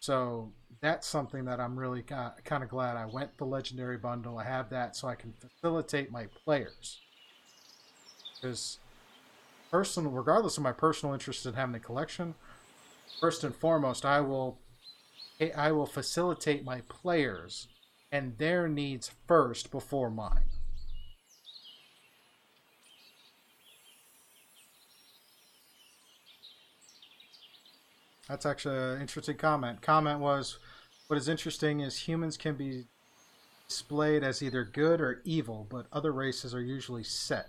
So 0.00 0.52
that's 0.82 1.06
something 1.06 1.46
that 1.46 1.60
I'm 1.60 1.78
really 1.78 2.02
kind 2.02 2.62
of 2.62 2.68
glad 2.68 2.98
I 2.98 3.06
went 3.06 3.38
the 3.38 3.46
legendary 3.46 3.96
bundle. 3.96 4.38
I 4.38 4.44
have 4.44 4.68
that 4.68 4.96
so 4.96 5.08
I 5.08 5.14
can 5.14 5.32
facilitate 5.32 6.12
my 6.12 6.26
players 6.44 7.00
because 8.42 8.78
personal, 9.70 10.10
regardless 10.10 10.56
of 10.56 10.64
my 10.64 10.72
personal 10.72 11.14
interest 11.14 11.46
in 11.46 11.54
having 11.54 11.74
a 11.74 11.80
collection, 11.80 12.34
first 13.20 13.44
and 13.44 13.54
foremost, 13.54 14.04
I 14.04 14.20
will 14.20 14.58
I 15.56 15.72
will 15.72 15.86
facilitate 15.86 16.64
my 16.64 16.82
players 16.82 17.68
and 18.10 18.36
their 18.38 18.68
needs 18.68 19.10
first 19.26 19.70
before 19.70 20.10
mine. 20.10 20.50
That's 28.28 28.46
actually 28.46 28.78
an 28.78 29.00
interesting 29.00 29.36
comment. 29.36 29.82
Comment 29.82 30.20
was 30.20 30.58
what 31.08 31.16
is 31.18 31.28
interesting 31.28 31.80
is 31.80 31.98
humans 31.98 32.36
can 32.36 32.54
be 32.54 32.84
displayed 33.68 34.22
as 34.22 34.42
either 34.42 34.64
good 34.64 35.00
or 35.00 35.20
evil, 35.24 35.66
but 35.68 35.86
other 35.92 36.12
races 36.12 36.54
are 36.54 36.62
usually 36.62 37.04
set 37.04 37.48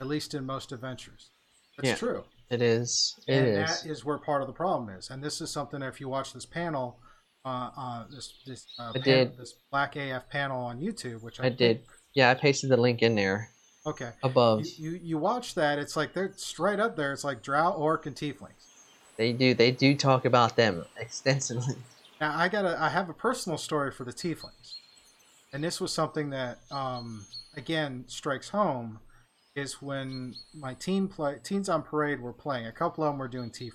at 0.00 0.06
least 0.06 0.34
in 0.34 0.44
most 0.44 0.72
adventures. 0.72 1.30
That's 1.76 1.88
yeah, 1.88 1.94
true. 1.96 2.24
It 2.50 2.62
is. 2.62 3.14
It 3.26 3.34
and 3.34 3.46
is. 3.48 3.82
that 3.82 3.90
is 3.90 4.04
where 4.04 4.18
part 4.18 4.40
of 4.40 4.46
the 4.46 4.54
problem 4.54 4.88
is. 4.90 5.10
And 5.10 5.22
this 5.22 5.40
is 5.40 5.50
something 5.50 5.80
that 5.80 5.88
if 5.88 6.00
you 6.00 6.08
watch 6.08 6.32
this 6.32 6.46
panel, 6.46 6.98
uh, 7.44 7.70
uh, 7.76 8.04
this 8.10 8.34
this 8.46 8.66
uh, 8.78 8.92
I 8.94 8.98
did. 8.98 9.36
this 9.36 9.54
Black 9.70 9.96
AF 9.96 10.28
panel 10.30 10.60
on 10.60 10.80
YouTube, 10.80 11.22
which 11.22 11.40
I, 11.40 11.46
I 11.46 11.48
did. 11.48 11.82
Yeah, 12.14 12.30
I 12.30 12.34
pasted 12.34 12.70
the 12.70 12.76
link 12.76 13.02
in 13.02 13.14
there. 13.14 13.50
Okay. 13.84 14.10
Above. 14.22 14.66
You, 14.66 14.90
you, 14.90 15.00
you 15.02 15.18
watch 15.18 15.54
that? 15.54 15.78
It's 15.78 15.96
like 15.96 16.12
they're 16.12 16.32
straight 16.36 16.80
up 16.80 16.96
there. 16.96 17.12
It's 17.12 17.24
like 17.24 17.42
Drow, 17.42 17.70
Orc, 17.70 18.06
and 18.06 18.16
Tieflings. 18.16 18.72
They 19.16 19.32
do. 19.32 19.54
They 19.54 19.70
do 19.70 19.94
talk 19.94 20.24
about 20.24 20.56
them 20.56 20.84
extensively. 20.98 21.76
Now 22.20 22.34
I 22.36 22.48
got. 22.48 22.62
to 22.62 22.80
I 22.80 22.88
have 22.88 23.08
a 23.08 23.14
personal 23.14 23.58
story 23.58 23.90
for 23.90 24.04
the 24.04 24.12
Tieflings, 24.12 24.74
and 25.52 25.62
this 25.62 25.80
was 25.80 25.92
something 25.92 26.30
that, 26.30 26.58
um, 26.70 27.26
again, 27.56 28.04
strikes 28.08 28.48
home 28.48 29.00
is 29.56 29.80
when 29.80 30.34
my 30.54 30.74
team 30.74 31.08
play 31.08 31.38
teens 31.42 31.68
on 31.68 31.82
parade 31.82 32.20
were 32.20 32.32
playing. 32.32 32.66
A 32.66 32.72
couple 32.72 33.02
of 33.02 33.12
them 33.12 33.18
were 33.18 33.26
doing 33.26 33.50
Tiefling. 33.50 33.72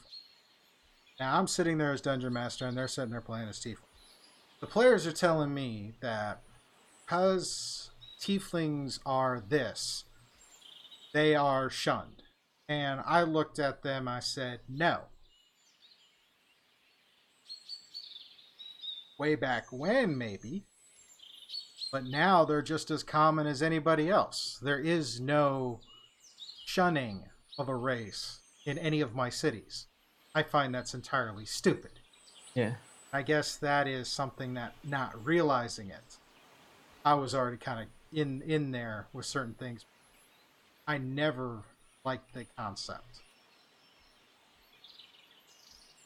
Now 1.19 1.37
I'm 1.37 1.47
sitting 1.47 1.79
there 1.79 1.91
as 1.91 2.01
dungeon 2.01 2.33
master, 2.33 2.67
and 2.67 2.77
they're 2.77 2.87
sitting 2.87 3.11
there 3.11 3.19
playing 3.19 3.49
as 3.49 3.59
Tiefling. 3.59 3.89
The 4.61 4.67
players 4.67 5.07
are 5.07 5.11
telling 5.11 5.53
me 5.53 5.93
that 6.01 6.43
because 7.03 7.89
Tieflings 8.21 8.99
are 9.05 9.43
this, 9.49 10.05
they 11.13 11.35
are 11.35 11.69
shunned. 11.69 12.21
And 12.69 13.01
I 13.05 13.23
looked 13.23 13.57
at 13.59 13.81
them. 13.81 14.07
I 14.07 14.19
said, 14.19 14.59
no. 14.69 15.01
Way 19.19 19.35
back 19.35 19.65
when, 19.71 20.17
maybe, 20.17 20.63
but 21.91 22.05
now 22.05 22.45
they're 22.45 22.61
just 22.61 22.89
as 22.89 23.03
common 23.03 23.45
as 23.45 23.61
anybody 23.61 24.09
else. 24.09 24.57
There 24.61 24.79
is 24.79 25.19
no 25.19 25.81
shunning 26.65 27.25
of 27.59 27.67
a 27.67 27.75
race 27.75 28.39
in 28.65 28.77
any 28.77 29.01
of 29.01 29.13
my 29.13 29.29
cities. 29.29 29.87
I 30.33 30.43
find 30.43 30.73
that's 30.73 30.93
entirely 30.93 31.45
stupid. 31.45 31.91
Yeah. 32.53 32.75
I 33.11 33.23
guess 33.23 33.57
that 33.57 33.87
is 33.87 34.07
something 34.07 34.53
that 34.53 34.73
not 34.83 35.25
realizing 35.25 35.89
it, 35.89 36.17
I 37.03 37.15
was 37.15 37.35
already 37.35 37.57
kind 37.57 37.81
of 37.81 37.87
in 38.17 38.41
in 38.43 38.71
there 38.71 39.07
with 39.11 39.25
certain 39.25 39.53
things. 39.53 39.85
I 40.87 40.97
never 40.97 41.63
liked 42.05 42.33
the 42.33 42.45
concept. 42.57 43.19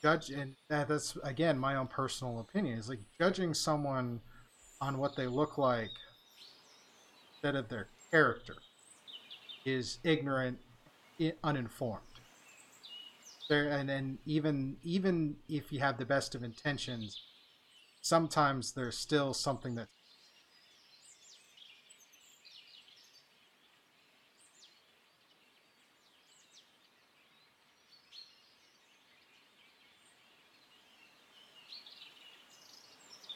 Judge, 0.01 0.29
and 0.29 0.55
that's 0.67 1.15
again 1.23 1.59
my 1.59 1.75
own 1.75 1.87
personal 1.87 2.39
opinion. 2.39 2.79
Is 2.79 2.89
like 2.89 2.99
judging 3.19 3.53
someone 3.53 4.21
on 4.85 4.99
what 4.99 5.15
they 5.15 5.25
look 5.25 5.57
like 5.57 5.89
instead 7.33 7.55
of 7.55 7.69
their 7.69 7.87
character 8.11 8.57
is 9.65 9.97
ignorant, 10.03 10.59
uninformed. 11.43 12.01
There, 13.49 13.67
and 13.69 13.89
then 13.89 14.19
even 14.25 14.77
even 14.83 15.37
if 15.49 15.71
you 15.71 15.79
have 15.79 15.97
the 15.97 16.05
best 16.05 16.35
of 16.35 16.43
intentions, 16.43 17.19
sometimes 18.01 18.73
there's 18.73 18.97
still 18.97 19.33
something 19.33 19.75
that. 19.75 19.87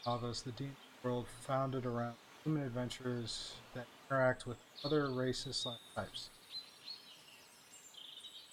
Avos 0.06 0.44
the 0.44 0.52
Dean 0.52 0.76
world 1.04 1.28
founded 1.42 1.86
around 1.86 2.16
human 2.44 2.64
adventurers 2.64 3.54
that 3.74 3.86
interact 4.10 4.48
with 4.48 4.58
other 4.84 5.10
races 5.12 5.58
slash 5.58 5.80
types. 5.96 6.30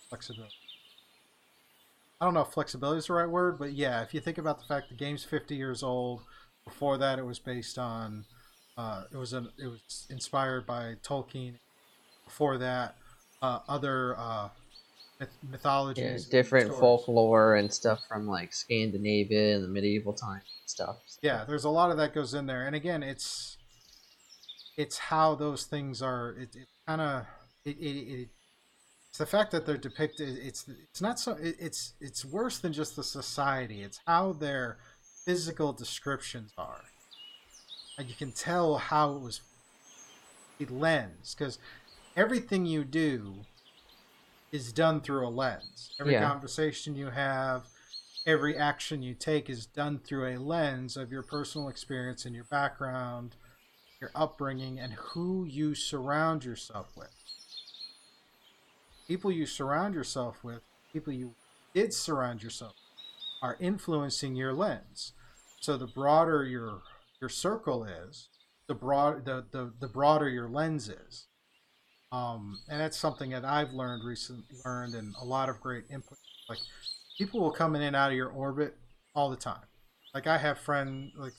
Flexibility. 0.08 0.54
I 2.20 2.24
don't 2.24 2.34
know 2.34 2.40
if 2.40 2.48
flexibility 2.48 2.98
is 2.98 3.06
the 3.06 3.12
right 3.12 3.28
word, 3.28 3.58
but 3.58 3.72
yeah, 3.72 4.02
if 4.02 4.14
you 4.14 4.20
think 4.20 4.38
about 4.38 4.58
the 4.58 4.64
fact 4.64 4.88
the 4.88 4.94
game's 4.94 5.24
50 5.24 5.54
years 5.54 5.82
old, 5.82 6.22
before 6.64 6.96
that 6.98 7.18
it 7.18 7.26
was 7.26 7.38
based 7.38 7.78
on, 7.78 8.24
uh, 8.76 9.04
it 9.12 9.16
was 9.16 9.32
an, 9.32 9.50
it 9.58 9.66
was 9.66 10.06
inspired 10.10 10.66
by 10.66 10.94
Tolkien. 11.02 11.54
Before 12.24 12.58
that, 12.58 12.96
uh, 13.42 13.60
other 13.68 14.16
uh, 14.18 14.48
myth- 15.18 15.30
Yeah, 15.96 16.18
different 16.30 16.66
stories. 16.66 16.80
folklore 16.80 17.56
and 17.56 17.72
stuff 17.72 18.00
from 18.08 18.26
like 18.26 18.52
Scandinavia 18.52 19.54
and 19.56 19.64
the 19.64 19.68
medieval 19.68 20.12
time 20.12 20.42
stuff. 20.66 20.96
yeah 21.22 21.44
there's 21.44 21.64
a 21.64 21.70
lot 21.70 21.90
of 21.90 21.96
that 21.96 22.12
goes 22.14 22.34
in 22.34 22.46
there 22.46 22.66
and 22.66 22.74
again 22.76 23.02
it's 23.02 23.56
it's 24.76 24.98
how 24.98 25.34
those 25.34 25.64
things 25.64 26.02
are 26.02 26.30
it, 26.38 26.54
it 26.56 26.66
kind 26.86 27.00
of 27.00 27.24
it, 27.64 27.76
it, 27.78 27.96
it 27.96 28.28
it's 29.08 29.18
the 29.18 29.26
fact 29.26 29.50
that 29.52 29.64
they're 29.64 29.76
depicted 29.78 30.36
it's 30.38 30.68
it's 30.68 31.00
not 31.00 31.18
so 31.18 31.32
it, 31.32 31.56
it's 31.58 31.94
it's 32.00 32.24
worse 32.24 32.58
than 32.58 32.72
just 32.72 32.96
the 32.96 33.02
society 33.04 33.82
it's 33.82 34.00
how 34.06 34.32
their 34.32 34.76
physical 35.24 35.72
descriptions 35.72 36.52
are 36.58 36.82
like 37.96 38.08
you 38.08 38.14
can 38.14 38.32
tell 38.32 38.76
how 38.76 39.14
it 39.14 39.20
was 39.20 39.40
lens 40.70 41.34
because 41.36 41.58
everything 42.16 42.66
you 42.66 42.82
do 42.84 43.44
is 44.56 44.72
done 44.72 45.00
through 45.00 45.26
a 45.26 45.30
lens 45.30 45.94
every 46.00 46.14
Yeah. 46.14 46.26
conversation 46.26 46.96
you 46.96 47.10
have 47.10 47.66
every 48.26 48.56
action 48.58 49.02
you 49.02 49.14
take 49.14 49.48
is 49.48 49.66
done 49.66 50.00
through 50.00 50.26
a 50.26 50.36
lens 50.36 50.96
of 50.96 51.12
your 51.12 51.22
personal 51.22 51.68
experience 51.68 52.24
and 52.24 52.34
your 52.34 52.44
background, 52.44 53.36
your 54.00 54.10
upbringing, 54.14 54.80
and 54.80 54.92
who 54.94 55.44
you 55.44 55.74
surround 55.74 56.44
yourself 56.44 56.88
with. 56.96 57.14
People 59.06 59.30
you 59.30 59.46
surround 59.46 59.94
yourself 59.94 60.42
with, 60.42 60.60
people 60.92 61.12
you 61.12 61.34
did 61.72 61.94
surround 61.94 62.42
yourself, 62.42 62.72
with, 62.72 63.50
are 63.50 63.56
influencing 63.60 64.34
your 64.34 64.52
lens. 64.52 65.12
So 65.60 65.76
the 65.76 65.86
broader 65.86 66.44
your 66.44 66.82
your 67.20 67.30
circle 67.30 67.84
is, 67.84 68.28
the 68.66 68.74
broad 68.74 69.24
the, 69.24 69.44
the, 69.52 69.72
the 69.78 69.88
broader 69.88 70.28
your 70.28 70.48
lens 70.48 70.88
is. 70.88 71.28
Um, 72.12 72.60
and 72.68 72.80
that's 72.80 72.96
something 72.96 73.30
that 73.30 73.44
I've 73.44 73.72
learned 73.72 74.04
recently 74.04 74.44
learned 74.64 74.94
and 74.94 75.14
a 75.20 75.24
lot 75.24 75.48
of 75.48 75.60
great 75.60 75.84
input. 75.90 76.18
Like 76.48 76.58
people 77.18 77.40
will 77.40 77.50
come 77.50 77.74
in 77.74 77.82
and 77.82 77.96
out 77.96 78.10
of 78.10 78.16
your 78.16 78.30
orbit 78.30 78.76
all 79.14 79.30
the 79.30 79.36
time. 79.36 79.64
Like 80.14 80.26
I 80.26 80.38
have 80.38 80.58
friend 80.58 81.10
like 81.16 81.32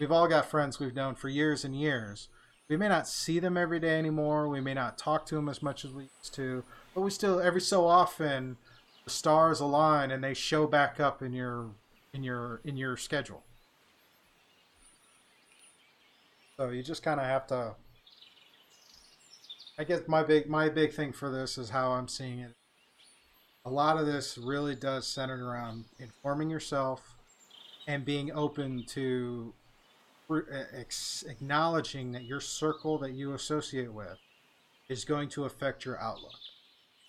we've 0.00 0.12
all 0.12 0.26
got 0.26 0.50
friends 0.50 0.80
we've 0.80 0.94
known 0.94 1.14
for 1.14 1.28
years 1.28 1.64
and 1.64 1.78
years. 1.78 2.28
We 2.68 2.76
may 2.76 2.88
not 2.88 3.06
see 3.06 3.38
them 3.38 3.58
every 3.58 3.78
day 3.78 3.98
anymore. 3.98 4.48
We 4.48 4.60
may 4.60 4.72
not 4.72 4.96
talk 4.96 5.26
to 5.26 5.34
them 5.34 5.48
as 5.48 5.62
much 5.62 5.84
as 5.84 5.92
we 5.92 6.08
used 6.18 6.34
to, 6.34 6.64
but 6.94 7.02
we 7.02 7.10
still 7.10 7.40
every 7.40 7.60
so 7.60 7.86
often 7.86 8.56
the 9.04 9.10
stars 9.10 9.60
align 9.60 10.10
and 10.10 10.24
they 10.24 10.32
show 10.34 10.66
back 10.66 10.98
up 10.98 11.22
in 11.22 11.34
your 11.34 11.70
in 12.14 12.22
your 12.22 12.60
in 12.64 12.76
your 12.76 12.96
schedule. 12.96 13.42
So 16.56 16.70
you 16.70 16.82
just 16.82 17.02
kind 17.02 17.20
of 17.20 17.26
have 17.26 17.46
to 17.48 17.74
I 19.78 19.84
guess 19.84 20.02
my 20.06 20.22
big 20.22 20.48
my 20.48 20.68
big 20.68 20.92
thing 20.92 21.12
for 21.12 21.30
this 21.30 21.58
is 21.58 21.70
how 21.70 21.92
I'm 21.92 22.08
seeing 22.08 22.40
it 22.40 22.54
a 23.64 23.70
lot 23.70 23.96
of 23.96 24.06
this 24.06 24.36
really 24.36 24.74
does 24.74 25.06
center 25.06 25.48
around 25.48 25.86
informing 25.98 26.50
yourself 26.50 27.16
and 27.86 28.04
being 28.04 28.30
open 28.32 28.84
to 28.88 29.54
acknowledging 31.26 32.12
that 32.12 32.24
your 32.24 32.40
circle 32.40 32.98
that 32.98 33.12
you 33.12 33.32
associate 33.32 33.92
with 33.92 34.18
is 34.88 35.04
going 35.04 35.28
to 35.30 35.44
affect 35.44 35.84
your 35.84 35.98
outlook. 35.98 36.38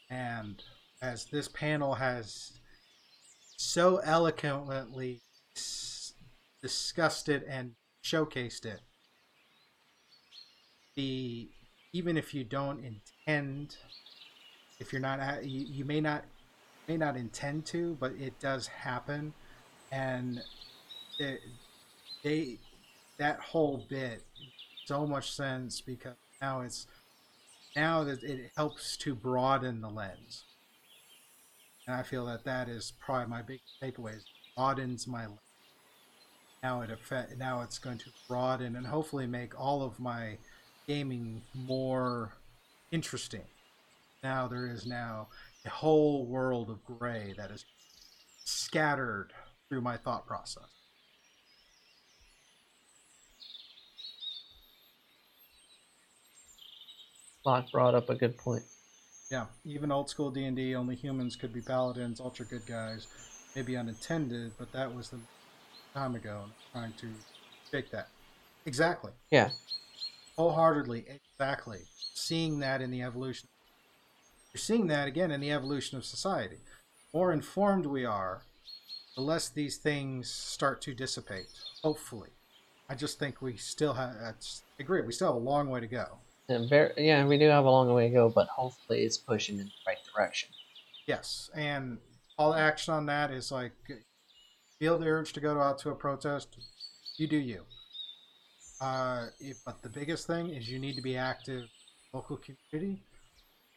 And 0.10 0.64
as 1.02 1.26
this 1.26 1.48
panel 1.48 1.96
has 1.96 2.54
so 3.58 3.98
eloquently 3.98 5.22
discussed 6.62 7.28
it 7.28 7.46
and 7.48 7.74
showcased 8.04 8.66
it, 8.66 8.80
the 10.96 11.50
even 11.96 12.18
if 12.18 12.34
you 12.34 12.44
don't 12.44 12.84
intend, 12.84 13.78
if 14.82 14.92
you're 14.92 15.02
not, 15.02 15.46
you, 15.46 15.66
you 15.66 15.86
may 15.86 16.02
not 16.02 16.26
may 16.90 16.98
not 16.98 17.16
intend 17.16 17.66
to, 17.66 17.96
but 18.02 18.12
it 18.20 18.38
does 18.42 18.68
happen, 18.68 19.34
and 19.94 20.42
it, 21.18 21.40
they 22.22 22.58
that 23.18 23.40
whole 23.40 23.86
bit 23.88 24.24
so 24.84 25.08
much 25.08 25.32
sense 25.32 25.80
because 25.80 26.16
now 26.42 26.60
it's 26.60 26.86
now 27.78 28.04
that 28.04 28.22
it 28.24 28.52
helps 28.58 28.98
to 28.98 29.16
broaden 29.16 29.80
the 29.80 29.90
lens, 29.90 30.44
and 31.88 31.96
I 31.96 32.04
feel 32.04 32.26
that 32.26 32.44
that 32.44 32.68
is 32.68 32.92
probably 33.00 33.28
my 33.28 33.42
big 33.42 33.62
takeaway. 33.82 34.20
Broadens 34.58 35.08
my 35.08 35.28
lens. 35.28 35.40
Now 36.62 36.82
it 36.82 36.90
affect, 36.90 37.38
now 37.38 37.62
it's 37.62 37.80
going 37.80 38.00
to 38.00 38.10
broaden 38.28 38.76
and 38.76 38.88
hopefully 38.88 39.28
make 39.28 39.58
all 39.58 39.82
of 39.82 39.98
my 39.98 40.38
gaming 40.88 41.42
more 41.54 42.34
interesting. 42.92 43.44
Now 44.24 44.48
there 44.48 44.68
is 44.68 44.86
now 44.86 45.28
a 45.66 45.70
whole 45.70 46.26
world 46.26 46.70
of 46.70 46.84
gray 46.84 47.34
that 47.38 47.52
is 47.52 47.66
scattered 48.44 49.32
through 49.70 49.82
my 49.82 49.98
thought 49.98 50.26
process. 50.28 50.64
Locke 57.46 57.72
brought 57.72 57.94
up 57.94 58.10
a 58.10 58.16
good 58.16 58.38
point. 58.38 58.64
Yeah, 59.32 59.46
even 59.64 59.92
old 59.92 60.10
school 60.10 60.32
D 60.32 60.46
and 60.46 60.56
D, 60.56 60.76
only 60.76 60.96
humans 60.96 61.36
could 61.36 61.54
be 61.54 61.62
paladins, 61.62 62.20
ultra 62.20 62.46
good 62.46 62.66
guys, 62.66 63.08
maybe 63.56 63.78
unintended, 63.78 64.54
but 64.58 64.72
that 64.72 64.94
was 64.94 65.10
the 65.10 65.20
time 65.94 66.16
ago. 66.16 66.42
I'm 66.46 66.52
trying 66.72 66.94
to 66.94 67.08
shake 67.72 67.92
that. 67.92 68.10
Exactly. 68.66 69.12
Yeah, 69.32 69.50
Wholeheartedly, 70.38 71.06
exactly. 71.08 71.80
Seeing 72.14 72.60
that 72.60 72.82
in 72.82 72.92
the 72.92 73.02
evolution. 73.02 73.48
You're 74.54 74.60
seeing 74.60 74.88
that 74.88 75.08
again 75.08 75.32
in 75.32 75.42
the 75.42 75.52
evolution 75.52 75.98
of 75.98 76.06
society. 76.06 76.58
The 77.12 77.18
more 77.18 77.32
informed 77.32 77.86
we 77.86 78.06
are, 78.06 78.42
the 79.16 79.22
less 79.22 79.50
these 79.50 79.78
things 79.78 80.30
start 80.30 80.82
to 80.84 80.94
dissipate. 80.94 81.48
Hopefully, 81.84 82.30
I 82.90 82.96
just 82.96 83.18
think 83.18 83.42
we 83.42 83.56
still 83.58 83.94
have. 83.94 84.16
I 84.16 84.34
agree. 84.80 85.02
We 85.02 85.14
still 85.14 85.28
have 85.28 85.36
a 85.36 85.46
long 85.46 85.70
way 85.70 85.80
to 85.80 85.88
go. 85.88 86.20
very, 86.50 86.94
yeah, 86.98 87.26
we 87.26 87.38
do 87.38 87.48
have 87.48 87.66
a 87.66 87.70
long 87.70 87.94
way 87.94 88.10
to 88.10 88.14
go, 88.14 88.30
but 88.30 88.48
hopefully 88.48 89.04
it's 89.04 89.18
pushing 89.18 89.60
in 89.60 89.66
the 89.66 89.72
right 89.88 89.98
direction. 90.14 90.50
Yes, 91.06 91.50
and 91.56 92.00
all 92.38 92.54
action 92.54 92.94
on 92.94 93.06
that 93.06 93.32
is 93.32 93.52
like 93.52 93.72
feel 94.80 94.98
the 94.98 95.08
urge 95.08 95.32
to 95.34 95.40
go 95.40 95.62
out 95.62 95.80
to 95.80 95.90
a 95.90 95.96
protest. 95.96 96.58
You 97.18 97.28
do 97.28 97.38
you. 97.38 97.64
Uh, 98.82 99.28
but 99.66 99.82
the 99.82 99.90
biggest 99.90 100.28
thing 100.28 100.50
is 100.50 100.70
you 100.70 100.80
need 100.80 100.96
to 100.96 101.02
be 101.02 101.18
active. 101.18 101.68
Local 102.14 102.38
community. 102.38 103.02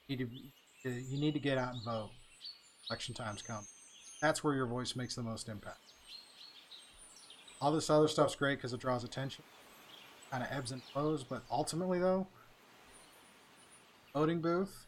You 0.07 0.17
need 0.17 0.31
to 0.83 0.91
you 0.91 1.21
need 1.21 1.35
to 1.35 1.41
get 1.41 1.59
out 1.59 1.75
and 1.75 1.85
vote. 1.85 2.11
Election 2.89 3.15
times 3.15 3.43
come. 3.43 3.65
That's 4.21 4.43
where 4.43 4.55
your 4.55 4.67
voice 4.67 4.97
makes 4.97 5.15
the 5.15 5.23
most 5.23 5.49
impact. 5.49 5.79
All 7.61 7.73
this 7.73 7.91
other 7.91 8.09
stuff's 8.09 8.37
great 8.37 8.57
because 8.57 8.73
it 8.73 8.81
draws 8.81 9.05
attention, 9.05 9.45
kind 10.31 10.43
of 10.43 10.49
ebbs 10.51 10.71
and 10.71 10.83
flows. 10.83 11.25
But 11.25 11.43
ultimately, 11.51 11.99
though, 11.99 12.27
voting 14.15 14.41
booth 14.41 14.87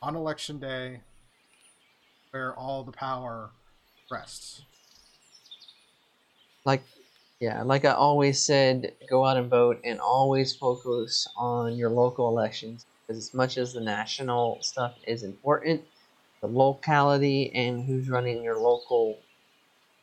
on 0.00 0.14
election 0.14 0.58
day 0.58 1.00
where 2.30 2.54
all 2.54 2.84
the 2.84 2.92
power 2.92 3.50
rests. 4.10 4.62
Like, 6.64 6.82
yeah, 7.40 7.62
like 7.62 7.84
I 7.84 7.92
always 7.92 8.40
said, 8.44 8.94
go 9.08 9.24
out 9.24 9.36
and 9.36 9.48
vote 9.48 9.80
and 9.84 10.00
always 10.00 10.56
focus 10.56 11.28
on 11.36 11.76
your 11.76 11.90
local 11.90 12.28
elections. 12.28 12.86
Because 13.06 13.28
as 13.28 13.34
much 13.34 13.58
as 13.58 13.72
the 13.72 13.80
national 13.80 14.58
stuff 14.60 14.96
is 15.06 15.22
important, 15.22 15.82
the 16.40 16.48
locality 16.48 17.50
and 17.54 17.84
who's 17.84 18.08
running 18.08 18.42
your 18.42 18.58
local, 18.58 19.18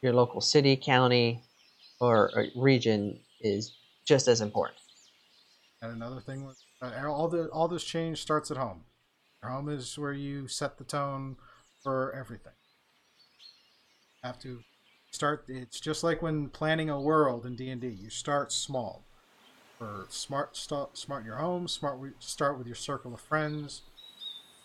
your 0.01 0.13
local 0.13 0.41
city, 0.41 0.75
county, 0.75 1.41
or, 1.99 2.31
or 2.35 2.47
region 2.55 3.19
is 3.41 3.75
just 4.05 4.27
as 4.27 4.41
important. 4.41 4.79
And 5.81 5.91
another 5.91 6.21
thing 6.21 6.45
was 6.45 6.63
uh, 6.81 6.91
all 7.07 7.27
the 7.27 7.47
all 7.49 7.67
this 7.67 7.83
change 7.83 8.21
starts 8.21 8.49
at 8.49 8.57
home. 8.57 8.85
Your 9.43 9.51
home 9.51 9.69
is 9.69 9.97
where 9.99 10.13
you 10.13 10.47
set 10.47 10.77
the 10.77 10.83
tone 10.83 11.35
for 11.83 12.11
everything. 12.15 12.53
Have 14.23 14.39
to 14.39 14.61
start. 15.15 15.45
It's 15.47 15.79
just 15.79 16.03
like 16.03 16.21
when 16.21 16.49
planning 16.49 16.89
a 16.89 16.99
world 16.99 17.45
in 17.45 17.55
D 17.55 17.69
and 17.69 17.81
D. 17.81 17.87
You 17.87 18.09
start 18.09 18.51
small. 18.51 19.03
or 19.79 20.05
smart, 20.09 20.55
start, 20.55 20.97
smart 20.97 21.21
in 21.21 21.27
your 21.27 21.37
home. 21.37 21.67
Smart. 21.67 21.99
Start 22.19 22.57
with 22.57 22.67
your 22.67 22.75
circle 22.75 23.13
of 23.13 23.21
friends, 23.21 23.81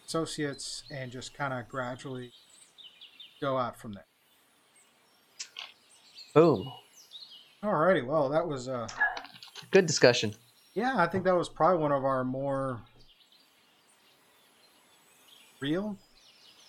associates, 0.06 0.82
and 0.90 1.10
just 1.10 1.34
kind 1.34 1.52
of 1.54 1.68
gradually 1.68 2.32
go 3.40 3.56
out 3.58 3.76
from 3.76 3.92
there. 3.94 4.04
Boom. 6.34 6.70
Alrighty, 7.62 8.04
well, 8.06 8.28
that 8.28 8.46
was 8.46 8.68
uh, 8.68 8.86
Good 9.70 9.86
discussion. 9.86 10.32
yeah, 10.74 10.94
I 10.96 11.06
think 11.06 11.24
that 11.24 11.34
was 11.36 11.48
probably 11.48 11.78
one 11.82 11.92
of 11.92 12.04
our 12.04 12.24
more 12.24 12.80
real. 15.60 15.96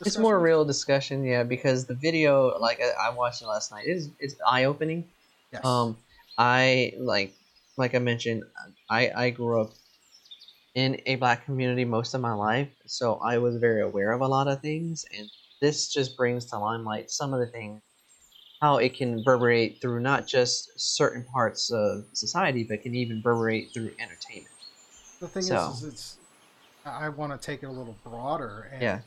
It's 0.05 0.17
more 0.17 0.33
discussions. 0.33 0.43
real 0.43 0.65
discussion, 0.65 1.23
yeah, 1.23 1.43
because 1.43 1.85
the 1.85 1.95
video, 1.95 2.57
like 2.59 2.79
I, 2.81 3.07
I 3.07 3.09
watched 3.11 3.41
it 3.41 3.47
last 3.47 3.71
night, 3.71 3.85
is 3.87 4.09
is 4.19 4.35
eye 4.47 4.65
opening. 4.65 5.05
Yes. 5.51 5.65
Um, 5.65 5.97
I 6.37 6.93
like, 6.99 7.33
like 7.77 7.93
I 7.95 7.99
mentioned, 7.99 8.43
I 8.89 9.11
I 9.15 9.29
grew 9.29 9.61
up 9.61 9.71
in 10.73 11.01
a 11.05 11.15
black 11.17 11.45
community 11.45 11.85
most 11.85 12.13
of 12.13 12.21
my 12.21 12.33
life, 12.33 12.69
so 12.85 13.15
I 13.15 13.37
was 13.37 13.57
very 13.57 13.81
aware 13.81 14.11
of 14.13 14.21
a 14.21 14.27
lot 14.27 14.47
of 14.47 14.61
things, 14.61 15.05
and 15.17 15.29
this 15.61 15.93
just 15.93 16.17
brings 16.17 16.45
to 16.47 16.57
limelight 16.57 17.11
some 17.11 17.33
of 17.33 17.39
the 17.39 17.47
things, 17.47 17.81
how 18.61 18.77
it 18.77 18.93
can 18.95 19.17
reverberate 19.17 19.81
through 19.81 19.99
not 19.99 20.27
just 20.27 20.71
certain 20.77 21.25
parts 21.25 21.71
of 21.71 22.05
society, 22.13 22.65
but 22.67 22.81
can 22.81 22.95
even 22.95 23.17
reverberate 23.17 23.73
through 23.73 23.91
entertainment. 23.99 24.47
the 25.19 25.27
thing 25.27 25.43
so- 25.43 25.71
is, 25.71 25.83
is, 25.83 25.93
it's 25.93 26.17
I 26.85 27.09
want 27.09 27.31
to 27.39 27.45
take 27.45 27.61
it 27.61 27.67
a 27.67 27.71
little 27.71 27.95
broader, 28.03 28.69
and 28.73 28.81
Yeah. 28.81 28.99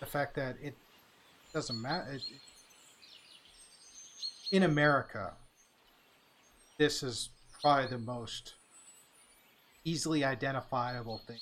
The 0.00 0.06
fact 0.06 0.34
that 0.36 0.56
it 0.62 0.74
doesn't 1.52 1.80
matter. 1.80 2.12
It, 2.12 2.22
in 4.50 4.62
America, 4.62 5.32
this 6.78 7.02
is 7.02 7.30
probably 7.60 7.86
the 7.88 7.98
most 7.98 8.54
easily 9.84 10.24
identifiable 10.24 11.20
thing. 11.26 11.40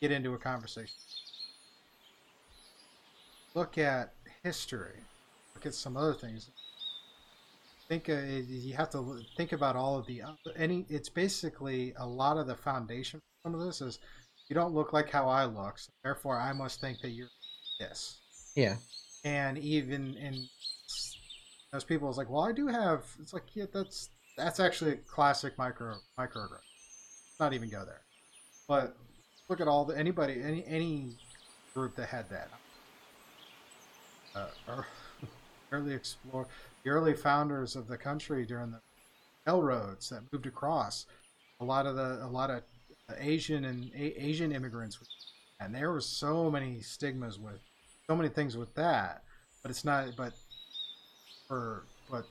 Get 0.00 0.12
into 0.12 0.34
a 0.34 0.38
conversation. 0.38 0.96
Look 3.54 3.78
at 3.78 4.12
history. 4.42 5.00
Look 5.54 5.66
at 5.66 5.74
some 5.74 5.96
other 5.96 6.14
things. 6.14 6.50
Think 7.88 8.08
uh, 8.08 8.20
you 8.48 8.74
have 8.74 8.90
to 8.90 9.20
think 9.36 9.52
about 9.52 9.74
all 9.74 9.98
of 9.98 10.06
the 10.06 10.22
any. 10.56 10.84
It's 10.88 11.08
basically 11.08 11.94
a 11.98 12.06
lot 12.06 12.36
of 12.36 12.46
the 12.46 12.54
foundation. 12.54 13.20
Some 13.42 13.54
of 13.54 13.60
this 13.60 13.80
is 13.80 13.98
you 14.48 14.54
don't 14.54 14.74
look 14.74 14.92
like 14.92 15.10
how 15.10 15.28
I 15.28 15.44
look, 15.44 15.78
so 15.78 15.90
therefore 16.02 16.38
I 16.38 16.52
must 16.52 16.80
think 16.80 17.00
that 17.02 17.10
you're 17.10 17.28
this. 17.80 18.18
Yeah. 18.56 18.76
and 19.24 19.56
even 19.58 20.16
in 20.16 20.48
those 21.72 21.84
people 21.84 22.08
is 22.10 22.16
like 22.16 22.28
well 22.30 22.42
i 22.42 22.50
do 22.50 22.66
have 22.66 23.04
it's 23.20 23.32
like 23.32 23.44
yeah 23.54 23.66
that's 23.72 24.10
that's 24.36 24.58
actually 24.58 24.92
a 24.92 24.96
classic 24.96 25.56
micro 25.58 25.94
microaggression. 26.18 26.50
Let's 26.50 27.40
not 27.40 27.52
even 27.52 27.68
go 27.68 27.84
there. 27.84 28.00
But 28.68 28.96
look 29.48 29.60
at 29.60 29.68
all 29.68 29.84
the 29.84 29.96
anybody 29.98 30.40
any 30.42 30.64
any 30.66 31.16
group 31.74 31.94
that 31.96 32.08
had 32.08 32.28
that. 32.30 32.48
Uh, 34.34 34.82
early 35.72 35.94
explore 35.94 36.46
the 36.84 36.90
early 36.90 37.14
founders 37.14 37.76
of 37.76 37.88
the 37.88 37.98
country 37.98 38.46
during 38.46 38.70
the 38.70 38.80
railroads 39.46 40.08
that 40.10 40.22
moved 40.32 40.46
across 40.46 41.06
a 41.60 41.64
lot 41.64 41.86
of 41.86 41.96
the 41.96 42.24
a 42.24 42.28
lot 42.28 42.50
of 42.50 42.62
asian 43.18 43.64
and 43.64 43.90
a- 43.94 44.22
asian 44.22 44.52
immigrants 44.52 44.98
and 45.60 45.74
there 45.74 45.90
were 45.90 46.00
so 46.00 46.50
many 46.50 46.80
stigmas 46.80 47.38
with 47.38 47.58
so 48.06 48.14
many 48.14 48.28
things 48.28 48.56
with 48.56 48.74
that 48.74 49.22
but 49.62 49.70
it's 49.70 49.84
not 49.84 50.08
but 50.16 50.32
for 51.46 51.84
but 52.10 52.24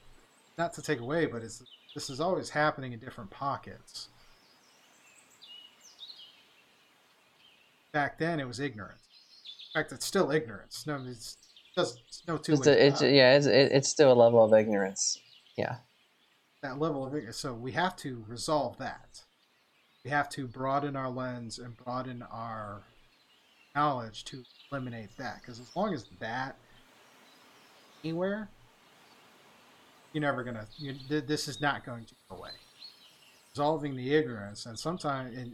not 0.58 0.74
to 0.74 0.82
take 0.82 1.00
away 1.00 1.26
but 1.26 1.42
it's 1.42 1.64
this 1.96 2.12
is 2.12 2.20
always 2.20 2.52
happening 2.52 2.94
in 2.94 3.00
different 3.00 3.32
pockets. 3.32 4.10
Back 7.92 8.20
then 8.20 8.40
it 8.40 8.48
was 8.48 8.60
ignorance. 8.60 9.02
In 9.74 9.80
fact 9.82 9.92
it's 9.92 10.06
still 10.06 10.30
ignorance. 10.32 10.86
No 10.86 11.04
it's 11.10 11.38
just 11.76 12.00
no 12.28 12.38
two 12.38 12.52
It's, 12.54 12.68
ways 12.68 12.68
a, 12.68 12.86
it's 12.88 13.02
yeah, 13.02 13.36
it's 13.36 13.48
it, 13.48 13.72
it's 13.72 13.90
still 13.90 14.12
a 14.12 14.14
level 14.14 14.44
of 14.44 14.54
ignorance. 14.54 15.20
Yeah. 15.58 15.78
that 16.62 16.78
level 16.78 17.04
of 17.04 17.16
ignorance. 17.16 17.38
So 17.38 17.56
we 17.56 17.72
have 17.72 17.96
to 17.98 18.24
resolve 18.28 18.78
that 18.78 19.22
we 20.08 20.12
have 20.12 20.30
to 20.30 20.48
broaden 20.48 20.96
our 20.96 21.10
lens 21.10 21.60
and 21.60 21.76
broaden 21.76 22.24
our 22.32 22.82
knowledge 23.76 24.24
to 24.24 24.42
eliminate 24.72 25.10
that. 25.18 25.42
Because 25.42 25.60
as 25.60 25.76
long 25.76 25.94
as 25.94 26.06
that 26.22 26.56
anywhere 28.06 28.48
you're 30.14 30.22
never 30.22 30.46
gonna 30.46 30.66
you, 30.78 30.94
th- 31.10 31.26
this 31.26 31.50
is 31.50 31.60
not 31.60 31.86
going 31.86 32.06
to 32.06 32.16
go 32.30 32.38
away. 32.38 32.52
Resolving 33.52 33.98
the 33.98 34.16
ignorance 34.16 34.66
and 34.66 34.80
sometimes 34.80 35.36
and 35.36 35.54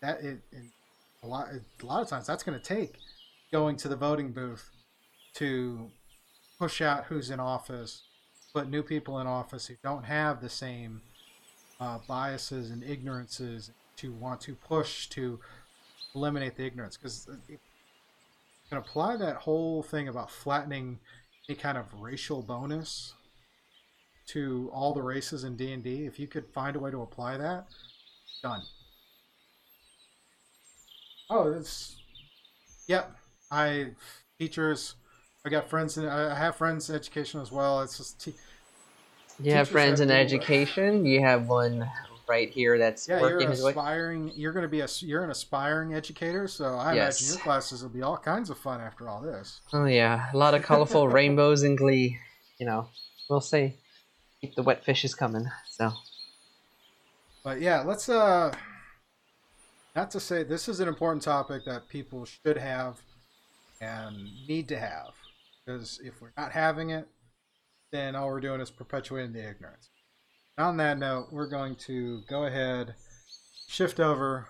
that 0.00 0.22
it, 0.22 0.42
and 0.52 0.70
a 1.24 1.26
lot 1.26 1.48
a 1.82 1.84
lot 1.84 2.00
of 2.00 2.08
times 2.08 2.24
that's 2.24 2.44
going 2.44 2.56
to 2.56 2.64
take 2.64 2.98
going 3.50 3.76
to 3.78 3.88
the 3.88 3.96
voting 3.96 4.30
booth 4.30 4.70
to 5.34 5.90
push 6.56 6.80
out 6.80 7.06
who's 7.06 7.30
in 7.30 7.40
office 7.40 8.02
put 8.54 8.70
new 8.70 8.84
people 8.84 9.18
in 9.18 9.26
office 9.26 9.66
who 9.66 9.74
don't 9.82 10.04
have 10.04 10.40
the 10.40 10.48
same 10.48 11.02
uh, 11.80 11.98
biases 12.06 12.70
and 12.70 12.84
ignorances 12.84 13.72
to 13.98 14.12
want 14.12 14.40
to 14.42 14.54
push 14.54 15.08
to 15.08 15.38
eliminate 16.14 16.56
the 16.56 16.64
ignorance 16.64 16.96
because 16.96 17.28
you 17.48 17.58
can 18.68 18.78
apply 18.78 19.16
that 19.16 19.36
whole 19.36 19.82
thing 19.82 20.08
about 20.08 20.30
flattening 20.30 20.98
any 21.48 21.56
kind 21.56 21.78
of 21.78 21.86
racial 22.00 22.42
bonus 22.42 23.14
to 24.26 24.70
all 24.72 24.92
the 24.92 25.02
races 25.02 25.44
in 25.44 25.56
D&D 25.56 26.04
if 26.04 26.18
you 26.18 26.26
could 26.26 26.46
find 26.52 26.76
a 26.76 26.78
way 26.78 26.90
to 26.90 27.00
apply 27.00 27.38
that 27.38 27.66
done. 28.42 28.62
Oh 31.30 31.52
it's 31.52 31.96
yep 32.86 33.16
I 33.50 33.88
teachers 34.38 34.94
I 35.44 35.50
got 35.50 35.68
friends 35.68 35.96
in 35.96 36.06
I 36.06 36.34
have 36.34 36.56
friends 36.56 36.90
in 36.90 36.96
education 36.96 37.40
as 37.40 37.50
well. 37.52 37.80
It's 37.82 37.96
just 37.98 38.20
te- 38.20 38.34
You 39.42 39.52
have 39.52 39.68
friends 39.68 40.00
have 40.00 40.08
in 40.08 40.14
education. 40.14 41.04
You 41.04 41.20
have 41.20 41.48
one 41.48 41.88
right 42.28 42.50
here 42.50 42.78
that's 42.78 43.08
Yeah, 43.08 43.20
you're 43.20 43.38
working 43.40 43.48
way. 43.50 43.70
aspiring. 43.70 44.32
You're 44.36 44.52
going 44.52 44.62
to 44.64 44.68
be 44.68 44.80
a. 44.80 44.88
You're 45.00 45.24
an 45.24 45.30
aspiring 45.30 45.94
educator, 45.94 46.46
so 46.46 46.74
I 46.76 46.94
Yes. 46.94 47.20
imagine 47.20 47.36
your 47.36 47.44
classes 47.44 47.82
will 47.82 47.90
be 47.90 48.02
all 48.02 48.18
kinds 48.18 48.50
of 48.50 48.58
fun 48.58 48.80
after 48.80 49.08
all 49.08 49.20
this. 49.22 49.60
Oh 49.72 49.84
yeah, 49.86 50.30
a 50.32 50.36
lot 50.36 50.54
of 50.54 50.62
colorful 50.62 51.08
rainbows 51.18 51.62
and 51.62 51.76
glee. 51.78 52.18
You 52.58 52.66
know, 52.66 52.88
we'll 53.28 53.40
see. 53.40 53.74
Keep 54.40 54.54
the 54.56 54.62
wet 54.62 54.84
fishes 54.84 55.14
coming. 55.14 55.46
So 55.70 55.92
But 57.44 57.60
yeah, 57.60 57.80
let's. 57.82 58.08
uh 58.08 58.52
Not 59.96 60.10
to 60.12 60.20
say 60.20 60.42
this 60.44 60.68
is 60.68 60.80
an 60.80 60.88
important 60.88 61.22
topic 61.22 61.64
that 61.64 61.88
people 61.88 62.24
should 62.24 62.58
have 62.58 63.00
and 63.80 64.16
need 64.48 64.68
to 64.68 64.78
have, 64.78 65.14
because 65.64 66.00
if 66.04 66.20
we're 66.20 66.32
not 66.36 66.52
having 66.52 66.90
it, 66.90 67.08
then 67.92 68.14
all 68.16 68.28
we're 68.28 68.40
doing 68.40 68.60
is 68.60 68.70
perpetuating 68.70 69.32
the 69.32 69.48
ignorance. 69.48 69.90
On 70.58 70.76
that 70.78 70.98
note, 70.98 71.28
we're 71.30 71.46
going 71.46 71.76
to 71.86 72.22
go 72.28 72.44
ahead, 72.44 72.94
shift 73.68 74.00
over 74.00 74.48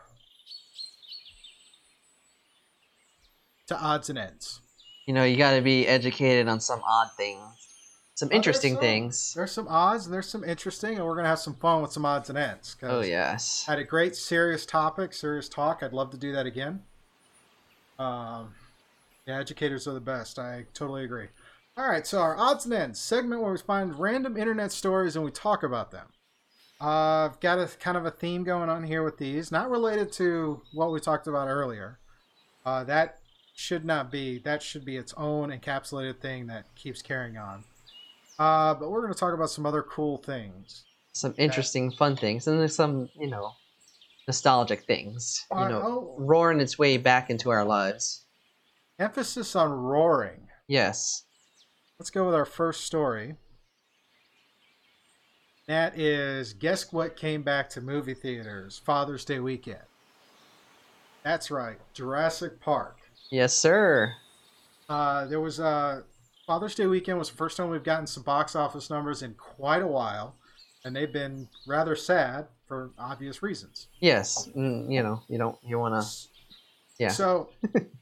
to 3.67 3.79
odds 3.79 4.09
and 4.09 4.19
ends. 4.19 4.63
you 5.07 5.13
know, 5.13 5.25
you 5.25 5.37
got 5.37 5.55
to 5.55 5.61
be 5.61 5.87
educated 5.87 6.49
on 6.49 6.61
some 6.61 6.81
odd 6.89 7.09
things, 7.19 7.43
some 8.15 8.31
there's 8.31 8.37
interesting 8.37 8.75
some. 8.75 8.81
things. 8.81 9.35
There's 9.37 9.53
some 9.53 9.69
odds 9.69 10.07
and 10.07 10.15
there's 10.15 10.29
some 10.29 10.45
interesting, 10.45 10.97
and 10.97 11.05
we're 11.05 11.15
gonna 11.15 11.29
have 11.29 11.41
some 11.41 11.55
fun 11.57 11.83
with 11.83 11.93
some 11.93 12.07
odds 12.07 12.31
and 12.31 12.39
ends. 12.39 12.77
Oh 12.83 13.03
yes. 13.03 13.67
I 13.69 13.73
had 13.73 13.79
a 13.79 13.85
great 13.85 14.17
serious 14.17 14.65
topic, 14.65 15.13
serious 15.13 15.49
talk. 15.49 15.83
I'd 15.83 15.93
love 15.93 16.11
to 16.13 16.17
do 16.17 16.33
that 16.33 16.47
again. 16.47 16.83
Um, 17.99 18.55
yeah, 19.27 19.39
educators 19.39 19.87
are 19.87 19.93
the 19.93 20.01
best. 20.01 20.39
I 20.39 20.65
totally 20.73 21.05
agree. 21.05 21.29
All 21.79 21.89
right, 21.89 22.05
so 22.05 22.19
our 22.19 22.37
odds 22.37 22.65
and 22.65 22.75
ends 22.75 22.99
segment 23.01 23.41
where 23.41 23.53
we 23.53 23.59
find 23.59 23.97
random 24.01 24.37
internet 24.37 24.73
stories 24.73 25.15
and 25.15 25.25
we 25.25 25.31
talk 25.31 25.63
about 25.63 25.93
them. 25.93 26.09
Uh, 26.81 27.27
I've 27.27 27.39
got 27.39 27.61
a 27.61 27.69
kind 27.79 27.97
of 27.97 28.05
a 28.05 28.11
theme 28.11 28.43
going 28.43 28.69
on 28.69 28.83
here 28.83 29.05
with 29.05 29.17
these, 29.17 29.53
not 29.53 29.71
related 29.71 30.11
to 30.15 30.61
what 30.75 30.91
we 30.91 30.99
talked 30.99 31.29
about 31.29 31.47
earlier. 31.47 32.01
Uh, 32.67 32.83
that 32.85 33.21
should 33.55 33.85
not 33.85 34.11
be. 34.11 34.41
That 34.41 34.61
should 34.61 34.85
be 34.85 34.97
its 34.97 35.15
own 35.17 35.51
encapsulated 35.51 36.19
thing 36.19 36.49
that 36.49 36.65
keeps 36.75 37.01
carrying 37.01 37.37
on. 37.39 37.63
Uh, 38.41 38.75
but 38.75 38.91
we're 38.91 39.03
going 39.03 39.15
to 39.15 39.19
talk 39.19 39.33
about 39.33 39.51
some 39.51 39.65
other 39.65 39.83
cool 39.83 40.19
things. 40.19 40.83
Some 41.13 41.35
interesting, 41.39 41.93
fun 41.93 42.17
things, 42.17 42.49
and 42.49 42.59
there's 42.59 42.75
some, 42.75 43.09
you 43.17 43.29
know, 43.29 43.53
nostalgic 44.27 44.83
things. 44.83 45.47
You 45.53 45.59
Uh, 45.59 45.69
know, 45.69 45.83
oh. 45.85 46.17
roaring 46.19 46.59
its 46.59 46.77
way 46.77 46.97
back 46.97 47.31
into 47.31 47.51
our 47.51 47.65
lives. 47.65 48.25
Emphasis 48.99 49.55
on 49.55 49.71
roaring. 49.71 50.49
Yes. 50.67 51.23
Let's 51.99 52.11
go 52.11 52.27
with 52.27 52.35
our 52.35 52.45
first 52.45 52.85
story. 52.85 53.35
That 55.67 55.99
is 55.99 56.53
guess 56.53 56.93
what 56.93 57.17
came 57.17 57.43
back 57.43 57.69
to 57.71 57.81
movie 57.81 58.15
theaters 58.15 58.81
Father's 58.85 59.25
Day 59.25 59.41
weekend. 59.41 59.83
That's 61.25 61.51
right, 61.51 61.79
Jurassic 61.95 62.61
Park. 62.61 62.99
Yes, 63.31 63.53
sir. 63.53 64.15
Uh, 64.89 65.27
there 65.27 65.41
was 65.41 65.59
uh, 65.59 66.03
Father's 66.47 66.77
Day 66.77 66.87
weekend 66.87 67.19
was 67.19 67.31
the 67.31 67.37
first 67.37 67.57
time 67.57 67.69
we've 67.69 67.83
gotten 67.83 68.07
some 68.07 68.23
box 68.23 68.55
office 68.55 68.89
numbers 68.91 69.23
in 69.23 69.35
quite 69.35 69.83
a 69.83 69.87
while, 69.87 70.37
and 70.85 70.95
they've 70.95 71.13
been 71.13 71.49
rather 71.67 71.97
sad 71.97 72.47
for 72.67 72.91
obvious 72.97 73.43
reasons. 73.43 73.89
Yes. 74.01 74.49
Mm, 74.57 74.91
you 74.91 75.03
know, 75.03 75.21
you 75.29 75.37
don't, 75.37 75.59
you 75.67 75.79
want 75.81 76.01
to. 76.01 76.09
Yeah. 76.99 77.09
So, 77.09 77.51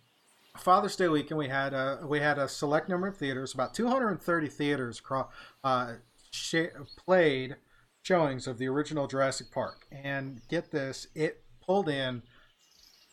Father's 0.57 0.97
Day 0.97 1.09
weekend, 1.09 1.39
we 1.39 1.49
had 1.49 1.73
a 1.75 2.01
we 2.07 2.21
had 2.21 2.39
a 2.39 2.49
select 2.49 2.89
number 2.89 3.07
of 3.09 3.17
theaters, 3.17 3.55
about 3.55 3.75
230 3.75 4.49
theaters 4.49 4.99
across, 4.99 5.29
uh, 5.65 5.95
sh- 6.31 6.67
played 6.97 7.57
showings 8.03 8.47
of 8.47 8.59
the 8.59 8.67
original 8.69 9.07
Jurassic 9.07 9.51
Park, 9.51 9.87
and 9.91 10.41
get 10.49 10.71
this, 10.71 11.09
it 11.15 11.43
pulled 11.65 11.89
in 11.89 12.23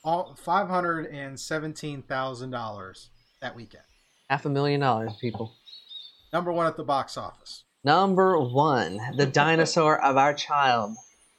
all 0.04 0.36
five 0.36 0.68
hundred 0.70 1.08
and 1.08 1.40
seventeen 1.40 2.02
thousand 2.02 2.52
dollars 2.52 3.10
that 3.42 3.56
weekend. 3.56 3.84
Half 4.30 4.46
a 4.46 4.50
million 4.50 4.82
dollars, 4.82 5.14
people. 5.20 5.54
Number 6.32 6.52
one 6.52 6.68
at 6.68 6.78
the 6.78 6.84
box 6.84 7.18
office. 7.18 7.64
Number 7.84 8.40
one, 8.40 9.00
the 9.18 9.26
dinosaur 9.42 10.04
of 10.04 10.18
our 10.18 10.34
child. 10.34 10.96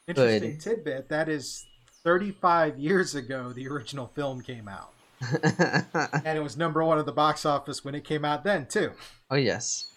Interesting 0.07 0.51
Good. 0.51 0.61
tidbit. 0.61 1.09
That 1.09 1.27
is 1.29 1.65
35 2.03 2.77
years 2.77 3.15
ago. 3.15 3.51
The 3.51 3.67
original 3.67 4.07
film 4.15 4.41
came 4.41 4.67
out, 4.67 4.93
and 5.43 6.37
it 6.37 6.43
was 6.43 6.57
number 6.57 6.83
one 6.83 6.99
at 6.99 7.05
the 7.05 7.11
box 7.11 7.45
office 7.45 7.83
when 7.83 7.95
it 7.95 8.03
came 8.03 8.25
out 8.25 8.43
then 8.43 8.65
too. 8.65 8.91
oh 9.31 9.35
yes. 9.35 9.91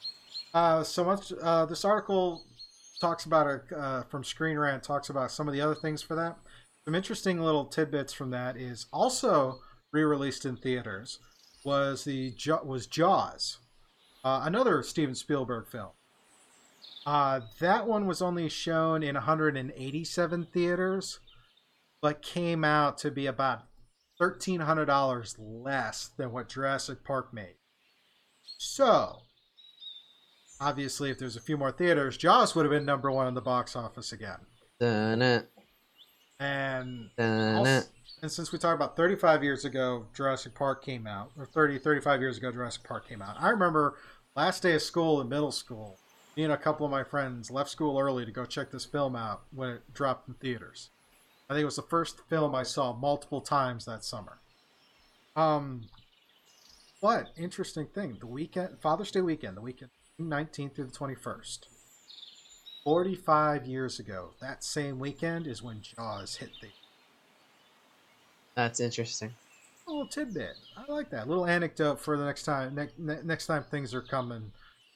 Uh, 0.55 0.83
so 0.83 1.05
much. 1.05 1.33
Uh, 1.43 1.67
this 1.67 1.85
article 1.85 2.43
talks 3.01 3.25
about 3.25 3.47
it 3.47 3.63
uh, 3.77 4.03
from 4.05 4.25
Screen 4.25 4.59
Rant. 4.59 4.83
Talks 4.83 5.11
about 5.11 5.31
some 5.31 5.47
of 5.49 5.55
the 5.55 5.61
other 5.61 5.75
things 5.75 6.03
for 6.03 6.15
that. 6.15 6.37
Some 6.85 6.95
interesting 6.95 7.41
little 7.41 7.67
tidbits 7.67 8.13
from 8.13 8.31
that 8.31 8.57
is 8.57 8.87
also 8.93 9.61
re-released 9.93 10.45
in 10.47 10.57
theaters. 10.57 11.19
Was 11.65 12.05
the 12.05 12.35
was 12.65 12.87
Jaws, 12.87 13.59
uh, 14.25 14.41
another 14.45 14.83
Steven 14.83 15.15
Spielberg 15.15 15.69
film. 15.69 15.91
Uh, 17.05 17.41
that 17.59 17.87
one 17.87 18.07
was 18.07 18.23
only 18.23 18.49
shown 18.49 19.03
in 19.03 19.15
187 19.15 20.47
theaters, 20.53 21.21
but 22.01 22.23
came 22.23 22.65
out 22.65 22.99
to 22.99 23.11
be 23.11 23.27
about 23.27 23.63
$1,300 24.21 25.37
less 25.39 26.11
than 26.17 26.33
what 26.33 26.49
Jurassic 26.49 27.05
Park 27.05 27.33
made. 27.33 27.55
So, 28.59 29.19
obviously, 30.61 31.11
if 31.11 31.19
there's 31.19 31.37
a 31.37 31.41
few 31.41 31.57
more 31.57 31.73
theaters, 31.73 32.17
Jaws 32.17 32.55
would 32.55 32.65
have 32.65 32.73
been 32.73 32.85
number 32.85 33.11
one 33.11 33.29
in 33.29 33.35
the 33.35 33.41
box 33.41 33.77
office 33.77 34.13
again. 34.13 34.39
Dun-it, 34.81 35.49
And 36.41 37.11
also, 37.19 37.89
and 38.23 38.31
since 38.31 38.51
we 38.53 38.59
talked 38.59 38.75
about 38.75 38.97
35 38.97 39.45
years 39.45 39.65
ago, 39.65 40.07
Jurassic 40.15 40.55
Park 40.55 40.85
came 40.85 41.07
out, 41.07 41.31
or 41.39 41.47
30, 41.47 41.79
35 41.79 42.21
years 42.21 42.37
ago, 42.39 42.51
Jurassic 42.51 42.83
Park 42.83 43.09
came 43.09 43.23
out. 43.23 43.37
I 43.39 43.51
remember 43.51 43.97
last 44.37 44.63
day 44.63 44.75
of 44.75 44.83
school 44.83 45.21
in 45.21 45.29
middle 45.29 45.53
school, 45.53 45.99
me 46.37 46.45
and 46.45 46.53
a 46.53 46.57
couple 46.57 46.87
of 46.87 46.93
my 46.93 47.05
friends 47.05 47.51
left 47.51 47.71
school 47.71 47.99
early 47.99 48.25
to 48.25 48.33
go 48.33 48.45
check 48.45 48.71
this 48.71 48.85
film 48.85 49.15
out 49.15 49.43
when 49.53 49.71
it 49.71 49.95
dropped 49.95 50.29
in 50.29 50.35
theaters. 50.35 50.91
I 51.49 51.55
think 51.55 51.63
it 51.63 51.67
was 51.67 51.77
the 51.77 51.83
first 51.83 52.21
film 52.29 52.55
I 52.55 52.63
saw 52.63 52.93
multiple 52.93 53.41
times 53.41 53.85
that 53.87 54.05
summer. 54.05 54.39
Um, 55.35 55.83
what 57.01 57.29
interesting 57.37 57.87
thing? 57.87 58.19
The 58.21 58.27
weekend, 58.27 58.81
Father's 58.81 59.11
Day 59.11 59.21
weekend, 59.21 59.57
the 59.57 59.61
weekend, 59.63 59.91
19th 60.21 60.75
through 60.75 60.87
the 60.87 60.91
21st. 60.99 61.61
45 62.85 63.67
years 63.67 63.99
ago, 63.99 64.31
that 64.41 64.65
same 64.65 64.99
weekend 64.99 65.47
is 65.47 65.63
when 65.63 65.81
Jaws 65.83 66.37
hit 66.37 66.51
the 66.61 66.69
That's 68.55 68.81
interesting. 68.81 69.35
a 69.87 69.91
little 69.91 70.09
tidbit. 70.09 70.55
I 70.77 70.91
like 70.91 71.11
that 71.11 71.29
little 71.29 71.47
anecdote 71.47 72.01
for 72.01 72.17
the 72.17 72.25
next 72.25 72.45
time. 72.45 72.75
Ne- 72.75 73.19
next 73.25 73.47
time 73.47 73.63
things 73.65 73.95
are 73.95 74.03
coming, 74.03 74.53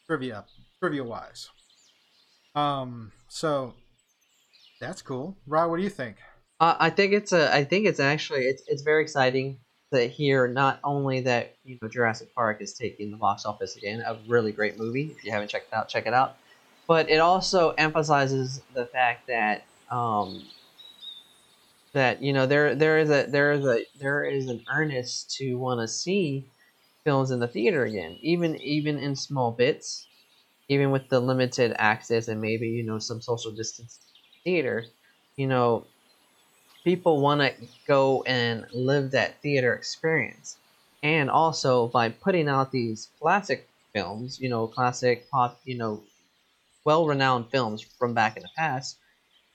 trivia, 0.07 0.45
trivia 0.81 1.05
wise. 1.05 1.51
Um. 2.55 3.13
So 3.29 3.75
that's 4.81 5.01
cool. 5.03 5.37
Rod, 5.47 5.71
what 5.71 5.77
do 5.79 5.83
you 5.83 5.91
think? 5.91 6.17
Uh, 6.63 6.77
I 6.81 6.91
think 6.91 7.15
it's 7.15 7.33
a. 7.33 7.55
I 7.55 7.65
think 7.65 7.87
it's 7.87 8.01
actually 8.01 8.43
it's 8.47 8.65
it's 8.69 8.83
very 8.83 9.03
exciting 9.03 9.59
to 9.93 10.09
hear 10.09 10.49
not 10.49 10.81
only 10.85 11.23
that 11.23 11.57
you 11.65 11.79
know 11.83 11.89
Jurassic 11.89 12.35
Park 12.37 12.59
is 12.63 12.75
taking 12.75 13.13
the 13.13 13.19
box 13.19 13.47
office 13.47 13.77
again, 13.77 14.03
a 14.07 14.21
really 14.29 14.53
great 14.53 14.79
movie. 14.79 15.13
If 15.19 15.25
you 15.25 15.33
haven't 15.33 15.51
checked 15.51 15.69
it 15.73 15.77
out, 15.77 15.89
check 15.91 16.07
it 16.07 16.15
out. 16.15 16.39
But 16.89 17.11
it 17.11 17.19
also 17.21 17.71
emphasizes 17.73 18.63
the 18.75 18.87
fact 18.87 19.27
that 19.29 19.67
um, 19.91 20.53
that 21.95 22.23
you 22.23 22.33
know 22.35 22.47
there 22.47 22.75
there 22.77 22.99
is 22.99 23.11
a 23.11 23.27
there 23.31 23.53
is 23.53 23.67
a 23.67 23.85
there 24.01 24.25
is 24.25 24.49
an 24.49 24.65
earnest 24.73 25.31
to 25.39 25.57
want 25.57 25.81
to 25.81 25.89
see 25.89 26.49
films 27.05 27.31
in 27.33 27.41
the 27.41 27.49
theater 27.49 27.85
again, 27.85 28.19
even 28.23 28.57
even 28.63 28.99
in 28.99 29.17
small 29.17 29.53
bits, 29.53 30.09
even 30.69 30.91
with 30.93 31.09
the 31.11 31.21
limited 31.21 31.75
access 31.79 32.29
and 32.29 32.41
maybe 32.43 32.69
you 32.69 32.85
know 32.85 32.99
some 33.01 33.23
social 33.23 33.53
distance 33.53 34.01
theater. 34.45 34.93
You 35.37 35.49
know, 35.49 35.89
people 36.85 37.21
want 37.21 37.41
to 37.41 37.55
go 37.87 38.23
and 38.25 38.67
live 38.73 39.11
that 39.13 39.41
theater 39.43 39.75
experience. 39.75 40.57
And 41.03 41.31
also 41.31 41.89
by 41.89 42.11
putting 42.11 42.49
out 42.49 42.71
these 42.71 43.09
classic 43.21 43.69
films, 43.93 44.41
you 44.41 44.49
know, 44.49 44.67
classic 44.67 45.29
pop, 45.31 45.61
you 45.65 45.77
know, 45.77 46.03
well-renowned 46.85 47.51
films 47.51 47.83
from 47.99 48.15
back 48.15 48.37
in 48.37 48.43
the 48.43 48.49
past, 48.57 48.99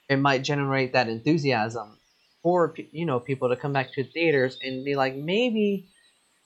it 0.09 0.17
might 0.17 0.43
generate 0.43 0.93
that 0.93 1.09
enthusiasm 1.09 1.97
for 2.43 2.73
you 2.91 3.05
know 3.05 3.19
people 3.19 3.49
to 3.49 3.55
come 3.55 3.73
back 3.73 3.91
to 3.93 4.03
theaters 4.03 4.57
and 4.63 4.85
be 4.85 4.95
like 4.95 5.15
maybe 5.15 5.85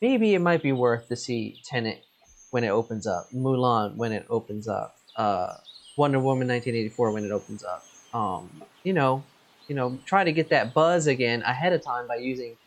maybe 0.01 0.33
it 0.33 0.39
might 0.39 0.63
be 0.63 0.71
worth 0.71 1.07
to 1.09 1.15
see 1.15 1.59
Tenet 1.63 2.03
when 2.49 2.63
it 2.63 2.69
opens 2.69 3.07
up, 3.07 3.29
Mulan 3.31 3.95
when 3.95 4.11
it 4.11 4.25
opens 4.29 4.67
up, 4.67 4.97
uh, 5.15 5.53
Wonder 5.97 6.19
Woman 6.19 6.47
1984 6.47 7.11
when 7.11 7.25
it 7.25 7.31
opens 7.31 7.63
up. 7.63 7.85
Um, 8.13 8.63
you 8.83 8.93
know, 8.93 9.23
you 9.67 9.75
know, 9.75 9.99
try 10.05 10.23
to 10.23 10.31
get 10.31 10.49
that 10.49 10.73
buzz 10.73 11.07
again 11.07 11.41
ahead 11.43 11.73
of 11.73 11.83
time 11.83 12.07
by 12.07 12.17
using 12.17 12.57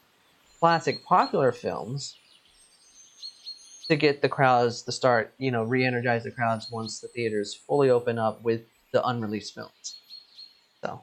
classic 0.60 1.04
popular 1.04 1.52
films 1.52 2.16
to 3.88 3.96
get 3.96 4.22
the 4.22 4.28
crowds 4.28 4.82
to 4.82 4.92
start, 4.92 5.34
you 5.38 5.50
know, 5.50 5.62
re-energize 5.62 6.24
the 6.24 6.30
crowds 6.30 6.70
once 6.70 7.00
the 7.00 7.08
theaters 7.08 7.54
fully 7.54 7.90
open 7.90 8.18
up 8.18 8.42
with 8.42 8.62
the 8.92 9.06
unreleased 9.06 9.54
films. 9.54 9.98
So, 10.82 11.02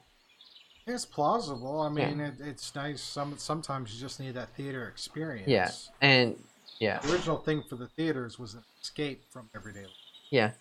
It's 0.88 1.06
plausible. 1.06 1.82
I 1.82 1.90
mean, 1.90 2.20
it, 2.20 2.36
it's 2.40 2.74
nice. 2.74 3.02
Some 3.02 3.38
sometimes 3.38 3.94
you 3.94 4.00
just 4.00 4.20
need 4.20 4.34
that 4.34 4.50
theater 4.56 4.88
experience. 4.88 5.48
yeah, 5.48 5.72
and 6.02 6.44
yeah, 6.80 7.00
The 7.00 7.14
original 7.14 7.38
thing 7.38 7.64
for 7.70 7.76
the 7.76 7.88
theaters 7.88 8.40
was 8.40 8.56
an 8.56 8.64
escape 8.82 9.26
from 9.30 9.50
everyday 9.56 9.84
life. 9.86 9.96
yeah, 10.32 10.52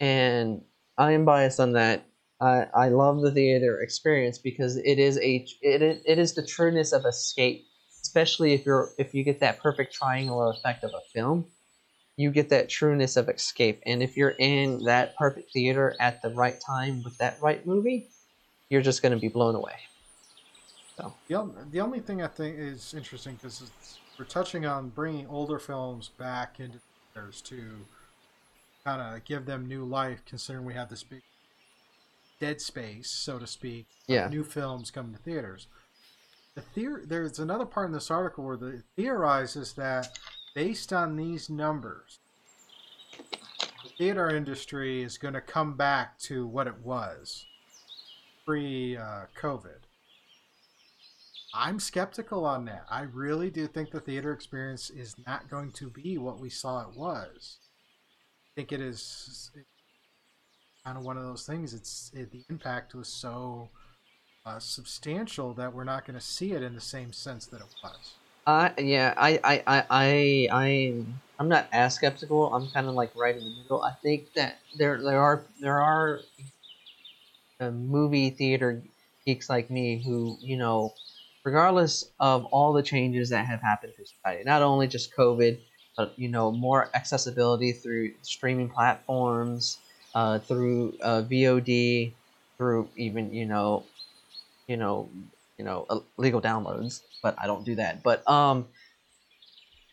and 0.00 0.62
I 0.98 1.12
am 1.12 1.24
biased 1.24 1.58
on 1.58 1.72
that. 1.72 2.04
I, 2.42 2.66
I 2.74 2.88
love 2.88 3.20
the 3.20 3.30
theater 3.30 3.80
experience 3.80 4.36
because 4.36 4.76
it 4.76 4.98
is 4.98 5.16
a 5.18 5.46
it, 5.60 6.02
it 6.04 6.18
is 6.18 6.34
the 6.34 6.44
trueness 6.44 6.92
of 6.92 7.04
escape, 7.04 7.64
especially 8.02 8.52
if 8.52 8.66
you're 8.66 8.90
if 8.98 9.14
you 9.14 9.22
get 9.22 9.38
that 9.40 9.60
perfect 9.60 9.94
triangular 9.94 10.50
effect 10.50 10.82
of 10.82 10.90
a 10.90 11.00
film, 11.14 11.46
you 12.16 12.32
get 12.32 12.48
that 12.48 12.68
trueness 12.68 13.16
of 13.16 13.28
escape. 13.28 13.80
And 13.86 14.02
if 14.02 14.16
you're 14.16 14.34
in 14.40 14.82
that 14.84 15.16
perfect 15.16 15.52
theater 15.52 15.94
at 16.00 16.20
the 16.20 16.30
right 16.30 16.60
time 16.60 17.04
with 17.04 17.16
that 17.18 17.38
right 17.40 17.64
movie, 17.64 18.08
you're 18.68 18.82
just 18.82 19.02
going 19.02 19.12
to 19.12 19.20
be 19.20 19.28
blown 19.28 19.54
away. 19.54 19.76
So 20.96 21.14
The, 21.28 21.48
the 21.70 21.80
only 21.80 22.00
thing 22.00 22.22
I 22.22 22.26
think 22.26 22.58
is 22.58 22.92
interesting 22.92 23.36
because 23.36 23.62
we're 24.18 24.24
touching 24.24 24.66
on 24.66 24.88
bringing 24.88 25.28
older 25.28 25.60
films 25.60 26.10
back 26.18 26.58
into 26.58 26.80
theaters 27.14 27.40
to 27.42 27.62
kind 28.84 29.00
of 29.00 29.24
give 29.24 29.46
them 29.46 29.68
new 29.68 29.84
life, 29.84 30.22
considering 30.26 30.64
we 30.64 30.74
have 30.74 30.90
this 30.90 31.04
big 31.04 31.22
dead 32.42 32.60
space, 32.60 33.08
so 33.08 33.38
to 33.38 33.46
speak, 33.46 33.86
Yeah. 34.08 34.26
new 34.26 34.42
films 34.42 34.90
coming 34.90 35.12
to 35.12 35.18
theaters. 35.22 35.68
The 36.56 36.62
theor- 36.62 37.08
there's 37.08 37.38
another 37.38 37.64
part 37.64 37.86
in 37.86 37.92
this 37.92 38.10
article 38.10 38.42
where 38.44 38.56
the 38.56 38.82
theorizes 38.96 39.74
that 39.74 40.18
based 40.52 40.92
on 40.92 41.14
these 41.14 41.48
numbers, 41.48 42.18
the 43.12 43.90
theater 43.96 44.28
industry 44.28 45.02
is 45.04 45.18
going 45.18 45.34
to 45.34 45.40
come 45.40 45.76
back 45.76 46.18
to 46.22 46.44
what 46.44 46.66
it 46.66 46.80
was 46.80 47.46
pre 48.44 48.96
uh, 48.96 49.26
COVID. 49.40 49.82
I'm 51.54 51.78
skeptical 51.78 52.44
on 52.44 52.64
that. 52.64 52.86
I 52.90 53.02
really 53.02 53.50
do 53.50 53.68
think 53.68 53.92
the 53.92 54.00
theater 54.00 54.32
experience 54.32 54.90
is 54.90 55.14
not 55.26 55.48
going 55.48 55.70
to 55.72 55.90
be 55.90 56.18
what 56.18 56.40
we 56.40 56.50
saw 56.50 56.80
it 56.88 56.96
was. 56.96 57.58
I 58.46 58.50
think 58.56 58.72
it 58.72 58.80
is 58.80 59.52
kind 60.84 60.98
of 60.98 61.04
one 61.04 61.16
of 61.16 61.24
those 61.24 61.46
things. 61.46 61.74
It's 61.74 62.10
it, 62.14 62.30
the 62.30 62.42
impact 62.50 62.94
was 62.94 63.08
so 63.08 63.70
uh, 64.44 64.58
substantial 64.58 65.54
that 65.54 65.72
we're 65.72 65.84
not 65.84 66.06
going 66.06 66.18
to 66.18 66.24
see 66.24 66.52
it 66.52 66.62
in 66.62 66.74
the 66.74 66.80
same 66.80 67.12
sense 67.12 67.46
that 67.46 67.60
it 67.60 67.74
was. 67.82 68.14
I 68.46 68.72
yeah, 68.78 69.14
I 69.16 69.40
I 69.44 69.62
I 69.66 69.84
I 69.90 70.48
I'm 70.50 71.20
I'm 71.38 71.48
not 71.48 71.68
as 71.72 71.94
skeptical. 71.94 72.52
I'm 72.52 72.68
kind 72.70 72.88
of 72.88 72.94
like 72.94 73.14
right 73.14 73.36
in 73.36 73.42
the 73.42 73.62
middle. 73.62 73.82
I 73.82 73.92
think 74.02 74.32
that 74.34 74.58
there 74.76 75.00
there 75.00 75.20
are 75.20 75.44
there 75.60 75.80
are 75.80 76.20
uh, 77.60 77.70
movie 77.70 78.30
theater 78.30 78.82
geeks 79.24 79.48
like 79.48 79.70
me 79.70 80.02
who 80.04 80.36
you 80.40 80.56
know, 80.56 80.92
regardless 81.44 82.10
of 82.18 82.44
all 82.46 82.72
the 82.72 82.82
changes 82.82 83.30
that 83.30 83.46
have 83.46 83.60
happened 83.60 83.92
to 83.96 84.04
society, 84.04 84.42
not 84.44 84.62
only 84.62 84.88
just 84.88 85.14
COVID, 85.16 85.60
but 85.96 86.12
you 86.18 86.28
know 86.28 86.50
more 86.50 86.90
accessibility 86.94 87.70
through 87.70 88.10
streaming 88.22 88.68
platforms, 88.68 89.78
uh, 90.14 90.38
through 90.40 90.94
uh, 91.02 91.22
VOD, 91.22 92.12
through 92.58 92.88
even 92.96 93.32
you 93.32 93.46
know, 93.46 93.84
you 94.66 94.76
know 94.76 95.08
you 95.58 95.64
know 95.64 95.86
uh, 95.90 96.00
legal 96.16 96.40
downloads 96.40 97.02
but 97.22 97.36
i 97.38 97.46
don't 97.46 97.64
do 97.64 97.74
that. 97.76 98.02
But 98.02 98.28
um 98.28 98.66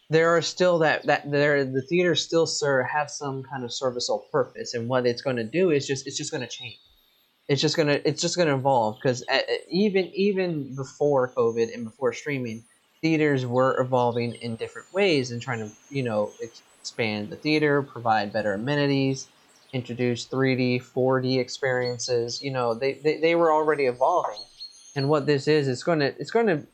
there 0.09 0.35
are 0.35 0.41
still 0.41 0.79
that 0.79 1.05
that 1.05 1.29
there 1.29 1.63
the 1.63 1.81
theaters 1.81 2.23
still 2.23 2.47
sir 2.47 2.83
have 2.83 3.09
some 3.09 3.43
kind 3.43 3.63
of 3.63 3.71
serviceable 3.71 4.25
purpose. 4.31 4.73
And 4.73 4.89
what 4.89 5.05
it's 5.05 5.21
going 5.21 5.35
to 5.35 5.43
do 5.43 5.69
is 5.69 5.85
just 5.85 6.07
it's 6.07 6.17
just 6.17 6.31
going 6.31 6.41
to 6.41 6.47
change. 6.47 6.79
It's 7.47 7.61
just 7.61 7.75
gonna 7.75 7.99
it's 8.05 8.21
just 8.21 8.37
gonna 8.37 8.55
evolve. 8.55 8.97
Because 9.01 9.23
even 9.69 10.05
even 10.13 10.75
before 10.75 11.29
COVID 11.29 11.73
and 11.73 11.83
before 11.83 12.13
streaming, 12.13 12.63
theaters 13.01 13.45
were 13.45 13.79
evolving 13.79 14.35
in 14.35 14.55
different 14.55 14.91
ways 14.93 15.31
and 15.31 15.41
trying 15.41 15.59
to 15.59 15.71
you 15.89 16.03
know 16.03 16.31
expand 16.41 17.29
the 17.29 17.35
theater, 17.35 17.81
provide 17.81 18.31
better 18.33 18.53
amenities, 18.53 19.27
introduce 19.73 20.25
3D, 20.27 20.83
4D 20.83 21.39
experiences. 21.39 22.41
You 22.41 22.51
know, 22.51 22.73
they, 22.73 22.93
they, 22.93 23.19
they 23.19 23.35
were 23.35 23.51
already 23.51 23.85
evolving, 23.85 24.41
and 24.95 25.09
what 25.09 25.25
this 25.25 25.47
is, 25.47 25.67
it's 25.67 25.83
going 25.83 25.99
to 25.99 26.07
it's 26.19 26.31
going 26.31 26.47
to 26.47 26.65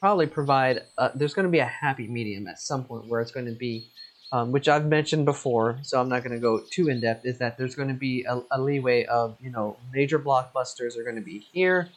probably 0.00 0.26
provide. 0.26 0.82
A, 0.98 1.10
there's 1.14 1.34
going 1.34 1.46
to 1.46 1.52
be 1.52 1.60
a 1.60 1.66
happy 1.66 2.08
medium 2.08 2.46
at 2.46 2.58
some 2.58 2.84
point 2.84 3.06
where 3.06 3.20
it's 3.20 3.32
going 3.32 3.46
to 3.46 3.52
be. 3.58 3.88
Um, 4.34 4.50
which 4.50 4.66
I've 4.66 4.86
mentioned 4.86 5.26
before, 5.26 5.78
so 5.82 6.00
I'm 6.00 6.08
not 6.08 6.24
going 6.24 6.32
to 6.32 6.40
go 6.40 6.62
too 6.70 6.88
in 6.88 7.02
depth. 7.02 7.26
Is 7.26 7.36
that 7.36 7.58
there's 7.58 7.74
going 7.74 7.88
to 7.88 7.94
be 7.94 8.24
a, 8.26 8.40
a 8.52 8.58
leeway 8.58 9.04
of 9.04 9.36
you 9.42 9.50
know 9.50 9.76
major 9.92 10.18
blockbusters 10.18 10.96
are 10.96 11.02
going 11.02 11.16
to 11.16 11.20
be 11.20 11.46
here, 11.52 11.90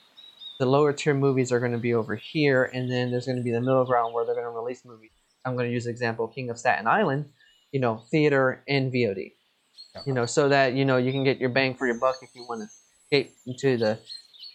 the 0.58 0.66
lower 0.66 0.94
tier 0.94 1.14
movies 1.14 1.52
are 1.52 1.60
going 1.60 1.74
to 1.74 1.78
be 1.78 1.94
over 1.94 2.16
here, 2.16 2.70
and 2.74 2.90
then 2.90 3.12
there's 3.12 3.26
going 3.26 3.38
to 3.38 3.44
be 3.44 3.52
the 3.52 3.60
middle 3.62 3.86
ground 3.86 4.14
where 4.14 4.26
they're 4.26 4.36
going 4.36 4.46
to 4.46 4.52
release 4.52 4.86
movies. 4.86 5.12
I'm 5.44 5.56
going 5.56 5.68
to 5.68 5.74
use 5.74 5.84
the 5.84 5.90
example 5.90 6.28
King 6.28 6.50
of 6.50 6.58
Staten 6.58 6.88
Island, 6.88 7.26
you 7.72 7.80
know, 7.80 8.04
theater 8.10 8.64
and 8.68 8.92
VOD. 8.92 9.34
You 10.06 10.14
know, 10.14 10.26
so 10.26 10.50
that 10.50 10.74
you 10.74 10.86
know 10.86 10.98
you 10.98 11.12
can 11.12 11.24
get 11.24 11.40
your 11.40 11.50
bang 11.50 11.76
for 11.76 11.86
your 11.88 12.00
buck 12.00 12.18
if 12.22 12.30
you 12.34 12.46
want 12.48 12.62
to 12.62 12.68
escape 13.04 13.36
into 13.46 13.78
the 13.78 14.00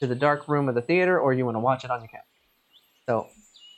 to 0.01 0.07
the 0.07 0.15
dark 0.15 0.49
room 0.49 0.69
of 0.69 0.75
the 0.75 0.83
theater, 0.83 1.19
or 1.19 1.33
you 1.33 1.45
want 1.45 1.57
to 1.57 1.61
watch 1.61 1.85
it 1.85 1.91
on 1.91 2.01
your 2.01 2.09
couch. 2.09 2.21
So. 3.07 3.29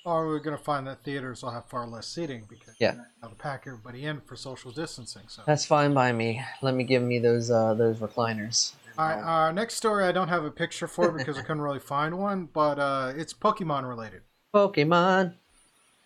Or 0.05 0.27
we're 0.27 0.41
going 0.41 0.57
to 0.57 0.63
find 0.63 0.85
that 0.89 1.05
theaters 1.05 1.45
will 1.45 1.53
have 1.53 1.67
far 1.67 1.87
less 1.87 2.09
seating 2.09 2.45
because 2.49 2.75
yeah, 2.81 2.97
have 3.23 3.31
to 3.31 3.37
pack 3.37 3.65
everybody 3.69 4.05
in 4.05 4.21
for 4.21 4.35
social 4.35 4.73
distancing. 4.73 5.23
So 5.29 5.43
that's 5.47 5.65
fine 5.65 5.95
by 5.95 6.11
me. 6.11 6.43
Let 6.61 6.75
me 6.75 6.83
give 6.83 7.05
me 7.05 7.21
those 7.21 7.53
uh, 7.53 7.75
those 7.75 7.99
recliners. 7.99 8.73
All 8.99 9.09
right, 9.09 9.23
our 9.23 9.53
next 9.53 9.77
story 9.77 10.05
I 10.05 10.11
don't 10.11 10.29
have 10.29 10.45
a 10.45 10.51
picture 10.51 10.89
for 10.89 11.13
because 11.13 11.39
I 11.39 11.43
couldn't 11.43 11.63
really 11.63 11.79
find 11.79 12.19
one, 12.19 12.49
but 12.53 12.81
uh, 12.81 13.13
it's 13.17 13.33
Pokemon 13.33 13.89
related. 13.89 14.23
Pokemon. 14.53 15.35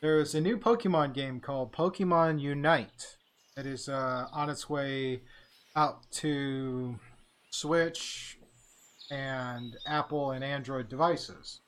There's 0.03 0.35
a 0.35 0.41
new 0.41 0.59
Pokemon 0.59 1.15
game 1.15 1.41
called 1.41 1.73
Pokemon 1.73 2.39
Unite 2.39 3.17
that 3.57 3.67
is 3.67 3.89
uh, 3.89 4.29
on 4.33 4.51
its 4.51 4.69
way 4.69 5.23
out 5.77 6.11
to 6.11 6.99
Switch 7.51 8.39
and 9.11 9.77
Apple 9.87 10.33
and 10.33 10.43
Android 10.43 10.89
devices. 10.89 11.61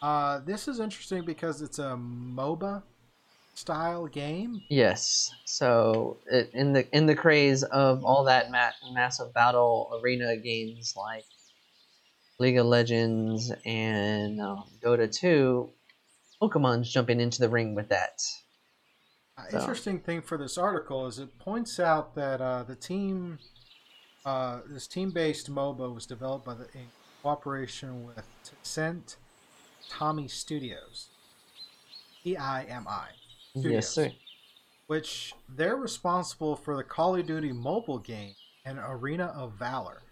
Uh, 0.00 0.38
this 0.38 0.66
is 0.68 0.80
interesting 0.80 1.24
because 1.24 1.60
it's 1.60 1.78
a 1.78 1.98
MOBA 1.98 2.82
style 3.54 4.06
game. 4.06 4.62
Yes. 4.70 5.30
So 5.44 6.16
it, 6.30 6.50
in 6.54 6.72
the 6.72 6.86
in 6.96 7.06
the 7.06 7.14
craze 7.14 7.62
of 7.64 8.04
all 8.04 8.24
that 8.24 8.50
ma- 8.50 8.92
massive 8.92 9.34
battle 9.34 10.00
arena 10.02 10.36
games 10.36 10.94
like 10.96 11.24
League 12.38 12.56
of 12.56 12.66
Legends 12.66 13.52
and 13.66 14.40
um, 14.40 14.64
Dota 14.82 15.12
2, 15.12 15.68
Pokemon's 16.40 16.90
jumping 16.90 17.20
into 17.20 17.40
the 17.40 17.50
ring 17.50 17.74
with 17.74 17.90
that. 17.90 18.22
So. 19.48 19.58
Interesting 19.58 20.00
thing 20.00 20.22
for 20.22 20.36
this 20.36 20.58
article 20.58 21.06
is 21.06 21.18
it 21.18 21.38
points 21.38 21.80
out 21.80 22.14
that 22.14 22.40
uh, 22.40 22.62
the 22.62 22.76
team, 22.76 23.38
uh, 24.24 24.60
this 24.68 24.86
team-based 24.86 25.50
MOBA 25.50 25.92
was 25.94 26.06
developed 26.06 26.44
by 26.44 26.54
the 26.54 26.64
in 26.74 26.86
cooperation 27.22 28.04
with 28.04 28.24
Tencent 28.44 29.16
TiMi 29.90 30.30
Studios, 30.30 31.08
T 32.22 32.36
I 32.36 32.62
M 32.64 32.86
I. 32.88 33.08
Yes, 33.54 33.88
sir. 33.88 34.12
Which 34.86 35.34
they're 35.48 35.76
responsible 35.76 36.56
for 36.56 36.76
the 36.76 36.84
Call 36.84 37.16
of 37.16 37.26
Duty 37.26 37.52
mobile 37.52 37.98
game 37.98 38.34
and 38.64 38.78
Arena 38.78 39.26
of 39.36 39.52
Valor. 39.52 40.02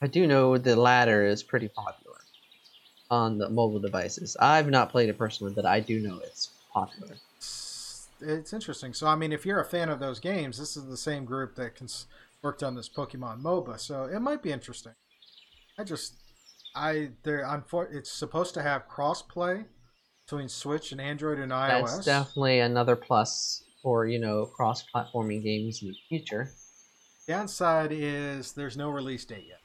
I 0.00 0.06
do 0.06 0.26
know 0.26 0.56
the 0.58 0.76
latter 0.76 1.26
is 1.26 1.42
pretty 1.42 1.68
popular 1.68 2.16
on 3.10 3.38
the 3.38 3.48
mobile 3.48 3.80
devices. 3.80 4.36
I've 4.38 4.68
not 4.68 4.90
played 4.90 5.08
it 5.08 5.18
personally, 5.18 5.52
but 5.54 5.66
I 5.66 5.80
do 5.80 6.00
know 6.00 6.20
it's 6.22 6.50
popular. 6.72 7.16
It's, 8.20 8.52
interesting. 8.52 8.92
So, 8.94 9.06
I 9.06 9.16
mean, 9.16 9.32
if 9.32 9.46
you're 9.46 9.60
a 9.60 9.64
fan 9.64 9.88
of 9.88 10.00
those 10.00 10.20
games, 10.20 10.58
this 10.58 10.76
is 10.76 10.86
the 10.86 10.96
same 10.96 11.24
group 11.24 11.54
that 11.56 11.76
cons- 11.76 12.06
worked 12.42 12.62
on 12.62 12.74
this 12.74 12.88
Pokemon 12.88 13.40
MOBA, 13.42 13.78
so 13.78 14.04
it 14.04 14.20
might 14.20 14.42
be 14.42 14.52
interesting. 14.52 14.92
I 15.78 15.84
just, 15.84 16.14
I 16.74 17.10
there, 17.22 17.46
it's 17.92 18.10
supposed 18.10 18.54
to 18.54 18.62
have 18.62 18.88
crossplay 18.88 19.64
between 20.24 20.48
Switch 20.48 20.92
and 20.92 21.00
Android 21.00 21.38
and 21.38 21.52
iOS. 21.52 21.94
That's 21.96 22.04
definitely 22.04 22.60
another 22.60 22.96
plus 22.96 23.62
for 23.82 24.06
you 24.06 24.18
know 24.18 24.46
cross-platforming 24.46 25.42
games 25.42 25.82
in 25.82 25.88
the 25.88 25.96
future. 26.08 26.50
Downside 27.26 27.92
is 27.92 28.52
there's 28.52 28.76
no 28.76 28.90
release 28.90 29.24
date 29.24 29.46
yet. 29.48 29.60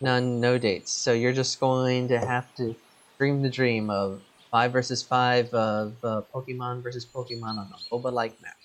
None, 0.00 0.40
no 0.40 0.58
dates. 0.58 0.92
So 0.92 1.12
you're 1.12 1.32
just 1.32 1.60
going 1.60 2.08
to 2.08 2.18
have 2.18 2.54
to 2.56 2.74
dream 3.18 3.42
the 3.42 3.50
dream 3.50 3.90
of 3.90 4.22
five 4.50 4.72
versus 4.72 5.02
five 5.02 5.52
of 5.54 5.94
uh, 6.02 6.22
Pokemon 6.34 6.82
versus 6.82 7.06
Pokemon 7.06 7.58
on 7.58 7.72
a 7.72 7.94
MOBA-like 7.94 8.40
map. 8.42 8.56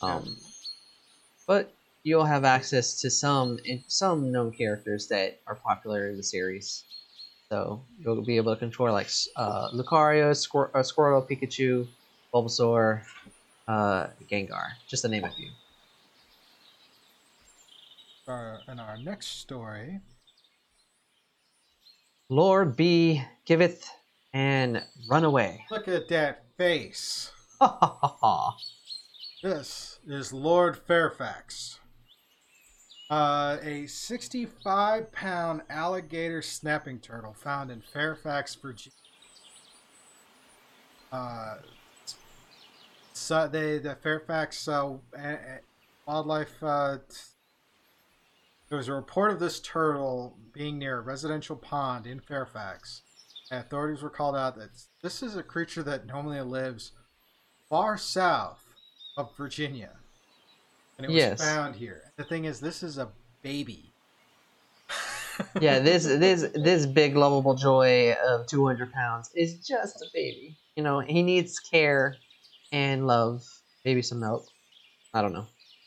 Um, 0.00 0.36
but 1.46 1.72
you'll 2.02 2.24
have 2.24 2.44
access 2.44 3.00
to 3.00 3.10
some 3.10 3.58
some 3.86 4.32
known 4.32 4.52
characters 4.52 5.08
that 5.08 5.40
are 5.46 5.54
popular 5.54 6.08
in 6.08 6.16
the 6.16 6.22
series. 6.22 6.84
So 7.50 7.82
you'll 8.00 8.24
be 8.24 8.36
able 8.36 8.54
to 8.54 8.58
control 8.58 8.92
like 8.92 9.10
uh, 9.36 9.70
Lucario, 9.72 10.34
Squir- 10.34 10.70
uh, 10.74 10.82
Squirtle, 10.82 11.28
Pikachu, 11.28 11.86
Bulbasaur, 12.32 13.02
uh, 13.68 14.06
Gengar, 14.30 14.72
just 14.88 15.02
to 15.02 15.08
name 15.08 15.24
a 15.24 15.30
few. 15.30 15.50
Uh, 18.26 18.58
in 18.68 18.80
our 18.80 18.96
next 18.96 19.40
story, 19.40 20.00
Lord 22.28 22.76
B 22.76 23.22
giveth 23.44 23.90
and 24.32 24.82
run 25.08 25.24
away. 25.24 25.64
Look 25.70 25.88
at 25.88 26.08
that 26.08 26.44
face. 26.56 27.32
This 29.42 29.98
is 30.06 30.32
Lord 30.32 30.76
Fairfax. 30.76 31.80
Uh, 33.10 33.58
a 33.62 33.86
65 33.86 35.12
pound 35.12 35.62
alligator 35.68 36.40
snapping 36.40 36.98
turtle 36.98 37.34
found 37.34 37.70
in 37.70 37.82
Fairfax, 37.82 38.54
Virginia. 38.54 38.92
Uh, 41.12 41.56
so 43.12 43.46
they 43.46 43.78
the 43.78 43.96
Fairfax 43.96 44.66
uh, 44.66 44.94
wildlife. 46.06 46.62
Uh, 46.62 46.98
there 48.70 48.78
was 48.78 48.88
a 48.88 48.94
report 48.94 49.30
of 49.30 49.38
this 49.38 49.60
turtle 49.60 50.38
being 50.54 50.78
near 50.78 50.98
a 50.98 51.00
residential 51.02 51.56
pond 51.56 52.06
in 52.06 52.18
Fairfax. 52.18 53.01
Authorities 53.52 54.02
were 54.02 54.10
called 54.10 54.34
out 54.34 54.56
that 54.56 54.70
this 55.02 55.22
is 55.22 55.36
a 55.36 55.42
creature 55.42 55.82
that 55.82 56.06
normally 56.06 56.40
lives 56.40 56.92
far 57.68 57.96
south 57.98 58.64
of 59.16 59.36
Virginia 59.36 59.90
and 60.98 61.10
it 61.10 61.14
was 61.14 61.16
yes. 61.16 61.44
found 61.44 61.74
here. 61.76 62.12
The 62.16 62.24
thing 62.24 62.44
is, 62.44 62.60
this 62.60 62.82
is 62.82 62.98
a 62.98 63.08
baby. 63.42 63.92
yeah, 65.60 65.78
this 65.78 66.04
this 66.06 66.46
this 66.54 66.86
big 66.86 67.16
lovable 67.16 67.54
joy 67.54 68.14
of 68.26 68.46
200 68.46 68.92
pounds 68.92 69.30
is 69.34 69.54
just 69.66 69.96
a 70.02 70.06
baby. 70.12 70.56
You 70.76 70.82
know, 70.82 71.00
he 71.00 71.22
needs 71.22 71.58
care 71.58 72.16
and 72.70 73.06
love, 73.06 73.44
maybe 73.84 74.02
some 74.02 74.20
milk. 74.20 74.46
I 75.14 75.22
don't 75.22 75.32
know. 75.32 75.46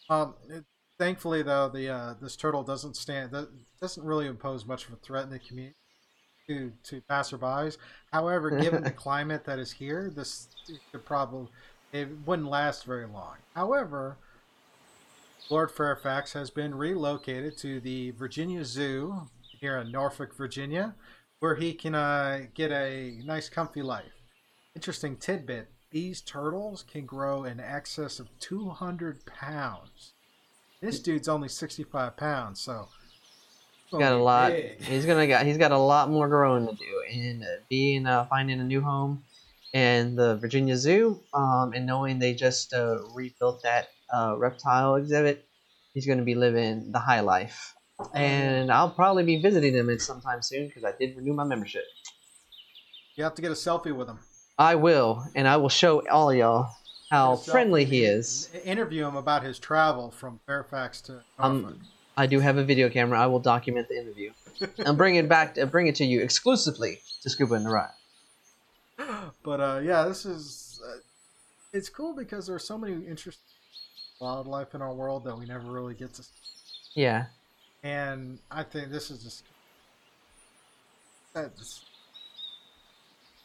Um, 0.09 0.35
it, 0.49 0.65
thankfully 0.97 1.43
though, 1.43 1.69
the 1.69 1.89
uh, 1.89 2.13
this 2.21 2.35
turtle 2.35 2.63
doesn't 2.63 2.95
stand 2.95 3.33
doesn't 3.79 4.03
really 4.03 4.27
impose 4.27 4.65
much 4.65 4.87
of 4.87 4.93
a 4.93 4.97
threat 4.97 5.23
in 5.23 5.29
the 5.29 5.39
community 5.39 5.75
to 6.47 6.71
to 6.83 7.01
passerbys. 7.01 7.77
However, 8.11 8.51
given 8.51 8.83
the 8.83 8.91
climate 9.05 9.45
that 9.45 9.59
is 9.59 9.71
here, 9.71 10.11
this 10.15 10.47
could 10.91 11.05
probably 11.05 11.47
it 11.91 12.09
wouldn't 12.25 12.49
last 12.49 12.85
very 12.85 13.05
long. 13.05 13.35
However, 13.53 14.17
Lord 15.49 15.71
Fairfax 15.71 16.33
has 16.33 16.49
been 16.49 16.75
relocated 16.75 17.57
to 17.59 17.79
the 17.79 18.11
Virginia 18.11 18.65
Zoo 18.65 19.27
here 19.59 19.77
in 19.77 19.91
Norfolk, 19.91 20.35
Virginia, 20.35 20.95
where 21.39 21.55
he 21.55 21.73
can 21.73 21.95
uh, 21.95 22.41
get 22.53 22.71
a 22.71 23.21
nice, 23.23 23.49
comfy 23.49 23.81
life. 23.81 24.13
Interesting 24.75 25.15
tidbit 25.15 25.69
these 25.91 26.19
turtles 26.19 26.83
can 26.83 27.05
grow 27.05 27.45
in 27.45 27.59
excess 27.61 28.19
of 28.19 28.27
200 28.39 29.25
pounds. 29.25 30.13
This 30.81 30.99
dude's 30.99 31.29
only 31.29 31.47
65 31.47 32.17
pounds, 32.17 32.59
so. 32.59 32.89
He's 33.97 34.07
got 34.07 34.13
a 34.13 34.23
lot. 34.23 34.51
Big. 34.51 34.81
He's 34.83 35.05
gonna 35.05 35.27
got. 35.27 35.45
He's 35.45 35.57
got 35.57 35.71
a 35.71 35.77
lot 35.77 36.09
more 36.09 36.27
growing 36.27 36.67
to 36.67 36.73
do, 36.73 37.03
and 37.11 37.43
uh, 37.43 37.47
being 37.69 38.05
uh, 38.05 38.25
finding 38.25 38.59
a 38.59 38.63
new 38.63 38.81
home 38.81 39.23
and 39.73 40.17
the 40.17 40.37
Virginia 40.37 40.77
Zoo, 40.77 41.19
um, 41.33 41.73
and 41.73 41.85
knowing 41.85 42.19
they 42.19 42.33
just 42.33 42.73
uh, 42.73 42.97
rebuilt 43.13 43.61
that 43.63 43.89
uh, 44.13 44.35
reptile 44.37 44.95
exhibit, 44.95 45.45
he's 45.93 46.05
going 46.05 46.17
to 46.17 46.23
be 46.23 46.33
living 46.33 46.93
the 46.93 46.99
high 46.99 47.19
life. 47.19 47.73
And 48.13 48.71
I'll 48.71 48.89
probably 48.89 49.23
be 49.23 49.41
visiting 49.41 49.73
him 49.73 49.89
at 49.89 50.01
sometime 50.01 50.41
soon 50.41 50.67
because 50.67 50.83
I 50.83 50.93
did 50.97 51.15
renew 51.17 51.33
my 51.33 51.43
membership. 51.43 51.83
You 53.15 53.23
have 53.25 53.35
to 53.35 53.41
get 53.41 53.51
a 53.51 53.55
selfie 53.55 53.95
with 53.95 54.07
him. 54.07 54.19
I 54.57 54.75
will, 54.75 55.25
and 55.35 55.47
I 55.47 55.57
will 55.57 55.69
show 55.69 56.07
all 56.09 56.33
y'all 56.33 56.69
how 57.09 57.35
friendly 57.35 57.83
he 57.85 58.05
is. 58.05 58.49
Interview 58.63 59.05
him 59.05 59.15
about 59.15 59.43
his 59.43 59.59
travel 59.59 60.11
from 60.11 60.39
Fairfax 60.45 61.01
to 61.01 61.11
Norfolk. 61.11 61.23
I'm, 61.39 61.81
I 62.17 62.27
do 62.27 62.39
have 62.39 62.57
a 62.57 62.63
video 62.63 62.89
camera. 62.89 63.19
I 63.19 63.27
will 63.27 63.39
document 63.39 63.87
the 63.89 63.99
interview 63.99 64.31
and 64.85 64.97
bring 64.97 65.15
it 65.15 65.27
back. 65.27 65.55
To, 65.55 65.65
bring 65.65 65.87
it 65.87 65.95
to 65.95 66.05
you 66.05 66.21
exclusively 66.21 67.01
to 67.21 67.29
Scuba 67.29 67.55
and 67.55 67.65
the 67.65 67.69
Ride. 67.69 67.89
but 69.43 69.59
uh, 69.59 69.81
yeah, 69.83 70.03
this 70.03 70.25
is 70.25 70.81
uh, 70.87 70.97
it's 71.73 71.89
cool 71.89 72.13
because 72.15 72.47
there's 72.47 72.63
so 72.63 72.77
many 72.77 72.93
interesting 73.05 73.43
wildlife 74.19 74.73
in 74.73 74.81
our 74.81 74.93
world 74.93 75.25
that 75.25 75.37
we 75.37 75.45
never 75.45 75.69
really 75.69 75.93
get 75.93 76.13
to. 76.13 76.23
Yeah, 76.93 77.25
And 77.83 78.39
I 78.49 78.63
think 78.63 78.89
this 78.89 79.11
is 79.11 79.21
just 79.21 79.43
that's 81.33 81.83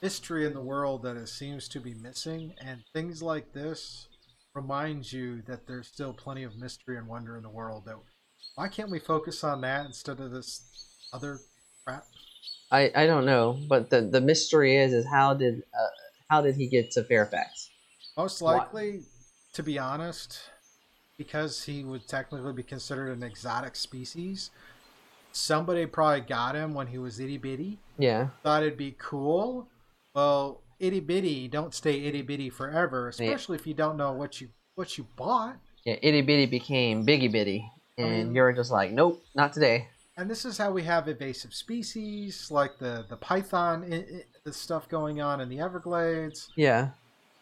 history 0.01 0.47
in 0.47 0.55
the 0.55 0.61
world 0.61 1.03
that 1.03 1.17
it 1.17 1.29
seems 1.29 1.67
to 1.69 1.81
be 1.81 1.95
missing, 1.95 2.55
and 2.61 2.85
things 2.93 3.21
like 3.21 3.53
this 3.53 4.07
remind 4.55 5.13
you 5.13 5.43
that 5.43 5.67
there's 5.67 5.89
still 5.89 6.13
plenty 6.13 6.45
of 6.45 6.57
mystery 6.57 6.97
and 6.97 7.09
wonder 7.09 7.37
in 7.37 7.43
the 7.43 7.49
world. 7.49 7.85
That 7.87 7.97
why 8.61 8.69
can't 8.69 8.91
we 8.91 8.99
focus 8.99 9.43
on 9.43 9.63
that 9.63 9.87
instead 9.87 10.21
of 10.21 10.33
this 10.33 10.61
other 11.15 11.39
crap? 11.83 12.05
I, 12.71 12.93
I 12.95 13.07
don't 13.07 13.25
know, 13.25 13.59
but 13.67 13.89
the, 13.89 14.03
the 14.03 14.21
mystery 14.21 14.77
is 14.77 14.93
is 14.93 15.07
how 15.07 15.33
did 15.33 15.63
uh, 15.73 15.87
how 16.29 16.43
did 16.43 16.57
he 16.57 16.69
get 16.69 16.91
to 16.93 17.05
Fairfax? 17.05 17.71
Most 18.19 18.43
Why? 18.43 18.59
likely, 18.59 19.01
to 19.55 19.63
be 19.63 19.79
honest, 19.79 20.41
because 21.17 21.65
he 21.65 21.85
would 21.85 22.07
technically 22.07 22.53
be 22.53 22.63
considered 22.63 23.17
an 23.17 23.23
exotic 23.23 23.77
species. 23.77 24.51
Somebody 25.33 25.87
probably 25.87 26.21
got 26.21 26.55
him 26.55 26.75
when 26.75 26.89
he 26.89 26.99
was 26.99 27.19
itty 27.19 27.39
bitty. 27.39 27.79
Yeah, 27.97 28.29
thought 28.43 28.63
it'd 28.63 28.77
be 28.77 28.95
cool. 28.99 29.69
Well, 30.15 30.61
itty 30.79 31.01
bitty 31.01 31.49
don't 31.49 31.73
stay 31.75 32.05
itty 32.05 32.21
bitty 32.21 32.51
forever, 32.51 33.09
especially 33.09 33.57
if 33.57 33.67
you 33.67 33.73
don't 33.73 33.97
know 33.97 34.13
what 34.13 34.39
you 34.39 34.49
what 34.75 34.99
you 34.99 35.07
bought. 35.17 35.57
yeah. 35.87 35.97
Itty 36.03 36.21
bitty 36.21 36.45
became 36.45 37.07
biggy 37.07 37.29
bitty, 37.29 37.65
and 38.03 38.27
mean- 38.29 38.35
you're 38.35 38.53
just 38.53 38.71
like, 38.71 38.91
nope, 38.93 39.23
not 39.35 39.53
today. 39.53 39.89
And 40.17 40.29
this 40.29 40.45
is 40.45 40.59
how 40.59 40.71
we 40.71 40.83
have 40.83 41.09
invasive 41.09 41.55
species 41.55 42.51
like 42.51 42.79
the 42.79 43.07
the 43.09 43.17
python, 43.17 43.85
i 43.91 43.97
i 43.97 44.25
the 44.45 44.53
stuff 44.53 44.89
going 44.89 45.21
on 45.23 45.41
in 45.41 45.49
the 45.49 45.61
Everglades. 45.61 46.51
Yeah, 46.57 46.91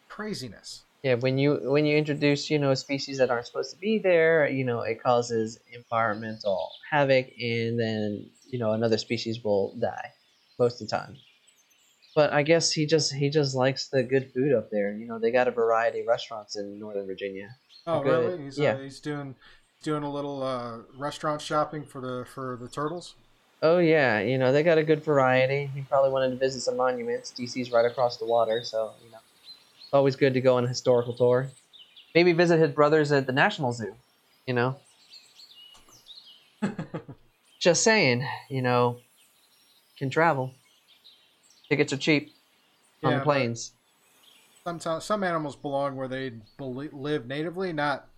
Craziness. 0.08 0.82
yeah. 1.02 1.14
When 1.14 1.38
you 1.38 1.58
when 1.64 1.84
you 1.86 1.96
introduce 1.96 2.50
you 2.50 2.58
know 2.58 2.74
species 2.74 3.18
that 3.18 3.30
aren't 3.30 3.46
supposed 3.46 3.72
to 3.72 3.78
be 3.78 3.98
there, 3.98 4.48
you 4.48 4.64
know 4.64 4.80
it 4.82 5.02
causes 5.02 5.58
environmental 5.74 6.70
havoc, 6.90 7.26
and 7.40 7.78
then 7.80 8.30
you 8.48 8.58
know 8.58 8.72
another 8.72 8.98
species 8.98 9.42
will 9.42 9.74
die 9.80 10.12
most 10.58 10.80
of 10.80 10.88
the 10.88 10.96
time. 10.96 11.16
But 12.14 12.32
I 12.32 12.42
guess 12.42 12.70
he 12.72 12.86
just 12.86 13.12
he 13.12 13.28
just 13.30 13.54
likes 13.54 13.88
the 13.88 14.02
good 14.02 14.32
food 14.32 14.52
up 14.54 14.70
there. 14.70 14.92
You 14.92 15.06
know 15.06 15.18
they 15.18 15.30
got 15.32 15.48
a 15.48 15.52
variety 15.52 16.00
of 16.00 16.06
restaurants 16.06 16.56
in 16.56 16.78
Northern 16.78 17.06
Virginia. 17.06 17.48
Oh, 17.86 18.02
Good. 18.02 18.24
really? 18.30 18.44
He's 18.44 18.58
Yeah. 18.58 18.72
uh, 18.74 18.78
he's 18.78 19.00
doing 19.00 19.34
doing 19.82 20.02
a 20.02 20.10
little 20.10 20.42
uh, 20.42 20.78
restaurant 20.96 21.40
shopping 21.40 21.84
for 21.84 22.00
the 22.00 22.26
for 22.32 22.56
the 22.60 22.68
turtles. 22.68 23.14
Oh 23.62 23.78
yeah, 23.78 24.20
you 24.20 24.38
know 24.38 24.52
they 24.52 24.62
got 24.62 24.78
a 24.78 24.82
good 24.84 25.02
variety. 25.04 25.70
He 25.74 25.82
probably 25.82 26.10
wanted 26.10 26.30
to 26.30 26.36
visit 26.36 26.60
some 26.60 26.76
monuments. 26.76 27.32
DC's 27.36 27.70
right 27.72 27.84
across 27.84 28.16
the 28.16 28.26
water, 28.26 28.62
so 28.62 28.92
you 29.04 29.10
know, 29.10 29.18
always 29.92 30.16
good 30.16 30.34
to 30.34 30.40
go 30.40 30.56
on 30.56 30.64
a 30.64 30.68
historical 30.68 31.12
tour. 31.14 31.48
Maybe 32.14 32.32
visit 32.32 32.58
his 32.58 32.70
brothers 32.72 33.12
at 33.12 33.26
the 33.26 33.32
National 33.32 33.72
Zoo. 33.72 33.94
You 34.46 34.54
know, 34.54 34.76
just 37.58 37.82
saying. 37.82 38.26
You 38.48 38.62
know, 38.62 38.98
can 39.98 40.10
travel. 40.10 40.52
Tickets 41.68 41.92
are 41.92 41.96
cheap 41.98 42.32
on 43.02 43.10
Yeah, 43.10 43.18
the 43.18 43.24
but- 43.24 43.24
planes. 43.24 43.72
Sometimes 44.68 45.04
some 45.04 45.24
animals 45.24 45.56
belong 45.56 45.96
where 45.96 46.08
they 46.08 46.32
bel 46.58 46.74
live 46.74 47.26
natively, 47.26 47.72
not 47.72 48.10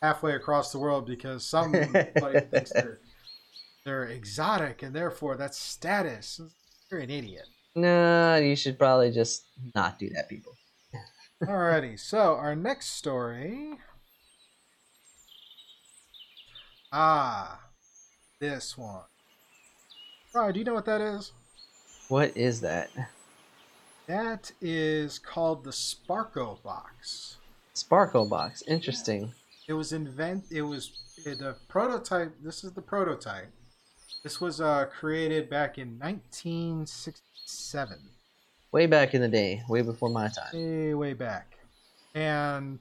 halfway 0.00 0.32
across 0.32 0.72
the 0.72 0.78
world, 0.78 1.04
because 1.04 1.44
somebody 1.46 1.84
thinks 2.40 2.72
they're 2.72 3.00
they're 3.84 4.04
exotic 4.04 4.82
and 4.82 4.94
therefore 4.96 5.36
that's 5.36 5.58
status. 5.58 6.40
You're 6.90 7.00
an 7.00 7.10
idiot. 7.10 7.44
Nah, 7.76 8.36
you 8.36 8.56
should 8.56 8.78
probably 8.78 9.10
just 9.10 9.44
not 9.74 9.98
do 9.98 10.08
that, 10.14 10.30
people. 10.30 10.54
Alrighty, 11.42 12.00
so 12.00 12.34
our 12.34 12.56
next 12.56 12.92
story. 12.92 13.76
Ah, 16.90 17.60
this 18.40 18.78
one. 18.78 19.02
Brian, 20.32 20.54
do 20.54 20.60
you 20.60 20.64
know 20.64 20.74
what 20.74 20.86
that 20.86 21.02
is? 21.02 21.32
What 22.08 22.34
is 22.38 22.62
that? 22.62 22.88
That 24.06 24.50
is 24.60 25.18
called 25.18 25.64
the 25.64 25.70
Sparko 25.70 26.62
box. 26.62 27.36
Sparkle 27.74 28.28
box. 28.28 28.62
Interesting. 28.66 29.32
It 29.68 29.74
was 29.74 29.92
invent. 29.92 30.44
It 30.50 30.62
was 30.62 30.90
uh, 31.26 31.30
the 31.38 31.56
prototype. 31.68 32.34
This 32.42 32.64
is 32.64 32.72
the 32.72 32.82
prototype. 32.82 33.52
This 34.24 34.40
was 34.40 34.60
uh, 34.60 34.86
created 34.86 35.48
back 35.48 35.78
in 35.78 35.98
1967, 35.98 37.98
Way 38.72 38.86
back 38.86 39.14
in 39.14 39.20
the 39.20 39.28
day, 39.28 39.62
way 39.68 39.82
before 39.82 40.10
my 40.10 40.28
time. 40.28 40.50
way 40.52 40.94
way 40.94 41.12
back. 41.12 41.56
And 42.14 42.78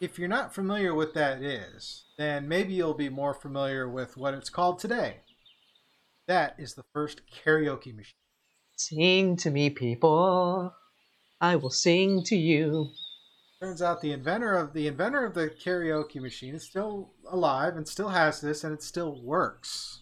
if 0.00 0.18
you're 0.18 0.28
not 0.28 0.54
familiar 0.54 0.94
with 0.94 1.14
that 1.14 1.42
is, 1.42 2.04
then 2.18 2.48
maybe 2.48 2.74
you'll 2.74 2.92
be 2.94 3.08
more 3.08 3.34
familiar 3.34 3.88
with 3.88 4.16
what 4.16 4.34
it's 4.34 4.50
called 4.50 4.78
today. 4.78 5.18
That 6.26 6.54
is 6.58 6.74
the 6.74 6.84
first 6.92 7.22
karaoke 7.30 7.94
machine. 7.94 8.14
Sing 8.76 9.36
to 9.36 9.50
me, 9.50 9.70
people. 9.70 10.74
I 11.40 11.56
will 11.56 11.70
sing 11.70 12.22
to 12.24 12.36
you. 12.36 12.90
Turns 13.60 13.82
out 13.82 14.00
the 14.00 14.12
inventor 14.12 14.54
of 14.54 14.72
the 14.72 14.86
inventor 14.86 15.24
of 15.24 15.34
the 15.34 15.48
karaoke 15.48 16.20
machine 16.20 16.54
is 16.54 16.64
still 16.64 17.10
alive 17.30 17.76
and 17.76 17.86
still 17.86 18.08
has 18.08 18.40
this, 18.40 18.64
and 18.64 18.72
it 18.72 18.82
still 18.82 19.20
works. 19.22 20.00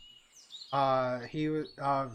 Uh, 0.73 1.21
he 1.21 1.65
uh, 1.81 2.09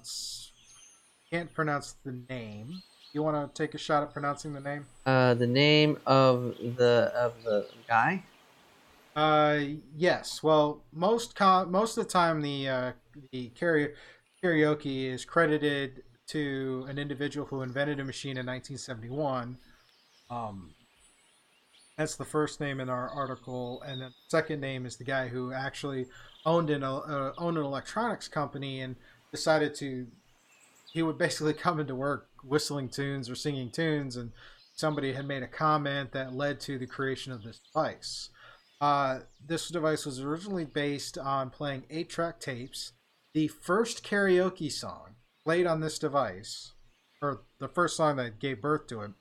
can't 1.32 1.54
pronounce 1.54 1.96
the 2.04 2.20
name. 2.30 2.82
You 3.14 3.22
want 3.22 3.54
to 3.54 3.64
take 3.64 3.74
a 3.74 3.78
shot 3.78 4.04
at 4.04 4.12
pronouncing 4.12 4.54
the 4.54 4.60
name? 4.60 4.86
Uh, 5.06 5.34
the 5.36 5.48
name 5.48 5.98
of 6.06 6.56
the 6.78 7.12
of 7.16 7.34
the 7.44 7.68
guy. 7.88 8.24
Uh, 9.16 9.60
yes. 9.96 10.42
Well, 10.44 10.84
most 10.92 11.36
com- 11.36 11.72
most 11.72 11.98
of 11.98 12.06
the 12.06 12.10
time, 12.12 12.42
the 12.42 12.68
uh, 12.68 12.92
the 13.32 13.52
karaoke 13.60 13.94
karaoke 14.44 15.06
is 15.06 15.26
credited 15.26 16.04
to 16.28 16.86
an 16.90 16.98
individual 16.98 17.46
who 17.48 17.62
invented 17.62 18.00
a 18.00 18.04
machine 18.04 18.38
in 18.38 18.46
1971. 18.46 19.58
Um, 20.30 20.74
that's 21.98 22.16
the 22.16 22.26
first 22.26 22.60
name 22.60 22.80
in 22.80 22.90
our 22.90 23.10
article, 23.10 23.82
and 23.84 24.02
the 24.02 24.12
second 24.28 24.60
name 24.60 24.86
is 24.86 24.98
the 24.98 25.04
guy 25.04 25.28
who 25.28 25.54
actually 25.54 26.08
owned 26.46 26.70
an 26.70 26.84
uh, 26.84 27.32
owned 27.38 27.58
an 27.58 27.64
electronics 27.64 28.28
company 28.28 28.82
and 28.82 28.96
decided 29.32 29.76
to. 29.76 30.08
He 30.92 31.02
would 31.02 31.18
basically 31.18 31.54
come 31.66 31.80
into 31.80 31.96
work 31.96 32.28
whistling 32.44 32.90
tunes 32.90 33.30
or 33.30 33.36
singing 33.36 33.70
tunes, 33.70 34.18
and 34.18 34.32
somebody 34.76 35.14
had 35.14 35.28
made 35.28 35.44
a 35.44 35.48
comment 35.48 36.12
that 36.12 36.36
led 36.36 36.60
to 36.62 36.78
the 36.78 36.88
creation 36.88 37.32
of 37.32 37.44
this 37.44 37.60
device. 37.60 38.30
Uh, 38.82 39.20
this 39.46 39.70
device 39.70 40.06
was 40.06 40.20
originally 40.20 40.66
based 40.66 41.18
on 41.18 41.50
playing 41.50 41.84
eight 41.90 42.10
track 42.10 42.42
tapes. 42.42 42.92
The 43.34 43.48
first 43.48 44.04
karaoke 44.04 44.72
song 44.72 45.15
played 45.46 45.68
on 45.68 45.80
this 45.80 46.00
device, 46.00 46.74
or 47.22 47.44
the 47.60 47.70
first 47.70 47.96
song 47.96 48.18
that 48.18 48.40
gave 48.40 48.62
birth 48.62 48.88
to 48.88 49.02
it, 49.02 49.12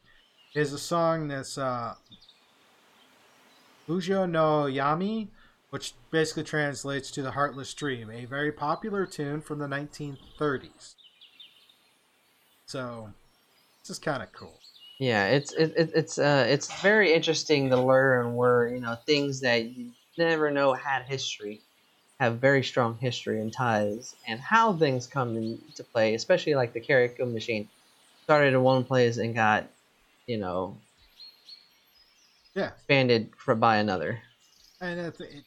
is 0.55 0.73
a 0.73 0.79
song 0.79 1.29
that's 1.29 1.59
uh, 1.59 1.95
Bujo 3.87 4.29
no 4.29 4.65
Yami, 4.65 5.29
which 5.71 5.93
basically 6.11 6.43
translates 6.43 7.11
to 7.11 7.23
the 7.23 7.33
Heartless 7.33 7.75
Dream, 7.75 8.11
a 8.11 8.25
very 8.25 8.51
popular 8.51 9.05
tune 9.05 9.43
from 9.43 9.59
the 9.59 9.67
1930s. 9.67 10.95
So, 12.67 13.13
this 13.83 13.91
is 13.91 13.99
kind 13.99 14.23
of 14.23 14.33
cool. 14.33 14.59
Yeah, 14.99 15.27
it's 15.27 15.53
it, 15.53 15.75
it, 15.77 15.91
it's 15.95 16.19
uh 16.19 16.47
it's 16.49 16.81
very 16.81 17.13
interesting 17.13 17.69
to 17.71 17.77
learn 17.77 18.37
where 18.37 18.69
you 18.69 18.81
know 18.81 18.97
things 19.07 19.41
that 19.41 19.65
you 19.65 19.91
never 20.17 20.51
know 20.53 20.73
had 20.73 21.03
history 21.03 21.63
have 22.21 22.39
very 22.39 22.63
strong 22.63 22.97
history 22.99 23.41
and 23.41 23.53
ties, 23.53 24.15
and 24.27 24.41
how 24.41 24.73
things 24.73 25.07
come 25.07 25.37
into 25.37 25.85
play, 25.85 26.15
especially 26.15 26.55
like 26.55 26.73
the 26.73 26.81
karaoke 26.81 27.31
machine. 27.33 27.69
Started 28.25 28.55
in 28.55 28.63
one 28.63 28.85
place 28.85 29.19
and 29.19 29.35
got 29.35 29.67
you 30.27 30.39
know 30.39 30.77
Yeah, 32.55 32.69
expanded 32.69 33.31
for 33.37 33.55
by 33.55 33.77
another. 33.77 34.23
and 34.81 34.99
it, 35.01 35.21
it, 35.21 35.45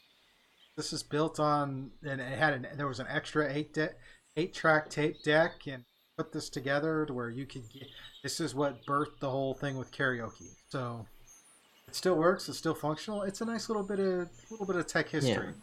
this 0.75 0.93
is 0.93 1.01
built 1.03 1.39
on 1.39 1.91
and 2.03 2.21
it 2.21 2.37
had 2.37 2.53
an 2.53 2.67
there 2.75 2.87
was 2.87 2.99
an 2.99 3.07
extra 3.09 3.51
eight 3.51 3.73
de- 3.73 3.93
eight 4.35 4.53
track 4.53 4.89
tape 4.89 5.23
deck 5.23 5.65
and 5.67 5.83
put 6.17 6.31
this 6.31 6.49
together 6.49 7.05
to 7.05 7.13
where 7.13 7.29
you 7.29 7.45
could 7.45 7.63
get 7.71 7.87
this 8.23 8.39
is 8.39 8.53
what 8.53 8.85
birthed 8.85 9.19
the 9.19 9.29
whole 9.29 9.53
thing 9.53 9.77
with 9.77 9.91
karaoke. 9.91 10.49
So 10.69 11.05
it 11.87 11.95
still 11.95 12.15
works 12.15 12.47
it's 12.49 12.57
still 12.57 12.75
functional 12.75 13.23
it's 13.23 13.41
a 13.41 13.45
nice 13.45 13.69
little 13.69 13.83
bit 13.83 13.99
of 13.99 14.29
little 14.51 14.65
bit 14.67 14.75
of 14.75 14.85
tech 14.85 15.09
history 15.09 15.53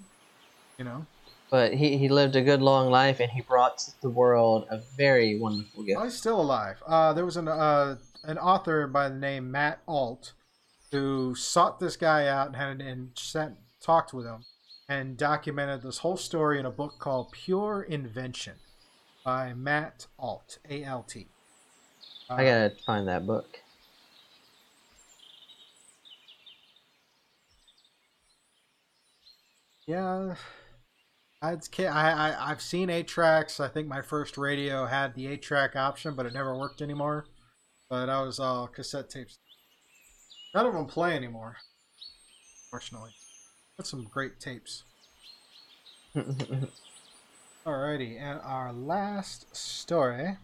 you 0.78 0.84
know 0.84 1.06
But 1.50 1.74
he, 1.74 1.96
he 1.98 2.08
lived 2.08 2.36
a 2.36 2.42
good 2.42 2.62
long 2.62 2.90
life 2.90 3.20
and 3.20 3.30
he 3.30 3.40
brought 3.42 3.78
to 3.78 4.00
the 4.00 4.10
world 4.10 4.66
a 4.70 4.78
very 4.96 5.38
wonderful 5.38 5.84
gift. 5.84 6.00
oh, 6.00 6.04
he's 6.04 6.14
still 6.16 6.40
alive 6.40 6.82
uh, 6.86 7.12
there 7.12 7.24
was 7.24 7.36
an 7.36 7.48
uh, 7.48 7.96
an 8.24 8.38
author 8.38 8.86
by 8.86 9.08
the 9.08 9.14
name 9.14 9.50
matt 9.50 9.80
alt 9.86 10.32
who 10.90 11.34
sought 11.34 11.80
this 11.80 11.96
guy 11.96 12.26
out 12.26 12.48
and 12.48 12.56
had 12.56 12.80
and 12.80 13.10
sat 13.14 13.52
talked 13.80 14.12
with 14.14 14.24
him 14.26 14.44
and 14.88 15.16
documented 15.16 15.82
this 15.82 15.98
whole 15.98 16.16
story 16.16 16.58
in 16.58 16.66
a 16.66 16.70
book 16.70 16.98
called 16.98 17.32
Pure 17.32 17.82
Invention 17.88 18.54
by 19.24 19.54
Matt 19.54 20.06
Alt, 20.18 20.58
A 20.68 20.84
L 20.84 21.02
T. 21.02 21.26
Uh, 22.28 22.34
I 22.34 22.44
gotta 22.44 22.72
find 22.84 23.08
that 23.08 23.26
book. 23.26 23.60
Yeah, 29.86 30.34
Ca- 31.72 31.86
I, 31.86 32.10
I 32.10 32.50
I've 32.50 32.60
seen 32.60 32.90
eight 32.90 33.08
tracks. 33.08 33.60
I 33.60 33.68
think 33.68 33.88
my 33.88 34.02
first 34.02 34.38
radio 34.38 34.86
had 34.86 35.14
the 35.14 35.26
eight 35.26 35.42
track 35.42 35.76
option, 35.76 36.14
but 36.14 36.26
it 36.26 36.32
never 36.32 36.56
worked 36.56 36.82
anymore. 36.82 37.26
But 37.88 38.08
I 38.08 38.22
was 38.22 38.38
all 38.38 38.66
cassette 38.66 39.10
tapes. 39.10 39.38
None 40.54 40.66
of 40.66 40.72
them 40.72 40.86
play 40.86 41.14
anymore, 41.14 41.56
fortunately. 42.70 43.10
That's 43.76 43.90
some 43.90 44.04
great 44.04 44.40
tapes. 44.40 44.84
Alrighty, 47.66 48.20
and 48.20 48.40
our 48.42 48.72
last 48.72 49.54
story. 49.54 50.36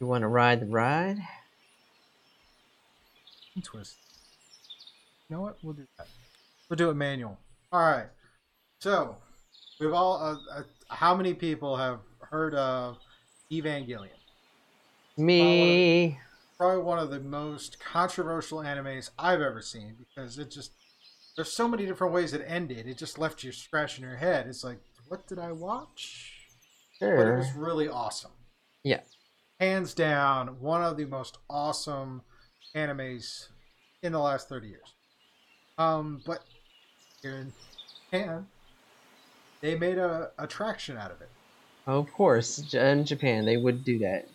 you 0.00 0.06
want 0.06 0.22
to 0.22 0.28
ride 0.28 0.60
the 0.60 0.66
ride? 0.66 1.18
Twist. 3.62 3.96
You 5.28 5.36
know 5.36 5.42
what? 5.42 5.58
We'll 5.62 5.74
do 5.74 5.86
that. 5.98 6.06
We'll 6.68 6.76
do 6.76 6.90
it 6.90 6.94
manual. 6.94 7.38
All 7.70 7.80
right. 7.80 8.06
So, 8.80 9.16
we've 9.78 9.92
all. 9.92 10.16
Uh, 10.22 10.58
uh, 10.58 10.62
how 10.88 11.14
many 11.14 11.34
people 11.34 11.76
have 11.76 12.00
heard 12.20 12.54
of 12.54 12.96
Evangelion? 13.52 14.08
Me. 15.16 16.18
Probably 16.56 16.82
one 16.82 16.98
of 16.98 17.10
the 17.10 17.20
most 17.20 17.78
controversial 17.78 18.58
animes 18.58 19.10
I've 19.18 19.40
ever 19.40 19.60
seen 19.60 19.96
because 19.98 20.38
it 20.38 20.50
just. 20.50 20.72
There's 21.36 21.52
so 21.52 21.68
many 21.68 21.86
different 21.86 22.12
ways 22.12 22.32
it 22.32 22.44
ended. 22.46 22.86
It 22.88 22.98
just 22.98 23.18
left 23.18 23.44
you 23.44 23.52
scratching 23.52 24.04
your 24.04 24.16
head. 24.16 24.46
It's 24.48 24.64
like, 24.64 24.80
what 25.06 25.26
did 25.28 25.38
I 25.38 25.52
watch? 25.52 26.32
But 27.00 27.06
it 27.06 27.36
was 27.36 27.52
really 27.52 27.88
awesome. 27.88 28.32
Yeah. 28.82 29.00
Hands 29.60 29.92
down, 29.94 30.60
one 30.60 30.82
of 30.82 30.96
the 30.96 31.04
most 31.04 31.38
awesome 31.48 32.22
animes 32.74 33.48
in 34.02 34.12
the 34.12 34.18
last 34.18 34.48
30 34.48 34.68
years. 34.68 34.94
Um, 35.78 36.20
but 36.26 36.42
in 37.22 37.52
Japan, 38.10 38.46
they 39.60 39.76
made 39.76 39.98
a 39.98 40.30
attraction 40.38 40.96
out 40.96 41.10
of 41.10 41.20
it. 41.20 41.30
Of 41.86 42.12
course, 42.12 42.74
in 42.74 43.04
Japan 43.04 43.44
they 43.44 43.56
would 43.56 43.84
do 43.84 43.98
that. 44.00 44.28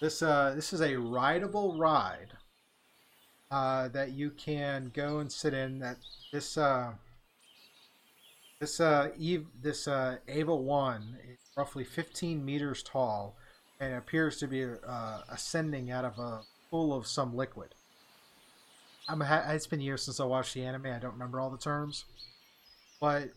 This 0.00 0.20
uh, 0.20 0.52
this 0.54 0.72
is 0.72 0.80
a 0.80 0.96
rideable 0.96 1.78
ride 1.78 2.32
uh, 3.50 3.88
that 3.88 4.12
you 4.12 4.30
can 4.30 4.90
go 4.92 5.20
and 5.20 5.30
sit 5.30 5.54
in. 5.54 5.78
That 5.78 5.98
this 6.32 6.58
uh, 6.58 6.92
this 8.58 8.80
uh, 8.80 9.10
Eve, 9.18 9.46
this 9.62 9.88
uh, 9.88 10.16
Eva 10.28 10.54
One 10.54 11.18
is 11.28 11.38
roughly 11.56 11.84
15 11.84 12.44
meters 12.44 12.82
tall 12.82 13.36
and 13.80 13.94
appears 13.94 14.38
to 14.38 14.46
be 14.46 14.64
uh, 14.64 15.20
ascending 15.28 15.90
out 15.90 16.04
of 16.04 16.18
a 16.18 16.42
pool 16.70 16.94
of 16.96 17.06
some 17.06 17.36
liquid. 17.36 17.74
I'm 19.08 19.20
ha- 19.20 19.46
it's 19.48 19.66
been 19.66 19.80
years 19.80 20.04
since 20.04 20.20
I 20.20 20.24
watched 20.24 20.54
the 20.54 20.64
anime. 20.64 20.86
I 20.86 20.98
don't 20.98 21.12
remember 21.12 21.40
all 21.40 21.50
the 21.50 21.58
terms, 21.58 22.04
but 23.00 23.30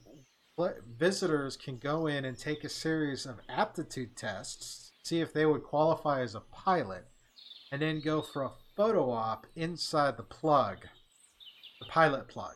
visitors 0.97 1.57
can 1.57 1.77
go 1.77 2.07
in 2.07 2.23
and 2.25 2.37
take 2.37 2.63
a 2.63 2.69
series 2.69 3.25
of 3.25 3.39
aptitude 3.49 4.15
tests, 4.15 4.91
see 5.03 5.19
if 5.19 5.33
they 5.33 5.45
would 5.45 5.63
qualify 5.63 6.21
as 6.21 6.35
a 6.35 6.39
pilot, 6.39 7.05
and 7.71 7.81
then 7.81 7.99
go 7.99 8.21
for 8.21 8.43
a 8.43 8.51
photo 8.75 9.09
op 9.09 9.47
inside 9.55 10.17
the 10.17 10.23
plug, 10.23 10.77
the 11.79 11.85
pilot 11.87 12.27
plug. 12.27 12.55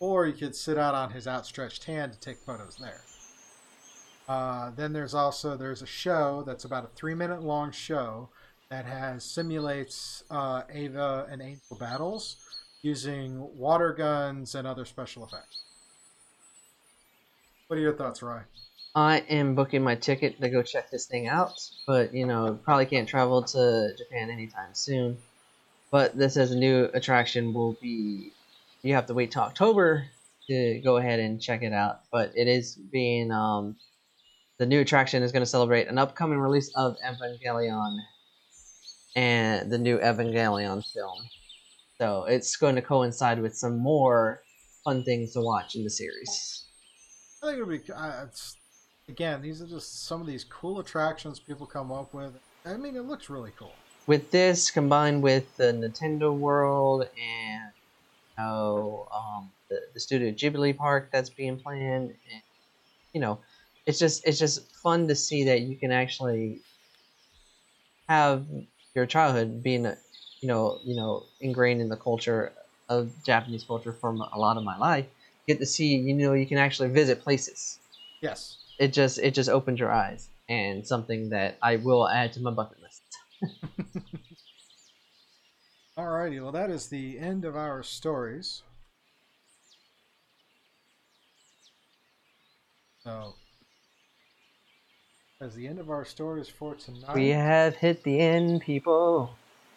Or 0.00 0.26
you 0.26 0.32
could 0.32 0.54
sit 0.54 0.78
out 0.78 0.94
on 0.94 1.10
his 1.10 1.26
outstretched 1.26 1.84
hand 1.84 2.12
to 2.12 2.20
take 2.20 2.38
photos 2.38 2.76
there. 2.76 3.00
Uh, 4.28 4.70
then 4.76 4.92
there's 4.92 5.14
also 5.14 5.56
there's 5.56 5.82
a 5.82 5.86
show 5.86 6.44
that's 6.46 6.64
about 6.64 6.84
a 6.84 6.94
three 6.94 7.14
minute 7.14 7.42
long 7.42 7.72
show 7.72 8.28
that 8.70 8.84
has 8.84 9.24
simulates 9.24 10.24
uh, 10.30 10.62
Eva 10.74 11.26
and 11.30 11.40
Angel 11.40 11.76
battles 11.78 12.36
using 12.82 13.56
water 13.56 13.92
guns 13.92 14.54
and 14.54 14.66
other 14.66 14.84
special 14.84 15.24
effects. 15.24 15.62
What 17.66 17.78
are 17.78 17.82
your 17.82 17.94
thoughts, 17.94 18.22
Ryan? 18.22 18.44
I 18.94 19.18
am 19.28 19.54
booking 19.54 19.82
my 19.82 19.94
ticket 19.94 20.40
to 20.40 20.48
go 20.48 20.62
check 20.62 20.90
this 20.90 21.06
thing 21.06 21.28
out, 21.28 21.58
but 21.86 22.14
you 22.14 22.26
know, 22.26 22.58
probably 22.62 22.86
can't 22.86 23.08
travel 23.08 23.42
to 23.42 23.94
Japan 23.96 24.30
anytime 24.30 24.74
soon. 24.74 25.16
But 25.90 26.16
this 26.16 26.36
as 26.36 26.52
a 26.52 26.56
new 26.56 26.90
attraction 26.92 27.54
will 27.54 27.72
be 27.80 28.32
you 28.82 28.94
have 28.94 29.06
to 29.06 29.14
wait 29.14 29.30
till 29.30 29.42
October 29.42 30.06
to 30.46 30.80
go 30.84 30.98
ahead 30.98 31.20
and 31.20 31.40
check 31.40 31.62
it 31.62 31.72
out. 31.72 32.00
But 32.10 32.32
it 32.34 32.48
is 32.48 32.74
being 32.74 33.30
um 33.30 33.76
the 34.58 34.66
new 34.66 34.80
attraction 34.80 35.22
is 35.22 35.32
going 35.32 35.42
to 35.42 35.46
celebrate 35.46 35.88
an 35.88 35.98
upcoming 35.98 36.38
release 36.38 36.70
of 36.74 36.96
Evangelion 37.06 37.98
and 39.16 39.70
the 39.70 39.78
new 39.78 39.98
Evangelion 39.98 40.84
film. 40.92 41.18
So 41.98 42.24
it's 42.24 42.56
going 42.56 42.76
to 42.76 42.82
coincide 42.82 43.40
with 43.40 43.56
some 43.56 43.78
more 43.78 44.42
fun 44.84 45.02
things 45.04 45.32
to 45.32 45.40
watch 45.40 45.74
in 45.74 45.84
the 45.84 45.90
series. 45.90 46.64
I 47.42 47.46
think 47.46 47.58
it'll 47.60 47.68
be. 47.68 47.80
Uh, 47.92 48.24
it's, 48.24 48.56
again, 49.08 49.42
these 49.42 49.60
are 49.60 49.66
just 49.66 50.06
some 50.06 50.20
of 50.20 50.26
these 50.26 50.44
cool 50.44 50.78
attractions 50.80 51.40
people 51.40 51.66
come 51.66 51.90
up 51.90 52.14
with. 52.14 52.32
I 52.64 52.76
mean, 52.76 52.96
it 52.96 53.04
looks 53.04 53.28
really 53.30 53.52
cool. 53.58 53.72
with 54.08 54.30
this 54.30 54.70
combined 54.70 55.22
with 55.22 55.54
the 55.58 55.64
Nintendo 55.64 56.36
World 56.36 57.02
and 57.02 57.72
you 58.36 58.42
know, 58.42 59.06
um, 59.14 59.50
the, 59.68 59.80
the 59.94 60.00
Studio 60.00 60.32
Ghibli 60.32 60.76
Park 60.76 61.10
that's 61.12 61.28
being 61.28 61.58
planned, 61.58 62.14
and, 62.32 62.42
you 63.12 63.20
know, 63.20 63.38
it's 63.86 63.98
just 63.98 64.26
it's 64.26 64.38
just 64.38 64.74
fun 64.76 65.06
to 65.08 65.14
see 65.14 65.44
that 65.44 65.60
you 65.60 65.76
can 65.76 65.92
actually 65.92 66.60
have 68.08 68.46
your 68.98 69.06
childhood 69.06 69.62
being, 69.62 69.84
you 70.40 70.48
know, 70.48 70.80
you 70.84 70.96
know, 70.96 71.24
ingrained 71.40 71.80
in 71.80 71.88
the 71.88 71.96
culture 71.96 72.52
of 72.88 73.10
Japanese 73.24 73.64
culture 73.64 73.92
from 73.92 74.20
a 74.20 74.38
lot 74.38 74.56
of 74.56 74.64
my 74.64 74.76
life. 74.76 75.06
Get 75.46 75.60
to 75.60 75.66
see, 75.66 75.96
you 75.96 76.14
know, 76.14 76.34
you 76.34 76.46
can 76.46 76.58
actually 76.58 76.90
visit 76.90 77.22
places. 77.22 77.78
Yes. 78.20 78.58
It 78.78 78.92
just 78.92 79.18
it 79.18 79.34
just 79.34 79.48
opens 79.48 79.80
your 79.80 79.92
eyes 79.92 80.28
and 80.48 80.86
something 80.86 81.30
that 81.30 81.58
I 81.62 81.76
will 81.76 82.08
add 82.08 82.32
to 82.34 82.40
my 82.40 82.50
bucket 82.50 82.78
list. 82.82 83.02
Alrighty. 85.98 86.42
Well, 86.42 86.52
that 86.52 86.70
is 86.70 86.88
the 86.88 87.18
end 87.18 87.44
of 87.44 87.56
our 87.56 87.82
stories. 87.82 88.62
So, 93.02 93.34
that's 95.40 95.54
the 95.54 95.68
end 95.68 95.78
of 95.78 95.90
our 95.90 96.04
stories 96.04 96.48
for 96.48 96.74
tonight. 96.74 97.14
We 97.14 97.28
have 97.28 97.76
hit 97.76 98.02
the 98.02 98.20
end, 98.20 98.62
people, 98.62 99.30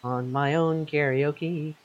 on 0.03 0.31
my 0.31 0.55
own 0.55 0.85
karaoke. 0.85 1.75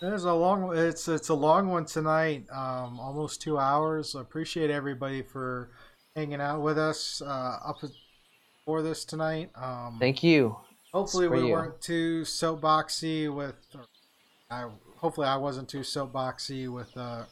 There's 0.00 0.24
a 0.24 0.32
long. 0.34 0.76
It's 0.76 1.06
it's 1.08 1.28
a 1.28 1.34
long 1.34 1.68
one 1.68 1.86
tonight. 1.86 2.44
Um, 2.50 2.98
almost 2.98 3.40
two 3.40 3.58
hours. 3.58 4.16
I 4.16 4.20
appreciate 4.20 4.70
everybody 4.70 5.22
for 5.22 5.70
hanging 6.16 6.40
out 6.40 6.60
with 6.60 6.76
us 6.76 7.22
uh, 7.22 7.58
up 7.64 7.78
for 8.64 8.82
this 8.82 9.04
tonight. 9.04 9.50
Um, 9.54 9.96
Thank 10.00 10.22
you. 10.22 10.56
hopefully 10.92 11.28
we 11.28 11.46
you. 11.46 11.52
weren't 11.52 11.80
too 11.80 12.22
soapboxy 12.22 13.32
with. 13.32 13.54
I 14.50 14.68
hopefully 14.96 15.28
I 15.28 15.36
wasn't 15.36 15.68
too 15.68 15.80
soapboxy 15.80 16.68
with 16.68 16.94
uh, 16.96 17.24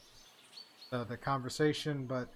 the 0.90 1.04
the 1.04 1.16
conversation, 1.16 2.06
but 2.06 2.28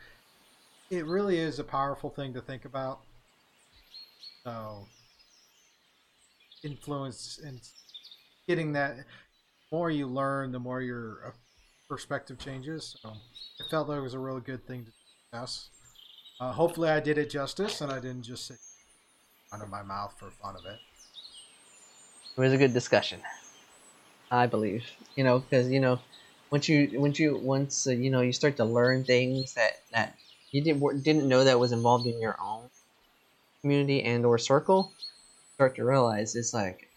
it 0.91 1.05
really 1.07 1.39
is 1.39 1.59
a 1.59 1.65
powerful 1.65 2.11
thing 2.11 2.35
to 2.35 2.41
think 2.41 2.65
about. 2.65 3.01
So 4.47 4.87
influence 6.63 7.41
and 7.45 7.61
getting 8.49 8.73
that 8.73 8.97
the 8.97 9.05
more 9.73 9.91
you 9.91 10.07
learn, 10.07 10.53
the 10.53 10.59
more 10.59 10.81
your 10.81 11.19
uh, 11.27 11.31
perspective 11.89 12.39
changes. 12.39 12.97
So 13.03 13.13
I 13.61 13.69
felt 13.69 13.89
that 13.89 13.95
it 13.95 14.01
was 14.01 14.15
a 14.15 14.19
really 14.19 14.41
good 14.41 14.67
thing 14.67 14.85
to 14.85 14.93
discuss. 15.33 15.71
Uh, 16.39 16.53
hopefully, 16.53 16.91
I 16.91 17.01
did 17.01 17.19
it 17.19 17.31
justice, 17.31 17.81
and 17.81 17.91
I 17.91 17.99
didn't 17.99 18.23
just 18.23 18.53
out 19.53 19.63
of 19.63 19.71
my 19.71 19.83
mouth 19.83 20.15
for 20.19 20.31
fun 20.31 20.55
of 20.55 20.67
it. 20.67 20.79
It 22.37 22.41
was 22.41 22.53
a 22.53 22.59
good 22.59 22.75
discussion. 22.75 23.21
I 24.31 24.47
believe, 24.47 24.85
you 25.17 25.25
know, 25.25 25.39
because 25.39 25.71
you 25.71 25.81
know, 25.81 26.01
once 26.51 26.69
you 26.69 26.91
once 27.01 27.19
you 27.19 27.37
once 27.37 27.87
uh, 27.87 27.93
you 27.93 28.11
know 28.11 28.21
you 28.21 28.33
start 28.33 28.57
to 28.59 28.65
learn 28.65 29.05
things 29.05 29.55
that 29.55 29.81
that 29.93 30.19
you 30.57 30.63
didn't 30.63 31.03
didn't 31.03 31.29
know 31.29 31.45
that 31.45 31.61
was 31.61 31.73
involved 31.73 32.07
in 32.07 32.19
your 32.19 32.37
own 32.41 32.71
community 33.61 34.03
and 34.03 34.25
or 34.25 34.39
circle, 34.39 34.91
start 35.55 35.77
to 35.77 35.85
realize 35.85 36.35
it's 36.35 36.55
like 36.55 36.89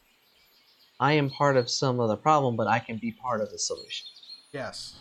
I 0.99 1.13
am 1.13 1.29
part 1.29 1.57
of 1.57 1.69
some 1.69 1.99
of 1.99 2.07
the 2.07 2.15
problem, 2.15 2.55
but 2.55 2.67
I 2.67 2.79
can 2.79 2.97
be 2.97 3.11
part 3.11 3.41
of 3.41 3.51
the 3.51 3.59
solution. 3.59 4.07
Yes. 4.53 4.99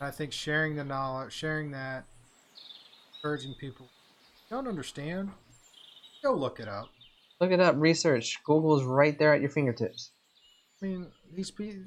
I 0.00 0.10
think 0.10 0.32
sharing 0.32 0.76
the 0.76 0.84
knowledge, 0.84 1.32
sharing 1.32 1.72
that, 1.72 2.04
encouraging 3.16 3.54
people 3.54 3.88
don't 4.48 4.68
understand, 4.68 5.30
go 6.22 6.32
look 6.32 6.60
it 6.60 6.68
up. 6.68 6.90
Look 7.40 7.50
it 7.50 7.60
up, 7.60 7.74
research. 7.76 8.38
Google's 8.44 8.84
right 8.84 9.18
there 9.18 9.34
at 9.34 9.40
your 9.40 9.50
fingertips. 9.50 10.10
I 10.80 10.86
mean, 10.86 11.06
these 11.34 11.50
people 11.50 11.82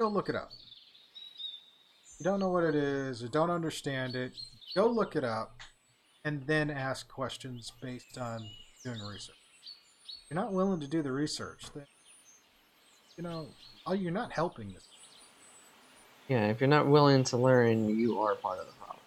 go 0.00 0.08
look 0.08 0.28
it 0.28 0.34
up. 0.34 0.50
You 2.18 2.24
don't 2.24 2.40
know 2.40 2.48
what 2.48 2.64
it 2.64 2.74
is 2.74 3.22
or 3.22 3.28
don't 3.28 3.50
understand 3.50 4.16
it. 4.16 4.32
Go 4.76 4.88
look 4.88 5.16
it 5.16 5.24
up, 5.24 5.62
and 6.22 6.46
then 6.46 6.70
ask 6.70 7.08
questions 7.08 7.72
based 7.80 8.18
on 8.18 8.46
doing 8.84 9.00
research. 9.00 9.34
If 10.22 10.30
you're 10.30 10.38
not 10.38 10.52
willing 10.52 10.80
to 10.80 10.86
do 10.86 11.02
the 11.02 11.12
research, 11.12 11.62
then 11.74 11.86
you 13.16 13.22
know, 13.22 13.46
you're 13.90 14.12
not 14.12 14.32
helping 14.32 14.74
this. 14.74 14.82
Yeah, 16.28 16.48
if 16.48 16.60
you're 16.60 16.68
not 16.68 16.86
willing 16.88 17.24
to 17.24 17.38
learn, 17.38 17.98
you 17.98 18.20
are 18.20 18.34
part 18.34 18.58
of 18.58 18.66
the 18.66 18.72
problem. 18.72 19.00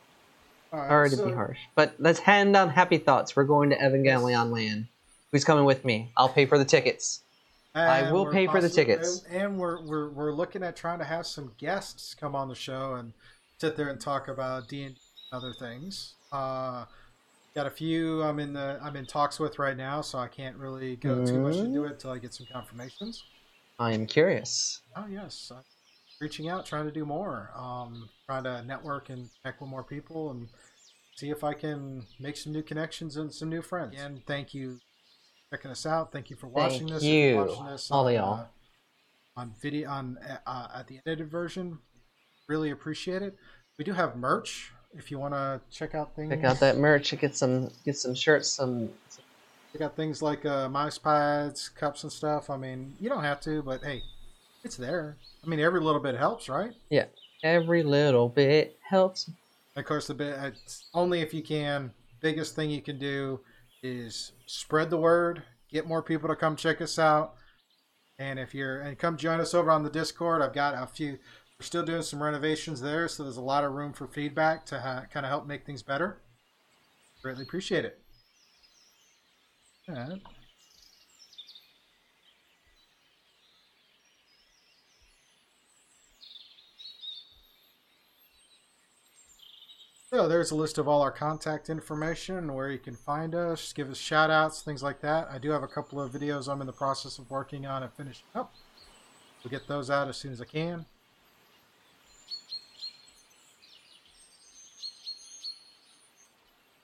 All 0.73 0.79
right, 0.79 0.89
Sorry 0.89 1.09
to 1.11 1.25
be 1.27 1.35
harsh. 1.35 1.59
But 1.75 1.93
let's 1.99 2.17
hand 2.17 2.53
down 2.53 2.69
happy 2.69 2.97
thoughts. 2.97 3.35
We're 3.35 3.43
going 3.43 3.69
to 3.69 3.75
Evangelion 3.75 4.51
Land. 4.51 4.87
Who's 5.31 5.43
coming 5.43 5.65
with 5.65 5.85
me? 5.85 6.09
I'll 6.17 6.29
pay 6.29 6.47
for 6.47 6.57
the 6.57 6.65
tickets. 6.65 7.21
I 7.75 8.11
will 8.11 8.25
pay 8.25 8.47
for 8.47 8.59
the 8.59 8.69
tickets. 8.69 9.23
And, 9.29 9.59
we're, 9.59 9.79
we're 9.83 10.09
we're 10.09 10.33
looking 10.33 10.63
at 10.63 10.75
trying 10.75 10.97
to 10.97 11.05
have 11.05 11.27
some 11.27 11.51
guests 11.59 12.15
come 12.15 12.35
on 12.35 12.49
the 12.49 12.55
show 12.55 12.95
and 12.95 13.13
sit 13.59 13.77
there 13.77 13.89
and 13.89 14.01
talk 14.01 14.27
about 14.27 14.67
D 14.67 14.81
and 14.81 14.95
other 15.31 15.53
things. 15.53 16.15
Uh, 16.31 16.85
got 17.55 17.67
a 17.67 17.71
few 17.71 18.21
I'm 18.23 18.39
in 18.39 18.53
the 18.53 18.79
I'm 18.81 18.95
in 18.95 19.05
talks 19.05 19.39
with 19.39 19.59
right 19.59 19.77
now, 19.77 20.01
so 20.01 20.17
I 20.19 20.27
can't 20.27 20.55
really 20.57 20.95
go 20.95 21.25
too 21.25 21.39
much 21.39 21.55
into 21.55 21.85
it 21.85 21.91
until 21.93 22.11
I 22.11 22.17
get 22.17 22.33
some 22.33 22.47
confirmations. 22.51 23.23
I 23.79 23.93
am 23.93 24.05
curious. 24.05 24.81
Oh 24.95 25.05
yes, 25.07 25.51
I'm 25.55 25.63
reaching 26.19 26.49
out, 26.49 26.65
trying 26.65 26.85
to 26.85 26.91
do 26.91 27.05
more, 27.05 27.51
um, 27.55 28.09
trying 28.25 28.43
to 28.43 28.63
network 28.63 29.09
and 29.09 29.29
connect 29.41 29.61
with 29.61 29.69
more 29.69 29.83
people 29.83 30.31
and 30.31 30.47
see 31.15 31.29
if 31.29 31.43
I 31.43 31.53
can 31.53 32.05
make 32.19 32.37
some 32.37 32.53
new 32.53 32.63
connections 32.63 33.17
and 33.17 33.33
some 33.33 33.49
new 33.49 33.61
friends. 33.61 33.95
And 33.97 34.25
thank 34.25 34.53
you 34.53 34.79
for 35.49 35.57
checking 35.57 35.71
us 35.71 35.85
out. 35.85 36.11
Thank 36.11 36.29
you 36.29 36.35
for 36.35 36.47
watching 36.47 36.87
Thank 36.87 36.91
this. 36.91 37.03
you, 37.03 37.13
you're 37.13 37.45
watching 37.45 37.65
this 37.65 37.91
all 37.91 38.07
on, 38.07 38.13
y'all. 38.13 38.33
uh, 38.33 38.45
on 39.37 39.53
video 39.61 39.89
on 39.89 40.17
uh, 40.45 40.67
at 40.75 40.87
the 40.87 40.99
edited 41.05 41.31
version. 41.31 41.79
Really 42.47 42.71
appreciate 42.71 43.21
it. 43.21 43.35
We 43.77 43.85
do 43.85 43.93
have 43.93 44.15
merch 44.15 44.73
if 44.93 45.11
you 45.11 45.19
want 45.19 45.33
to 45.33 45.61
check 45.71 45.95
out 45.95 46.15
things. 46.15 46.29
Check 46.29 46.43
out 46.43 46.59
that 46.59 46.77
merch. 46.77 47.17
Get 47.19 47.35
some 47.35 47.69
get 47.85 47.97
some 47.97 48.15
shirts, 48.15 48.49
some 48.49 48.89
We 49.73 49.79
got 49.79 49.95
things 49.95 50.21
like 50.21 50.45
uh, 50.45 50.69
mouse 50.69 50.97
pads, 50.97 51.69
cups, 51.69 52.03
and 52.03 52.11
stuff. 52.11 52.49
I 52.49 52.57
mean, 52.57 52.95
you 52.99 53.09
don't 53.09 53.23
have 53.23 53.39
to, 53.41 53.61
but 53.61 53.83
hey, 53.83 54.01
it's 54.63 54.75
there. 54.75 55.17
I 55.43 55.47
mean, 55.47 55.59
every 55.59 55.79
little 55.79 56.01
bit 56.01 56.15
helps, 56.15 56.49
right? 56.49 56.73
Yeah, 56.89 57.05
every 57.43 57.83
little 57.83 58.29
bit 58.29 58.77
helps. 58.81 59.29
Of 59.75 59.85
course, 59.85 60.07
the 60.07 60.13
bit 60.13 60.37
it's 60.43 60.89
only 60.93 61.21
if 61.21 61.33
you 61.33 61.41
can. 61.41 61.91
Biggest 62.21 62.55
thing 62.55 62.69
you 62.69 62.81
can 62.81 62.99
do 62.99 63.39
is 63.81 64.33
spread 64.45 64.89
the 64.89 64.97
word, 64.97 65.43
get 65.71 65.87
more 65.87 66.01
people 66.01 66.27
to 66.27 66.35
come 66.35 66.57
check 66.57 66.81
us 66.81 66.99
out, 66.99 67.35
and 68.17 68.37
if 68.37 68.53
you're 68.53 68.81
and 68.81 68.97
come 68.97 69.15
join 69.15 69.39
us 69.39 69.53
over 69.53 69.71
on 69.71 69.83
the 69.83 69.89
Discord. 69.89 70.41
I've 70.41 70.53
got 70.53 70.73
a 70.75 70.85
few. 70.87 71.17
We're 71.59 71.65
still 71.65 71.83
doing 71.83 72.03
some 72.03 72.23
renovations 72.23 72.79
there, 72.79 73.09
so 73.09 73.23
there's 73.23 73.35
a 73.35 73.41
lot 73.41 73.65
of 73.65 73.73
room 73.73 73.91
for 73.91 74.07
feedback 74.07 74.65
to 74.67 74.79
ha- 74.79 75.05
kind 75.11 75.25
of 75.25 75.29
help 75.29 75.45
make 75.45 75.65
things 75.65 75.83
better. 75.83 76.21
Greatly 77.21 77.43
appreciate 77.43 77.83
it. 77.83 77.99
Alright. 79.89 80.21
So 90.09 90.29
there's 90.29 90.51
a 90.51 90.55
list 90.55 90.77
of 90.77 90.87
all 90.87 91.01
our 91.01 91.11
contact 91.11 91.69
information, 91.69 92.53
where 92.53 92.71
you 92.71 92.79
can 92.79 92.95
find 92.95 93.35
us, 93.35 93.73
give 93.73 93.91
us 93.91 93.97
shout 93.97 94.31
outs, 94.31 94.61
things 94.61 94.81
like 94.81 95.01
that. 95.01 95.27
I 95.29 95.37
do 95.37 95.51
have 95.51 95.61
a 95.61 95.67
couple 95.67 96.01
of 96.01 96.13
videos 96.13 96.47
I'm 96.47 96.61
in 96.61 96.67
the 96.67 96.73
process 96.73 97.19
of 97.19 97.29
working 97.29 97.65
on 97.65 97.83
and 97.83 97.91
finishing 97.91 98.25
up. 98.33 98.55
We'll 99.43 99.51
get 99.51 99.67
those 99.67 99.89
out 99.89 100.07
as 100.07 100.15
soon 100.15 100.31
as 100.31 100.41
I 100.41 100.45
can. 100.45 100.85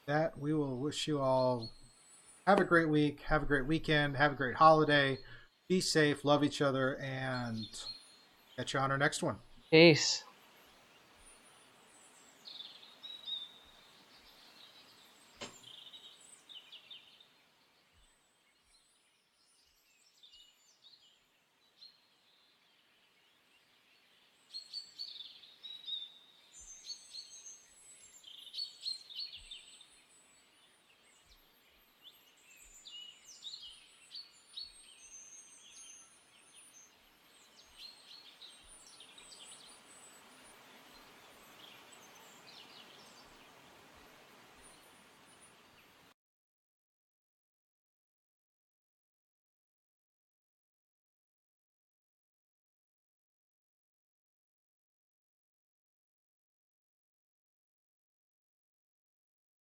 That 0.08 0.38
we 0.38 0.54
will 0.54 0.78
wish 0.78 1.08
you 1.08 1.20
all 1.20 1.72
have 2.46 2.60
a 2.60 2.64
great 2.64 2.90
week, 2.90 3.22
have 3.22 3.42
a 3.42 3.46
great 3.46 3.66
weekend, 3.66 4.18
have 4.18 4.34
a 4.34 4.36
great 4.36 4.56
holiday. 4.56 5.18
Be 5.68 5.82
safe, 5.82 6.24
love 6.24 6.44
each 6.44 6.62
other, 6.62 6.98
and 6.98 7.66
catch 8.56 8.76
you 8.76 8.80
on 8.80 8.92
our 8.92 9.00
next 9.00 9.24
one. 9.24 9.38
Peace. 9.72 10.25